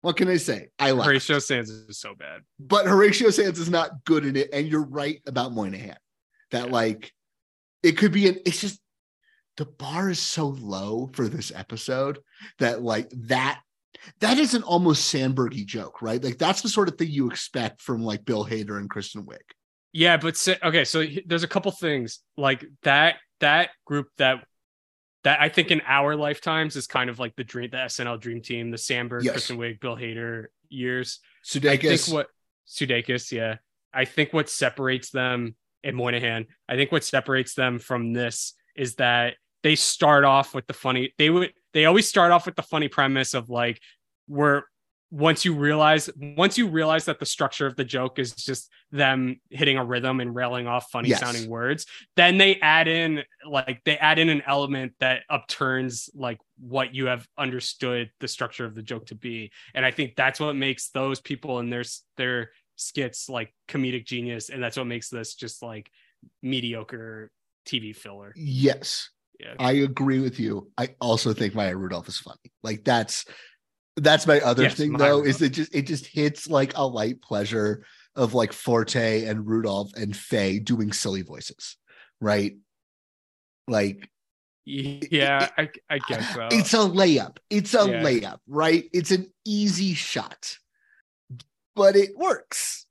What 0.00 0.16
can 0.16 0.28
I 0.28 0.36
say? 0.36 0.68
I 0.78 0.90
like 0.90 1.06
Horatio 1.06 1.38
Sanz 1.38 1.70
is 1.70 1.98
so 2.00 2.14
bad. 2.14 2.40
but 2.58 2.86
Horatio 2.86 3.30
Sanz 3.30 3.58
is 3.58 3.70
not 3.70 4.04
good 4.04 4.24
in 4.26 4.34
it. 4.36 4.48
And 4.52 4.66
you're 4.66 4.84
right 4.84 5.20
about 5.26 5.52
Moynihan. 5.52 5.96
That 6.50 6.66
Yeah. 6.66 6.72
like 6.72 7.12
it 7.82 7.92
could 7.98 8.12
be 8.12 8.28
an 8.28 8.38
it's 8.44 8.60
just 8.60 8.80
the 9.56 9.64
bar 9.66 10.10
is 10.10 10.18
so 10.18 10.48
low 10.48 11.10
for 11.12 11.28
this 11.28 11.52
episode 11.54 12.18
that 12.58 12.82
like 12.82 13.10
that 13.28 13.60
that 14.20 14.38
is 14.38 14.54
an 14.54 14.62
almost 14.64 15.12
Sambergy 15.14 15.64
joke, 15.66 16.02
right? 16.02 16.22
Like 16.22 16.38
that's 16.38 16.62
the 16.62 16.68
sort 16.68 16.88
of 16.88 16.96
thing 16.98 17.10
you 17.10 17.30
expect 17.30 17.80
from 17.80 18.02
like 18.02 18.24
Bill 18.24 18.44
Hader 18.44 18.78
and 18.78 18.90
Kristen 18.90 19.24
Wiig. 19.24 19.38
Yeah, 19.92 20.16
but 20.16 20.36
okay, 20.64 20.84
so 20.84 21.04
there's 21.26 21.42
a 21.44 21.48
couple 21.48 21.70
things 21.70 22.20
like 22.36 22.64
that. 22.82 23.16
That 23.40 23.70
group 23.84 24.08
that 24.18 24.44
that 25.24 25.40
I 25.40 25.48
think 25.48 25.70
in 25.70 25.82
our 25.86 26.16
lifetimes 26.16 26.76
is 26.76 26.86
kind 26.86 27.08
of 27.08 27.18
like 27.18 27.36
the 27.36 27.44
dream, 27.44 27.70
the 27.70 27.76
SNL 27.76 28.20
dream 28.20 28.42
team, 28.42 28.70
the 28.70 28.76
Samberg, 28.76 29.22
Yes. 29.22 29.32
Kristen 29.32 29.58
Wiig, 29.58 29.80
Bill 29.80 29.96
Hader 29.96 30.46
years. 30.68 31.20
I 31.54 31.76
think 31.76 32.14
what 32.14 32.28
Sudeikis, 32.68 33.32
yeah. 33.32 33.56
I 33.94 34.04
think 34.04 34.32
what 34.32 34.48
separates 34.48 35.10
them 35.10 35.54
and 35.84 35.96
Moynihan, 35.96 36.46
I 36.68 36.76
think 36.76 36.90
what 36.92 37.04
separates 37.04 37.54
them 37.54 37.78
from 37.78 38.12
this 38.12 38.54
is 38.74 38.96
that 38.96 39.34
they 39.62 39.74
start 39.76 40.24
off 40.24 40.54
with 40.54 40.66
the 40.66 40.72
funny. 40.72 41.12
They 41.18 41.30
would 41.30 41.52
they 41.72 41.84
always 41.84 42.08
start 42.08 42.32
off 42.32 42.46
with 42.46 42.56
the 42.56 42.62
funny 42.62 42.88
premise 42.88 43.34
of 43.34 43.48
like 43.48 43.80
we're 44.28 44.62
once 45.12 45.44
you 45.44 45.54
realize 45.54 46.08
once 46.16 46.56
you 46.56 46.66
realize 46.66 47.04
that 47.04 47.20
the 47.20 47.26
structure 47.26 47.66
of 47.66 47.76
the 47.76 47.84
joke 47.84 48.18
is 48.18 48.32
just 48.32 48.70
them 48.92 49.38
hitting 49.50 49.76
a 49.76 49.84
rhythm 49.84 50.20
and 50.20 50.34
railing 50.34 50.66
off 50.66 50.88
funny 50.90 51.10
Yes. 51.10 51.20
sounding 51.20 51.50
words 51.50 51.84
then 52.16 52.38
they 52.38 52.56
add 52.60 52.88
in 52.88 53.22
like 53.46 53.82
they 53.84 53.98
add 53.98 54.18
in 54.18 54.30
an 54.30 54.42
element 54.46 54.94
that 55.00 55.20
upturns 55.28 56.08
like 56.14 56.38
what 56.58 56.94
you 56.94 57.06
have 57.06 57.28
understood 57.36 58.10
the 58.20 58.28
structure 58.28 58.64
of 58.64 58.74
the 58.74 58.80
joke 58.82 59.04
to 59.04 59.14
be 59.14 59.52
and 59.74 59.84
i 59.84 59.90
think 59.90 60.16
that's 60.16 60.40
what 60.40 60.56
makes 60.56 60.88
those 60.88 61.20
people 61.20 61.58
and 61.58 61.70
their 61.70 61.84
their 62.16 62.50
skits 62.76 63.28
like 63.28 63.54
comedic 63.68 64.06
genius 64.06 64.48
and 64.48 64.62
that's 64.62 64.78
what 64.78 64.86
makes 64.86 65.10
this 65.10 65.34
just 65.34 65.62
like 65.62 65.90
mediocre 66.42 67.30
tv 67.68 67.94
filler 67.94 68.32
yes, 68.34 69.10
yeah 69.38 69.54
I 69.58 69.72
agree 69.72 70.20
with 70.20 70.38
you. 70.38 70.70
I 70.78 70.90
also 71.00 71.32
think 71.32 71.54
Maya 71.54 71.76
Rudolph 71.76 72.08
is 72.08 72.18
funny. 72.18 72.52
Like 72.62 72.84
that's 72.84 73.24
that's 73.96 74.26
my 74.26 74.40
other 74.40 74.64
Yes, 74.64 74.74
thing 74.74 74.96
though, 74.96 75.22
is 75.24 75.42
it 75.42 75.50
just 75.50 75.74
it 75.74 75.86
just 75.86 76.06
hits 76.06 76.48
like 76.48 76.76
a 76.76 76.86
light 76.86 77.20
pleasure 77.22 77.84
of 78.16 78.34
like 78.34 78.52
Forte 78.52 79.24
and 79.24 79.46
Rudolph 79.46 79.92
and 79.94 80.16
Fey 80.16 80.58
doing 80.58 80.92
silly 80.92 81.22
voices, 81.22 81.76
right? 82.20 82.56
Like 83.68 84.08
yeah 84.64 85.48
i, 85.58 85.68
I 85.90 85.98
guess 85.98 86.32
so 86.32 86.48
it's 86.52 86.72
a 86.72 86.78
layup. 86.78 87.38
It's 87.50 87.74
a 87.74 87.78
Yeah. 87.78 88.02
layup, 88.02 88.38
right? 88.46 88.88
It's 88.92 89.10
an 89.10 89.32
easy 89.44 89.94
shot, 89.94 90.56
but 91.74 91.96
it 91.96 92.16
works. 92.16 92.81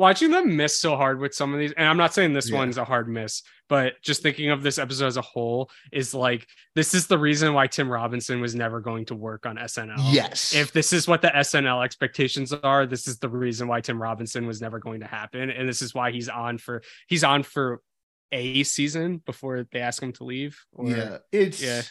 Watching 0.00 0.30
them 0.30 0.56
miss 0.56 0.76
so 0.76 0.96
hard 0.96 1.20
with 1.20 1.34
some 1.34 1.52
of 1.52 1.60
these 1.60 1.72
and 1.76 1.86
i'm 1.86 1.96
not 1.96 2.12
saying 2.14 2.32
this 2.32 2.50
Yeah. 2.50 2.58
one's 2.58 2.78
a 2.78 2.84
hard 2.84 3.08
miss 3.08 3.42
but 3.68 4.00
just 4.02 4.22
thinking 4.22 4.50
of 4.50 4.62
this 4.62 4.78
episode 4.78 5.06
as 5.06 5.16
a 5.16 5.22
whole 5.22 5.70
is 5.92 6.14
like 6.14 6.46
this 6.74 6.94
is 6.94 7.06
the 7.06 7.18
reason 7.18 7.52
why 7.54 7.66
tim 7.66 7.88
robinson 7.88 8.40
was 8.40 8.54
never 8.54 8.80
going 8.80 9.04
to 9.06 9.14
work 9.14 9.46
on 9.46 9.56
snl 9.56 9.94
Yes. 10.12 10.54
if 10.54 10.72
this 10.72 10.92
is 10.92 11.06
what 11.06 11.22
the 11.22 11.28
snl 11.28 11.84
expectations 11.84 12.52
are 12.52 12.86
this 12.86 13.06
is 13.06 13.18
the 13.18 13.28
reason 13.28 13.68
why 13.68 13.80
tim 13.80 14.00
robinson 14.02 14.46
was 14.46 14.60
never 14.60 14.78
going 14.78 15.00
to 15.00 15.06
happen 15.06 15.50
and 15.50 15.68
this 15.68 15.82
is 15.82 15.94
why 15.94 16.10
he's 16.10 16.28
on 16.28 16.58
for 16.58 16.82
he's 17.06 17.22
on 17.22 17.42
for 17.42 17.80
a 18.32 18.62
season 18.62 19.18
before 19.26 19.66
they 19.72 19.80
ask 19.80 20.02
him 20.02 20.12
to 20.14 20.24
leave 20.24 20.58
or 20.72 20.88
yeah, 20.88 21.18
it's 21.30 21.62
yeah. 21.62 21.82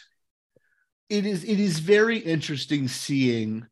it 1.08 1.26
is 1.26 1.44
it 1.44 1.60
is 1.60 1.78
very 1.78 2.18
interesting 2.18 2.88
seeing, 2.88 3.66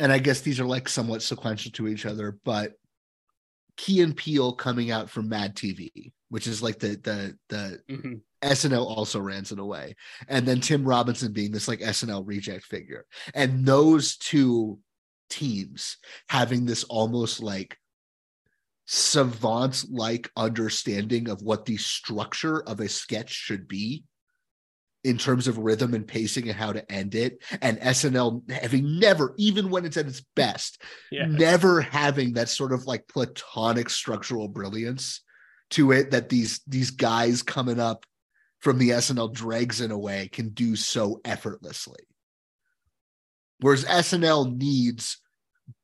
and 0.00 0.10
I 0.12 0.18
guess 0.18 0.40
these 0.40 0.58
are 0.58 0.64
like 0.64 0.88
somewhat 0.88 1.22
sequential 1.22 1.70
to 1.72 1.86
each 1.88 2.04
other, 2.06 2.38
but 2.44 2.72
Key 3.76 4.00
and 4.02 4.16
Peele 4.16 4.52
coming 4.52 4.90
out 4.90 5.10
from 5.10 5.28
Mad 5.28 5.56
TV, 5.56 6.12
which 6.28 6.46
is 6.46 6.62
like 6.62 6.78
the 6.78 6.96
the 6.96 7.38
the 7.48 7.82
Mhm. 7.88 8.20
SNL 8.42 8.84
also 8.84 9.20
rans 9.20 9.52
a 9.52 9.64
way, 9.64 9.94
and 10.28 10.46
then 10.46 10.60
Tim 10.60 10.84
Robinson 10.84 11.32
being 11.32 11.52
this 11.52 11.68
like 11.68 11.80
SNL 11.80 12.24
reject 12.24 12.64
figure, 12.64 13.06
and 13.34 13.64
those 13.64 14.16
two 14.16 14.80
teams 15.30 15.96
having 16.28 16.66
this 16.66 16.84
almost 16.84 17.40
like 17.40 17.78
savant 18.86 19.84
like 19.90 20.30
understanding 20.36 21.28
of 21.28 21.40
what 21.42 21.64
the 21.64 21.76
structure 21.76 22.62
of 22.64 22.80
a 22.80 22.88
sketch 22.88 23.30
should 23.30 23.68
be 23.68 24.04
in 25.04 25.18
terms 25.18 25.48
of 25.48 25.58
rhythm 25.58 25.94
and 25.94 26.06
pacing 26.06 26.48
and 26.48 26.56
how 26.56 26.72
to 26.72 26.92
end 26.92 27.14
it 27.14 27.42
and 27.60 27.80
SNL 27.80 28.48
having 28.50 28.98
never 28.98 29.34
even 29.36 29.68
when 29.70 29.84
it's 29.84 29.96
at 29.96 30.06
its 30.06 30.22
best 30.36 30.80
yeah 31.10 31.26
never 31.26 31.80
having 31.80 32.34
that 32.34 32.48
sort 32.48 32.72
of 32.72 32.86
like 32.86 33.08
platonic 33.08 33.90
structural 33.90 34.48
brilliance 34.48 35.22
to 35.70 35.90
it 35.90 36.10
that 36.12 36.28
these 36.28 36.60
these 36.66 36.90
guys 36.90 37.42
coming 37.42 37.80
up 37.80 38.06
from 38.62 38.78
the 38.78 38.90
SNL 38.90 39.32
dregs 39.32 39.80
in 39.80 39.90
a 39.90 39.98
way 39.98 40.28
can 40.28 40.50
do 40.50 40.76
so 40.76 41.20
effortlessly. 41.24 42.00
Whereas 43.58 43.84
SNL 43.84 44.56
needs 44.56 45.18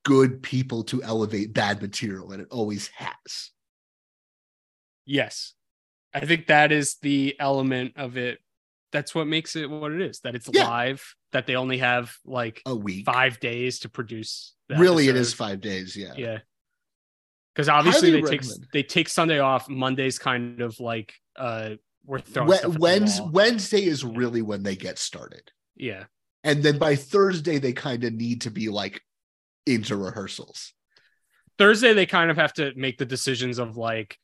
good 0.04 0.42
people 0.42 0.84
to 0.84 1.02
elevate 1.02 1.52
bad 1.52 1.82
material, 1.82 2.30
and 2.30 2.40
it 2.40 2.48
always 2.50 2.88
has. 2.88 3.50
Yes. 5.04 5.54
I 6.14 6.24
think 6.24 6.46
that 6.46 6.70
is 6.70 6.96
the 7.02 7.34
element 7.38 7.94
of 7.96 8.16
it. 8.16 8.38
That's 8.92 9.14
what 9.14 9.26
makes 9.26 9.54
it 9.56 9.68
what 9.68 9.92
it 9.92 10.00
is. 10.00 10.20
That 10.20 10.34
it's 10.34 10.48
Yeah. 10.52 10.66
live, 10.66 11.14
that 11.32 11.46
they 11.46 11.56
only 11.56 11.78
have 11.78 12.14
like 12.24 12.62
A 12.66 12.74
week. 12.74 13.04
five 13.04 13.38
days 13.40 13.80
to 13.80 13.88
produce. 13.88 14.54
really, 14.70 15.06
it 15.06 15.10
episode. 15.10 15.20
is 15.20 15.34
five 15.34 15.60
days. 15.60 15.96
Yeah. 15.96 16.14
Yeah. 16.16 16.38
Because 17.54 17.68
obviously 17.68 18.10
Highly 18.10 18.22
they 18.22 18.28
take 18.38 18.42
they 18.72 18.82
take 18.82 19.08
Sunday 19.08 19.38
off. 19.40 19.68
Monday's 19.68 20.18
kind 20.18 20.60
of 20.60 20.78
like 20.80 21.14
uh 21.36 21.70
we're 22.04 22.20
throwing 22.20 22.48
We- 22.50 22.56
stuff 22.56 22.66
at 22.68 22.72
the 22.74 22.78
Wednes- 22.86 23.20
wall. 23.20 23.30
Wednesday 23.30 23.84
is 23.84 24.04
really 24.04 24.42
when 24.42 24.62
they 24.62 24.76
get 24.76 24.98
started. 24.98 25.50
Yeah. 25.76 26.04
And 26.44 26.62
then 26.62 26.78
by 26.78 26.96
Thursday, 26.96 27.58
they 27.58 27.72
kind 27.72 28.04
of 28.04 28.12
need 28.14 28.42
to 28.42 28.50
be 28.50 28.68
like 28.68 29.02
into 29.66 29.96
rehearsals. 29.96 30.72
Thursday 31.58 31.92
they 31.92 32.06
kind 32.06 32.30
of 32.30 32.36
have 32.36 32.52
to 32.54 32.72
make 32.76 32.96
the 32.98 33.04
decisions 33.04 33.58
of 33.58 33.76
like 33.76 34.16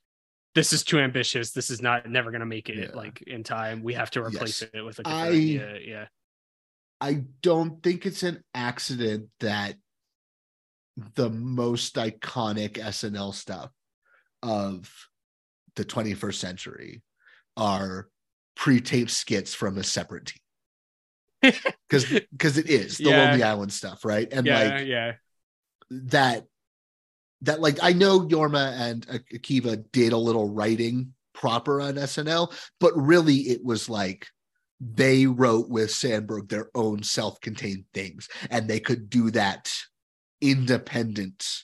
this 0.54 0.72
is 0.72 0.84
too 0.84 0.98
ambitious. 0.98 1.50
This 1.52 1.70
is 1.70 1.82
not 1.82 2.08
never 2.08 2.30
gonna 2.30 2.46
make 2.46 2.68
it 2.68 2.76
Yeah. 2.90 2.96
like 2.96 3.22
in 3.22 3.42
time. 3.42 3.82
We 3.82 3.94
have 3.94 4.10
to 4.12 4.22
replace 4.22 4.62
Yes. 4.62 4.70
it 4.72 4.82
with 4.82 4.98
a 5.00 5.08
I- 5.08 5.30
different 5.30 5.84
yeah. 5.86 6.06
I 7.00 7.24
don't 7.42 7.82
think 7.82 8.06
it's 8.06 8.22
an 8.22 8.42
accident 8.54 9.28
that 9.40 9.76
the 11.16 11.28
most 11.28 11.96
iconic 11.96 12.78
SNL 12.78 13.32
stuff 13.32 13.70
of 14.42 14.90
the 15.74 15.84
21st 15.84 16.38
century 16.40 17.02
are 17.56 18.08
pre-taped 18.54 19.10
skits 19.10 19.52
from 19.54 19.76
a 19.76 19.82
separate 19.82 20.26
team. 21.42 21.52
Because 21.88 22.06
because 22.30 22.58
it 22.58 22.70
is 22.70 22.98
the 22.98 23.10
Yeah. 23.10 23.24
Lonely 23.24 23.42
Island 23.42 23.72
stuff, 23.72 24.04
right? 24.04 24.32
And 24.32 24.46
yeah, 24.46 24.58
like 24.58 24.86
yeah. 24.86 25.12
that 25.90 26.46
that 27.44 27.60
like 27.60 27.78
I 27.82 27.92
know 27.92 28.20
Jorma 28.20 28.72
and 28.78 29.06
Akiva 29.06 29.84
did 29.92 30.12
a 30.12 30.18
little 30.18 30.48
writing 30.50 31.14
proper 31.32 31.80
on 31.80 31.94
SNL, 31.94 32.52
but 32.80 32.92
really 32.96 33.36
it 33.36 33.64
was 33.64 33.88
like 33.88 34.26
they 34.80 35.26
wrote 35.26 35.68
with 35.68 35.90
Samberg 35.90 36.48
their 36.48 36.68
own 36.74 37.02
self-contained 37.02 37.84
things, 37.94 38.28
and 38.50 38.68
they 38.68 38.80
could 38.80 39.08
do 39.08 39.30
that 39.30 39.72
independent 40.40 41.62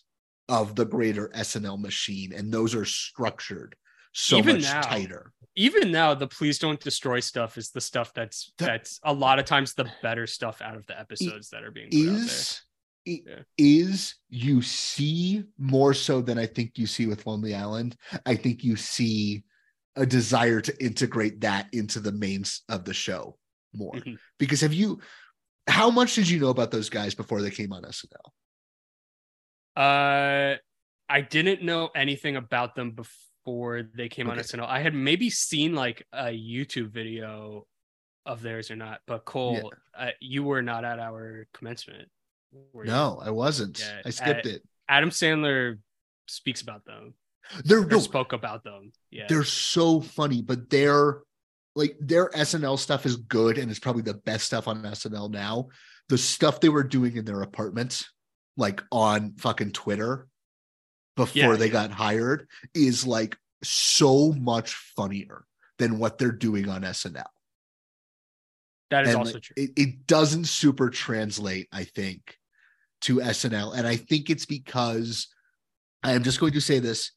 of 0.48 0.74
the 0.74 0.84
greater 0.84 1.28
SNL 1.34 1.78
machine, 1.78 2.32
and 2.32 2.52
those 2.52 2.74
are 2.74 2.84
structured 2.84 3.76
so 4.12 4.38
Even 4.38 4.56
much 4.56 4.64
now, 4.64 4.80
tighter. 4.80 5.32
even 5.54 5.92
now 5.92 6.14
the 6.14 6.26
please 6.26 6.58
don't 6.58 6.80
destroy 6.80 7.20
stuff 7.20 7.56
is 7.56 7.70
the 7.70 7.80
stuff 7.80 8.12
that's 8.12 8.52
That- 8.58 8.66
that's 8.66 8.98
a 9.04 9.12
lot 9.12 9.38
of 9.38 9.44
times 9.44 9.74
the 9.74 9.88
better 10.02 10.26
stuff 10.26 10.60
out 10.60 10.76
of 10.76 10.84
the 10.86 10.98
episodes 10.98 11.50
that 11.50 11.62
are 11.62 11.70
being 11.70 11.90
put 11.90 11.98
out 12.00 12.04
there. 12.06 12.24
Is 12.24 12.60
i- 13.07 13.22
Yeah. 13.26 13.42
is 13.59 14.16
you 14.28 14.62
see 14.62 15.44
more 15.59 15.94
so 15.94 16.20
than 16.20 16.38
I 16.38 16.46
think 16.46 16.78
you 16.78 16.86
see 16.86 17.07
with 17.07 17.26
Lonely 17.26 17.55
Island. 17.55 17.96
I 18.26 18.36
think 18.36 18.62
you 18.64 18.76
see 18.76 19.44
a 19.96 20.07
desire 20.07 20.61
to 20.61 20.84
integrate 20.84 21.40
that 21.40 21.72
into 21.72 22.01
the 22.01 22.12
mains 22.12 22.62
of 22.68 22.84
the 22.84 22.94
show 22.94 23.38
more. 23.72 23.92
Mhm. 23.94 24.18
Because 24.38 24.61
have 24.61 24.74
you 24.74 25.01
how 25.66 25.90
much 25.90 26.14
did 26.16 26.28
you 26.28 26.40
know 26.40 26.48
about 26.48 26.70
those 26.72 26.88
guys 26.88 27.14
before 27.14 27.42
they 27.42 27.51
came 27.51 27.72
on 27.72 27.84
SNL? 27.84 28.34
Uh, 29.76 30.57
I 31.09 31.20
didn't 31.20 31.62
know 31.62 31.88
anything 31.94 32.36
about 32.36 32.74
them 32.74 32.92
before 32.92 33.82
they 33.82 34.09
came 34.09 34.28
on 34.28 34.38
SNL. 34.38 34.66
I 34.66 34.80
had 34.80 34.94
maybe 34.94 35.30
seen 35.30 35.74
like 35.74 36.07
a 36.12 36.26
YouTube 36.26 36.88
video 36.88 37.66
of 38.26 38.42
theirs 38.42 38.70
or 38.70 38.76
not, 38.76 39.01
but 39.07 39.24
Cole, 39.24 39.72
uh, 39.96 40.11
you 40.20 40.42
were 40.42 40.62
not 40.62 40.84
at 40.84 40.98
our 40.98 41.46
commencement. 41.55 42.11
Were 42.72 42.84
you? 42.84 42.90
No, 42.90 43.20
I 43.22 43.30
wasn't. 43.30 43.80
Yeah, 43.80 44.03
I 44.05 44.11
skipped 44.11 44.46
it. 44.46 44.62
Adam 44.88 45.11
Sandler 45.11 45.78
speaks 46.26 46.62
about 46.62 46.84
them. 46.84 47.14
They're 47.64 47.84
no, 47.84 47.98
spoke 47.98 48.32
about 48.32 48.62
them. 48.64 48.92
Yeah. 49.11 49.26
they're 49.28 49.44
so 49.44 50.01
funny, 50.01 50.42
but 50.42 50.70
their 50.70 51.22
like 51.74 51.96
their 52.01 52.28
SNL 52.30 52.78
stuff 52.78 53.07
is 53.07 53.16
good 53.16 53.59
and 53.59 53.70
it's 53.70 53.80
probably 53.80 54.03
the 54.03 54.14
best 54.14 54.46
stuff 54.46 54.68
on 54.68 54.82
SNL 54.82 55.30
now. 55.30 55.68
The 56.09 56.18
stuff 56.18 56.61
they 56.61 56.68
were 56.68 56.84
doing 56.84 57.16
in 57.16 57.24
their 57.24 57.42
apartment, 57.42 58.05
like 58.57 58.82
on 58.90 59.34
fucking 59.38 59.72
Twitter 59.72 60.26
before 61.16 61.53
Yeah, 61.53 61.57
they 61.57 61.66
yeah. 61.66 61.72
got 61.72 61.90
hired, 61.90 62.48
is 62.74 63.07
like 63.07 63.36
so 63.62 64.32
much 64.32 64.74
funnier 64.96 65.44
than 65.78 65.98
what 65.98 66.18
they're 66.18 66.32
doing 66.32 66.68
on 66.68 66.82
SNL. 66.82 67.24
that 68.90 69.05
is 69.05 69.11
and 69.11 69.18
also 69.18 69.34
like, 69.34 69.42
true. 69.42 69.55
It, 69.57 69.70
it 69.76 70.07
doesn't 70.07 70.44
super 70.46 70.90
translate, 70.90 71.68
I 71.72 71.84
think, 71.84 72.36
to 73.03 73.16
SNL. 73.16 73.76
And 73.76 73.86
I 73.86 73.96
think 73.96 74.30
it's 74.30 74.46
because 74.46 75.28
I 76.03 76.12
am 76.12 76.22
just 76.22 76.40
going 76.40 76.53
to 76.53 76.61
say 76.61 76.78
this 76.78 77.12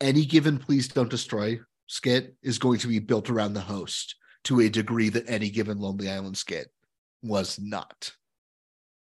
any 0.00 0.24
given 0.24 0.58
Please 0.58 0.88
Don't 0.88 1.10
Destroy 1.10 1.58
skit 1.86 2.34
is 2.42 2.58
going 2.58 2.78
to 2.80 2.88
be 2.88 2.98
built 2.98 3.30
around 3.30 3.54
the 3.54 3.60
host 3.60 4.14
to 4.44 4.60
a 4.60 4.68
degree 4.68 5.08
that 5.08 5.24
any 5.28 5.50
given 5.50 5.78
Lonely 5.78 6.08
Island 6.10 6.36
skit 6.36 6.68
was 7.22 7.58
not. 7.60 8.12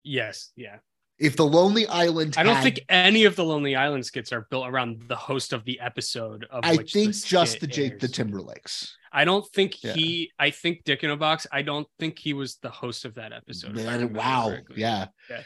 yes. 0.04 0.52
Yeah. 0.56 0.76
If 1.18 1.34
the 1.34 1.44
Lonely 1.44 1.84
Island, 1.88 2.36
I 2.38 2.44
don't 2.44 2.54
had- 2.54 2.62
think 2.62 2.80
any 2.88 3.24
of 3.24 3.34
the 3.34 3.44
Lonely 3.44 3.74
Island 3.74 4.06
skits 4.06 4.32
are 4.32 4.46
built 4.50 4.68
around 4.68 5.02
the 5.08 5.16
host 5.16 5.52
of 5.52 5.64
the 5.64 5.80
episode 5.80 6.46
of 6.48 6.60
I 6.64 6.76
think 6.76 7.12
the 7.12 7.22
just 7.26 7.58
the 7.58 7.66
Jake 7.66 7.98
the. 7.98 8.06
Timberlakes. 8.06 8.92
I 9.12 9.24
don't 9.24 9.44
think 9.52 9.82
Yeah. 9.82 9.94
he. 9.94 10.30
I 10.38 10.50
think 10.50 10.84
Dick 10.84 11.02
in 11.02 11.10
a 11.10 11.16
Box. 11.16 11.44
I 11.50 11.62
don't 11.62 11.88
think 11.98 12.20
he 12.20 12.34
was 12.34 12.56
the 12.62 12.70
host 12.70 13.04
of 13.04 13.16
that 13.16 13.32
episode. 13.32 13.74
Man, 13.74 14.12
wow, 14.12 14.54
yeah. 14.76 15.06
Yeah. 15.28 15.42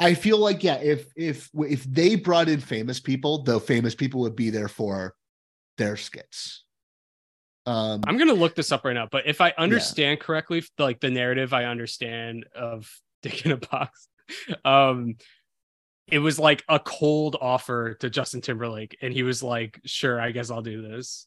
I 0.00 0.14
feel 0.14 0.38
like 0.38 0.64
yeah, 0.64 0.76
if 0.76 1.06
if 1.14 1.50
if 1.54 1.84
they 1.84 2.16
brought 2.16 2.48
in 2.48 2.60
famous 2.60 2.98
people, 2.98 3.42
the 3.42 3.60
famous 3.60 3.94
people 3.94 4.22
would 4.22 4.34
be 4.34 4.48
there 4.48 4.68
for 4.68 5.14
their 5.76 5.96
skits. 5.96 6.64
Um, 7.66 8.00
I'm 8.06 8.16
gonna 8.16 8.32
look 8.32 8.54
this 8.54 8.72
up 8.72 8.84
right 8.84 8.94
now. 8.94 9.08
But 9.10 9.26
if 9.26 9.42
I 9.42 9.52
understand 9.58 10.20
correctly, 10.20 10.64
like 10.78 11.00
the 11.00 11.10
narrative 11.10 11.52
I 11.52 11.64
understand 11.64 12.46
of 12.54 12.90
Dick 13.22 13.44
in 13.44 13.52
a 13.52 13.58
Box, 13.58 14.08
um, 14.64 15.16
it 16.10 16.18
was 16.18 16.38
like 16.38 16.64
a 16.66 16.78
cold 16.78 17.36
offer 17.38 17.94
to 18.00 18.08
Justin 18.08 18.40
Timberlake, 18.40 18.96
and 19.02 19.12
he 19.12 19.22
was 19.22 19.42
like, 19.42 19.80
"Sure, 19.84 20.18
I 20.18 20.30
guess 20.30 20.50
I'll 20.50 20.62
do 20.62 20.80
this." 20.80 21.26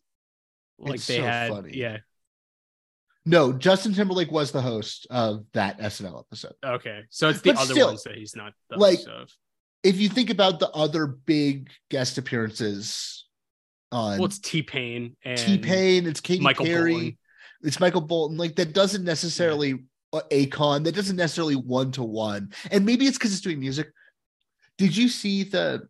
Like 0.79 0.95
It's 0.95 1.07
they 1.07 1.17
so 1.17 1.23
had, 1.23 1.51
funny. 1.51 1.77
yeah. 1.77 1.97
No, 3.25 3.53
Justin 3.53 3.93
Timberlake 3.93 4.31
was 4.31 4.51
the 4.51 4.61
host 4.61 5.07
of 5.09 5.45
that 5.53 5.79
SNL 5.79 6.19
episode. 6.19 6.53
Okay, 6.63 7.01
so 7.09 7.29
it's 7.29 7.41
the 7.41 7.53
But 7.53 7.61
other 7.61 7.73
still, 7.73 7.87
ones 7.87 8.03
that 8.03 8.15
he's 8.15 8.35
not 8.35 8.53
the 8.69 8.77
like, 8.77 8.97
host 8.97 9.07
of. 9.07 9.29
If 9.83 9.99
you 9.99 10.09
think 10.09 10.29
about 10.29 10.59
the 10.59 10.69
other 10.71 11.07
big 11.07 11.69
guest 11.89 12.17
appearances 12.17 13.25
on 13.91 14.17
Well, 14.17 14.25
it's 14.25 14.39
T 14.39 14.61
Pain 14.63 15.15
and 15.23 15.37
T 15.37 15.57
Pain, 15.57 16.05
it's 16.07 16.21
Katy 16.21 16.41
Michael 16.41 16.65
Perry, 16.65 16.91
Bolton. 16.93 17.17
it's 17.63 17.79
Michael 17.79 18.01
Bolton. 18.01 18.37
Like 18.37 18.55
that 18.55 18.73
doesn't 18.73 19.03
necessarily 19.03 19.83
uh, 20.13 20.21
Akon. 20.31 20.83
That 20.83 20.95
doesn't 20.95 21.15
necessarily 21.15 21.55
one 21.55 21.91
to 21.93 22.03
one. 22.03 22.51
And 22.71 22.85
maybe 22.85 23.05
it's 23.05 23.17
because 23.17 23.31
it's 23.33 23.41
doing 23.41 23.59
music. 23.59 23.91
Did 24.77 24.95
you 24.95 25.09
see 25.09 25.43
the 25.43 25.87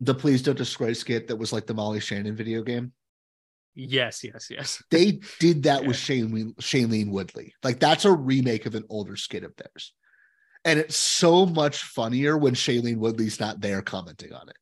the 0.00 0.14
Please 0.14 0.42
Don't 0.42 0.58
Destroy 0.58 0.92
skit 0.92 1.28
that 1.28 1.36
was 1.36 1.52
like 1.52 1.66
the 1.66 1.74
Molly 1.74 2.00
Shannon 2.00 2.36
video 2.36 2.62
game. 2.62 2.92
Yes, 3.76 4.24
yes, 4.24 4.48
yes. 4.50 4.82
They 4.90 5.20
did 5.38 5.64
that 5.64 5.82
Yeah. 5.82 5.88
with 5.88 5.96
Shane 5.96 6.54
Shailene 6.54 7.10
Woodley. 7.10 7.54
Like 7.62 7.78
that's 7.78 8.04
a 8.04 8.12
remake 8.12 8.66
of 8.66 8.74
an 8.74 8.84
older 8.88 9.16
skit 9.16 9.44
of 9.44 9.54
theirs. 9.56 9.92
And 10.64 10.80
it's 10.80 10.96
so 10.96 11.46
much 11.46 11.82
funnier 11.82 12.36
when 12.36 12.54
Shailene 12.54 12.96
Woodley's 12.96 13.38
not 13.38 13.60
there 13.60 13.82
commenting 13.82 14.32
on 14.32 14.48
it. 14.48 14.56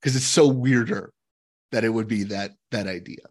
Because 0.00 0.16
it's 0.16 0.24
so 0.24 0.48
weirder 0.48 1.12
that 1.72 1.84
it 1.84 1.90
would 1.90 2.08
be 2.08 2.24
that 2.24 2.52
that 2.70 2.86
idea. 2.86 3.26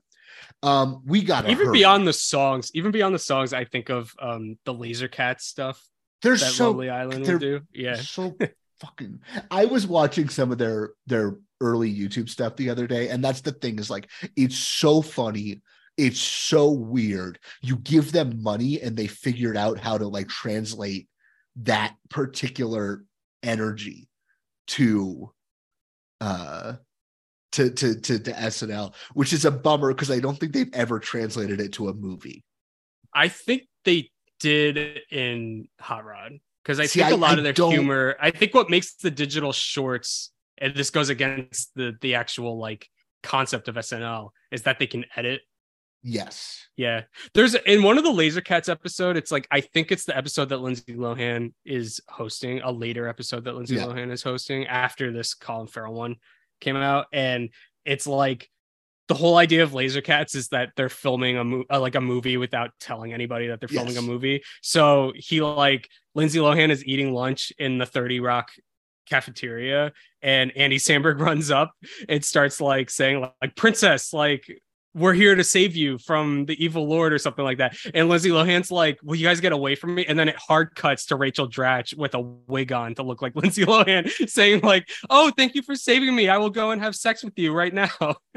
Um, 0.63 1.01
we 1.05 1.21
got 1.23 1.49
Even 1.49 1.71
beyond 1.71 2.07
the 2.07 2.13
songs, 2.13 2.71
even 2.73 2.91
beyond 2.91 3.13
the 3.13 3.19
songs, 3.19 3.53
I 3.53 3.65
think 3.65 3.89
of 3.89 4.13
um 4.21 4.57
the 4.65 4.73
Laser 4.73 5.07
Cat 5.07 5.41
stuff 5.41 5.83
They're 6.21 6.37
that 6.37 6.51
so 6.51 6.71
Lonely 6.71 6.89
Island 6.89 7.27
would 7.27 7.39
do. 7.39 7.61
Yeah. 7.73 7.95
so 7.95 8.37
fucking 8.85 9.19
I 9.51 9.65
was 9.65 9.87
watching 9.87 10.29
some 10.29 10.51
of 10.51 10.57
their 10.57 10.91
their 11.07 11.37
early 11.61 11.93
YouTube 11.93 12.29
stuff 12.29 12.55
the 12.55 12.69
other 12.69 12.87
day, 12.87 13.09
and 13.09 13.23
that's 13.23 13.41
the 13.41 13.51
thing 13.51 13.79
is 13.79 13.89
like 13.89 14.09
it's 14.35 14.57
so 14.57 15.01
funny, 15.01 15.61
it's 15.97 16.19
so 16.19 16.71
weird. 16.71 17.39
You 17.61 17.77
give 17.77 18.11
them 18.11 18.41
money 18.41 18.81
and 18.81 18.95
they 18.95 19.07
figured 19.07 19.57
out 19.57 19.79
how 19.79 19.97
to 19.97 20.07
like 20.07 20.27
translate 20.27 21.07
that 21.57 21.95
particular 22.09 23.03
energy 23.43 24.07
to 24.67 25.31
uh 26.21 26.73
to 27.53 27.69
to 27.69 27.99
to, 28.01 28.19
to 28.19 28.31
SNL, 28.31 28.93
which 29.13 29.33
is 29.33 29.45
a 29.45 29.51
bummer 29.51 29.93
because 29.93 30.11
I 30.11 30.19
don't 30.19 30.37
think 30.37 30.53
they've 30.53 30.73
ever 30.73 30.99
translated 30.99 31.59
it 31.59 31.73
to 31.73 31.89
a 31.89 31.93
movie. 31.93 32.43
I 33.13 33.29
think 33.29 33.63
they 33.85 34.11
did 34.41 34.99
in 35.09 35.69
Hot 35.79 36.03
Rod 36.03 36.33
because 36.65 36.79
I 36.79 36.87
See, 36.87 36.99
think 36.99 37.11
a 37.11 37.15
lot 37.15 37.35
I 37.35 37.37
of 37.37 37.43
their 37.43 37.53
don't- 37.53 37.71
humor. 37.71 38.15
I 38.19 38.31
think 38.31 38.55
what 38.55 38.69
makes 38.71 38.95
the 38.95 39.11
digital 39.11 39.53
shorts, 39.53 40.31
and 40.57 40.73
this 40.75 40.89
goes 40.89 41.09
against 41.09 41.71
the 41.75 41.95
the 42.01 42.15
actual 42.15 42.57
like 42.57 42.89
concept 43.21 43.67
of 43.67 43.75
SNL, 43.75 44.31
is 44.51 44.63
that 44.63 44.79
they 44.79 44.87
can 44.87 45.05
edit. 45.15 45.41
Yes. 46.07 46.67
Yeah, 46.77 47.03
there's 47.33 47.55
in 47.55 47.81
one 47.81 47.97
of 47.97 48.03
the 48.03 48.11
Laser 48.11 48.41
Cats 48.41 48.69
episode. 48.69 49.17
It's 49.17 49.31
like 49.31 49.47
I 49.49 49.61
think 49.61 49.91
it's 49.91 50.05
the 50.05 50.15
episode 50.15 50.49
that 50.49 50.57
Lindsay 50.61 50.93
Lohan 50.95 51.53
is 51.65 52.01
hosting, 52.07 52.61
a 52.61 52.71
later 52.71 53.07
episode 53.07 53.45
that 53.45 53.55
Lindsay 53.55 53.75
Yeah. 53.75 53.85
Lohan 53.85 54.11
is 54.11 54.21
hosting 54.21 54.67
after 54.67 55.11
this 55.11 55.33
Colin 55.33 55.67
Farrell 55.67 55.93
one 55.93 56.17
came 56.61 56.75
out, 56.75 57.07
and 57.13 57.49
it's 57.85 58.05
like 58.07 58.49
the 59.07 59.13
whole 59.15 59.37
idea 59.37 59.61
of 59.63 59.73
Laser 59.73 60.01
Cats 60.01 60.33
is 60.35 60.47
that 60.49 60.69
they're 60.75 60.89
filming 60.89 61.37
a 61.37 61.43
mo- 61.43 61.63
uh, 61.71 61.79
like 61.79 61.95
a 61.95 62.01
movie 62.01 62.37
without 62.37 62.71
telling 62.79 63.13
anybody 63.13 63.47
that 63.47 63.59
they're 63.59 63.69
filming 63.69 63.93
Yes. 63.93 64.03
a 64.03 64.07
movie. 64.07 64.43
So 64.61 65.13
he 65.15 65.41
like 65.41 65.87
Lindsay 66.15 66.39
Lohan 66.39 66.69
is 66.71 66.83
eating 66.85 67.13
lunch 67.13 67.51
in 67.59 67.77
the 67.77 67.85
30 67.85 68.19
Rock 68.19 68.49
cafeteria 69.07 69.91
and 70.21 70.51
Andy 70.57 70.77
Samberg 70.77 71.19
runs 71.21 71.51
up 71.51 71.71
and 72.09 72.25
starts 72.25 72.59
like 72.59 72.89
saying 72.89 73.21
like 73.41 73.55
princess 73.55 74.11
like 74.13 74.43
we're 74.95 75.13
here 75.13 75.35
to 75.35 75.43
save 75.43 75.75
you 75.75 75.97
from 75.99 76.45
the 76.45 76.63
evil 76.63 76.87
lord 76.87 77.13
or 77.13 77.19
something 77.19 77.45
like 77.45 77.59
that 77.59 77.75
and 77.93 78.09
Lindsay 78.09 78.29
Lohan's 78.31 78.71
like 78.71 78.97
will 79.03 79.15
you 79.15 79.27
guys 79.27 79.39
get 79.41 79.51
away 79.51 79.75
from 79.75 79.93
me 79.93 80.05
and 80.07 80.17
then 80.17 80.27
it 80.29 80.35
hard 80.37 80.73
cuts 80.75 81.05
to 81.07 81.15
Rachel 81.17 81.47
Dratch 81.47 81.95
with 81.95 82.15
a 82.15 82.21
wig 82.21 82.71
on 82.71 82.95
to 82.95 83.03
look 83.03 83.21
like 83.21 83.35
Lindsay 83.35 83.63
Lohan 83.63 84.09
saying 84.27 84.61
like 84.61 84.89
oh 85.11 85.31
thank 85.37 85.53
you 85.53 85.61
for 85.61 85.75
saving 85.75 86.15
me 86.15 86.27
I 86.27 86.37
will 86.39 86.49
go 86.49 86.71
and 86.71 86.81
have 86.81 86.95
sex 86.95 87.23
with 87.23 87.37
you 87.37 87.53
right 87.53 87.73
now 87.73 87.89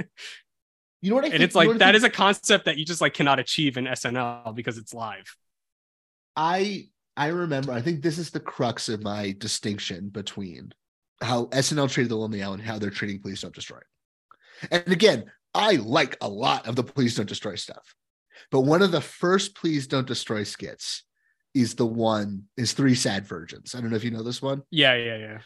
You 1.01 1.11
know 1.11 1.17
what 1.17 1.25
I 1.25 1.29
mean? 1.29 1.33
and 1.35 1.41
think- 1.41 1.49
it's 1.49 1.55
you 1.55 1.59
know 1.59 1.61
like 1.61 1.69
what 1.69 1.75
I 1.77 1.79
that 1.79 1.93
think- 1.93 1.97
is 1.97 2.05
a 2.05 2.11
concept 2.11 2.65
that 2.67 2.77
you 2.79 2.85
just 2.85 3.01
like 3.01 3.15
cannot 3.15 3.39
achieve 3.39 3.77
in 3.77 3.85
SNL 3.87 4.55
because 4.55 4.79
it's 4.79 4.93
live 4.95 5.37
I 6.37 6.89
I 7.17 7.29
remember. 7.29 7.73
I 7.73 7.81
think 7.83 8.03
this 8.03 8.17
is 8.19 8.31
the 8.31 8.39
crux 8.41 8.89
of 8.89 9.03
my 9.03 9.35
distinction 9.39 10.09
between 10.09 10.73
how 11.21 11.47
SNL 11.47 11.91
treated 11.91 12.11
the 12.11 12.17
Lonely 12.17 12.43
Island, 12.45 12.61
and 12.61 12.71
how 12.71 12.79
they're 12.79 12.91
treating 12.91 13.21
Please 13.21 13.41
Don't 13.41 13.55
Destroy. 13.55 13.81
And 14.71 14.87
again, 14.87 15.25
I 15.53 15.73
like 15.77 16.17
a 16.21 16.29
lot 16.29 16.69
of 16.69 16.77
the 16.77 16.85
Please 16.85 17.17
Don't 17.17 17.29
Destroy 17.29 17.57
stuff, 17.57 17.95
but 18.53 18.61
one 18.61 18.83
of 18.83 18.93
the 18.93 19.01
first 19.01 19.57
Please 19.57 19.89
Don't 19.89 20.07
Destroy 20.07 20.45
skits 20.45 21.03
is 21.55 21.75
the 21.75 21.87
one 21.87 22.45
is 22.57 22.73
Three 22.73 22.95
Sad 22.95 23.27
Virgins. 23.27 23.75
I 23.75 23.81
don't 23.81 23.91
know 23.91 23.97
if 23.97 24.05
you 24.05 24.13
know 24.13 24.23
this 24.23 24.41
one. 24.41 24.63
yeah 24.71 24.95
yeah 24.95 25.17
yeah 25.17 25.39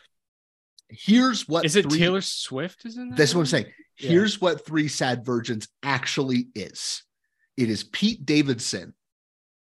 Here's 0.90 1.48
what 1.48 1.64
is 1.64 1.74
it 1.76 1.88
Three- 1.88 1.98
Taylor 2.00 2.20
Swift 2.20 2.84
is 2.84 2.98
in 2.98 3.08
that 3.10 3.16
That's 3.16 3.34
what 3.34 3.40
I'm 3.40 3.46
saying. 3.46 3.66
Yeah. 3.98 4.10
Here's 4.10 4.40
what 4.40 4.66
Three 4.66 4.88
Sad 4.88 5.24
Virgins 5.24 5.68
actually 5.82 6.48
is 6.54 7.02
it 7.56 7.68
is 7.68 7.84
Pete 7.84 8.24
Davidson 8.24 8.94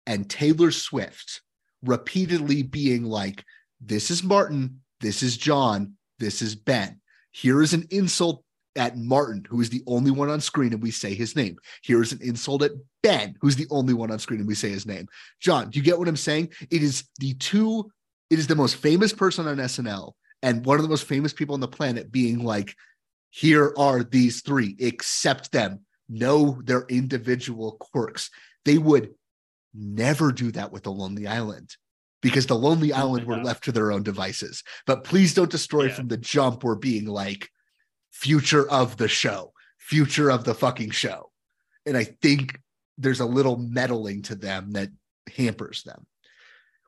and 0.05 0.29
Taylor 0.29 0.71
Swift 0.71 1.41
repeatedly 1.83 2.63
being 2.63 3.03
like, 3.03 3.43
This 3.81 4.09
is 4.11 4.23
Martin, 4.23 4.81
this 5.01 5.23
is 5.23 5.37
John, 5.37 5.93
this 6.19 6.41
is 6.41 6.55
Ben. 6.55 6.99
Here 7.31 7.61
is 7.61 7.73
an 7.73 7.85
insult 7.91 8.43
at 8.75 8.97
Martin, 8.97 9.45
who 9.47 9.61
is 9.61 9.69
the 9.69 9.83
only 9.87 10.11
one 10.11 10.29
on 10.29 10.41
screen, 10.41 10.73
and 10.73 10.81
we 10.81 10.91
say 10.91 11.13
his 11.13 11.35
name. 11.35 11.57
Here 11.83 12.01
is 12.01 12.11
an 12.11 12.19
insult 12.21 12.63
at 12.63 12.71
Ben, 13.03 13.35
who's 13.41 13.55
the 13.55 13.67
only 13.69 13.93
one 13.93 14.11
on 14.11 14.19
screen, 14.19 14.39
and 14.39 14.47
we 14.47 14.55
say 14.55 14.69
his 14.69 14.85
name. 14.85 15.07
John, 15.39 15.69
do 15.69 15.79
you 15.79 15.85
get 15.85 15.97
what 15.97 16.07
I'm 16.07 16.17
saying? 16.17 16.49
It 16.69 16.83
is 16.83 17.05
the 17.19 17.33
two, 17.35 17.89
it 18.29 18.39
is 18.39 18.47
the 18.47 18.55
most 18.55 18.75
famous 18.77 19.13
person 19.13 19.47
on 19.47 19.57
SNL 19.57 20.13
and 20.41 20.65
one 20.65 20.77
of 20.77 20.83
the 20.83 20.89
most 20.89 21.05
famous 21.05 21.33
people 21.33 21.53
on 21.53 21.61
the 21.61 21.67
planet 21.67 22.11
being 22.11 22.43
like, 22.43 22.75
here 23.35 23.73
are 23.77 24.01
these 24.01 24.41
three, 24.41 24.77
accept 24.81 25.51
them, 25.51 25.81
know 26.07 26.61
their 26.63 26.85
individual 26.87 27.73
quirks. 27.81 28.29
They 28.63 28.77
would 28.77 29.13
never 29.73 30.31
do 30.31 30.51
that 30.53 30.71
with 30.71 30.83
the 30.83 30.91
Lonely 30.93 31.27
Island 31.27 31.75
because 32.21 32.47
the 32.47 32.55
Lonely 32.55 32.93
Island 32.93 33.25
were 33.27 33.43
left 33.43 33.65
to 33.65 33.73
their 33.73 33.91
own 33.91 34.03
devices. 34.03 34.63
But 34.87 35.03
please 35.03 35.33
don't 35.33 35.51
destroy 35.51 35.87
Yeah. 35.87 35.95
from 35.95 36.07
the 36.07 36.15
jump. 36.15 36.63
We're 36.63 36.75
being 36.75 37.07
like, 37.07 37.49
future 38.09 38.69
of 38.71 38.95
the 38.95 39.09
show, 39.09 39.51
future 39.79 40.31
of 40.31 40.45
the 40.45 40.55
fucking 40.55 40.91
show. 40.91 41.29
And 41.85 41.97
I 41.97 42.05
think 42.05 42.57
there's 42.97 43.19
a 43.19 43.25
little 43.25 43.57
meddling 43.57 44.21
to 44.23 44.35
them 44.35 44.71
that 44.71 44.91
hampers 45.35 45.83
them. 45.83 46.05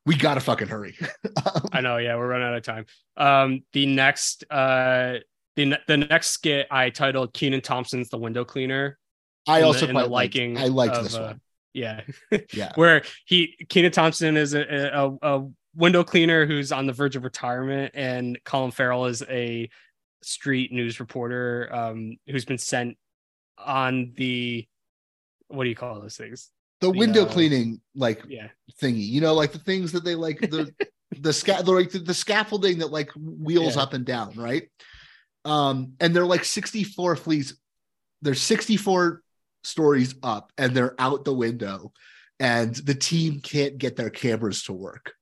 We 0.06 0.16
gotta 0.16 0.40
fucking 0.40 0.70
hurry. 0.70 0.96
I 1.74 1.82
know, 1.82 1.98
yeah, 1.98 2.16
we're 2.16 2.30
running 2.30 2.48
out 2.48 2.56
of 2.56 2.64
time. 2.64 2.86
Um, 3.18 3.64
the 3.74 3.86
next, 3.86 4.46
uh, 4.50 5.16
the 5.58 5.78
the 5.88 5.98
next 5.98 6.28
skit 6.30 6.68
I 6.72 6.90
titled 6.90 7.34
Kenan 7.34 7.60
Thompson's 7.62 8.08
the 8.10 8.18
window 8.18 8.46
cleaner. 8.46 8.98
I 9.48 9.64
also 9.64 9.88
the 9.88 9.92
quite 9.94 10.10
liked, 10.10 10.36
liking. 10.36 10.58
I 10.58 10.68
liked 10.68 10.96
of, 10.96 11.04
this 11.04 11.16
uh, 11.16 11.22
one. 11.22 11.42
Yeah, 11.74 12.02
Yeah. 12.54 12.72
where 12.76 13.02
he 13.26 13.56
Kenan 13.68 13.92
Thompson 13.92 14.38
is 14.38 14.54
a, 14.54 14.62
a 14.62 15.18
a 15.22 15.48
window 15.76 16.04
cleaner 16.04 16.46
who's 16.46 16.72
on 16.72 16.86
the 16.86 16.94
verge 16.94 17.16
of 17.16 17.24
retirement, 17.24 17.92
and 17.96 18.40
Colin 18.46 18.72
Farrell 18.72 19.06
is 19.08 19.24
a 19.30 19.70
street 20.22 20.72
news 20.72 21.00
reporter 21.00 21.70
um, 21.74 22.18
who's 22.28 22.46
been 22.46 22.58
sent 22.58 22.98
on 23.58 24.14
the 24.16 24.66
what 25.50 25.64
do 25.64 25.70
you 25.70 25.76
call 25.76 26.00
those 26.00 26.16
things? 26.18 26.52
the 26.80 26.92
the, 26.92 26.98
window 27.00 27.24
uh, 27.26 27.32
cleaning 27.32 27.82
like 27.96 28.22
Yeah, 28.28 28.50
thingy 28.82 29.08
you 29.08 29.20
know 29.22 29.34
like 29.34 29.52
the 29.52 29.58
things 29.60 29.92
that 29.94 30.04
they 30.04 30.14
like 30.14 30.40
the 30.40 30.72
the 31.20 31.34
sca- 31.34 31.64
the, 31.64 31.72
like 31.72 31.90
the, 31.90 32.00
the 32.00 32.14
scaffolding 32.14 32.78
that 32.80 32.92
like 32.92 33.10
wheels 33.16 33.76
Yeah. 33.76 33.82
up 33.84 33.94
and 33.94 34.06
down 34.06 34.34
right 34.36 34.70
um 35.48 35.94
and 36.00 36.16
they're 36.16 36.26
like 36.26 36.44
64 36.44 37.16
fleas 37.16 37.58
they're 38.22 38.36
64 38.36 39.22
stories 39.64 40.16
up 40.22 40.52
and 40.58 40.76
they're 40.76 40.94
out 41.00 41.24
the 41.26 41.34
window 41.34 41.94
and 42.40 42.76
the 42.76 42.94
team 42.96 43.40
can't 43.40 43.78
get 43.78 43.96
their 43.96 44.10
cameras 44.10 44.64
to 44.64 44.74
work 44.74 45.14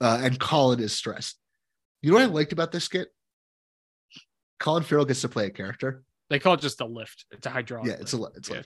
uh, 0.00 0.20
and 0.22 0.40
colin 0.40 0.80
is 0.80 0.92
stressed 0.92 1.38
you 2.00 2.10
know 2.10 2.16
what 2.16 2.22
i 2.24 2.26
liked 2.26 2.52
about 2.52 2.72
this 2.72 2.84
skit 2.84 3.08
colin 4.58 4.82
farrell 4.82 5.04
gets 5.04 5.20
to 5.20 5.28
play 5.28 5.46
a 5.46 5.50
character 5.50 6.02
they 6.30 6.38
call 6.38 6.54
it 6.54 6.60
just 6.60 6.80
a 6.80 6.86
lift. 6.86 7.26
It's 7.30 7.46
a 7.46 7.50
hydraulic. 7.50 7.88
yeah 7.88 7.96
it's 8.00 8.14
a 8.14 8.16
lift. 8.16 8.38
it's 8.38 8.48
like 8.48 8.64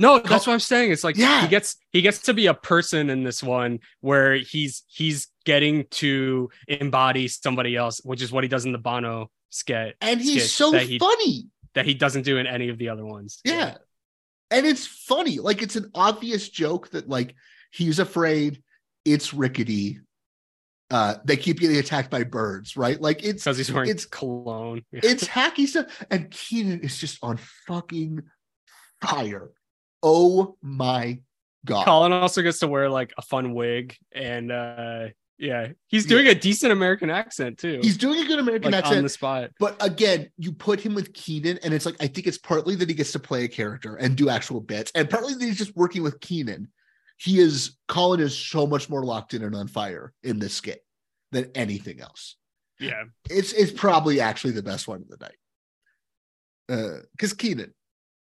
No, 0.00 0.18
that's 0.18 0.46
what 0.46 0.54
I'm 0.54 0.60
saying. 0.60 0.92
It's 0.92 1.04
like 1.04 1.18
Yeah. 1.18 1.42
he 1.42 1.48
gets 1.48 1.76
he 1.90 2.00
gets 2.00 2.22
to 2.22 2.32
be 2.32 2.46
a 2.46 2.54
person 2.54 3.10
in 3.10 3.22
this 3.22 3.42
one 3.42 3.80
where 4.00 4.36
he's 4.36 4.82
he's 4.86 5.28
getting 5.44 5.84
to 5.90 6.48
embody 6.68 7.28
somebody 7.28 7.76
else, 7.76 8.00
which 8.02 8.22
is 8.22 8.32
what 8.32 8.44
he 8.44 8.48
does 8.48 8.64
in 8.64 8.72
the 8.72 8.78
Bono 8.78 9.30
skit. 9.52 9.96
and 10.00 10.20
he's 10.20 10.52
so 10.52 10.72
that 10.72 10.82
he, 10.82 10.98
funny 10.98 11.46
that 11.74 11.86
he 11.86 11.94
doesn't 11.94 12.22
do 12.22 12.38
in 12.38 12.46
any 12.46 12.68
of 12.68 12.78
the 12.78 12.88
other 12.88 13.04
ones. 13.04 13.40
Yeah. 13.44 13.76
And 14.50 14.66
it's 14.66 14.86
funny. 14.86 15.38
Like 15.38 15.62
it's 15.62 15.76
an 15.76 15.90
obvious 15.94 16.48
joke 16.48 16.90
that 16.90 17.08
like 17.08 17.34
he's 17.70 17.98
afraid 17.98 18.62
it's 19.04 19.32
rickety. 19.32 20.00
Uh 20.90 21.16
they 21.24 21.36
keep 21.36 21.60
getting 21.60 21.78
attacked 21.78 22.10
by 22.10 22.24
birds, 22.24 22.76
right? 22.76 23.00
Like 23.00 23.24
it's 23.24 23.44
because 23.44 23.56
he's 23.56 23.72
wearing 23.72 23.90
it's 23.90 24.04
cologne. 24.04 24.84
Yeah. 24.92 25.00
it's 25.04 25.24
hacky 25.24 25.66
stuff. 25.66 25.86
And 26.10 26.30
Kenan 26.30 26.80
is 26.80 26.98
just 26.98 27.18
on 27.22 27.38
fucking 27.66 28.22
fire. 29.00 29.50
Oh 30.02 30.56
my 30.60 31.20
god. 31.64 31.86
Colin 31.86 32.12
also 32.12 32.42
gets 32.42 32.58
to 32.58 32.68
wear 32.68 32.90
like 32.90 33.14
a 33.16 33.22
fun 33.22 33.54
wig, 33.54 33.96
and 34.12 34.52
uh 34.52 35.06
yeah, 35.38 35.68
he's 35.88 36.04
Yeah. 36.04 36.08
doing 36.10 36.26
a 36.28 36.34
decent 36.34 36.72
American 36.72 37.10
accent 37.10 37.58
too. 37.58 37.80
He's 37.82 37.96
doing 37.96 38.20
a 38.20 38.26
good 38.26 38.38
American 38.38 38.72
like 38.72 38.80
accent. 38.80 38.98
on 38.98 39.02
the 39.02 39.08
spot. 39.08 39.50
But 39.58 39.76
again, 39.84 40.30
you 40.38 40.52
put 40.52 40.80
him 40.80 40.94
with 40.94 41.12
Kenan, 41.14 41.58
and 41.64 41.72
it's 41.74 41.86
like 41.86 41.96
I 42.00 42.06
think 42.06 42.26
it's 42.26 42.38
partly 42.38 42.74
that 42.76 42.88
he 42.88 42.94
gets 42.94 43.12
to 43.12 43.18
play 43.18 43.44
a 43.44 43.48
character 43.48 43.96
and 43.96 44.16
do 44.16 44.28
actual 44.28 44.60
bits, 44.60 44.92
and 44.94 45.08
partly 45.10 45.34
that 45.34 45.44
he's 45.44 45.58
just 45.58 45.74
working 45.76 46.02
with 46.02 46.20
Kenan. 46.20 46.68
He 47.18 47.38
is 47.38 47.76
Colin 47.88 48.20
is 48.20 48.36
so 48.36 48.66
much 48.66 48.88
more 48.88 49.04
locked 49.04 49.34
in 49.34 49.42
and 49.44 49.54
on 49.54 49.68
fire 49.68 50.12
in 50.22 50.38
this 50.38 50.54
skit 50.54 50.84
than 51.30 51.50
anything 51.54 52.00
else. 52.00 52.36
Yeah, 52.80 53.04
It's 53.30 53.52
it's 53.52 53.70
probably 53.72 54.20
actually 54.20 54.52
the 54.54 54.62
best 54.62 54.88
one 54.88 55.02
of 55.02 55.08
the 55.08 55.16
night. 55.18 55.36
Uh, 56.68 57.00
because 57.12 57.32
Kenan, 57.32 57.74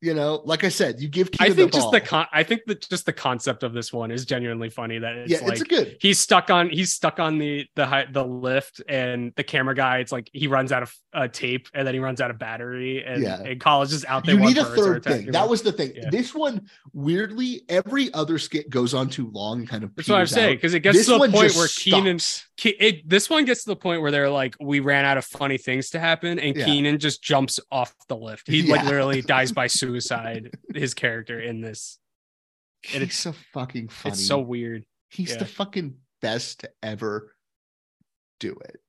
you 0.01 0.15
know, 0.15 0.41
like 0.45 0.65
I 0.65 0.69
said, 0.71 1.01
you 1.01 1.09
give 1.09 1.29
I 1.39 1.51
think 1.51 1.73
the 1.73 1.79
just 1.79 1.91
the 1.91 2.01
con- 2.01 2.27
I 2.33 2.43
think 2.43 2.63
that 2.67 2.89
just 2.89 3.05
the 3.07 3.13
concept 3.13 3.63
of 3.63 3.73
this 3.75 3.93
one 3.93 4.11
is 4.11 4.25
genuinely 4.25 4.71
funny. 4.71 4.99
That 4.99 5.15
it's 5.17 5.31
yeah, 5.31 5.39
like 5.41 5.53
it's 5.53 5.61
a 5.61 5.65
good. 5.65 5.97
he's 6.01 6.19
stuck 6.19 6.49
on 6.51 6.71
he's 6.71 6.93
stuck 6.93 7.21
on 7.21 7.39
the 7.39 7.67
the 7.77 7.87
high, 7.87 8.07
the 8.11 8.25
lift 8.25 8.81
and 8.89 9.33
the 9.37 9.45
camera 9.45 9.75
guy. 9.75 9.99
It's 9.99 10.13
like 10.13 10.31
he 10.33 10.47
runs 10.47 10.73
out 10.73 10.83
of 10.83 10.95
uh, 11.13 11.29
tape 11.29 11.69
and 11.75 11.87
then 11.87 11.93
he 11.95 12.01
runs 12.01 12.21
out 12.21 12.31
of 12.31 12.39
battery 12.39 13.05
and, 13.05 13.23
Yeah. 13.23 13.41
and 13.43 13.61
college 13.61 13.93
is 13.93 14.05
out 14.07 14.25
there. 14.25 14.37
You 14.37 14.41
need 14.41 14.57
a 14.59 14.65
third 14.65 15.05
thing. 15.05 15.33
That 15.33 15.49
was 15.49 15.63
the 15.63 15.73
thing. 15.73 15.93
Yeah. 15.95 16.09
This 16.11 16.35
one, 16.35 16.69
weirdly, 16.95 17.63
every 17.69 18.13
other 18.15 18.39
skit 18.39 18.71
goes 18.71 18.95
on 18.95 19.09
too 19.11 19.31
long 19.33 19.61
and 19.61 19.69
kind 19.69 19.85
of. 19.85 19.95
That's 19.97 20.09
what 20.09 20.21
I'm 20.21 20.27
saying 20.27 20.57
because 20.57 20.73
it 20.75 20.81
gets 20.81 20.99
This 20.99 21.07
to 21.07 21.13
the 21.13 21.19
point 21.19 21.35
where 21.35 21.69
Kenan. 21.69 22.19
Ke- 22.19 22.77
it, 22.79 23.09
this 23.09 23.29
one 23.29 23.45
gets 23.45 23.65
to 23.65 23.71
the 23.71 23.77
point 23.77 24.03
where 24.03 24.11
they're 24.11 24.31
like, 24.31 24.55
we 24.61 24.81
ran 24.81 25.05
out 25.05 25.17
of 25.19 25.25
funny 25.25 25.59
things 25.59 25.91
to 25.91 26.01
happen, 26.01 26.39
and 26.39 26.57
Yeah. 26.57 26.65
Kenan 26.65 26.99
just 26.99 27.23
jumps 27.23 27.59
off 27.71 27.95
the 28.09 28.17
lift. 28.17 28.49
He 28.49 28.63
like 28.63 28.85
literally 28.85 29.21
dies 29.23 29.53
by 29.53 29.67
suicide. 29.67 29.90
Suicide 29.91 30.51
his 30.75 30.95
character 30.95 31.41
in 31.41 31.61
this, 31.61 31.99
and 32.93 33.03
He's 33.03 33.19
so 33.19 33.33
fucking 33.53 33.89
funny. 33.89 34.13
it's 34.13 34.27
so 34.27 34.39
weird. 34.39 34.85
He's 35.09 35.31
yeah. 35.31 35.39
the 35.39 35.47
fucking 35.47 35.95
best 36.23 36.61
to 36.61 36.71
ever 36.83 37.35
do 38.39 38.57
it. 38.65 38.81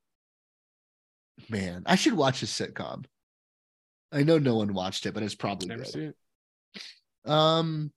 Man, 1.49 1.83
I 1.85 1.95
should 1.95 2.13
watch 2.13 2.41
his 2.41 2.49
sitcom. 2.49 3.05
I 4.11 4.23
know 4.23 4.37
no 4.37 4.55
one 4.55 4.73
watched 4.73 5.05
it, 5.05 5.13
but 5.13 5.23
it's 5.23 5.35
probably 5.35 5.69
Never 5.69 5.83
good. 5.83 6.13
it. 7.25 7.29
Um, 7.29 7.91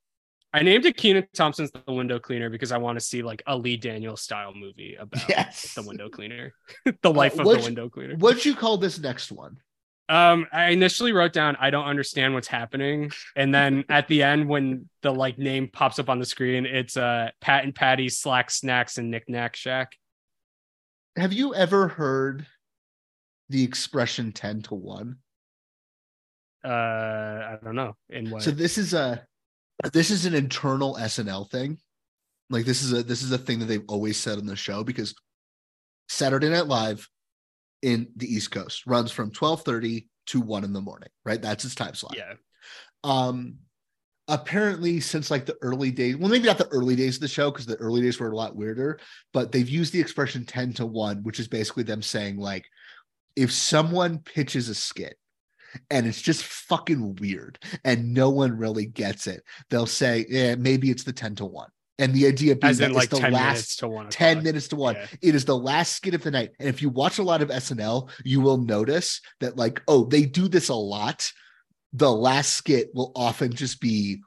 I 0.53 0.63
named 0.63 0.87
it 0.87 0.97
Kenan 0.97 1.27
Thompson's 1.35 1.73
The 1.73 1.93
Window 1.93 2.21
Cleaner 2.21 2.49
because 2.49 2.71
I 2.71 2.79
want 2.79 2.99
to 2.99 3.05
see 3.05 3.23
like 3.23 3.43
a 3.47 3.57
Lee 3.57 3.77
Daniels 3.77 4.23
style 4.23 4.55
movie 4.55 4.95
about 4.95 5.29
yes. 5.29 5.75
the 5.75 5.83
window 5.83 6.09
cleaner, 6.09 6.53
the 7.03 7.13
life 7.13 7.39
of 7.39 7.47
the 7.47 7.59
window 7.59 7.89
cleaner. 7.89 8.15
What'd 8.17 8.45
you 8.45 8.55
call 8.55 8.79
this 8.79 8.99
next 8.99 9.33
one? 9.33 9.59
Um, 10.09 10.47
I 10.53 10.71
initially 10.71 11.13
wrote 11.13 11.33
down 11.33 11.57
I 11.59 11.71
don't 11.71 11.87
understand 11.87 12.35
what's 12.35 12.49
happening, 12.49 13.11
and 13.37 13.55
then 13.55 13.85
at 13.89 14.07
the 14.09 14.23
end 14.23 14.49
when 14.49 14.89
the 15.03 15.11
like 15.11 15.39
name 15.39 15.69
pops 15.73 15.99
up 15.99 16.11
on 16.11 16.19
the 16.19 16.27
screen, 16.27 16.67
it's 16.67 16.97
uh 16.97 17.31
Pat 17.41 17.65
and 17.65 17.75
Patty 17.75 18.09
Slack 18.09 18.51
Snacks 18.51 18.99
and 18.99 19.11
Knick 19.11 19.29
Knack 19.29 19.57
Shack. 19.57 19.93
Have 21.17 21.33
you 21.33 21.55
ever 21.55 21.89
heard 21.89 22.47
the 23.49 23.63
expression 23.63 24.33
10 24.33 24.63
to 24.63 24.75
1? 24.75 25.17
Uh, 26.65 26.69
I 26.69 27.59
don't 27.63 27.77
know 27.77 27.95
in 28.09 28.31
what. 28.31 28.43
So 28.43 28.51
this 28.51 28.79
is 28.79 28.95
a 28.95 29.25
this 29.93 30.11
is 30.11 30.25
an 30.25 30.35
internal 30.35 30.97
SNL 30.97 31.51
thing. 31.51 31.79
Like 32.51 32.65
this 32.65 32.83
is 32.83 32.93
a 32.93 33.03
this 33.03 33.23
is 33.23 33.33
a 33.33 33.39
thing 33.39 33.59
that 33.59 33.67
they've 33.67 33.85
always 33.89 34.17
said 34.17 34.39
on 34.39 34.47
the 34.47 34.57
show 34.57 34.83
because 34.83 35.15
Saturday 36.09 36.49
Night 36.49 36.67
Live 36.67 37.09
in 37.85 38.09
the 38.17 38.27
East 38.27 38.51
Coast 38.51 38.87
runs 38.87 39.13
from 39.13 39.31
12:30 39.31 40.09
to 40.27 40.41
1 40.41 40.65
in 40.65 40.73
the 40.73 40.81
morning, 40.81 41.11
right? 41.25 41.41
That's 41.41 41.65
its 41.65 41.75
time 41.75 41.95
slot. 41.95 42.17
yeah, 42.17 42.35
Um 43.05 43.59
apparently 44.27 45.01
since 45.01 45.31
like 45.31 45.45
the 45.45 45.57
early 45.61 45.91
days, 45.91 46.17
well 46.17 46.31
maybe 46.31 46.47
not 46.47 46.57
the 46.57 46.69
early 46.69 46.97
days 46.97 47.17
of 47.17 47.21
the 47.21 47.29
show 47.29 47.51
because 47.51 47.67
the 47.67 47.77
early 47.77 48.01
days 48.01 48.19
were 48.19 48.31
a 48.31 48.37
lot 48.37 48.57
weirder, 48.57 48.99
but 49.35 49.53
they've 49.53 49.69
used 49.69 49.93
the 49.93 50.01
expression 50.01 50.47
10 50.47 50.73
to 50.73 50.87
1, 50.87 51.23
which 51.25 51.39
is 51.39 51.47
basically 51.47 51.83
them 51.83 52.01
saying 52.01 52.39
like 52.39 52.65
if 53.37 53.53
someone 53.53 54.19
pitches 54.19 54.71
a 54.71 54.75
skit 54.75 55.19
and 55.91 56.07
it's 56.07 56.23
just 56.23 56.43
fucking 56.43 57.17
weird 57.17 57.59
and 57.85 58.15
no 58.15 58.31
one 58.31 58.57
really 58.57 58.87
gets 58.87 59.27
it, 59.27 59.43
they'll 59.69 59.87
say, 59.87 60.25
yeah, 60.29 60.55
maybe 60.55 60.91
it's 60.91 61.05
the 61.05 61.13
10 61.13 61.35
to 61.35 61.45
1. 61.45 61.69
And 61.99 62.13
the 62.13 62.27
idea 62.27 62.57
being 62.57 62.71
as 62.73 62.79
that 62.79 62.91
in 62.91 62.97
it's 62.97 63.07
the 63.07 63.19
last 63.19 63.33
minutes 63.33 63.77
to 63.77 63.89
one. 63.89 64.09
10 64.09 64.43
minutes 64.43 64.69
to 64.69 64.77
one. 64.77 64.97
Yeah. 64.97 65.07
It 65.23 65.35
is 65.37 65.45
the 65.45 65.57
last 65.57 65.95
skit 65.95 66.15
of 66.15 66.23
the 66.23 66.31
night. 66.33 66.51
And 66.59 66.69
if 66.69 66.83
you 66.83 66.89
watch 66.89 67.19
a 67.19 67.23
lot 67.23 67.41
of 67.41 67.51
SNL, 67.51 68.11
you 68.25 68.41
will 68.41 68.59
notice 68.59 69.21
that, 69.41 69.57
like, 69.57 69.81
oh, 69.87 70.05
they 70.05 70.25
do 70.25 70.49
this 70.49 70.71
a 70.71 70.75
lot. 70.75 71.31
The 71.93 72.11
last 72.11 72.55
skit 72.55 72.91
will 72.95 73.13
often 73.15 73.53
just 73.53 73.81
be 73.81 74.23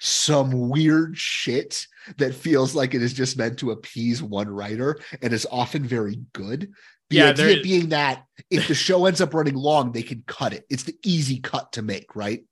some 0.00 0.68
weird 0.68 1.16
shit 1.16 1.86
that 2.18 2.34
feels 2.34 2.74
like 2.74 2.92
it 2.92 3.02
is 3.02 3.14
just 3.14 3.38
meant 3.38 3.58
to 3.60 3.70
appease 3.70 4.22
one 4.22 4.50
writer 4.50 4.98
and 5.22 5.32
is 5.32 5.46
often 5.50 5.84
very 5.84 6.18
good. 6.34 6.72
The 7.08 7.16
Yeah, 7.16 7.28
idea 7.30 7.62
being 7.62 7.88
that 7.90 8.24
if 8.50 8.68
the 8.68 8.74
show 8.74 9.06
ends 9.06 9.20
up 9.20 9.32
running 9.32 9.54
long, 9.54 9.92
they 9.92 10.02
can 10.02 10.24
cut 10.26 10.52
it. 10.52 10.64
It's 10.68 10.82
the 10.82 10.96
easy 11.04 11.38
cut 11.38 11.72
to 11.72 11.82
make, 11.82 12.16
right? 12.16 12.44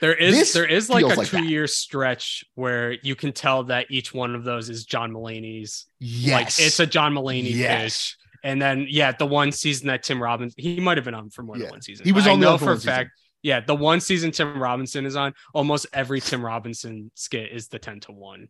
There 0.00 0.14
is 0.14 0.34
This 0.34 0.52
there 0.52 0.66
is 0.66 0.88
like 0.88 1.04
a 1.04 1.08
like 1.08 1.28
that. 1.30 1.40
two 1.40 1.44
year 1.44 1.66
stretch 1.66 2.44
where 2.54 2.92
you 3.02 3.14
can 3.14 3.32
tell 3.32 3.64
that 3.64 3.86
each 3.90 4.14
one 4.14 4.34
of 4.34 4.44
those 4.44 4.68
is 4.70 4.84
John 4.84 5.12
Mulaney's. 5.12 5.86
Yes. 5.98 6.32
Like 6.58 6.66
it's 6.66 6.80
a 6.80 6.86
John 6.86 7.12
Mulaney 7.14 7.54
yes. 7.54 7.82
pitch. 7.82 8.16
And 8.42 8.60
then 8.62 8.86
yeah, 8.88 9.12
the 9.12 9.26
one 9.26 9.52
season 9.52 9.88
that 9.88 10.02
Tim 10.02 10.22
Robbins 10.22 10.54
he 10.56 10.80
might 10.80 10.96
have 10.96 11.04
been 11.04 11.14
on 11.14 11.28
for 11.30 11.42
more 11.42 11.56
Yeah. 11.56 11.64
than 11.64 11.70
one 11.72 11.82
season. 11.82 12.06
He 12.06 12.12
was 12.12 12.26
I 12.26 12.34
know 12.34 12.52
on 12.52 12.58
for 12.58 12.64
for 12.66 12.72
a 12.72 12.78
fact. 12.80 13.10
Yeah, 13.42 13.60
the 13.60 13.74
one 13.74 14.00
season 14.00 14.30
Tim 14.32 14.62
Robinson 14.62 15.06
is 15.06 15.16
on, 15.16 15.32
almost 15.54 15.86
every 15.94 16.20
Tim 16.20 16.44
Robinson 16.44 17.10
skit 17.14 17.52
is 17.52 17.68
the 17.68 17.78
10 17.78 18.00
to 18.00 18.12
1 18.12 18.48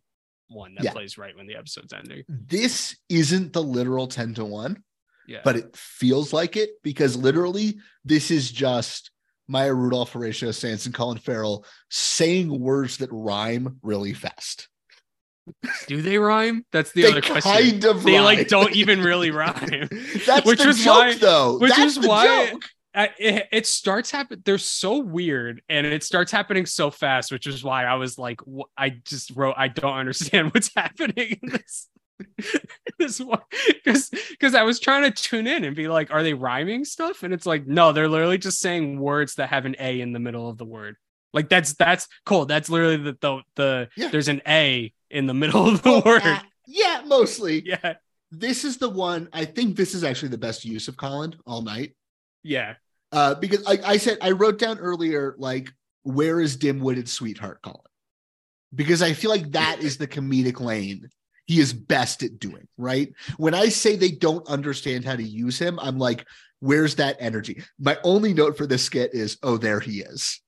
one 0.49 0.75
that 0.75 0.83
Yeah. 0.85 0.93
plays 0.93 1.17
right 1.17 1.37
when 1.37 1.47
the 1.47 1.55
episode's 1.55 1.93
ending. 1.93 2.25
This 2.29 2.97
isn't 3.09 3.53
the 3.53 3.63
literal 3.63 4.09
10 4.09 4.35
to 4.35 4.45
1. 4.45 4.83
Yeah. 5.29 5.43
but 5.45 5.55
it 5.55 5.77
feels 5.77 6.33
like 6.33 6.57
it 6.57 6.71
because 6.83 7.15
literally 7.17 7.79
this 8.05 8.33
is 8.33 8.51
just 8.51 9.13
Maya 9.51 9.75
Rudolph, 9.75 10.13
Horatio 10.13 10.53
Sanz, 10.53 10.87
and 10.87 10.95
Colin 10.95 11.19
Farrell 11.19 11.65
saying 11.91 12.59
words 12.59 12.99
that 12.99 13.11
rhyme 13.13 13.79
really 13.83 14.15
fast. 14.15 14.69
do 15.89 16.01
they 16.01 16.17
rhyme? 16.19 16.65
That's 16.71 16.93
the 16.93 17.03
they 17.03 17.11
other 17.11 17.23
question. 17.23 17.51
kind 17.53 17.85
of 17.85 18.05
they 18.05 18.15
rhyme. 18.15 18.25
like 18.25 18.49
don't 18.49 18.73
even 18.77 19.03
really 19.03 19.31
rhyme. 19.33 19.89
That's 20.27 20.47
which 20.47 20.61
the 20.63 20.69
is 20.69 20.85
joke, 20.85 20.97
why- 20.97 21.15
though. 21.15 21.59
which 21.59 21.75
That's 21.75 21.97
is 21.97 22.07
why-. 22.07 22.55
I- 22.95 23.11
it, 23.19 23.49
it 23.53 23.67
starts 23.67 24.11
happening. 24.11 24.43
they're 24.45 24.59
so 24.59 24.99
weird 24.99 25.63
and 25.69 25.87
it 25.87 26.03
starts 26.03 26.33
happening 26.33 26.67
so 26.67 26.91
fast 26.91 27.31
which 27.31 27.47
is 27.47 27.63
why 27.63 27.85
i 27.85 27.95
was 27.95 28.19
like 28.19 28.41
wh- 28.41 28.67
i 28.77 28.91
just 29.05 29.31
wrote 29.37 29.55
i 29.57 29.69
don't 29.69 29.97
understand 29.97 30.51
what's 30.55 30.73
happening 30.75 31.39
in 31.41 31.51
this 31.51 31.87
this 32.99 33.21
one 33.21 33.41
because 33.85 34.11
because 34.31 34.55
i 34.55 34.63
was 34.63 34.79
trying 34.81 35.03
to 35.03 35.11
tune 35.11 35.47
in 35.47 35.65
and 35.65 35.75
be 35.77 35.89
like 35.89 36.11
are 36.13 36.23
they 36.23 36.35
rhyming 36.35 36.85
stuff 36.85 37.23
and 37.23 37.33
it's 37.35 37.47
like 37.47 37.67
no 37.67 37.93
they're 37.93 38.09
literally 38.09 38.39
just 38.39 38.61
saying 38.61 38.99
words 39.01 39.35
that 39.37 39.49
have 39.49 39.65
an 39.67 39.77
a 39.79 40.01
in 40.01 40.13
the 40.13 40.19
middle 40.21 40.49
of 40.49 40.59
the 40.59 40.65
word 40.65 40.97
like 41.33 41.49
that's 41.49 41.75
that's 41.75 42.09
cool 42.27 42.47
that's 42.47 42.69
literally 42.69 42.97
the 42.97 43.17
the, 43.21 43.41
the 43.57 43.89
Yeah. 43.97 44.09
there's 44.09 44.29
an 44.29 44.43
a 44.47 44.93
in 45.11 45.27
the 45.27 45.35
middle 45.35 45.67
of 45.69 45.83
the 45.83 46.03
word 46.05 46.23
uh, 46.25 46.41
yeah, 46.67 47.03
mostly. 47.05 47.63
yeah 47.67 47.95
This 48.31 48.65
is 48.65 48.77
the 48.77 48.89
one. 48.89 49.29
I 49.33 49.45
think 49.45 49.75
this 49.77 49.93
is 49.95 50.05
actually 50.05 50.29
the 50.29 50.39
best 50.39 50.65
use 50.65 50.87
of 50.87 50.97
Colin 50.97 51.35
all 51.47 51.63
night. 51.63 51.97
yeah 52.45 52.75
Uh, 53.11 53.35
because 53.35 53.65
like 53.65 53.83
I 53.83 53.97
said, 53.97 54.19
I 54.23 54.31
wrote 54.33 54.59
down 54.61 54.79
earlier, 54.79 55.35
like, 55.37 55.69
where 56.05 56.39
is 56.41 56.55
dim-witted 56.57 57.09
sweetheart 57.09 57.61
Colin? 57.63 57.81
Because 58.73 59.03
I 59.03 59.15
feel 59.15 59.31
like 59.33 59.51
that 59.53 59.81
is 59.81 59.97
the 59.97 60.07
comedic 60.07 60.61
lane 60.61 61.09
he 61.51 61.59
is 61.59 61.73
best 61.73 62.23
at 62.23 62.39
doing, 62.39 62.69
right? 62.79 63.13
When 63.37 63.55
I 63.55 63.71
say 63.71 63.97
they 63.97 64.13
don't 64.13 64.47
understand 64.49 65.05
how 65.05 65.17
to 65.17 65.23
use 65.23 65.59
him, 65.59 65.81
I'm 65.81 65.99
like, 65.99 66.25
where's 66.61 66.95
that 66.95 67.17
energy? 67.19 67.65
My 67.77 67.99
only 68.05 68.33
note 68.33 68.57
for 68.57 68.69
this 68.69 68.85
skit 68.85 69.15
is, 69.15 69.37
oh, 69.43 69.57
there 69.57 69.81
he 69.81 70.01
is. 70.01 70.41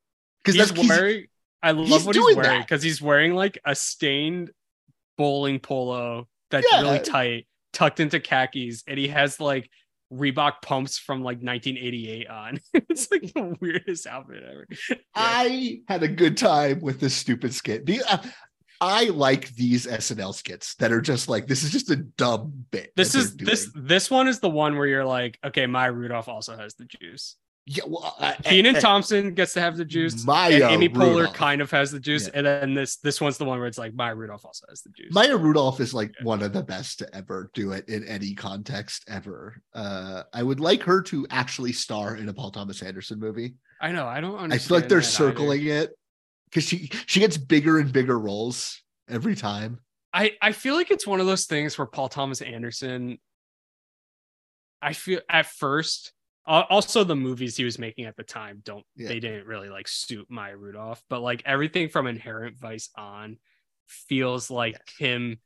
Because 0.44 0.54
he's 0.54 0.72
that's 0.72 0.88
wearing 0.88 1.26
I 1.60 1.72
love 1.72 2.06
what 2.06 2.14
he's 2.14 2.36
wearing 2.36 2.60
because 2.60 2.84
he's 2.84 3.02
wearing 3.02 3.34
like 3.34 3.58
a 3.64 3.74
stained 3.74 4.52
bowling 5.18 5.58
polo 5.58 6.28
that's 6.52 6.68
Yeah. 6.72 6.82
really 6.82 7.00
tight, 7.00 7.48
tucked 7.72 7.98
into 7.98 8.20
khakis, 8.20 8.84
and 8.86 8.96
he 8.96 9.08
has 9.08 9.40
like 9.40 9.68
Reebok 10.12 10.62
pumps 10.62 10.98
from 10.98 11.24
like 11.24 11.38
1988 11.38 12.28
on. 12.28 12.60
it's 12.74 13.10
like 13.10 13.22
the 13.34 13.56
weirdest 13.60 14.06
outfit 14.06 14.44
ever. 14.48 14.68
Yeah. 14.88 14.96
I 15.16 15.80
had 15.88 16.04
a 16.04 16.08
good 16.08 16.36
time 16.36 16.80
with 16.80 17.00
this 17.00 17.14
stupid 17.16 17.54
skit. 17.54 17.90
Uh, 18.08 18.18
I 18.84 19.04
like 19.04 19.54
these 19.54 19.86
SNL 19.86 20.34
skits 20.34 20.74
that 20.76 20.90
are 20.90 21.00
just 21.00 21.28
like 21.28 21.46
this 21.46 21.62
is 21.62 21.70
just 21.70 21.88
a 21.90 21.96
dumb 21.96 22.52
bit. 22.72 22.90
this 22.96 23.14
is 23.14 23.36
this 23.36 23.70
this 23.76 24.10
one 24.10 24.26
is 24.26 24.40
the 24.40 24.50
one 24.50 24.76
where 24.76 24.88
you're 24.88 25.04
like, 25.04 25.38
okay, 25.44 25.66
Maya 25.66 25.92
Rudolph 25.92 26.28
also 26.28 26.56
has 26.56 26.74
the 26.74 26.84
juice. 26.86 27.36
Yeah, 27.64 27.84
well, 27.86 28.16
uh, 28.18 28.32
Kenan 28.42 28.74
Thompson 28.74 29.34
gets 29.34 29.52
to 29.52 29.60
have 29.60 29.76
the 29.76 29.84
juice. 29.84 30.26
Maya 30.26 30.64
and 30.64 30.72
Amy 30.72 30.88
Poehler 30.88 31.18
Rudolph. 31.18 31.34
kind 31.36 31.60
of 31.62 31.70
has 31.70 31.92
the 31.92 32.00
juice, 32.00 32.24
Yeah. 32.26 32.32
and 32.38 32.44
then 32.46 32.74
this 32.74 32.96
this 32.96 33.20
one's 33.20 33.38
the 33.38 33.44
one 33.44 33.58
where 33.60 33.68
it's 33.68 33.78
like 33.78 33.94
Maya 33.94 34.16
Rudolph 34.16 34.44
also 34.44 34.66
has 34.68 34.82
the 34.82 34.90
juice. 34.90 35.12
Maya 35.12 35.36
Rudolph 35.36 35.78
is 35.78 35.94
like 35.94 36.12
Yeah. 36.18 36.24
one 36.24 36.42
of 36.42 36.52
the 36.52 36.64
best 36.64 36.98
to 36.98 37.14
ever 37.14 37.52
do 37.54 37.70
it 37.70 37.88
in 37.88 38.04
any 38.08 38.34
context 38.34 39.04
ever. 39.08 39.62
Uh, 39.72 40.24
I 40.32 40.42
would 40.42 40.58
like 40.58 40.82
her 40.82 41.02
to 41.02 41.24
actually 41.30 41.72
star 41.72 42.16
in 42.16 42.28
a 42.28 42.34
Paul 42.34 42.50
Thomas 42.50 42.82
Anderson 42.82 43.20
movie. 43.20 43.54
I 43.80 43.92
know. 43.92 44.08
I 44.08 44.20
don't 44.20 44.36
understand. 44.38 44.52
I 44.54 44.58
feel 44.58 44.76
like 44.78 44.88
they're 44.88 44.98
that 44.98 45.06
either. 45.06 45.30
circling 45.32 45.66
it 45.66 45.90
because 46.52 46.68
she 46.68 46.90
she 47.06 47.20
gets 47.20 47.38
bigger 47.38 47.78
and 47.78 47.90
bigger 47.92 48.18
roles 48.18 48.82
every 49.08 49.34
time. 49.34 49.80
I 50.12 50.32
I 50.42 50.52
feel 50.52 50.74
like 50.74 50.90
it's 50.90 51.06
one 51.06 51.20
of 51.20 51.26
those 51.26 51.46
things 51.46 51.78
where 51.78 51.86
Paul 51.86 52.08
Thomas 52.08 52.42
Anderson. 52.42 53.18
I 54.82 54.92
feel 54.92 55.20
at 55.30 55.46
first, 55.46 56.12
also 56.44 57.04
the 57.04 57.16
movies 57.16 57.56
he 57.56 57.64
was 57.64 57.78
making 57.78 58.06
at 58.06 58.16
the 58.16 58.24
time 58.24 58.60
don't 58.64 58.84
Yeah. 58.96 59.08
they 59.08 59.20
didn't 59.20 59.46
really 59.46 59.68
like 59.68 59.88
suit 59.88 60.26
Maya 60.28 60.56
Rudolph, 60.56 61.02
but 61.08 61.20
like 61.20 61.42
everything 61.46 61.88
from 61.88 62.06
Inherent 62.06 62.58
Vice 62.58 62.90
on 62.96 63.38
feels 63.86 64.50
like 64.50 64.76
him 64.98 65.38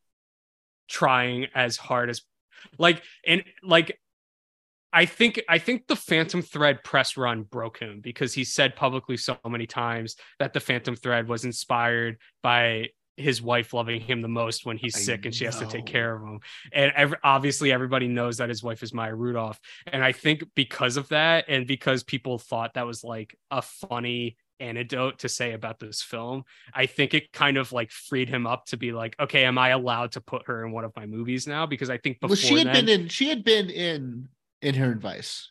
trying 0.89 1.49
as 1.55 1.77
hard 1.77 2.11
as 2.11 2.23
like 2.79 3.03
and 3.27 3.45
like 3.63 4.01
I 4.97 5.05
think 5.05 5.43
I 5.47 5.59
think 5.59 5.89
the 5.89 5.95
Phantom 5.95 6.41
Thread 6.41 6.83
press 6.83 7.19
run 7.19 7.43
broke 7.43 7.79
him 7.79 8.01
because 8.01 8.33
he 8.33 8.45
said 8.45 8.75
publicly 8.75 9.19
so 9.19 9.37
many 9.47 9.67
times 9.67 10.17
that 10.39 10.55
the 10.55 10.61
Phantom 10.61 10.97
Thread 10.97 11.29
was 11.29 11.45
inspired 11.45 12.17
by 12.43 12.89
his 13.19 13.43
wife 13.43 13.75
loving 13.75 14.01
him 14.01 14.23
the 14.23 14.29
most 14.29 14.65
when 14.65 14.79
he's 14.79 14.97
I 14.97 15.01
sick 15.01 15.27
and 15.27 15.35
she 15.35 15.45
has 15.45 15.59
to 15.59 15.67
take 15.67 15.85
care 15.85 16.17
of 16.17 16.23
him. 16.23 16.41
And 16.73 17.15
obviously 17.23 17.73
everybody 17.73 18.09
knows 18.09 18.39
that 18.39 18.49
his 18.49 18.63
wife 18.63 18.83
is 18.83 18.95
Maya 18.95 19.15
Rudolph. 19.15 19.61
And 19.87 20.03
I 20.03 20.13
think 20.13 20.45
because 20.55 20.97
of 20.97 21.09
that 21.09 21.45
and 21.47 21.67
because 21.67 22.03
people 22.03 22.39
thought 22.39 22.75
that 22.75 22.87
was 22.87 23.05
like 23.05 23.37
a 23.51 23.61
funny 23.61 24.39
anecdote 24.61 25.19
to 25.21 25.29
say 25.29 25.53
about 25.53 25.79
this 25.79 26.03
film, 26.03 26.45
I 26.73 26.87
think 26.87 27.13
it 27.13 27.33
kind 27.33 27.59
of 27.59 27.71
like 27.71 27.91
freed 27.91 28.31
him 28.31 28.47
up 28.47 28.65
to 28.67 28.79
be 28.79 28.93
like, 28.93 29.15
okay, 29.21 29.45
am 29.45 29.59
I 29.59 29.71
allowed 29.71 30.13
to 30.13 30.23
put 30.23 30.47
her 30.47 30.65
in 30.65 30.73
one 30.73 30.85
of 30.85 30.97
my 30.97 31.05
movies 31.05 31.47
now? 31.47 31.67
Because 31.67 31.91
I 31.91 31.99
think 31.99 32.21
before 32.21 32.31
well, 32.31 32.37
she 32.37 32.59
had 32.59 32.69
then, 32.69 32.87
been 32.87 33.01
in. 33.01 33.09
She 33.09 33.29
had 33.29 33.45
been 33.45 33.69
in 33.69 34.29
Inherent 34.63 35.01
Vice. 35.01 35.51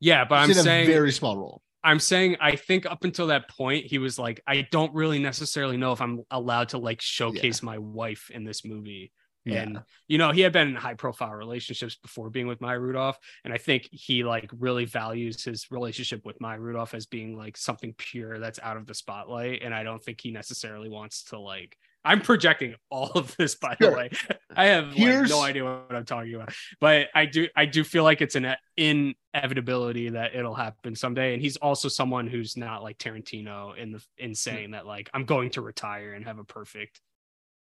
yeah, 0.00 0.24
but 0.24 0.36
I'm 0.36 0.50
in 0.50 0.56
saying 0.56 0.88
a 0.88 0.92
very 0.92 1.12
small 1.12 1.36
role. 1.36 1.62
I'm 1.84 2.00
saying 2.00 2.36
I 2.40 2.56
think 2.56 2.84
up 2.84 3.04
until 3.04 3.28
that 3.28 3.48
point 3.48 3.86
he 3.86 3.98
was 3.98 4.18
like 4.18 4.40
I 4.46 4.66
don't 4.72 4.92
really 4.92 5.20
necessarily 5.20 5.76
know 5.76 5.92
if 5.92 6.00
I'm 6.00 6.22
allowed 6.30 6.70
to 6.70 6.78
like 6.78 7.00
showcase 7.00 7.62
my 7.62 7.78
wife 7.78 8.30
in 8.32 8.44
this 8.44 8.64
movie. 8.64 9.12
And 9.48 9.82
you 10.08 10.18
know, 10.18 10.32
he 10.32 10.40
had 10.40 10.52
been 10.52 10.66
in 10.66 10.74
high 10.74 10.94
profile 10.94 11.30
relationships 11.30 11.94
before 11.94 12.30
being 12.30 12.48
with 12.48 12.60
Maya 12.60 12.80
Rudolph. 12.80 13.16
And 13.44 13.54
I 13.54 13.58
think 13.58 13.88
he 13.92 14.24
like 14.24 14.50
really 14.58 14.86
values 14.86 15.44
his 15.44 15.70
relationship 15.70 16.26
with 16.26 16.40
Maya 16.40 16.58
Rudolph 16.58 16.94
as 16.94 17.06
being 17.06 17.36
like 17.36 17.56
something 17.56 17.94
pure 17.96 18.40
that's 18.40 18.58
out 18.60 18.76
of 18.76 18.88
the 18.88 18.94
spotlight. 18.94 19.62
And 19.62 19.72
I 19.72 19.84
don't 19.84 20.02
think 20.02 20.20
he 20.20 20.32
necessarily 20.32 20.88
wants 20.88 21.22
to 21.26 21.38
like 21.38 21.76
I'm 22.06 22.20
projecting 22.20 22.74
all 22.90 23.10
of 23.10 23.36
this, 23.36 23.56
by 23.56 23.76
Sure. 23.80 23.90
the 23.90 23.96
way. 23.96 24.10
I 24.54 24.66
have 24.66 24.96
like, 24.96 25.28
no 25.28 25.42
idea 25.42 25.64
what 25.64 25.94
I'm 25.94 26.04
talking 26.04 26.34
about. 26.34 26.54
But 26.80 27.08
I 27.14 27.26
do 27.26 27.48
I 27.56 27.66
do 27.66 27.82
feel 27.84 28.04
like 28.04 28.22
it's 28.22 28.36
an 28.36 28.54
inevitability 28.76 30.10
that 30.10 30.34
it'll 30.34 30.54
happen 30.54 30.94
someday. 30.94 31.34
And 31.34 31.42
he's 31.42 31.56
also 31.56 31.88
someone 31.88 32.26
who's 32.26 32.56
not 32.56 32.82
like 32.82 32.98
Tarantino 32.98 33.76
in 33.76 33.92
the 33.92 34.04
in 34.18 34.34
saying 34.34 34.70
that 34.70 34.86
like 34.86 35.10
I'm 35.12 35.24
going 35.24 35.50
to 35.50 35.60
retire 35.60 36.12
and 36.12 36.24
have 36.24 36.38
a 36.38 36.44
perfect 36.44 37.00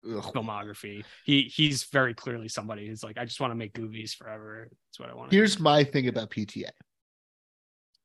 Ugh. 0.07 0.23
filmography. 0.35 1.05
He 1.25 1.43
he's 1.45 1.85
very 1.85 2.15
clearly 2.15 2.49
somebody 2.49 2.87
who's 2.87 3.03
like, 3.03 3.19
I 3.19 3.25
just 3.25 3.41
want 3.41 3.51
to 3.53 3.57
make 3.57 3.77
movies 3.79 4.15
forever. 4.15 4.69
That's 4.71 5.01
what 5.01 5.11
I 5.11 5.15
want. 5.15 5.33
Here's 5.33 5.59
my 5.59 5.83
thing 5.83 6.09
about 6.09 6.31
PTA. 6.31 6.71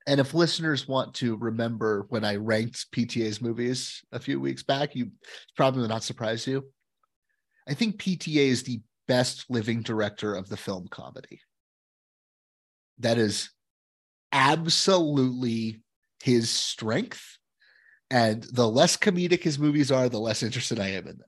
And 0.08 0.20
if 0.20 0.34
listeners 0.34 0.88
want 0.88 1.14
to 1.16 1.38
remember 1.38 2.06
when 2.10 2.26
I 2.26 2.36
ranked 2.38 2.92
PTA's 2.92 3.42
movies 3.42 4.02
a 4.12 4.20
few 4.20 4.40
weeks 4.40 4.64
back, 4.64 4.96
you 4.96 5.12
probably 5.56 5.88
not 5.88 6.04
surprise 6.04 6.48
you. 6.48 6.66
I 7.70 7.76
think 7.76 8.02
PTA 8.02 8.48
is 8.48 8.64
the 8.64 8.82
best 9.08 9.46
living 9.50 9.84
director 9.84 10.34
of 10.34 10.50
the 10.50 10.58
film 10.58 10.88
comedy. 10.90 11.42
That 13.00 13.18
is 13.20 13.52
absolutely 14.32 15.82
his 16.24 16.50
strength. 16.50 17.38
And 18.10 18.44
the 18.44 18.68
less 18.68 18.98
comedic 18.98 19.44
his 19.44 19.58
movies 19.60 19.92
are, 19.92 20.10
the 20.10 20.20
less 20.20 20.44
interested 20.44 20.80
I 20.80 20.88
am 20.90 21.08
in 21.08 21.18
them. 21.18 21.28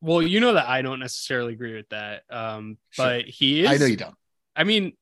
well, 0.00 0.22
you 0.22 0.40
know 0.40 0.54
that 0.54 0.68
I 0.68 0.82
don't 0.82 0.98
necessarily 1.00 1.52
agree 1.52 1.74
with 1.76 1.88
that. 1.90 2.22
Um, 2.30 2.78
Sure. 2.90 3.06
but 3.06 3.24
he 3.26 3.62
is 3.64 3.70
I 3.70 3.76
know 3.76 3.86
you 3.86 3.96
don't. 3.96 4.16
I 4.56 4.64
mean, 4.64 4.92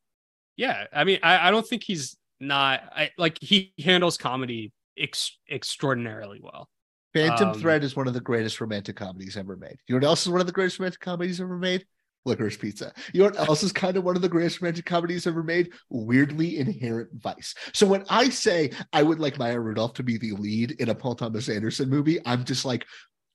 yeah. 0.57 0.85
I 0.93 1.05
mean, 1.05 1.21
I, 1.23 1.49
I 1.49 1.51
don't 1.51 1.67
think 1.67 1.83
he's 1.83 2.17
not 2.41 2.81
I 2.95 3.11
like 3.19 3.39
he 3.41 3.75
handles 3.79 4.17
comedy 4.17 4.73
ex- 4.99 5.39
extraordinarily 5.51 6.41
well. 6.43 6.69
Phantom 7.13 7.51
Um, 7.51 7.55
Thread 7.55 7.85
is 7.85 7.97
one 7.97 8.07
of 8.07 8.15
the 8.15 8.21
greatest 8.21 8.61
romantic 8.61 8.97
comedies 8.97 9.37
ever 9.37 9.57
made. 9.57 9.77
You 9.87 9.95
know 9.95 9.97
what 9.97 10.09
else 10.09 10.23
is 10.23 10.29
one 10.29 10.41
of 10.41 10.47
the 10.47 10.53
greatest 10.53 10.79
romantic 10.79 11.01
comedies 11.01 11.41
ever 11.41 11.57
made? 11.59 11.85
Licorice 12.27 12.59
Pizza. 12.59 12.93
You 13.13 13.21
know 13.21 13.31
what 13.31 13.49
else 13.49 13.63
is 13.63 13.73
kind 13.73 13.97
of 13.97 14.05
one 14.05 14.15
of 14.15 14.23
the 14.23 14.29
greatest 14.29 14.61
romantic 14.61 14.85
comedies 14.85 15.27
ever 15.27 15.43
made? 15.43 15.73
Weirdly 15.89 16.59
Inherent 16.59 17.09
Vice. 17.15 17.55
So 17.73 17.87
when 17.87 18.05
I 18.09 18.29
say 18.29 18.71
I 18.93 19.03
would 19.03 19.19
like 19.19 19.39
Maya 19.39 19.59
Rudolph 19.59 19.95
to 19.95 20.03
be 20.03 20.19
the 20.19 20.33
lead 20.33 20.73
in 20.73 20.91
a 20.91 20.95
Paul 20.95 21.15
Thomas 21.15 21.49
Anderson 21.49 21.89
movie, 21.89 22.19
I'm 22.27 22.45
just 22.45 22.65
like, 22.65 22.87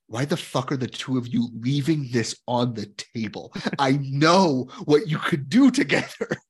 why 0.08 0.24
the 0.24 0.36
fuck 0.36 0.70
are 0.70 0.76
the 0.76 0.86
two 0.86 1.18
of 1.18 1.26
you 1.26 1.48
leaving 1.58 2.08
this 2.12 2.36
on 2.46 2.74
the 2.74 2.86
table? 3.14 3.52
I 3.78 3.98
know 4.00 4.68
what 4.84 5.08
you 5.08 5.18
could 5.18 5.48
do 5.48 5.70
together. 5.70 6.28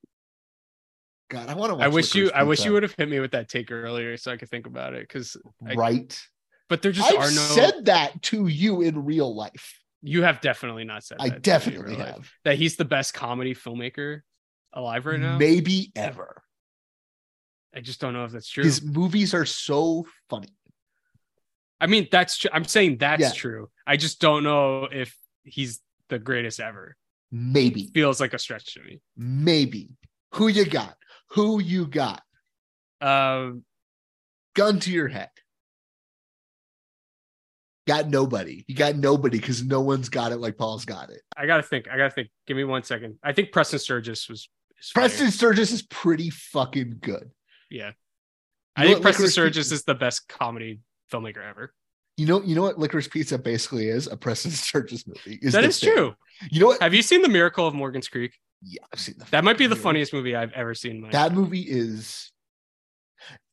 God, 1.28 1.48
I 1.48 1.54
want 1.54 1.76
to. 1.78 1.84
I 1.84 1.88
wish 1.88 2.14
you 2.14 2.30
I 2.34 2.42
wish 2.44 2.64
you 2.64 2.72
would 2.72 2.82
have 2.84 2.94
hit 2.96 3.08
me 3.08 3.18
with 3.20 3.32
that 3.32 3.48
take 3.48 3.70
earlier 3.72 4.16
so 4.16 4.30
I 4.32 4.36
could 4.36 4.48
think 4.48 4.66
about 4.66 4.94
it 4.94 5.00
because 5.02 5.36
Right. 5.60 6.20
but 6.68 6.82
there 6.82 6.92
just 6.92 7.10
I've 7.10 7.16
are 7.18 7.22
no 7.22 7.26
said 7.30 7.86
that 7.86 8.22
to 8.24 8.46
you 8.46 8.82
in 8.82 9.04
real 9.04 9.34
life. 9.34 9.80
you 10.02 10.22
have 10.22 10.40
definitely 10.40 10.84
not 10.84 11.02
said 11.04 11.16
I 11.20 11.28
that 11.30 11.30
to 11.30 11.32
me 11.32 11.36
in 11.36 11.42
definitely 11.42 11.90
real 11.96 11.98
life. 12.06 12.14
have. 12.14 12.30
that 12.44 12.56
he's 12.58 12.76
the 12.76 12.84
best 12.84 13.12
comedy 13.14 13.54
filmmaker 13.54 14.20
alive 14.72 15.04
right 15.06 15.18
now. 15.18 15.36
Maybe 15.38 15.90
ever. 15.96 16.42
I 17.74 17.80
just 17.80 18.00
don't 18.00 18.12
know 18.14 18.24
if 18.24 18.30
that's 18.32 18.48
true. 18.48 18.64
His 18.64 18.82
movies 18.82 19.34
are 19.34 19.44
so 19.44 20.06
funny. 20.30 20.48
I 21.80 21.86
mean, 21.88 22.08
that's 22.10 22.38
true. 22.38 22.50
I'm 22.52 22.64
saying 22.64 22.98
that's 22.98 23.20
Yeah. 23.20 23.32
true. 23.32 23.70
I 23.86 23.96
just 23.96 24.20
don't 24.20 24.44
know 24.44 24.84
if 24.90 25.14
he's 25.44 25.80
the 26.08 26.18
greatest 26.18 26.58
ever. 26.60 26.96
Maybe, 27.32 27.90
Feels 27.92 28.20
like 28.20 28.32
a 28.32 28.38
stretch 28.38 28.72
to 28.74 28.82
me. 28.82 29.00
maybe. 29.16 29.90
Who 30.34 30.48
you 30.48 30.64
got? 30.64 30.96
Who 31.30 31.60
you 31.60 31.86
got? 31.86 32.22
Um, 33.00 33.64
Gun 34.54 34.80
to 34.80 34.90
your 34.90 35.08
head. 35.08 35.28
Got 37.86 38.08
nobody. 38.08 38.64
You 38.66 38.74
got 38.74 38.96
nobody 38.96 39.38
because 39.38 39.62
no 39.62 39.80
one's 39.80 40.08
got 40.08 40.32
it 40.32 40.38
like 40.38 40.56
Paul's 40.56 40.84
got 40.84 41.10
it. 41.10 41.20
I 41.36 41.46
gotta 41.46 41.62
think. 41.62 41.86
I 41.88 41.96
gotta 41.96 42.10
think. 42.10 42.28
Give 42.46 42.56
me 42.56 42.64
one 42.64 42.82
second. 42.82 43.18
I 43.22 43.32
think 43.32 43.52
Preston 43.52 43.78
Sturges 43.78 44.28
was. 44.28 44.48
Preston 44.92 45.30
Sturges 45.30 45.70
is 45.72 45.82
pretty 45.82 46.30
fucking 46.30 46.98
good. 47.00 47.30
Yeah. 47.70 47.92
I 48.74 48.86
think 48.86 49.02
Preston 49.02 49.28
Sturges 49.28 49.66
Pizza- 49.66 49.74
is 49.74 49.84
the 49.84 49.94
best 49.94 50.28
comedy 50.28 50.80
filmmaker 51.12 51.48
ever. 51.48 51.72
You 52.16 52.26
know, 52.26 52.42
you 52.42 52.54
know 52.56 52.62
what 52.62 52.76
Licorice 52.78 53.10
Pizza 53.10 53.38
basically 53.38 53.88
is? 53.88 54.06
A 54.08 54.16
Preston 54.16 54.50
Sturges 54.52 55.06
movie. 55.06 55.38
Is 55.40 55.52
That 55.52 55.64
is 55.64 55.78
thing. 55.78 55.92
true. 55.94 56.14
You 56.50 56.60
know 56.60 56.66
what? 56.68 56.82
Have 56.82 56.92
you 56.94 57.02
seen 57.02 57.22
The 57.22 57.28
Miracle 57.28 57.66
of 57.66 57.74
Morgan's 57.74 58.08
Creek? 58.08 58.34
Yeah, 58.62 58.82
I've 58.92 59.00
seen 59.00 59.14
the 59.18 59.24
That 59.30 59.44
might 59.44 59.58
be 59.58 59.66
the 59.66 59.76
funniest 59.76 60.12
movie 60.12 60.34
I've 60.34 60.52
ever 60.52 60.74
seen. 60.74 61.08
That 61.10 61.32
movie 61.32 61.60
is. 61.62 62.30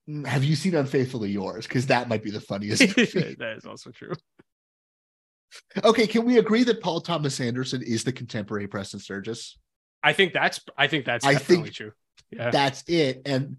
Mm, 0.10 0.26
Have 0.26 0.44
you 0.44 0.56
seen 0.56 0.76
Unfaithfully 0.76 1.32
Yours? 1.32 1.68
Because 1.68 1.88
that 1.88 2.10
might 2.10 2.24
be 2.24 2.32
the 2.32 2.42
funniest. 2.42 2.82
movie. 2.98 3.36
that 3.40 3.58
is 3.58 3.66
also 3.66 3.92
true. 3.92 4.14
okay, 5.84 6.08
can 6.08 6.26
we 6.26 6.38
agree 6.38 6.64
that 6.64 6.82
Paul 6.82 7.02
Thomas 7.02 7.40
Anderson 7.40 7.82
is 7.82 8.04
the 8.04 8.12
contemporary 8.12 8.68
Preston 8.68 9.00
Sturges? 9.00 9.58
I 10.02 10.14
think 10.14 10.34
that's. 10.34 10.60
I 10.78 10.88
think 10.88 11.06
that's 11.06 11.26
I 11.26 11.36
think- 11.36 11.72
true. 11.74 11.92
Yeah. 12.32 12.50
That's 12.50 12.84
it. 12.88 13.22
And 13.26 13.58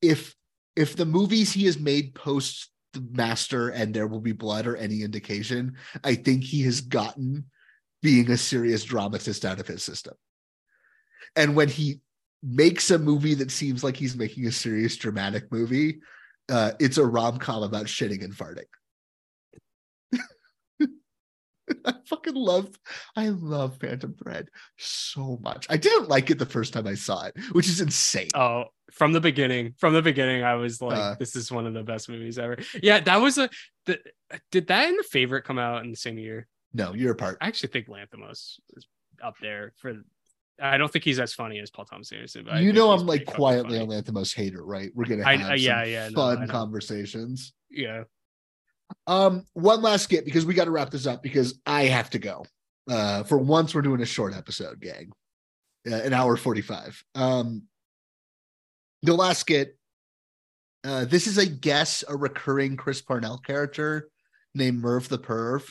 if 0.00 0.34
if 0.76 0.94
the 0.96 1.06
movies 1.06 1.52
he 1.52 1.64
has 1.66 1.78
made 1.78 2.14
post 2.14 2.70
the 2.92 3.04
Master 3.12 3.68
and 3.70 3.92
There 3.92 4.06
Will 4.06 4.20
Be 4.20 4.32
Blood 4.32 4.66
are 4.66 4.76
any 4.76 5.02
indication, 5.02 5.76
I 6.04 6.14
think 6.14 6.44
he 6.44 6.62
has 6.62 6.80
gotten 6.82 7.46
being 8.02 8.30
a 8.30 8.36
serious 8.36 8.84
dramatist 8.84 9.44
out 9.44 9.58
of 9.58 9.66
his 9.66 9.82
system. 9.82 10.14
And 11.34 11.56
when 11.56 11.68
he 11.68 12.00
makes 12.42 12.90
a 12.90 12.98
movie 12.98 13.34
that 13.34 13.50
seems 13.50 13.82
like 13.82 13.96
he's 13.96 14.16
making 14.16 14.46
a 14.46 14.52
serious 14.52 14.96
dramatic 14.96 15.50
movie, 15.50 16.00
uh, 16.48 16.72
it's 16.78 16.98
a 16.98 17.04
rom 17.04 17.38
com 17.38 17.62
about 17.62 17.86
shitting 17.86 18.22
and 18.22 18.34
farting. 18.34 18.64
I 21.84 21.94
fucking 22.06 22.34
love, 22.34 22.68
I 23.16 23.30
love 23.30 23.78
Phantom 23.80 24.14
Thread 24.14 24.48
so 24.76 25.38
much. 25.42 25.66
I 25.68 25.76
didn't 25.76 26.08
like 26.08 26.30
it 26.30 26.38
the 26.38 26.46
first 26.46 26.72
time 26.72 26.86
I 26.86 26.94
saw 26.94 27.24
it, 27.24 27.34
which 27.52 27.66
is 27.66 27.80
insane. 27.80 28.28
Oh, 28.34 28.66
from 28.92 29.12
the 29.12 29.20
beginning, 29.20 29.74
from 29.78 29.92
the 29.92 30.02
beginning, 30.02 30.44
I 30.44 30.54
was 30.54 30.80
like, 30.80 30.96
Uh, 30.96 31.16
"This 31.18 31.34
is 31.34 31.50
one 31.50 31.66
of 31.66 31.74
the 31.74 31.82
best 31.82 32.08
movies 32.08 32.38
ever." 32.38 32.56
Yeah, 32.80 33.00
that 33.00 33.16
was 33.16 33.36
a. 33.38 33.50
The, 33.86 33.98
did 34.52 34.68
that 34.68 34.88
and 34.88 34.98
the 34.98 35.02
favorite 35.02 35.42
come 35.42 35.58
out 35.58 35.84
in 35.84 35.90
the 35.90 35.96
same 35.96 36.18
year? 36.18 36.46
No, 36.72 36.94
you're 36.94 37.12
a 37.12 37.16
part. 37.16 37.38
I 37.40 37.48
actually 37.48 37.70
think 37.70 37.88
Lanthimos 37.88 38.60
is 38.76 38.86
up 39.22 39.34
there 39.40 39.72
for. 39.78 39.94
I 40.60 40.78
don't 40.78 40.90
think 40.90 41.04
he's 41.04 41.18
as 41.20 41.34
funny 41.34 41.58
as 41.58 41.70
Paul 41.70 41.84
Thomas 41.84 42.10
Anderson. 42.12 42.44
But 42.46 42.62
you 42.62 42.72
know, 42.72 42.90
I'm 42.90 43.06
like 43.06 43.26
quietly 43.26 43.78
funny. 43.78 43.96
a 43.98 44.02
Lanthimos 44.02 44.34
hater, 44.34 44.64
right? 44.64 44.90
We're 44.94 45.04
gonna 45.04 45.24
I- 45.26 45.36
have 45.36 45.50
uh, 45.50 45.54
yeah, 45.54 45.82
some 45.84 45.90
yeah, 45.92 46.08
no, 46.08 46.14
fun 46.14 46.40
know. 46.46 46.52
conversations. 46.52 47.52
Yeah, 47.70 48.04
Um, 49.06 49.44
one 49.52 49.82
last 49.82 50.04
skit 50.04 50.24
because 50.24 50.46
we 50.46 50.54
got 50.54 50.64
to 50.64 50.70
wrap 50.70 50.90
this 50.90 51.06
up 51.06 51.22
because 51.22 51.60
I 51.66 51.84
have 51.84 52.10
to 52.10 52.18
go. 52.18 52.46
Uh, 52.88 53.24
for 53.24 53.36
once, 53.38 53.74
we're 53.74 53.82
doing 53.82 54.00
a 54.00 54.06
short 54.06 54.34
episode, 54.34 54.80
gang. 54.80 55.10
Uh, 55.90 55.94
an 55.96 56.12
hour 56.14 56.36
45. 56.36 57.04
Um, 57.14 57.64
the 59.02 59.14
last 59.14 59.40
skit. 59.40 59.76
Uh, 60.84 61.04
this 61.04 61.26
is, 61.26 61.36
I 61.38 61.46
guess, 61.46 62.04
a 62.08 62.16
recurring 62.16 62.76
Chris 62.76 63.02
Parnell 63.02 63.38
character 63.38 64.08
named 64.54 64.80
Merv 64.80 65.08
the 65.08 65.18
Perv, 65.18 65.68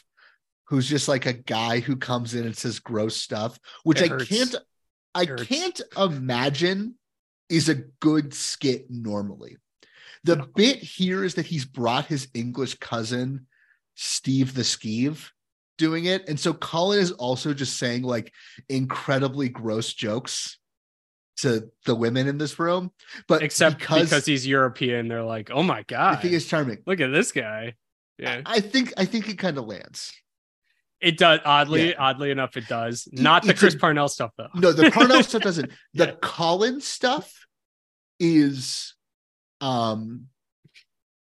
who's 0.68 0.88
just 0.90 1.08
like 1.08 1.26
a 1.26 1.32
guy 1.34 1.80
who 1.80 1.96
comes 1.96 2.34
in 2.36 2.46
and 2.46 2.56
says 2.56 2.80
gross 2.80 3.16
stuff, 3.16 3.58
which 3.84 4.02
I 4.02 4.10
can't, 4.10 4.56
I 5.16 5.26
can't 5.26 5.82
imagine 5.98 6.96
is 7.50 7.70
a 7.70 7.76
good 7.76 8.34
skit 8.34 8.88
normally. 8.90 9.58
The 10.24 10.48
bit 10.56 10.78
here 10.78 11.24
is 11.24 11.36
that 11.36 11.46
he's 11.46 11.66
brought 11.66 12.06
his 12.06 12.28
English 12.34 12.76
cousin, 12.76 13.46
Steve 13.94 14.54
the 14.54 14.64
Skeeve, 14.64 15.30
doing 15.78 16.06
it. 16.06 16.28
And 16.28 16.40
so 16.40 16.54
Colin 16.54 17.00
is 17.00 17.12
also 17.12 17.54
just 17.54 17.78
saying 17.78 18.02
like 18.02 18.34
incredibly 18.68 19.50
gross 19.50 19.94
jokes 19.94 20.58
to 21.38 21.70
the 21.86 21.96
women 21.96 22.28
in 22.28 22.38
this 22.38 22.58
room. 22.60 22.92
But 23.28 23.44
Except 23.44 23.80
because, 23.80 24.26
he's 24.26 24.48
European, 24.48 25.08
they're 25.08 25.24
like, 25.24 25.52
oh 25.52 25.64
my 25.64 25.84
God. 25.84 26.16
I 26.16 26.18
think 26.18 26.34
it's 26.34 26.46
charming. 26.46 26.80
look 26.86 27.02
at 27.02 27.12
this 27.12 27.32
guy. 27.32 27.76
Yeah, 28.18 28.42
I 28.46 28.62
think 28.62 28.94
I 28.98 29.04
think 29.04 29.28
it 29.28 29.38
kind 29.38 29.58
of 29.58 29.66
lands. 29.66 30.14
It 31.02 31.18
does. 31.18 31.40
Oddly, 31.46 31.90
Yeah. 31.90 31.96
oddly 32.00 32.32
enough, 32.32 32.56
it 32.58 32.68
does. 32.68 33.08
Not 33.12 33.44
the 33.44 33.52
it's 33.52 33.60
Chris 33.60 33.74
a- 33.76 33.78
Parnell 33.80 34.08
stuff 34.08 34.32
though. 34.38 34.48
No, 34.56 34.72
the 34.72 34.90
Parnell 34.92 35.24
stuff 35.24 35.42
doesn't. 35.50 35.72
The 35.94 36.06
Yeah. 36.08 36.12
Colin 36.22 36.82
stuff 36.82 37.46
is 38.20 38.94
um 39.62 40.28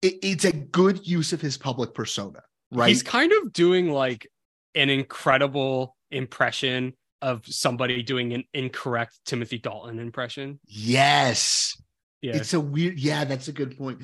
it- 0.03 0.19
it's 0.23 0.45
a 0.45 0.53
good 0.53 1.07
use 1.07 1.33
of 1.33 1.41
his 1.41 1.59
public 1.59 1.93
persona, 1.95 2.41
right? 2.73 2.89
He's 2.89 3.03
kind 3.03 3.33
of 3.33 3.53
doing 3.53 3.91
like 3.91 4.27
an 4.75 4.89
incredible 4.89 5.97
impression 6.11 6.95
of 7.23 7.45
somebody 7.47 8.03
doing 8.03 8.33
an 8.33 8.45
incorrect 8.55 9.19
Timothy 9.27 9.59
Dalton 9.59 9.99
impression. 9.99 10.59
yes. 10.67 11.77
Yeah. 12.23 12.37
It's 12.37 12.53
a 12.53 12.61
weird, 12.61 12.99
yeah, 12.99 13.25
that's 13.25 13.49
a 13.49 13.53
good 13.53 13.79
point. 13.79 14.03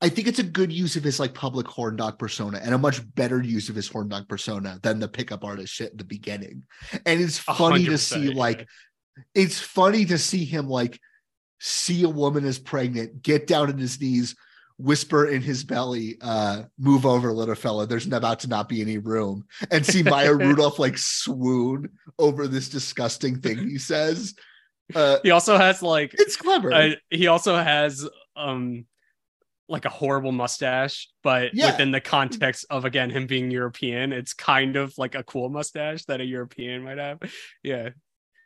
I 0.00 0.08
think 0.08 0.28
it's 0.28 0.38
a 0.38 0.44
good 0.44 0.72
use 0.72 0.94
of 0.96 1.02
his 1.02 1.18
like 1.18 1.34
public 1.34 1.66
horn 1.66 1.96
dog 1.96 2.18
persona 2.18 2.60
and 2.62 2.72
a 2.72 2.78
much 2.78 3.02
better 3.14 3.42
use 3.42 3.68
of 3.68 3.74
his 3.74 3.88
horn 3.88 4.08
dog 4.08 4.28
persona 4.28 4.78
than 4.82 5.00
the 5.00 5.08
pickup 5.08 5.44
artist 5.44 5.72
shit 5.72 5.90
in 5.90 5.96
the 5.96 6.04
beginning. 6.04 6.62
And 7.04 7.20
it's 7.20 7.38
funny 7.38 7.84
to 7.86 7.98
see 7.98 8.32
like 8.32 8.58
yeah. 8.58 9.22
it's 9.34 9.58
funny 9.58 10.04
to 10.04 10.18
see 10.18 10.44
him 10.44 10.68
like 10.68 11.00
see 11.58 12.04
a 12.04 12.08
woman 12.08 12.44
is 12.44 12.58
pregnant, 12.58 13.22
get 13.22 13.48
down 13.48 13.68
on 13.70 13.78
his 13.78 14.00
knees, 14.00 14.36
whisper 14.78 15.26
in 15.26 15.42
his 15.42 15.64
belly, 15.64 16.16
uh, 16.20 16.62
move 16.78 17.04
over, 17.04 17.32
little 17.32 17.56
fella. 17.56 17.86
There's 17.86 18.06
about 18.06 18.40
to 18.40 18.48
not 18.48 18.68
be 18.68 18.80
any 18.80 18.98
room. 18.98 19.44
And 19.72 19.84
see 19.84 20.04
Maya 20.04 20.32
Rudolph 20.34 20.78
like 20.78 20.96
swoon 20.96 21.90
over 22.18 22.46
this 22.46 22.68
disgusting 22.68 23.40
thing 23.40 23.58
he 23.68 23.78
says. 23.78 24.34
Uh, 24.94 25.18
he 25.24 25.32
also 25.32 25.58
has 25.58 25.82
like 25.82 26.14
it's 26.14 26.36
clever. 26.36 26.72
uh, 26.72 26.90
he 27.10 27.26
also 27.26 27.56
has 27.56 28.08
um 28.36 28.86
like 29.68 29.84
a 29.84 29.90
horrible 29.90 30.32
mustache, 30.32 31.08
but 31.22 31.54
Yeah. 31.54 31.70
within 31.72 31.90
the 31.90 32.00
context 32.00 32.64
of 32.70 32.84
again 32.84 33.10
him 33.10 33.26
being 33.26 33.50
European, 33.50 34.12
it's 34.12 34.32
kind 34.32 34.76
of 34.76 34.94
like 34.96 35.14
a 35.14 35.22
cool 35.22 35.48
mustache 35.50 36.04
that 36.06 36.20
a 36.20 36.24
European 36.24 36.82
might 36.82 36.98
have. 36.98 37.18
Yeah. 37.62 37.90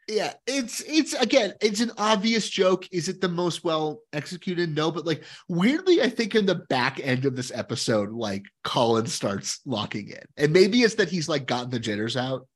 yeah 0.08 0.32
it's 0.48 0.80
it's 0.80 1.14
again 1.14 1.52
it's 1.60 1.80
an 1.80 1.92
obvious 1.96 2.48
joke 2.48 2.88
is 2.90 3.08
it 3.08 3.20
the 3.20 3.28
most 3.28 3.62
well 3.62 4.00
executed 4.12 4.74
no 4.74 4.90
but 4.90 5.06
like 5.06 5.22
weirdly 5.48 6.02
i 6.02 6.08
think 6.08 6.34
in 6.34 6.44
the 6.44 6.56
back 6.68 6.98
end 7.04 7.24
of 7.24 7.36
this 7.36 7.52
episode 7.54 8.10
like 8.10 8.42
colin 8.64 9.06
starts 9.06 9.60
locking 9.64 10.08
in 10.08 10.24
and 10.36 10.52
maybe 10.52 10.82
it's 10.82 10.96
that 10.96 11.08
he's 11.08 11.28
like 11.28 11.46
gotten 11.46 11.70
the 11.70 11.78
jitters 11.78 12.16
out 12.16 12.48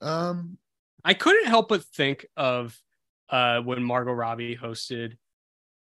um 0.00 0.56
I 1.04 1.12
couldn't 1.14 1.46
help 1.48 1.68
but 1.68 1.82
think 1.84 2.24
of 2.36 2.78
uh 3.28 3.58
when 3.60 3.82
Margot 3.82 4.12
Robbie 4.12 4.56
hosted 4.56 5.16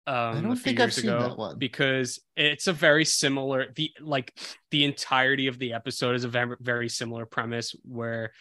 um 0.08 0.44
don't 0.44 0.52
a 0.52 0.56
few 0.56 0.64
think 0.64 0.80
I've 0.80 0.94
seen 0.94 1.08
that 1.08 1.38
one. 1.38 1.58
because 1.58 2.20
it's 2.36 2.68
a 2.68 2.74
very 2.74 3.06
similar 3.06 3.68
the 3.76 3.92
like 4.00 4.38
the 4.70 4.84
entirety 4.86 5.48
of 5.48 5.58
the 5.58 5.74
episode 5.74 6.16
is 6.16 6.24
a 6.24 6.28
very 6.28 6.56
very 6.60 6.90
similar 6.90 7.26
premise 7.26 7.76
where 7.84 8.32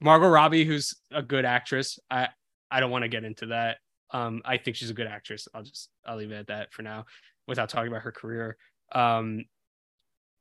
Margot 0.00 0.28
Robbie 0.28 0.64
who's 0.64 0.94
a 1.12 1.22
good 1.22 1.44
actress 1.44 1.98
I 2.10 2.28
I 2.70 2.80
don't 2.80 2.90
want 2.90 3.02
to 3.02 3.08
get 3.08 3.24
into 3.24 3.46
that. 3.46 3.78
Um 4.10 4.42
I 4.44 4.56
think 4.58 4.76
she's 4.76 4.90
a 4.90 4.94
good 4.94 5.06
actress. 5.06 5.46
I'll 5.54 5.62
just 5.62 5.88
I'll 6.04 6.16
leave 6.16 6.32
it 6.32 6.36
at 6.36 6.46
that 6.48 6.72
for 6.72 6.82
now 6.82 7.06
without 7.46 7.68
talking 7.68 7.88
about 7.88 8.02
her 8.02 8.12
career. 8.12 8.56
Um 8.92 9.44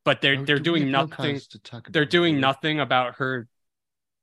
but 0.05 0.21
they're 0.21 0.39
oh, 0.39 0.45
they're 0.45 0.57
do 0.57 0.71
doing 0.71 0.89
nothing 0.89 1.39
they're 1.89 2.05
doing 2.05 2.39
nothing 2.39 2.79
about 2.79 3.15
her 3.15 3.47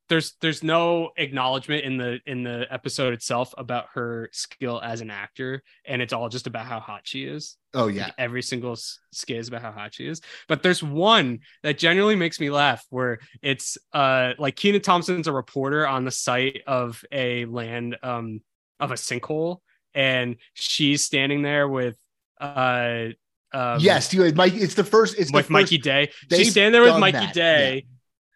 there's 0.08 0.34
there's 0.40 0.62
no 0.62 1.10
acknowledgement 1.16 1.84
in 1.84 1.96
the 1.96 2.20
in 2.26 2.42
the 2.42 2.66
episode 2.70 3.14
itself 3.14 3.54
about 3.56 3.86
her 3.94 4.28
skill 4.32 4.80
as 4.82 5.00
an 5.00 5.10
actor 5.10 5.62
and 5.86 6.02
it's 6.02 6.12
all 6.12 6.28
just 6.28 6.46
about 6.46 6.66
how 6.66 6.78
hot 6.80 7.00
she 7.04 7.24
is 7.24 7.56
oh 7.74 7.86
Like, 7.86 7.94
yeah 7.94 8.10
every 8.18 8.42
single 8.42 8.76
skit 9.12 9.36
is 9.36 9.48
about 9.48 9.62
how 9.62 9.72
hot 9.72 9.94
she 9.94 10.06
is 10.06 10.20
but 10.48 10.62
there's 10.62 10.82
one 10.82 11.40
that 11.62 11.78
genuinely 11.78 12.16
makes 12.16 12.38
me 12.38 12.50
laugh 12.50 12.84
where 12.90 13.18
it's 13.42 13.78
uh 13.92 14.32
like 14.38 14.56
Kenan 14.56 14.82
Thompson's 14.82 15.26
a 15.26 15.32
reporter 15.32 15.86
on 15.86 16.04
the 16.04 16.10
site 16.10 16.62
of 16.66 17.02
a 17.10 17.46
land 17.46 17.96
um 18.02 18.40
of 18.80 18.90
a 18.90 18.94
sinkhole 18.94 19.58
and 19.94 20.36
she's 20.52 21.02
standing 21.02 21.42
there 21.42 21.68
with 21.68 21.96
uh 22.40 23.06
um, 23.52 23.78
yes 23.78 24.12
you 24.12 24.32
mike 24.34 24.52
it's 24.54 24.74
the 24.74 24.84
first 24.84 25.16
it's 25.16 25.32
with 25.32 25.46
the 25.46 25.52
Mikey 25.52 25.78
Day. 25.78 26.10
She's 26.30 26.50
standing 26.50 26.72
there 26.72 26.82
with 26.82 27.00
Mikey 27.00 27.18
that, 27.18 27.34
Day. 27.34 27.86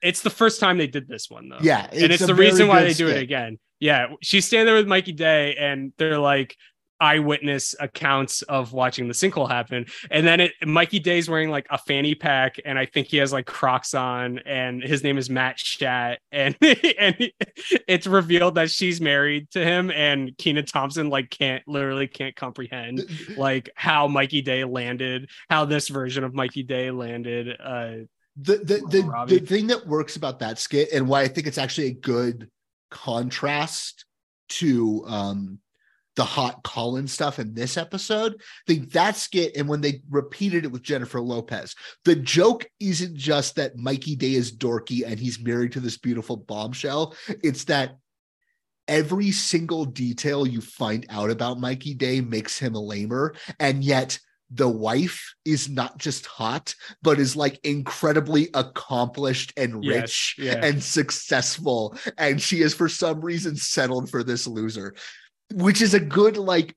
It's 0.03 0.21
the 0.23 0.31
first 0.31 0.61
time 0.61 0.79
they 0.79 0.87
did 0.87 1.09
this 1.09 1.29
one 1.29 1.49
though. 1.49 1.59
yeah 1.61 1.89
and 1.93 2.13
it's 2.13 2.27
the 2.27 2.35
reason 2.35 2.69
why 2.69 2.83
they 2.83 2.95
do 2.95 3.09
it 3.09 3.23
again. 3.23 3.59
Yeah, 3.81 4.09
she's 4.23 4.45
standing 4.45 4.67
there 4.67 4.75
with 4.75 4.89
Mikey 4.89 5.13
Day, 5.13 5.55
and 5.55 5.93
they're 5.99 6.19
like 6.19 6.57
eyewitness 7.01 7.75
accounts 7.79 8.43
of 8.43 8.73
watching 8.73 9.07
the 9.07 9.15
sinkhole 9.15 9.49
happen. 9.49 9.87
And 10.11 10.27
then 10.27 10.41
it 10.41 10.53
Mikey 10.67 10.99
Day's 10.99 11.31
wearing 11.31 11.51
like 11.51 11.67
a 11.71 11.79
fanny 11.79 12.15
pack, 12.15 12.57
and 12.65 12.79
I 12.79 12.87
think 12.87 13.09
he 13.09 13.19
has 13.19 13.33
like 13.33 13.47
Crocs 13.47 13.95
on, 13.95 14.39
and 14.41 14.83
his 14.83 15.05
name 15.05 15.19
is 15.19 15.31
Matt 15.31 15.59
Shat, 15.59 16.21
and 16.33 16.57
and 16.61 17.31
it's 17.87 18.07
revealed 18.07 18.57
that 18.57 18.71
she's 18.71 19.01
married 19.01 19.51
to 19.53 19.65
him, 19.65 19.91
and 19.91 20.37
Kenan 20.39 20.67
Thompson 20.67 21.09
like 21.09 21.31
can't 21.31 21.67
literally 21.67 22.09
can't 22.09 22.35
comprehend 22.35 23.05
like 23.37 23.71
how 23.75 24.09
Mikey 24.09 24.43
Day 24.43 24.65
landed, 24.65 25.31
how 25.49 25.65
this 25.65 25.89
version 25.89 26.25
of 26.25 26.35
Mikey 26.35 26.63
Day 26.63 26.91
landed. 26.91 27.57
Uh, 27.61 27.93
the 28.41 28.57
the 28.59 28.79
the, 28.89 29.25
the 29.27 29.39
thing 29.41 29.67
that 29.69 29.87
works 29.87 30.17
about 30.17 30.39
that 30.41 30.59
skit 30.59 30.91
and 30.93 31.09
why 31.09 31.23
I 31.23 31.29
think 31.29 31.47
it's 31.47 31.59
actually 31.59 31.89
a 31.89 31.95
good 31.95 32.51
contrast 32.91 34.05
to 34.49 35.05
um 35.07 35.59
the 36.17 36.25
hot 36.25 36.65
Colin 36.65 37.07
stuff 37.07 37.39
in 37.39 37.55
this 37.55 37.77
episode. 37.77 38.35
I 38.35 38.73
think 38.73 38.91
that 38.93 39.15
skit 39.15 39.57
and 39.57 39.69
when 39.69 39.81
they 39.81 40.03
repeated 40.11 40.65
it 40.65 40.73
with 40.73 40.83
Jennifer 40.83 41.21
Lopez, 41.21 41.77
the 42.05 42.17
joke 42.17 42.69
isn't 42.81 43.17
just 43.17 43.55
that 43.55 43.77
Mikey 43.77 44.17
Day 44.17 44.35
is 44.35 44.57
dorky 44.57 45.07
and 45.07 45.19
he's 45.19 45.39
married 45.39 45.73
to 45.73 45.81
this 45.81 45.97
beautiful 45.97 46.37
bombshell. 46.37 47.15
It's 47.45 47.65
that 47.65 47.99
every 48.89 49.31
single 49.31 49.85
detail 49.85 50.45
you 50.45 50.61
find 50.61 51.07
out 51.09 51.31
about 51.31 51.61
Mikey 51.61 51.95
Day 51.95 52.21
makes 52.21 52.59
him 52.59 52.75
a 52.75 52.81
lamer, 52.81 53.35
and 53.61 53.85
yet 53.85 54.19
the 54.51 54.69
wife 54.69 55.35
is 55.45 55.69
not 55.69 55.99
just 55.99 56.27
hot, 56.27 56.75
but 57.03 57.19
is 57.19 57.37
like 57.37 57.61
incredibly 57.65 58.49
accomplished 58.55 59.53
and 59.57 59.85
Yes, 59.85 59.95
rich 59.95 60.37
yeah. 60.39 60.65
and 60.65 60.83
successful. 60.83 61.97
And 62.17 62.41
she 62.41 62.63
is 62.63 62.75
for 62.75 62.89
some 62.89 63.21
reason 63.21 63.57
settled 63.57 64.11
for 64.11 64.23
this 64.23 64.47
loser, 64.47 64.95
which 65.53 65.83
is 65.83 65.95
a 65.95 66.01
good 66.01 66.37
like 66.37 66.75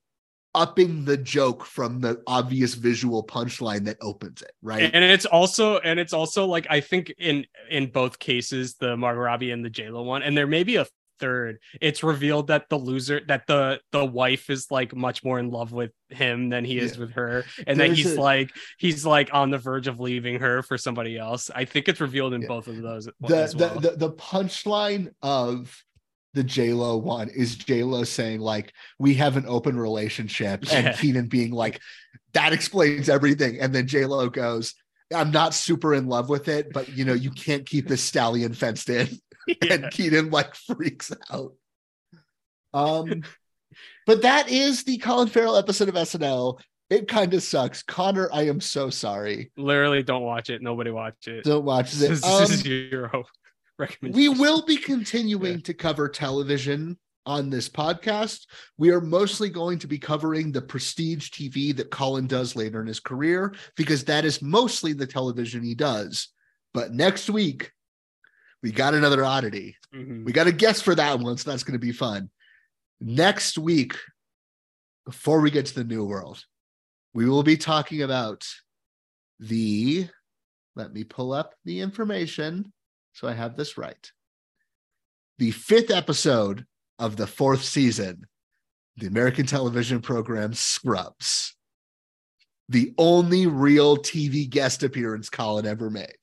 upping 0.54 1.06
the 1.06 1.16
joke 1.16 1.64
from 1.66 2.02
the 2.02 2.22
obvious 2.28 2.74
visual 2.74 3.26
punchline 3.26 3.86
that 3.86 3.96
opens 4.02 4.42
it, 4.42 4.52
right? 4.62 4.92
and 4.94 5.04
it's 5.04 5.26
also 5.26 5.78
and 5.80 5.98
it's 5.98 6.12
also 6.14 6.46
like 6.46 6.68
I 6.70 6.82
think 6.82 7.14
in 7.18 7.46
in 7.70 7.88
both 7.90 8.20
cases 8.20 8.76
the 8.76 8.98
Margot 8.98 9.22
Robbie 9.22 9.52
and 9.52 9.64
the 9.64 9.70
J 9.70 9.90
Lo 9.90 10.04
one, 10.04 10.24
and 10.24 10.38
there 10.38 10.48
may 10.48 10.64
be 10.64 10.76
a 10.76 10.86
third. 11.22 11.60
It's 11.80 12.04
revealed 12.04 12.48
that 12.48 12.68
the 12.70 12.78
loser 12.78 13.22
that 13.28 13.48
the 13.48 13.80
the 13.92 14.04
wife 14.06 14.50
is 14.50 14.70
like 14.70 14.94
much 14.96 15.24
more 15.24 15.40
in 15.40 15.50
love 15.52 15.72
with 15.72 15.92
him 16.10 16.50
than 16.50 16.66
he 16.66 16.78
is 16.78 16.96
Yeah. 16.96 17.00
with 17.02 17.12
her, 17.14 17.46
and 17.66 17.80
that 17.80 17.92
he's 17.94 18.14
a- 18.16 18.22
like 18.22 18.52
he's 18.78 19.06
like 19.06 19.30
on 19.34 19.52
the 19.52 19.58
verge 19.58 19.88
of 19.88 20.00
leaving 20.00 20.40
her 20.40 20.62
for 20.64 20.78
somebody 20.78 21.18
else. 21.18 21.50
I 21.56 21.64
think 21.66 21.88
it's 21.88 22.02
revealed 22.02 22.34
in 22.34 22.42
Yeah. 22.42 22.48
both 22.50 22.68
of 22.68 22.82
those. 22.82 23.06
the, 23.06 23.14
well. 23.22 23.54
the 23.80 23.92
the 23.92 23.98
the 24.08 24.12
punchline 24.12 25.14
of 25.22 25.82
the 26.34 26.44
J 26.44 26.74
Lo 26.74 26.98
one 26.98 27.30
is 27.30 27.56
J 27.56 27.84
Lo 27.84 28.04
saying 28.04 28.40
like 28.42 28.74
we 29.00 29.14
have 29.16 29.38
an 29.38 29.46
open 29.48 29.78
relationship, 29.78 30.66
Yeah. 30.72 30.78
and 30.80 30.98
Kenan 30.98 31.28
being 31.28 31.52
like 31.52 31.80
that 32.34 32.52
explains 32.54 33.08
everything, 33.10 33.60
and 33.60 33.74
then 33.74 33.88
J 33.88 34.06
Lo 34.06 34.28
goes. 34.30 34.74
I'm 35.14 35.32
not 35.32 35.54
super 35.54 35.94
in 35.94 36.08
love 36.08 36.30
with 36.30 36.48
it, 36.48 36.72
but 36.72 36.88
you 36.88 37.04
know, 37.04 37.12
you 37.14 37.32
can't 37.32 37.66
keep 37.66 37.86
this 37.90 38.02
stallion 38.02 38.54
fenced 38.54 38.90
in. 38.90 39.10
Yeah. 39.64 39.74
And 39.74 39.92
Kenan 39.92 40.30
like 40.32 40.56
freaks 40.56 41.12
out. 41.32 41.54
Um, 42.74 43.24
but 44.06 44.22
that 44.24 44.50
is 44.50 44.84
the 44.84 44.98
Colin 44.98 45.28
Farrell 45.28 45.58
episode 45.58 45.90
of 45.90 45.96
SNL. 45.96 46.60
It 46.90 47.08
kind 47.08 47.34
of 47.34 47.42
sucks. 47.44 47.84
Connor, 47.84 48.30
I 48.34 48.44
am 48.48 48.60
so 48.60 48.90
sorry. 48.90 49.52
Literally, 49.58 50.04
don't 50.04 50.24
watch 50.24 50.50
it. 50.50 50.62
Nobody 50.62 50.92
watch 50.92 51.28
it. 51.28 51.44
Don't 51.46 51.64
watch 51.66 51.92
this, 51.94 52.02
it. 52.04 52.12
is- 52.12 52.22
this 52.22 52.50
is 52.52 52.66
Um, 52.66 52.72
your 52.92 53.12
recommendation. 53.80 54.34
we 54.34 54.40
will 54.40 54.62
be 54.66 54.78
continuing 54.78 55.62
to 55.62 55.74
cover 55.74 56.10
television 56.10 56.98
on 57.26 57.50
this 57.50 57.70
podcast. 57.70 58.46
We 58.78 58.90
are 58.90 59.00
mostly 59.00 59.50
going 59.50 59.80
to 59.80 59.88
be 59.88 60.00
covering 60.00 60.52
the 60.52 60.62
prestige 60.62 61.30
TV 61.30 61.76
that 61.78 61.92
Colin 61.92 62.28
does 62.28 62.56
later 62.56 62.82
in 62.82 62.88
his 62.88 63.00
career 63.00 63.54
because 63.78 64.04
that 64.06 64.26
is 64.26 64.42
mostly 64.42 64.92
the 64.94 65.08
television 65.08 65.64
he 65.64 65.76
does. 65.76 66.30
But 66.74 66.94
next 66.94 67.30
week, 67.30 67.72
we 68.62 68.72
got 68.72 68.94
another 68.94 69.24
oddity. 69.24 69.78
Mhm. 69.94 70.24
We 70.24 70.32
got 70.32 70.48
a 70.48 70.52
guest 70.52 70.84
for 70.84 70.96
that 70.96 71.20
one, 71.20 71.38
so 71.38 71.50
that's 71.50 71.64
going 71.64 71.80
to 71.80 71.80
be 71.80 71.92
fun. 71.92 72.30
Next 73.00 73.58
week, 73.58 73.96
before 75.06 75.42
we 75.42 75.52
get 75.52 75.66
to 75.68 75.76
the 75.76 75.84
new 75.84 76.06
world, 76.06 76.44
we 77.14 77.28
will 77.28 77.44
be 77.44 77.58
talking 77.58 78.02
about 78.04 78.48
the. 79.40 80.08
Let 80.76 80.94
me 80.94 81.04
pull 81.04 81.34
up 81.34 81.56
the 81.66 81.82
information 81.82 82.72
so 83.14 83.28
I 83.28 83.34
have 83.34 83.58
this 83.58 83.78
right. 83.78 84.12
The 85.38 85.52
fifth 85.52 85.92
episode 85.92 86.66
of 86.98 87.18
the 87.18 87.28
fourth 87.28 87.64
season 87.64 88.28
the 88.98 89.08
American 89.08 89.46
television 89.46 90.02
program 90.02 90.54
Scrubs. 90.54 91.56
The 92.70 92.94
only 92.98 93.48
real 93.48 93.98
TV 93.98 94.50
guest 94.50 94.84
appearance 94.84 95.30
Colin 95.30 95.66
ever 95.66 95.90
made. 95.90 96.21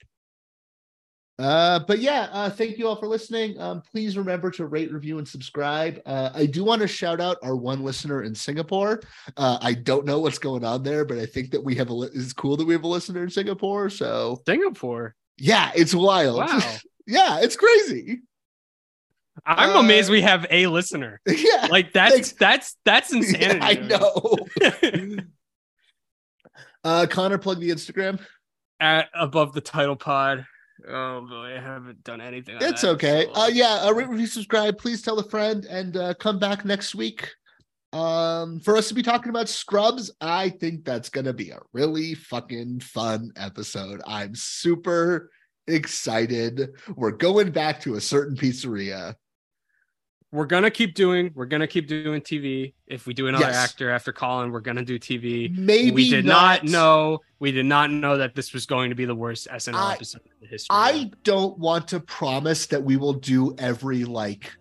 Uh, 1.39 1.78
but 1.86 2.01
yeah, 2.01 2.28
uh, 2.32 2.51
thank 2.51 2.77
you 2.78 2.89
all 2.89 2.97
for 2.97 3.06
listening. 3.06 3.59
Um, 3.60 3.81
please 3.93 4.19
remember 4.19 4.51
to 4.51 4.66
rate, 4.66 4.93
review, 4.93 5.19
and 5.19 5.28
subscribe. 5.28 6.01
Uh, 6.05 6.31
I 6.35 6.47
do 6.47 6.65
want 6.65 6.82
to 6.82 6.89
shout 6.89 7.20
out 7.20 7.36
our 7.43 7.55
one 7.55 7.85
listener 7.85 8.24
in 8.24 8.35
Singapore. 8.35 9.01
Uh, 9.36 9.56
I 9.62 9.74
don't 9.74 10.05
know 10.05 10.19
what's 10.19 10.39
going 10.40 10.65
on 10.65 10.82
there, 10.82 11.05
but 11.05 11.16
I 11.19 11.27
think 11.27 11.52
that 11.52 11.62
we 11.62 11.77
have 11.77 11.90
a. 11.90 11.94
Li- 11.94 12.10
it's 12.12 12.32
cool 12.32 12.56
that 12.56 12.66
we 12.66 12.73
have 12.74 12.82
a 12.82 12.89
listener 12.89 13.23
in 13.23 13.31
Singapore. 13.31 13.89
So 13.89 14.43
Singapore. 14.47 15.15
yeah, 15.36 15.70
it's 15.77 15.94
wild. 15.94 16.39
Wow. 16.39 16.60
yeah, 17.06 17.39
it's 17.40 17.55
crazy. 17.55 18.20
I'm 19.47 19.77
Uh, 19.77 19.81
amazed 19.81 20.10
we 20.10 20.23
have 20.23 20.44
a 20.51 20.66
listener. 20.66 21.20
Yeah, 21.28 21.69
Like 21.70 21.93
that's 21.93 22.12
Thanks. 22.15 22.32
that's 22.32 22.77
that's 22.85 23.12
yeah, 23.12 23.19
insanity. 23.20 23.60
I 23.62 23.74
know. 23.86 25.19
uh, 26.85 27.06
Connor, 27.09 27.39
plug 27.39 27.60
the 27.60 27.70
Instagram. 27.70 28.19
At 28.81 29.09
above 29.15 29.52
the 29.55 29.60
title 29.60 29.97
pod. 29.97 30.44
Oh 30.87 31.27
boy, 31.27 31.57
I 31.57 31.61
haven't 31.61 32.05
done 32.05 32.21
anything. 32.21 32.57
It's 32.61 32.83
that, 32.83 32.89
okay. 32.91 33.27
so- 33.35 33.43
Uh, 33.43 33.47
yeah, 33.53 33.81
uh, 33.85 33.93
rate, 33.93 34.09
review, 34.09 34.27
subscribe. 34.27 34.79
Please 34.79 35.03
tell 35.03 35.19
a 35.19 35.29
friend 35.29 35.65
and 35.65 35.97
uh, 35.97 36.15
come 36.15 36.39
back 36.39 36.65
next 36.65 36.95
week 36.95 37.31
um, 37.93 38.61
for 38.61 38.77
us 38.77 38.89
to 38.89 38.95
be 38.95 39.03
talking 39.03 39.31
about 39.31 39.49
Scrubs. 39.49 40.11
I 40.21 40.51
think 40.51 40.85
that's 40.85 41.09
going 41.09 41.25
to 41.27 41.33
be 41.33 41.51
a 41.51 41.59
really 41.73 42.15
fucking 42.15 42.81
fun 42.81 43.33
episode. 43.37 44.01
I'm 44.07 44.35
super 44.35 45.31
excited. 45.67 46.71
We're 46.97 47.11
going 47.13 47.51
back 47.51 47.81
to 47.83 47.95
a 47.95 48.01
certain 48.01 48.37
pizzeria. 48.37 49.15
We're 50.31 50.47
gonna 50.47 50.71
keep 50.71 50.95
doing. 50.95 51.31
We're 51.35 51.47
gonna 51.47 51.67
keep 51.67 51.89
doing 51.89 52.21
TV. 52.21 52.75
If 52.87 53.07
we 53.07 53.15
do 53.15 53.29
another 53.29 53.47
Yes. 53.47 53.57
actor 53.57 53.91
after 53.91 54.13
Colin, 54.13 54.51
we're 54.53 54.61
gonna 54.61 54.85
do 54.85 54.99
TV. 54.99 55.49
Maybe 55.57 55.91
we 55.91 56.11
did 56.11 56.25
not, 56.27 56.65
not 56.65 56.71
know. 56.71 57.21
We 57.39 57.51
did 57.53 57.67
not 57.67 57.91
know 57.91 58.19
that 58.19 58.35
this 58.35 58.53
was 58.53 58.67
going 58.67 58.91
to 58.91 58.97
be 58.97 59.05
the 59.07 59.15
worst 59.15 59.49
SNL 59.51 59.77
I- 59.79 59.95
episode 59.95 60.21
in 60.27 60.33
the 60.43 60.47
history. 60.49 60.69
I 60.71 61.11
don't 61.25 61.59
want 61.59 61.89
to 61.89 62.01
promise 62.01 62.67
that 62.67 62.83
we 62.83 62.97
will 62.97 63.15
do 63.15 63.55
every 63.59 64.05
like 64.05 64.53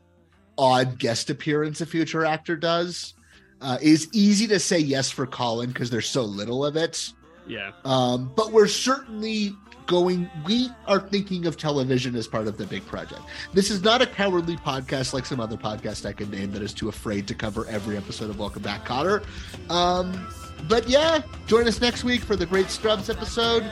odd 0.57 0.97
guest 0.99 1.29
appearance 1.29 1.81
a 1.81 1.85
future 1.85 2.23
actor 2.25 2.55
does. 2.55 3.13
Uh, 3.59 3.77
it's 3.81 4.07
easy 4.13 4.47
to 4.47 4.59
say 4.59 4.77
yes 4.79 5.09
for 5.09 5.25
Colin 5.27 5.69
because 5.69 5.89
there's 5.89 6.07
so 6.07 6.23
little 6.23 6.63
of 6.65 6.75
it. 6.77 7.11
yeah. 7.47 7.71
Um, 7.85 8.31
but 8.35 8.51
we're 8.51 8.67
certainly 8.67 9.53
going, 9.87 10.29
we 10.45 10.69
are 10.85 10.99
thinking 10.99 11.45
of 11.47 11.57
television 11.57 12.15
as 12.15 12.27
part 12.27 12.47
of 12.47 12.57
the 12.57 12.65
big 12.65 12.85
project. 12.85 13.21
This 13.53 13.71
is 13.71 13.83
not 13.83 14.01
a 14.01 14.05
cowardly 14.05 14.57
podcast 14.57 15.13
like 15.13 15.25
some 15.25 15.39
other 15.39 15.57
podcast 15.57 16.05
I 16.05 16.13
could 16.13 16.29
name 16.29 16.51
that 16.51 16.61
is 16.61 16.73
too 16.73 16.89
afraid 16.89 17.27
to 17.29 17.33
cover 17.33 17.65
every 17.67 17.97
episode 17.97 18.29
of 18.29 18.37
Welcome 18.37 18.61
Back, 18.61 18.85
Kotter. 18.85 19.23
Um, 19.71 20.27
but 20.67 20.87
yeah, 20.87 21.21
join 21.47 21.67
us 21.67 21.81
next 21.81 22.03
week 22.03 22.21
for 22.21 22.35
the 22.35 22.45
Great 22.45 22.69
Scrubs 22.69 23.09
episode. 23.09 23.63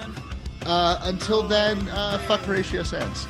Uh, 0.66 1.00
until 1.04 1.44
then, 1.44 1.88
uh, 1.90 2.18
fuck 2.20 2.40
Horatio 2.42 2.82
Sanz. 2.84 3.28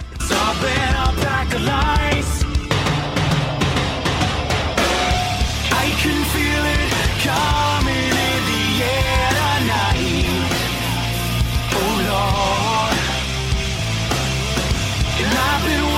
I 5.72 5.90
can 6.02 6.24
feel 6.34 6.66
it 6.66 6.96
coming. 7.24 8.15
I've 15.38 15.66
been 15.66 15.95